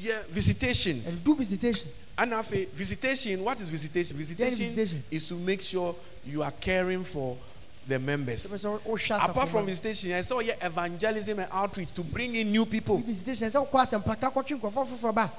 yɛ 0.00 0.26
visitations. 0.26 1.08
And 1.08 1.24
do 1.24 1.34
visitation. 1.34 1.88
And 2.18 2.34
after 2.34 2.56
visitation, 2.74 3.44
what 3.44 3.60
is 3.60 3.68
visitation? 3.68 4.16
Visitation, 4.16 4.58
visitation. 4.58 5.04
is 5.08 5.28
to 5.28 5.34
make 5.34 5.62
sure 5.62 5.94
you 6.26 6.42
are 6.42 6.50
caring 6.50 7.04
for 7.04 7.36
the 7.88 7.98
members. 7.98 8.46
sɛ 8.46 8.58
sɛ 8.58 8.80
ɔhyɛ 8.82 9.30
Apart 9.30 9.48
from 9.48 9.64
asafo 9.64 9.66
visitation, 9.66 10.12
I 10.12 10.20
saw 10.20 10.40
your 10.40 10.54
evangelism 10.60 11.38
and 11.38 11.48
outreach 11.50 11.92
to 11.94 12.02
bring 12.04 12.34
in 12.36 12.52
new 12.52 12.66
people. 12.66 12.98
ma 12.98 13.04
visitation 13.06 13.48
sɛ 13.50 13.66
wokɔ 13.68 13.80
asɛmpa 14.04 14.20
ka 14.20 14.30
kɔtwe 14.30 14.60
nkɔfoɔ 14.60 14.86
foforɔ 14.86 15.14
ba 15.14 15.32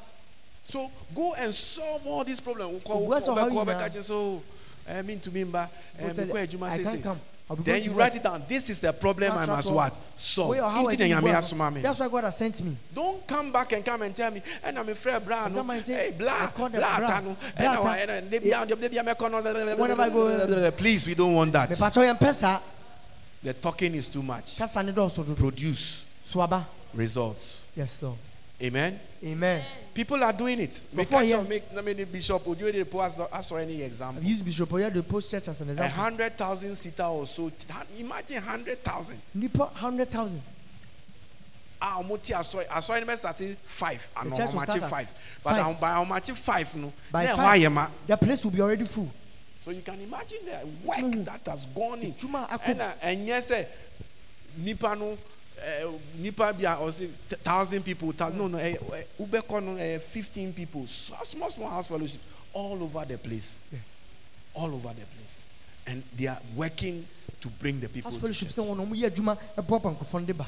So 0.63 0.89
go 1.15 1.33
and 1.33 1.51
solve 1.53 2.05
all 2.05 2.23
these 2.23 2.39
problems. 2.39 2.83
So 2.85 2.99
bless 3.05 3.27
all 3.27 3.35
how 3.35 3.47
you 3.47 3.51
Wobɛkɔ, 3.53 3.65
now. 3.65 3.73
wobɛka 3.73 3.89
kyerɛ 3.89 4.03
sɛ, 4.05 4.11
"Oh, 4.11 4.41
eh, 4.87 5.01
me 5.01 5.15
to 5.17 5.31
me 5.31 5.43
mba, 5.43 5.69
eh, 5.97 6.07
Go 6.07 6.13
tell 6.13 6.25
mekɔ 6.25 6.33
them, 6.33 6.47
adwuma 6.59 6.69
I 6.69 6.83
can't 6.83 7.03
come. 7.03 7.21
Then 7.57 7.83
you 7.83 7.93
write 7.93 8.15
it 8.15 8.21
down. 8.21 8.43
This 8.47 8.69
is 8.69 8.83
a 8.83 8.93
problem 8.93 9.31
I 9.31 9.45
must 9.47 9.71
what? 9.71 9.95
Solve. 10.15 10.49
Where- 10.49 10.61
how 10.61 10.81
I 10.87 10.93
Nti 10.93 10.97
think 10.97 10.99
na 10.99 11.05
you 11.07 11.15
Nyame 11.15 11.31
go, 11.31 11.37
asoma 11.39 11.71
me. 11.71 11.81
that's 11.81 11.99
why 11.99 12.07
God 12.07 12.23
has 12.25 12.37
sent 12.37 12.61
me 12.61 12.77
Don't 12.93 13.25
come 13.25 13.51
back 13.51 13.71
and 13.71 13.83
come 13.83 14.03
and 14.03 14.15
tell 14.15 14.29
me, 14.29 14.41
and 14.63 14.77
I'm 14.77 14.87
a 14.87 14.93
friend, 14.93 15.25
bra, 15.25 15.47
no. 15.47 15.63
Hey, 15.63 16.13
blah, 16.15 16.51
blah, 16.55 16.69
bra. 16.69 16.79
ta, 17.07 17.19
no. 17.21 17.35
Bra, 17.35 17.37
And 17.55 17.65
ta. 17.65 17.83
I- 17.83 17.97
and 17.97 18.11
I- 18.11 18.19
they 18.21 18.37
be- 18.39 18.49
they 18.51 18.87
be- 18.87 18.99
I'm 18.99 19.07
a 19.07 19.15
con- 19.15 19.31
Whenever 19.33 20.01
I 20.01 20.09
go- 20.09 20.71
Please, 20.71 21.07
we 21.07 21.15
don't 21.15 21.33
want 21.33 21.51
that. 21.53 21.69
mepatɔ 21.71 22.15
yɛmpɛ 22.17 22.35
saa 22.35 22.59
The 23.41 23.53
talking 23.53 23.95
is 23.95 24.09
too 24.09 24.21
much. 24.21 24.57
kasa 24.57 24.83
ne 24.83 24.91
dɔɔso 24.91 25.25
dodo 25.25 25.33
Produce 25.35 26.03
results. 26.93 27.63
yes 27.75 27.99
lord 28.01 28.17
Amen. 28.61 28.99
amen 29.23 29.63
People 29.93 30.23
are 30.23 30.31
doing 30.33 30.59
it. 30.61 30.81
Before, 30.95 31.23
yeah. 31.23 31.41
make 31.41 31.63
mean, 31.81 31.97
the 31.97 32.05
bishop 32.05 32.45
would 32.47 32.59
you 32.59 32.67
ask 33.33 33.49
for 33.49 33.59
any 33.59 33.81
example. 33.81 34.23
used 34.23 34.45
bishop 34.45 34.71
oya 34.71 34.89
the 34.89 35.03
post 35.03 35.29
church 35.31 35.47
as 35.49 35.59
an 35.61 35.67
A 35.69 35.71
example 35.71 36.01
hundred 36.01 36.37
thousand 36.37 36.75
seater 36.75 37.03
or 37.03 37.25
so. 37.25 37.51
Imagine 37.97 38.41
hundred 38.41 38.83
thousand. 38.83 39.21
nipa 39.33 39.65
hundred 39.65 40.09
thousand 40.09 40.41
Ah, 41.81 42.01
saw 42.41 42.61
I 42.69 42.79
saw 42.81 42.93
him 42.93 43.09
starting 43.15 43.55
five. 43.63 44.07
I 44.15 44.25
know 44.25 44.35
how 44.35 44.51
much 44.51 44.69
five. 44.79 45.11
But 45.43 45.79
by 45.79 45.89
how 45.91 46.03
much 46.03 46.31
five 46.31 46.75
no. 46.75 46.93
by 47.11 47.25
five 47.27 47.91
the 48.07 48.17
place 48.17 48.43
will 48.43 48.51
be 48.51 48.61
already 48.61 48.85
full 48.85 49.09
So 49.57 49.71
you 49.71 49.81
can 49.81 49.99
imagine 50.01 50.39
the 50.45 50.67
work 50.87 50.99
Mhm. 50.99 51.25
that 51.25 51.41
has 51.45 51.65
gone 51.67 51.99
in. 51.99 52.15
Juma 52.17 52.47
akɔ- 52.49 52.75
ɛna 52.77 52.99
ɛnyɛ 53.01 53.39
sɛ 53.41 53.65
nipa 54.57 54.95
no 54.95 55.17
Eh, 55.61 55.85
nipa 56.17 56.53
bi 56.53 56.63
a 56.65 56.75
ɔsi 56.77 57.09
thousand 57.43 57.83
people 57.83 58.11
thousand 58.13 58.37
no 58.37 58.47
no 58.47 58.57
eh, 58.57 58.75
eh, 58.93 59.03
ɛyɛ 59.19 59.41
ɛ 59.41 59.63
no 59.63 59.75
ɛyɛ 59.75 60.01
fifteen 60.01 60.53
people 60.53 60.87
so 60.87 61.13
small 61.23 61.49
small 61.49 61.69
house 61.69 61.87
fellowship 61.87 62.21
all 62.53 62.81
over 62.81 63.03
the 63.05 63.17
place 63.17 63.59
Yes. 63.71 63.81
all 64.53 64.73
over 64.73 64.89
the 64.89 65.05
place 65.05 65.43
and 65.85 66.03
they 66.15 66.27
are 66.27 66.39
working 66.55 67.05
to 67.41 67.49
bring 67.49 67.79
the 67.79 67.89
people. 67.89 68.09
house 68.09 68.15
to 68.15 68.21
fellowships 68.21 68.55
wɔn 68.55 68.87
wɔyɛ 68.89 69.09
adwuma 69.11 69.37
ɛboa 69.57 69.97
nkɔfoɔ 69.97 70.19
no 70.21 70.25
de 70.25 70.33
ba 70.33 70.47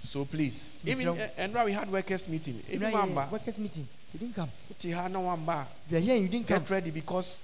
So 0.00 0.24
please 0.24 0.76
even 0.84 1.06
Long. 1.06 1.18
ɛ 1.18 1.30
and 1.38 1.52
now 1.52 1.64
we 1.64 1.72
had 1.72 1.90
workers 1.90 2.28
meeting 2.28 2.62
ebi 2.70 2.92
wa 2.92 3.04
mba 3.06 3.30
workers 3.32 3.58
meeting 3.58 3.88
you 4.12 4.20
didn't 4.20 4.34
come 4.36 4.50
ti 4.78 4.92
ha 4.92 5.08
na 5.08 5.18
wa 5.18 5.36
mba 5.36 5.66
we 5.90 5.96
are 5.96 6.00
here 6.00 6.14
you 6.16 6.28
didn't 6.28 6.46
come 6.46 6.60
get 6.60 6.70
ready 6.70 6.90
because. 6.90 7.40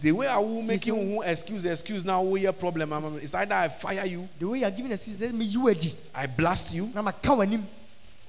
The 0.00 0.12
way 0.12 0.26
I 0.26 0.38
will 0.38 0.62
make 0.62 0.86
you 0.86 1.22
excuse 1.22 1.66
excuse 1.66 2.04
now 2.04 2.22
we 2.22 2.42
your 2.42 2.52
problem. 2.52 2.92
I'm- 2.92 3.18
It's 3.22 3.34
either 3.34 3.54
I 3.54 3.68
fire 3.68 4.06
you, 4.06 4.26
the 4.38 4.48
way 4.48 4.60
you 4.60 4.64
are 4.64 4.70
giving 4.70 4.90
excuse 4.92 5.20
me 5.32 5.44
you 5.44 5.68
I 6.14 6.26
blast 6.26 6.72
you, 6.72 6.90
na 6.94 7.02
ma 7.02 7.12
ka 7.12 7.34
wɔn 7.34 7.42
anim 7.42 7.66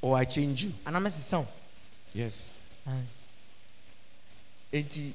or 0.01 0.17
I 0.17 0.25
change 0.25 0.63
you. 0.65 0.73
ana 0.85 0.99
mɛ 0.99 1.09
sisan 1.11 1.47
Yes. 2.13 2.55
Enti, 4.73 5.11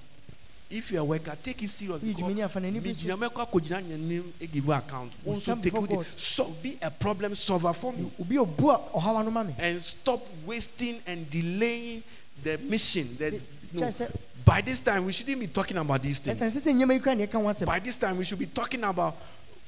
if 0.70 0.90
you 0.90 0.98
are 0.98 1.00
a 1.00 1.04
worker, 1.04 1.36
take 1.42 1.62
it 1.62 1.68
serious. 1.68 2.02
Yi 2.02 2.12
because 2.14 2.22
dwumani 2.30 2.42
afa 2.44 2.60
n'ani 2.60 2.72
me 2.74 2.80
bere 2.80 2.94
so. 2.94 3.06
gyina 3.06 3.16
mɛkɔ 3.16 3.50
akɔgyina 3.50 3.82
nyɛ 3.84 3.98
nim 3.98 4.32
give 4.52 4.68
account. 4.70 5.12
Also 5.26 5.54
take 5.54 5.64
before 5.64 5.80
with 5.82 5.90
God. 5.90 6.00
it. 6.00 6.18
So 6.20 6.44
be 6.62 6.78
a 6.80 6.90
problem 6.90 7.34
solver 7.34 7.72
for 7.74 7.92
me 7.92 8.10
obi 8.18 8.36
obu 8.36 8.70
a 8.70 8.78
ɔhaw 8.98 9.20
ano 9.20 9.30
ma 9.30 9.42
mi 9.42 9.54
and 9.58 9.82
stop 9.82 10.26
wasting 10.46 11.00
and 11.06 11.28
delaying 11.30 12.02
the 12.42 12.56
mission. 12.58 13.16
The, 13.18 13.40
no, 13.72 13.90
by 14.46 14.60
this 14.62 14.80
time, 14.80 15.04
we 15.04 15.12
shouldn't 15.12 15.40
be 15.40 15.48
talking 15.48 15.76
about 15.76 16.00
these 16.02 16.20
things. 16.20 16.38
sɛ 16.40 16.72
nneɛma 16.72 16.92
yi 16.94 17.00
kura 17.00 17.14
na 17.16 17.24
ɛka 17.26 17.32
ho 17.32 17.42
asɛm 17.48 17.66
By 17.66 17.80
this 17.80 17.96
time, 17.96 18.16
we 18.16 18.24
should 18.24 18.38
be 18.38 18.46
talking 18.46 18.82
about 18.84 19.16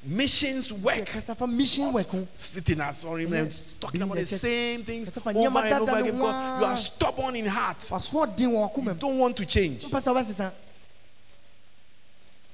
missions 0.05 0.72
work. 0.72 1.09
mission 1.49 1.93
work 1.93 2.07
Sitting 2.35 2.81
at 2.81 2.95
sorry 2.95 3.26
man, 3.26 3.51
talking 3.81 4.01
about 4.03 4.16
the 4.16 4.24
same 4.26 4.85
things 4.85 5.11
over 5.16 5.31
and 5.31 5.74
over 5.74 5.99
again 5.99 6.14
because 6.14 6.61
you 6.61 6.66
are 6.66 6.76
stubborn 6.76 7.35
in 7.37 7.47
heart. 7.47 7.79
wasoɔ 7.79 8.37
den 8.37 8.51
wɔ 8.53 8.72
ɔkoma 8.72 8.85
mu 8.85 8.95
Don't 8.95 9.18
want 9.18 9.37
to 9.37 9.45
change. 9.45 9.85
mpɛ 9.87 10.01
sɛ 10.01 10.14
ɔbɛsesa 10.14 10.53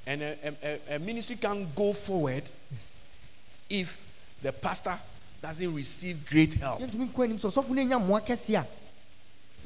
And 0.06 0.22
a, 0.22 0.36
a- 0.62 0.94
a- 0.96 0.98
ministry 0.98 1.36
can 1.36 1.70
go 1.74 1.92
forward 1.92 2.42
Yes. 2.72 2.90
if 3.70 4.04
the 4.42 4.52
pastor 4.52 4.98
doesn't 5.42 5.74
receive 5.74 6.24
great 6.26 6.54
help. 6.54 6.80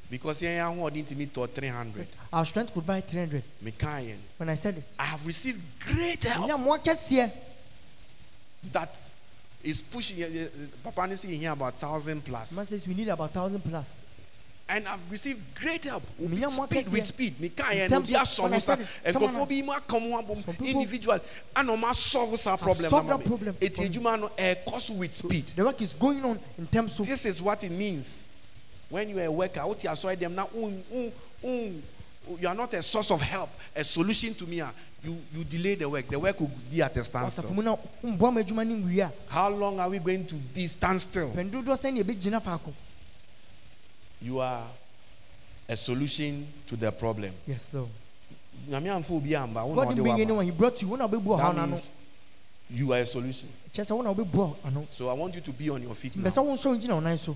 because 0.09 0.41
yɛn 0.41 0.59
ahoɔden 0.59 1.05
tumi 1.07 1.27
tɔ 1.29 1.47
300 1.53 1.93
because 1.93 2.11
our 2.33 2.45
strength 2.45 2.73
could 2.73 2.85
buy 2.85 3.01
300. 3.01 3.43
mekaa 3.63 4.01
yɛn 4.05 4.17
When 4.37 4.49
I 4.49 4.55
said 4.55 4.77
it, 4.77 4.83
i 4.99 5.05
have 5.05 5.25
received 5.25 5.61
great 5.79 6.23
help 6.23 6.47
yeah, 6.47 6.57
more 6.57 6.77
kɛseɛ. 6.79 7.31
that 8.71 8.95
is 9.63 9.81
pushing 9.81 10.17
yɛ- 10.17 10.31
yɛ- 10.31 10.49
papa 10.83 11.01
sɛ 11.15 11.29
yɛhia 11.39 11.51
about 11.53 11.79
1000 11.81 12.15
Man 12.15 12.21
plus 12.23 12.67
says 12.69 12.87
we 12.87 12.93
need 12.93 13.07
about 13.09 13.31
thousand 13.33 13.61
plus. 13.63 13.85
And 14.71 14.87
i've 14.87 15.11
received 15.11 15.39
great 15.55 15.83
help. 15.83 16.03
Speed 16.17 16.87
with 16.91 17.05
speed. 17.05 17.35
Mekaa 17.39 17.71
In 17.73 17.77
yɛn 17.77 17.89
terms 17.89 18.09
obi 18.09 18.15
of- 18.15 18.39
when 18.39 18.53
I 18.53 18.57
asɔfo 18.57 18.61
sa 18.61 18.75
said 18.75 18.87
it, 19.05 19.13
someone 19.13 19.33
nkurɔfoɔ 19.35 19.49
bi 19.49 19.61
mu 19.61 19.71
aka 19.73 19.95
abom 19.97 20.43
Some 20.45 20.55
people- 20.55 20.67
individual. 20.67 21.19
Ana 21.55 21.71
ɔma 21.73 21.83
asɔfo 21.91 22.37
saa 22.37 22.55
problem 22.57 22.89
solved 22.89 23.07
na 23.09 23.17
that 23.17 23.25
problem. 23.27 23.55
Me. 23.61 23.67
edwuma 23.69 24.19
no 24.19 24.29
ɛɛkɔ 24.37 24.81
so 24.81 24.93
with 24.93 25.13
speed. 25.13 25.47
The 25.55 25.63
work 25.65 25.81
is 25.81 25.93
going 25.93 26.23
on 26.23 26.39
in 26.57 26.67
terms 26.67 26.99
of 26.99 27.05
this 27.07 27.25
is 27.25 27.41
what 27.41 27.63
it 27.63 27.71
means. 27.71 28.27
When 28.89 29.09
you 29.09 29.19
are 29.19 29.25
a 29.25 29.31
worker 29.31 29.65
wote 29.67 29.79
asɔre 29.79 30.17
dem 30.17 30.35
na 30.35 30.45
un 30.55 30.83
un 30.93 31.11
un 31.43 31.83
you 32.39 32.47
are 32.47 32.55
not 32.55 32.73
a 32.73 32.81
source 32.81 33.09
of 33.11 33.21
help 33.21 33.49
a 33.75 33.83
solution 33.83 34.33
to 34.35 34.45
me 34.45 34.61
ah. 34.61 34.71
You 35.03 35.19
you 35.33 35.43
delay 35.43 35.73
the 35.75 35.89
work. 35.89 36.07
The 36.07 36.19
work 36.19 36.39
will 36.39 36.51
be 36.69 36.79
at 36.81 36.95
a 36.95 37.03
standstill. 37.03 37.51
Mu 37.53 37.63
na 37.63 37.75
mboa 38.03 38.31
ma 38.31 38.41
adwuma 38.41 38.65
ne 38.65 38.75
nwie 38.75 39.01
a 39.01 39.11
how 39.33 39.49
long 39.49 39.79
are 39.79 39.89
we 39.89 39.97
going 39.99 40.25
to 40.27 40.35
be 40.35 40.67
standstill 40.67 41.33
you 44.21 44.39
are 44.39 44.65
a 45.67 45.77
solution 45.77 46.47
to 46.67 46.75
the 46.75 46.91
problem. 46.91 47.33
Yes 47.47 47.73
lord 47.73 47.89
nyame 48.69 48.89
amfa 48.89 49.13
obi 49.13 49.35
amba 49.35 49.63
wo 49.65 49.75
na 49.75 49.81
god 49.83 49.89
didn't 49.89 50.03
bring 50.03 50.21
anyone. 50.21 50.45
He 50.45 50.51
brought 50.51 50.81
you. 50.81 50.87
Wo 50.89 50.95
na 50.95 51.07
wobɛbu 51.07 51.37
ɔhaw 51.37 51.55
that 51.55 51.67
means 51.69 51.89
you 52.69 52.93
are 52.93 52.99
a 52.99 53.05
solution. 53.05 53.49
Kyerɛ 53.73 53.85
sɛ 53.85 53.95
wo 53.95 54.01
na 54.01 54.13
wobɛbu 54.13 54.55
ano 54.65 54.87
so 54.89 55.09
i 55.09 55.13
want 55.13 55.35
you 55.35 55.41
to 55.41 55.51
be 55.51 55.69
on 55.69 55.81
your 55.81 55.95
feet 55.95 56.15
now. 56.15 56.29
sɛ 56.29 56.43
wo 56.45 56.53
nsɔre 56.53 56.79
gyina 56.81 56.93
wo 56.93 56.99
nan 56.99 57.17
so. 57.17 57.35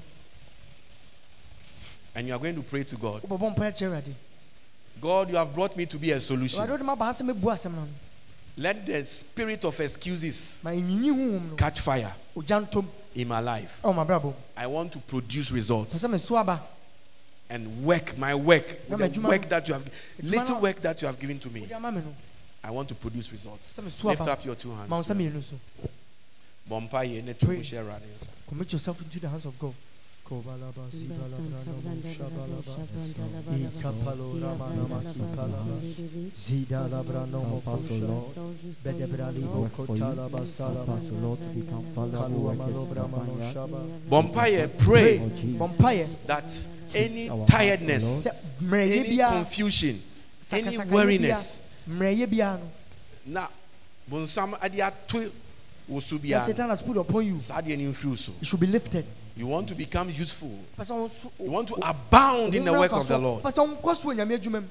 And 2.13 2.27
you 2.27 2.33
are 2.33 2.39
going 2.39 2.55
to 2.55 2.61
pray 2.61 2.83
to 2.83 2.95
god. 2.95 3.21
Wobɛbɔ 3.23 3.55
mpaeɛ 3.55 3.71
kyerɛ 3.77 3.89
awurade. 3.89 4.13
God 5.01 5.29
you 5.29 5.35
have 5.35 5.53
brought 5.53 5.75
me 5.75 5.85
to 5.85 5.97
be 5.97 6.11
a 6.11 6.19
solution. 6.19 6.67
Wode 6.67 6.81
maba 6.81 7.05
ha 7.05 7.11
sɛ 7.13 7.21
mɛbu 7.29 7.41
asɛm 7.41 7.71
no 7.73 7.81
no 7.81 7.87
let 8.57 8.85
the 8.85 9.03
spirit 9.03 9.65
of 9.65 9.77
excuses 9.81 10.61
ma 10.63 10.71
ɛnyinyi 10.71 11.11
honhom 11.11 11.49
no. 11.49 11.55
catch 11.55 11.81
fire 11.81 12.13
in 13.13 13.27
my 13.27 13.39
life. 13.39 13.81
I 13.83 14.67
want 14.67 14.93
to 14.93 14.99
produce 14.99 15.51
results. 15.51 15.99
Sɛ 15.99 16.09
meso 16.09 16.37
aba 16.39 16.61
and 17.49 17.85
work 17.85 18.17
my 18.17 18.33
work 18.35 18.65
the 18.89 19.21
work 19.21 19.47
that 19.49 19.67
you 19.67 19.73
have 19.73 19.85
little 20.21 20.59
work 20.59 20.81
that 20.81 21.01
you 21.01 21.07
have 21.07 21.19
given 21.19 21.39
to 21.39 21.49
me 21.49 21.61
wode 21.61 21.73
ama 21.73 21.91
me 21.91 22.01
no. 22.01 22.13
I 22.63 22.71
want 22.71 22.89
to 22.89 22.95
produce 22.95 23.31
results. 23.31 23.77
Lift 24.03 24.21
up 24.21 24.43
your 24.43 24.55
two 24.55 24.71
hands. 24.71 24.89
Nsa 24.89 25.13
mmienu 25.13 25.41
so 25.43 25.55
bɔ 26.69 26.89
mpaeɛ 26.89 27.23
na 27.23 27.33
tu 27.33 27.45
Pray. 27.45 27.57
mu 27.57 27.63
hyɛ 27.63 28.29
commit 28.47 28.71
yourself 28.73 29.01
into 29.01 29.19
the 29.19 29.29
hands 29.29 29.45
of 29.45 29.57
god 29.59 29.73
Kobalaba, 30.25 30.89
zibalabra, 30.91 31.61
namo, 31.65 32.01
shabalaba. 32.01 32.73
Ikapalo, 33.55 34.33
ramanama, 34.41 35.01
kipalaba. 35.13 35.77
Zidalabra, 36.35 37.25
nomo, 37.27 37.61
Help 37.63 37.67
us, 37.67 37.91
O 37.91 37.93
kosha. 37.93 38.07
Lord. 38.07 38.57
Bedebrali, 38.83 39.43
Work 39.43 39.75
for 39.75 39.81
you. 39.83 39.87
bokotalaba, 40.01 40.37
Help 40.37 40.47
salaba. 40.47 40.97
us, 40.97 41.03
O 41.11 41.15
Lord, 41.21 41.39
to 41.41 41.47
become 41.59 41.85
followers 41.93 42.17
Kalua, 42.31 42.55
malobra, 42.55 43.07
mano, 43.11 43.35
this 43.35 43.53
shaba. 43.53 43.85
bɔ 44.09 44.31
mpaeɛ 44.33 44.77
pray 44.79 45.19
Lord 45.19 45.35
Jesus. 45.35 45.59
bɔ 45.59 45.77
mpaeɛ 45.77 46.07
that 46.25 46.67
any 46.95 47.29
tiredness 47.45 48.25
sɛ 48.25 48.31
any 48.73 49.17
confusion 49.17 50.01
any 50.51 50.77
weariness 50.89 51.61
biara 51.87 51.99
mmerɛyɛ 51.99 52.27
biara 52.27 52.59
no 52.59 52.69
na 53.41 53.47
bonsam 54.09 54.57
ade 54.61 54.79
ato 54.81 55.29
wo 55.87 55.99
so 55.99 56.15
that 56.17 56.23
biara 56.27 56.45
satan 56.47 56.65
no, 56.65 56.69
has 56.69 56.81
put 56.81 56.97
upon 56.97 57.25
you 57.25 57.37
saa 57.37 57.61
deɛ 57.61 57.77
no 57.77 57.91
mfiri 57.91 58.09
wo 58.09 58.15
so 58.15 58.31
it 58.41 58.47
should 58.47 58.59
be 58.59 58.67
lifted 58.67 59.05
you 59.35 59.47
want 59.47 59.67
to 59.67 59.75
become 59.75 60.09
useful. 60.09 60.57
Pɛ 60.77 60.83
sɛ 60.85 60.95
wo 60.95 61.07
nso 61.07 61.31
you 61.39 61.51
want 61.51 61.67
to 61.67 61.75
abound 61.75 62.55
in 62.55 62.65
the 62.65 62.71
work 62.71 62.93
of 62.93 63.07
the 63.07 63.17
lord. 63.17 63.43
pɛ 63.43 63.51
sɛ 63.51 63.81
wonkɔ 63.81 63.95
so 63.95 64.09
wɔ 64.09 64.15
nyame 64.15 64.37
adwuma 64.37 64.61
mu 64.61 64.67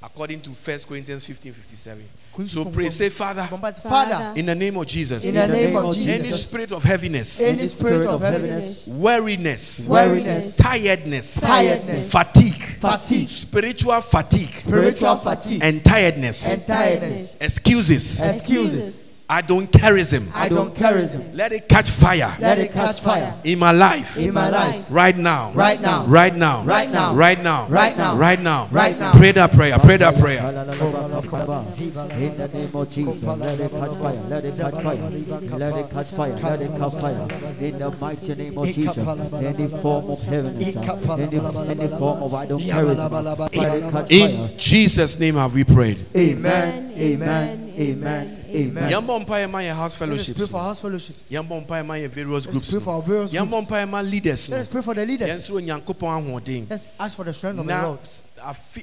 according 0.00 0.40
to 0.40 0.50
1 0.50 0.78
corinthians 0.88 1.26
15 1.26 1.52
57 1.52 2.04
so 2.46 2.64
pray 2.66 2.88
say 2.88 3.08
father 3.08 3.42
Bɔ 3.42 3.60
mpaeɛ 3.60 3.80
sɛ, 3.80 3.82
father 3.82 4.32
in 4.38 4.46
the 4.46 4.54
name 4.54 4.76
of 4.76 4.86
jesus 4.86 5.24
in 5.24 5.34
the 5.34 5.46
name 5.48 5.76
of 5.76 5.92
Jesus, 5.94 6.14
any 6.14 6.22
jesus 6.24 6.42
spirit 6.44 6.70
of 6.72 6.84
heaviness 6.84 7.40
any 7.40 7.66
spirit 7.66 8.06
of 8.06 8.20
heaviness. 8.20 8.86
weariness 8.86 9.88
weariness. 9.88 10.54
tiredness 10.54 11.40
tiredness. 11.40 12.12
fatigue 12.12 12.62
fatigue. 12.80 13.28
spiritual 13.28 14.00
fatigue 14.00 14.50
spiritual 14.50 15.16
fatigue. 15.16 15.60
and 15.64 15.84
tiredness 15.84 16.46
and 16.48 16.64
tiredness. 16.64 17.36
excuses 17.40 18.20
excuses 18.20 19.07
i 19.28 19.40
don't 19.40 19.70
charism 19.70 20.30
I 20.34 20.48
don't 20.48 20.74
charism 20.74 21.28
let 21.34 21.52
it 21.52 21.68
catch 21.68 21.90
fire. 21.90 22.36
Let 22.40 22.58
it 22.58 22.72
catch 22.72 23.00
fire. 23.00 23.34
In 23.44 23.58
my 23.58 23.70
life. 23.72 24.16
In 24.16 24.34
my 24.34 24.48
life. 24.50 24.84
Right 24.88 25.16
now. 25.16 25.52
Right 25.52 25.80
now. 25.80 26.04
right 26.06 26.32
now. 26.38 26.64
Right 26.64 26.92
now. 26.92 27.14
right 27.14 27.38
now. 27.42 27.68
Right 27.68 27.96
now. 27.96 28.16
right 28.16 28.40
now. 28.40 28.68
Right 28.70 28.98
now. 28.98 29.12
pray 29.12 29.32
that 29.32 29.52
prayer. 29.52 29.78
Pray 29.78 29.96
that 29.98 30.14
prayer. 30.16 30.38
In 30.38 32.36
the 32.36 32.48
name 32.52 32.74
of 32.74 32.90
Jesus, 32.90 33.22
let 33.22 33.60
it 33.60 33.70
catch 33.70 33.98
fire, 34.00 34.22
let 34.28 34.44
it 34.44 34.56
catch 34.56 34.74
fire, 34.82 35.10
let 35.58 35.76
it 35.76 35.90
catch 35.90 36.06
fire, 36.10 36.36
let 36.36 36.60
it 36.60 36.70
catch 36.78 36.92
fire. 37.00 37.28
In 37.60 37.78
the 37.78 37.90
mighty 38.00 38.34
name 38.34 38.58
of 38.58 38.66
Jesus, 38.66 38.98
any 38.98 39.68
form 39.68 40.10
of 40.10 40.28
uh, 40.28 40.32
any, 40.32 41.70
any 41.70 41.88
form 41.98 42.22
of 42.22 42.34
I 42.34 42.46
don't 42.46 42.60
charisma, 42.60 43.52
let 43.52 43.78
it 43.78 43.92
catch 43.92 43.92
fire. 43.92 44.06
in 44.10 44.58
jesus 44.58 45.18
name 45.18 45.34
have 45.36 45.54
we 45.54 45.64
prayed. 45.64 46.06
Amen. 46.16 46.92
Amen 46.96 47.67
amen. 47.78 48.44
Amen. 48.48 48.92
Yɛmbɔ 48.92 49.26
mpaeɛ 49.26 49.50
ma 49.50 49.58
yɛ 49.58 49.74
house 49.74 50.00
let 50.00 50.10
us 50.10 50.30
pray 50.30 50.46
for 50.46 50.60
house 50.60 50.80
fellowships. 50.82 51.28
Yɛmbɔ 51.30 51.66
mpaeɛ 51.66 51.86
ma 51.86 51.94
yɛ 51.94 52.08
various 52.08 52.46
let 52.46 52.54
us 52.54 52.60
groups. 52.60 52.70
pray 52.70 52.80
for 52.80 52.94
our 52.94 53.02
various 53.02 53.32
yɛmbɔ 53.32 53.50
groups. 53.50 53.66
Mpaeɛ 53.68 53.88
ma 53.88 54.00
leaders. 54.00 54.48
Let 54.48 54.60
us 54.60 54.68
pray 54.68 54.82
for 54.82 54.94
the 54.94 55.06
leaders. 55.06 55.28
Yɛnsrɛ 55.48 55.84
onyankopɔn 55.84 56.42
ahoɔden. 56.42 56.70
Let's 56.70 56.92
ask 56.98 57.16
for 57.16 57.24
the 57.24 57.32
strength 57.32 57.60
of 57.60 57.66
the 57.66 57.72
na 57.72 57.86
lord 57.88 58.00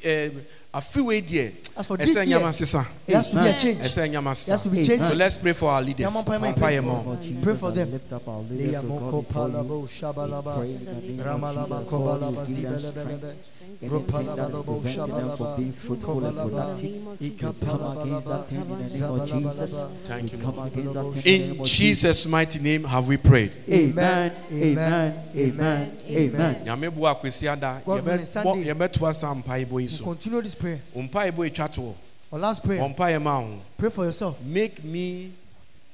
eh, 0.04 0.30
afi 0.76 1.00
afiwei 1.00 1.22
deɛ 1.22 1.52
as 1.78 1.88
for 1.88 1.98
this 1.98 2.10
ɛsɛ 2.16 2.28
year 2.28 2.40
nyama 2.40 2.50
sesa 2.54 2.86
has 3.08 3.30
to 3.32 3.36
be 3.36 3.40
a 3.40 3.44
Amen. 3.50 3.60
change. 3.60 3.80
Ɛsɛ 3.80 4.10
nyama 4.12 4.34
there 4.34 4.54
has 4.56 4.62
to 4.62 4.70
be 4.70 4.80
Amen. 4.94 5.10
so 5.10 5.16
let's 5.16 5.38
pray 5.38 5.54
for 5.54 5.70
our 5.70 5.82
leaders. 5.82 6.06
Yɛmmɔ 6.14 6.24
mpaeɛ 6.26 6.40
ma 6.42 6.48
yɛ 6.48 6.54
mpaeɛ 6.56 6.58
pray 6.60 6.80
ma 6.80 7.02
Lord 7.02 7.22
Jesus, 7.24 7.44
Pray 7.44 7.56
for 7.56 7.70
I 7.70 7.74
them. 7.76 7.92
lift 7.92 8.14
up 8.14 8.28
our 8.28 8.40
leaders, 8.42 8.76
O 8.76 8.80
Liyamoko 8.82 9.12
God, 9.12 9.28
before 9.28 9.48
you. 9.48 9.54
palabo 9.56 9.82
We 9.82 9.88
shabalaba 9.88 10.56
pray 10.58 10.70
in 10.70 10.86
the 10.86 10.94
name 10.94 11.20
of 11.20 11.26
ramalaba 11.26 11.78
Jesus, 11.80 11.92
kobalaba 11.92 12.36
God, 12.36 12.50
you 12.50 12.56
give 12.56 12.64
them 12.64 12.80
zibelebelebe 12.80 12.96
strength. 12.96 13.82
Anything 13.82 13.86
that 13.86 13.86
is 13.86 13.92
Ropalabalabo 13.92 14.66
preventing 14.82 15.16
them 15.16 15.38
from 15.38 15.56
being 15.58 15.74
fruitful 15.74 16.26
and 16.26 16.36
productive, 16.38 17.20
we 17.20 17.30
come 17.32 17.98
against 17.98 18.26
that 18.26 18.48
thing 18.50 18.62
in 18.62 18.70
the 18.70 18.76
name 18.76 19.04
of 19.06 19.28
Jesus. 19.28 19.90
Thank 20.06 20.24
We 20.24 20.38
you, 20.38 20.44
come 20.44 20.56
Lord. 20.56 20.68
against 20.68 20.94
that 20.94 21.14
thing 21.14 21.34
in 21.34 21.42
the 21.42 21.46
in 21.46 21.52
name 21.52 21.62
of 21.62 21.68
jesus 21.68 22.26
mighty 22.26 22.60
name 22.60 22.84
have 22.86 23.08
we 23.08 23.18
prayed. 23.18 23.52
Amen, 23.70 24.32
amen, 24.52 25.24
amen, 25.36 25.98
amen. 26.10 26.56
nyame 26.66 26.90
boa 26.96 27.12
akwasi 27.16 27.48
ada. 27.52 27.82
God 27.86 28.06
willing, 28.06 28.26
Sunday. 28.26 28.66
yɛbɛtoa 28.74 29.14
saa 29.14 29.34
mpaebɔ 29.36 29.70
yi 29.70 29.86
We 29.86 29.88
so 29.90 30.04
continue 30.06 30.42
this 30.42 30.56
prayer 30.56 30.65
wo 30.94 31.02
mpaebɔ 31.02 31.48
etwa 31.48 31.68
toɔ 31.70 31.94
our 32.32 32.40
last 32.40 32.64
prayer. 32.64 32.82
Bɔ 32.82 33.22
ma 33.22 33.40
ho. 33.40 33.62
Pray 33.78 33.90
for 33.90 34.06
yourself. 34.06 34.42
Make 34.42 34.84
me 34.84 35.32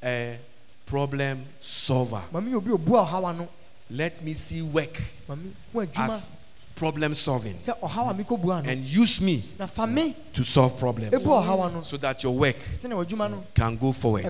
a 0.04 0.38
problem 0.86 1.46
solver. 1.60 2.24
Mami 2.34 2.54
obi 2.56 2.72
obu 2.72 2.96
a 2.96 3.06
ɔhaw 3.06 3.48
let 3.90 4.24
me 4.24 4.34
see 4.34 4.62
work 4.62 5.02
mami 5.28 5.52
as 5.98 6.32
problem 6.76 7.14
solving 7.14 7.56
sɛ 7.56 7.78
ɔhaw 7.80 8.10
a 8.10 8.14
mi 8.14 8.24
ko 8.24 8.38
bu 8.38 8.52
ano 8.52 8.70
and 8.70 8.86
use 8.86 9.22
me 9.22 9.44
na 9.60 9.66
fa 9.68 9.86
mi 9.88 10.16
to 10.34 10.44
solve 10.44 10.78
problems 10.78 11.14
ebu 11.14 11.30
ɔhaw 11.30 11.70
ano 11.70 11.82
so 11.82 11.98
that 11.98 12.22
your 12.24 12.34
work 12.34 12.56
sɛnɛ 12.82 12.94
w'adwuma 12.96 13.30
no 13.30 13.44
can 13.54 13.76
go 13.78 13.92
forward 13.92 14.24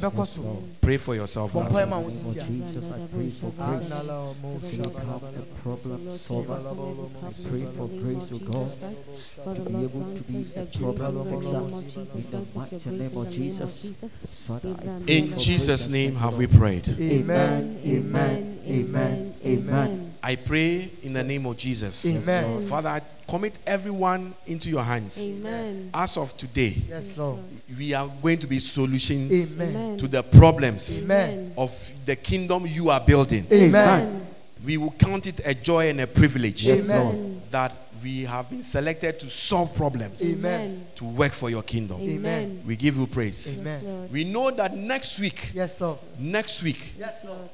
pray 0.82 0.98
for 0.98 1.16
yourself 1.16 1.54
bɔ 1.54 1.64
that 1.64 1.72
mpaeɛ 1.72 1.76
way. 1.76 1.86
ma 1.86 1.98
wo 2.00 2.08
In 2.10 2.14
the 2.14 2.20
sisi 2.20 2.36
name 2.50 2.62
a 2.62 2.66
of 2.66 2.74
Jesus, 2.74 2.84
pray 3.14 3.30
for 3.30 3.52
grace. 3.52 3.90
anala 3.92 4.36
ɔmo 4.36 4.60
to 4.60 4.68
become 4.68 4.92
shabalaba 4.92 5.28
a 5.38 5.62
problem 5.62 6.18
solver. 6.18 6.54
I 6.54 7.32
pray 7.50 7.66
for 7.78 7.88
grace, 7.88 8.32
O 8.32 8.38
God, 8.40 9.56
to 9.56 9.62
be 9.62 9.76
able 9.84 10.04
to 10.18 10.24
be 10.24 10.46
a 10.56 10.66
problem 10.66 11.16
name 11.16 11.84
fixer. 11.84 12.18
In 12.18 12.26
the 12.32 12.38
Grant 12.42 12.56
us 12.56 12.72
your 12.72 12.82
mighty 12.82 12.90
name 12.90 13.18
of 13.18 13.32
Jesus. 13.32 13.82
Jesus. 13.82 14.12
Father, 14.48 14.70
I 14.70 14.82
Amen. 14.82 15.04
pray 15.06 15.18
in 15.18 15.38
jesus 15.38 15.88
name 15.88 16.16
have 16.16 16.38
we 16.38 16.48
Lord. 16.48 16.60
prayed 16.60 16.90
amen 17.00 17.80
Amen, 17.86 18.60
amen, 18.68 19.34
amen. 19.46 20.11
I 20.24 20.36
pray 20.36 20.92
in 21.04 21.14
the 21.14 21.24
name 21.24 21.46
of 21.46 21.58
jesus. 21.58 22.06
Amen. 22.06 22.62
Father 22.62 22.90
i 22.90 23.02
commit 23.28 23.54
everyone 23.66 24.34
into 24.46 24.70
your 24.70 24.84
hands. 24.84 25.20
Amen. 25.20 25.90
as 25.94 26.18
of 26.18 26.36
today 26.38 26.76
yes 26.88 27.18
lord. 27.18 27.40
We 27.78 27.94
are 27.94 28.10
going 28.22 28.40
to 28.40 28.48
be 28.48 28.60
solutions 28.60 29.54
amen. 29.54 29.98
To 29.98 30.08
the 30.08 30.24
problems 30.24 31.02
amen. 31.02 31.54
of 31.58 31.92
the 32.06 32.16
kingdom 32.16 32.66
you 32.68 32.90
are 32.90 33.00
building. 33.00 33.48
Amen. 33.52 34.28
We 34.64 34.78
will 34.78 34.92
count 34.92 35.26
it 35.26 35.42
a 35.44 35.56
joy 35.56 35.90
and 35.90 36.02
a 36.02 36.08
privilege 36.08 36.68
amen. 36.68 37.42
that 37.50 37.72
we 38.04 38.24
have 38.24 38.50
been 38.50 38.64
selected 38.64 39.20
to 39.20 39.30
solve 39.30 39.76
problems 39.76 40.22
amen. 40.28 40.88
To 40.96 41.06
work 41.06 41.32
for 41.32 41.50
your 41.50 41.64
kingdom. 41.64 42.02
Amen. 42.02 42.62
we 42.66 42.76
give 42.76 42.98
you 42.98 43.08
praise. 43.08 43.60
Amen. 43.60 43.84
Lord. 43.84 44.12
we 44.12 44.24
know 44.24 44.52
that 44.52 44.76
next 44.76 45.20
week 45.20 45.52
yes 45.54 45.80
lord. 45.80 46.00
next 46.20 46.62
week 46.64 46.94
yes 46.98 47.24
lord 47.24 47.50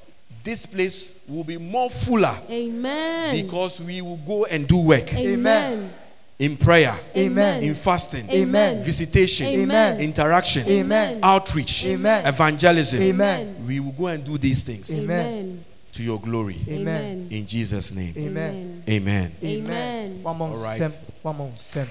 this 0.47 0.65
place 0.65 1.13
will 1.27 1.43
be 1.43 1.57
more 1.57 1.89
fuller 1.89 2.39
Amen. 2.49 3.35
because 3.35 3.81
we 3.81 4.01
will 4.01 4.15
go 4.25 4.45
and 4.45 4.65
do 4.65 4.77
work 4.77 5.13
Amen. 5.13 5.91
in 6.39 6.55
prayer, 6.55 6.97
Amen. 7.17 7.63
in 7.63 7.75
fasting, 7.75 8.29
Amen. 8.31 8.81
visitation, 8.81 9.45
Amen. 9.45 9.99
interaction, 9.99 10.65
Amen. 10.65 11.19
outreach, 11.21 11.85
Amen. 11.85 12.25
evangelism. 12.25 13.01
Amen. 13.01 13.67
We 13.67 13.81
will 13.81 13.91
go 13.91 14.07
and 14.07 14.23
do 14.23 14.37
these 14.37 14.63
things 14.63 15.03
Amen. 15.03 15.65
to 15.91 16.01
your 16.01 16.19
glory. 16.21 16.61
Amen. 16.69 17.27
In 17.29 17.45
Jesus' 17.45 17.91
name. 17.91 18.13
Amen. 18.17 18.83
Amen. 18.87 19.35
Amen. 19.43 19.65
Amen. 19.67 20.23
One 20.23 20.37
more 20.37 20.49
All 20.51 20.63
right. 20.63 20.91
One 21.23 21.35
more 21.35 21.51
sem. 21.57 21.89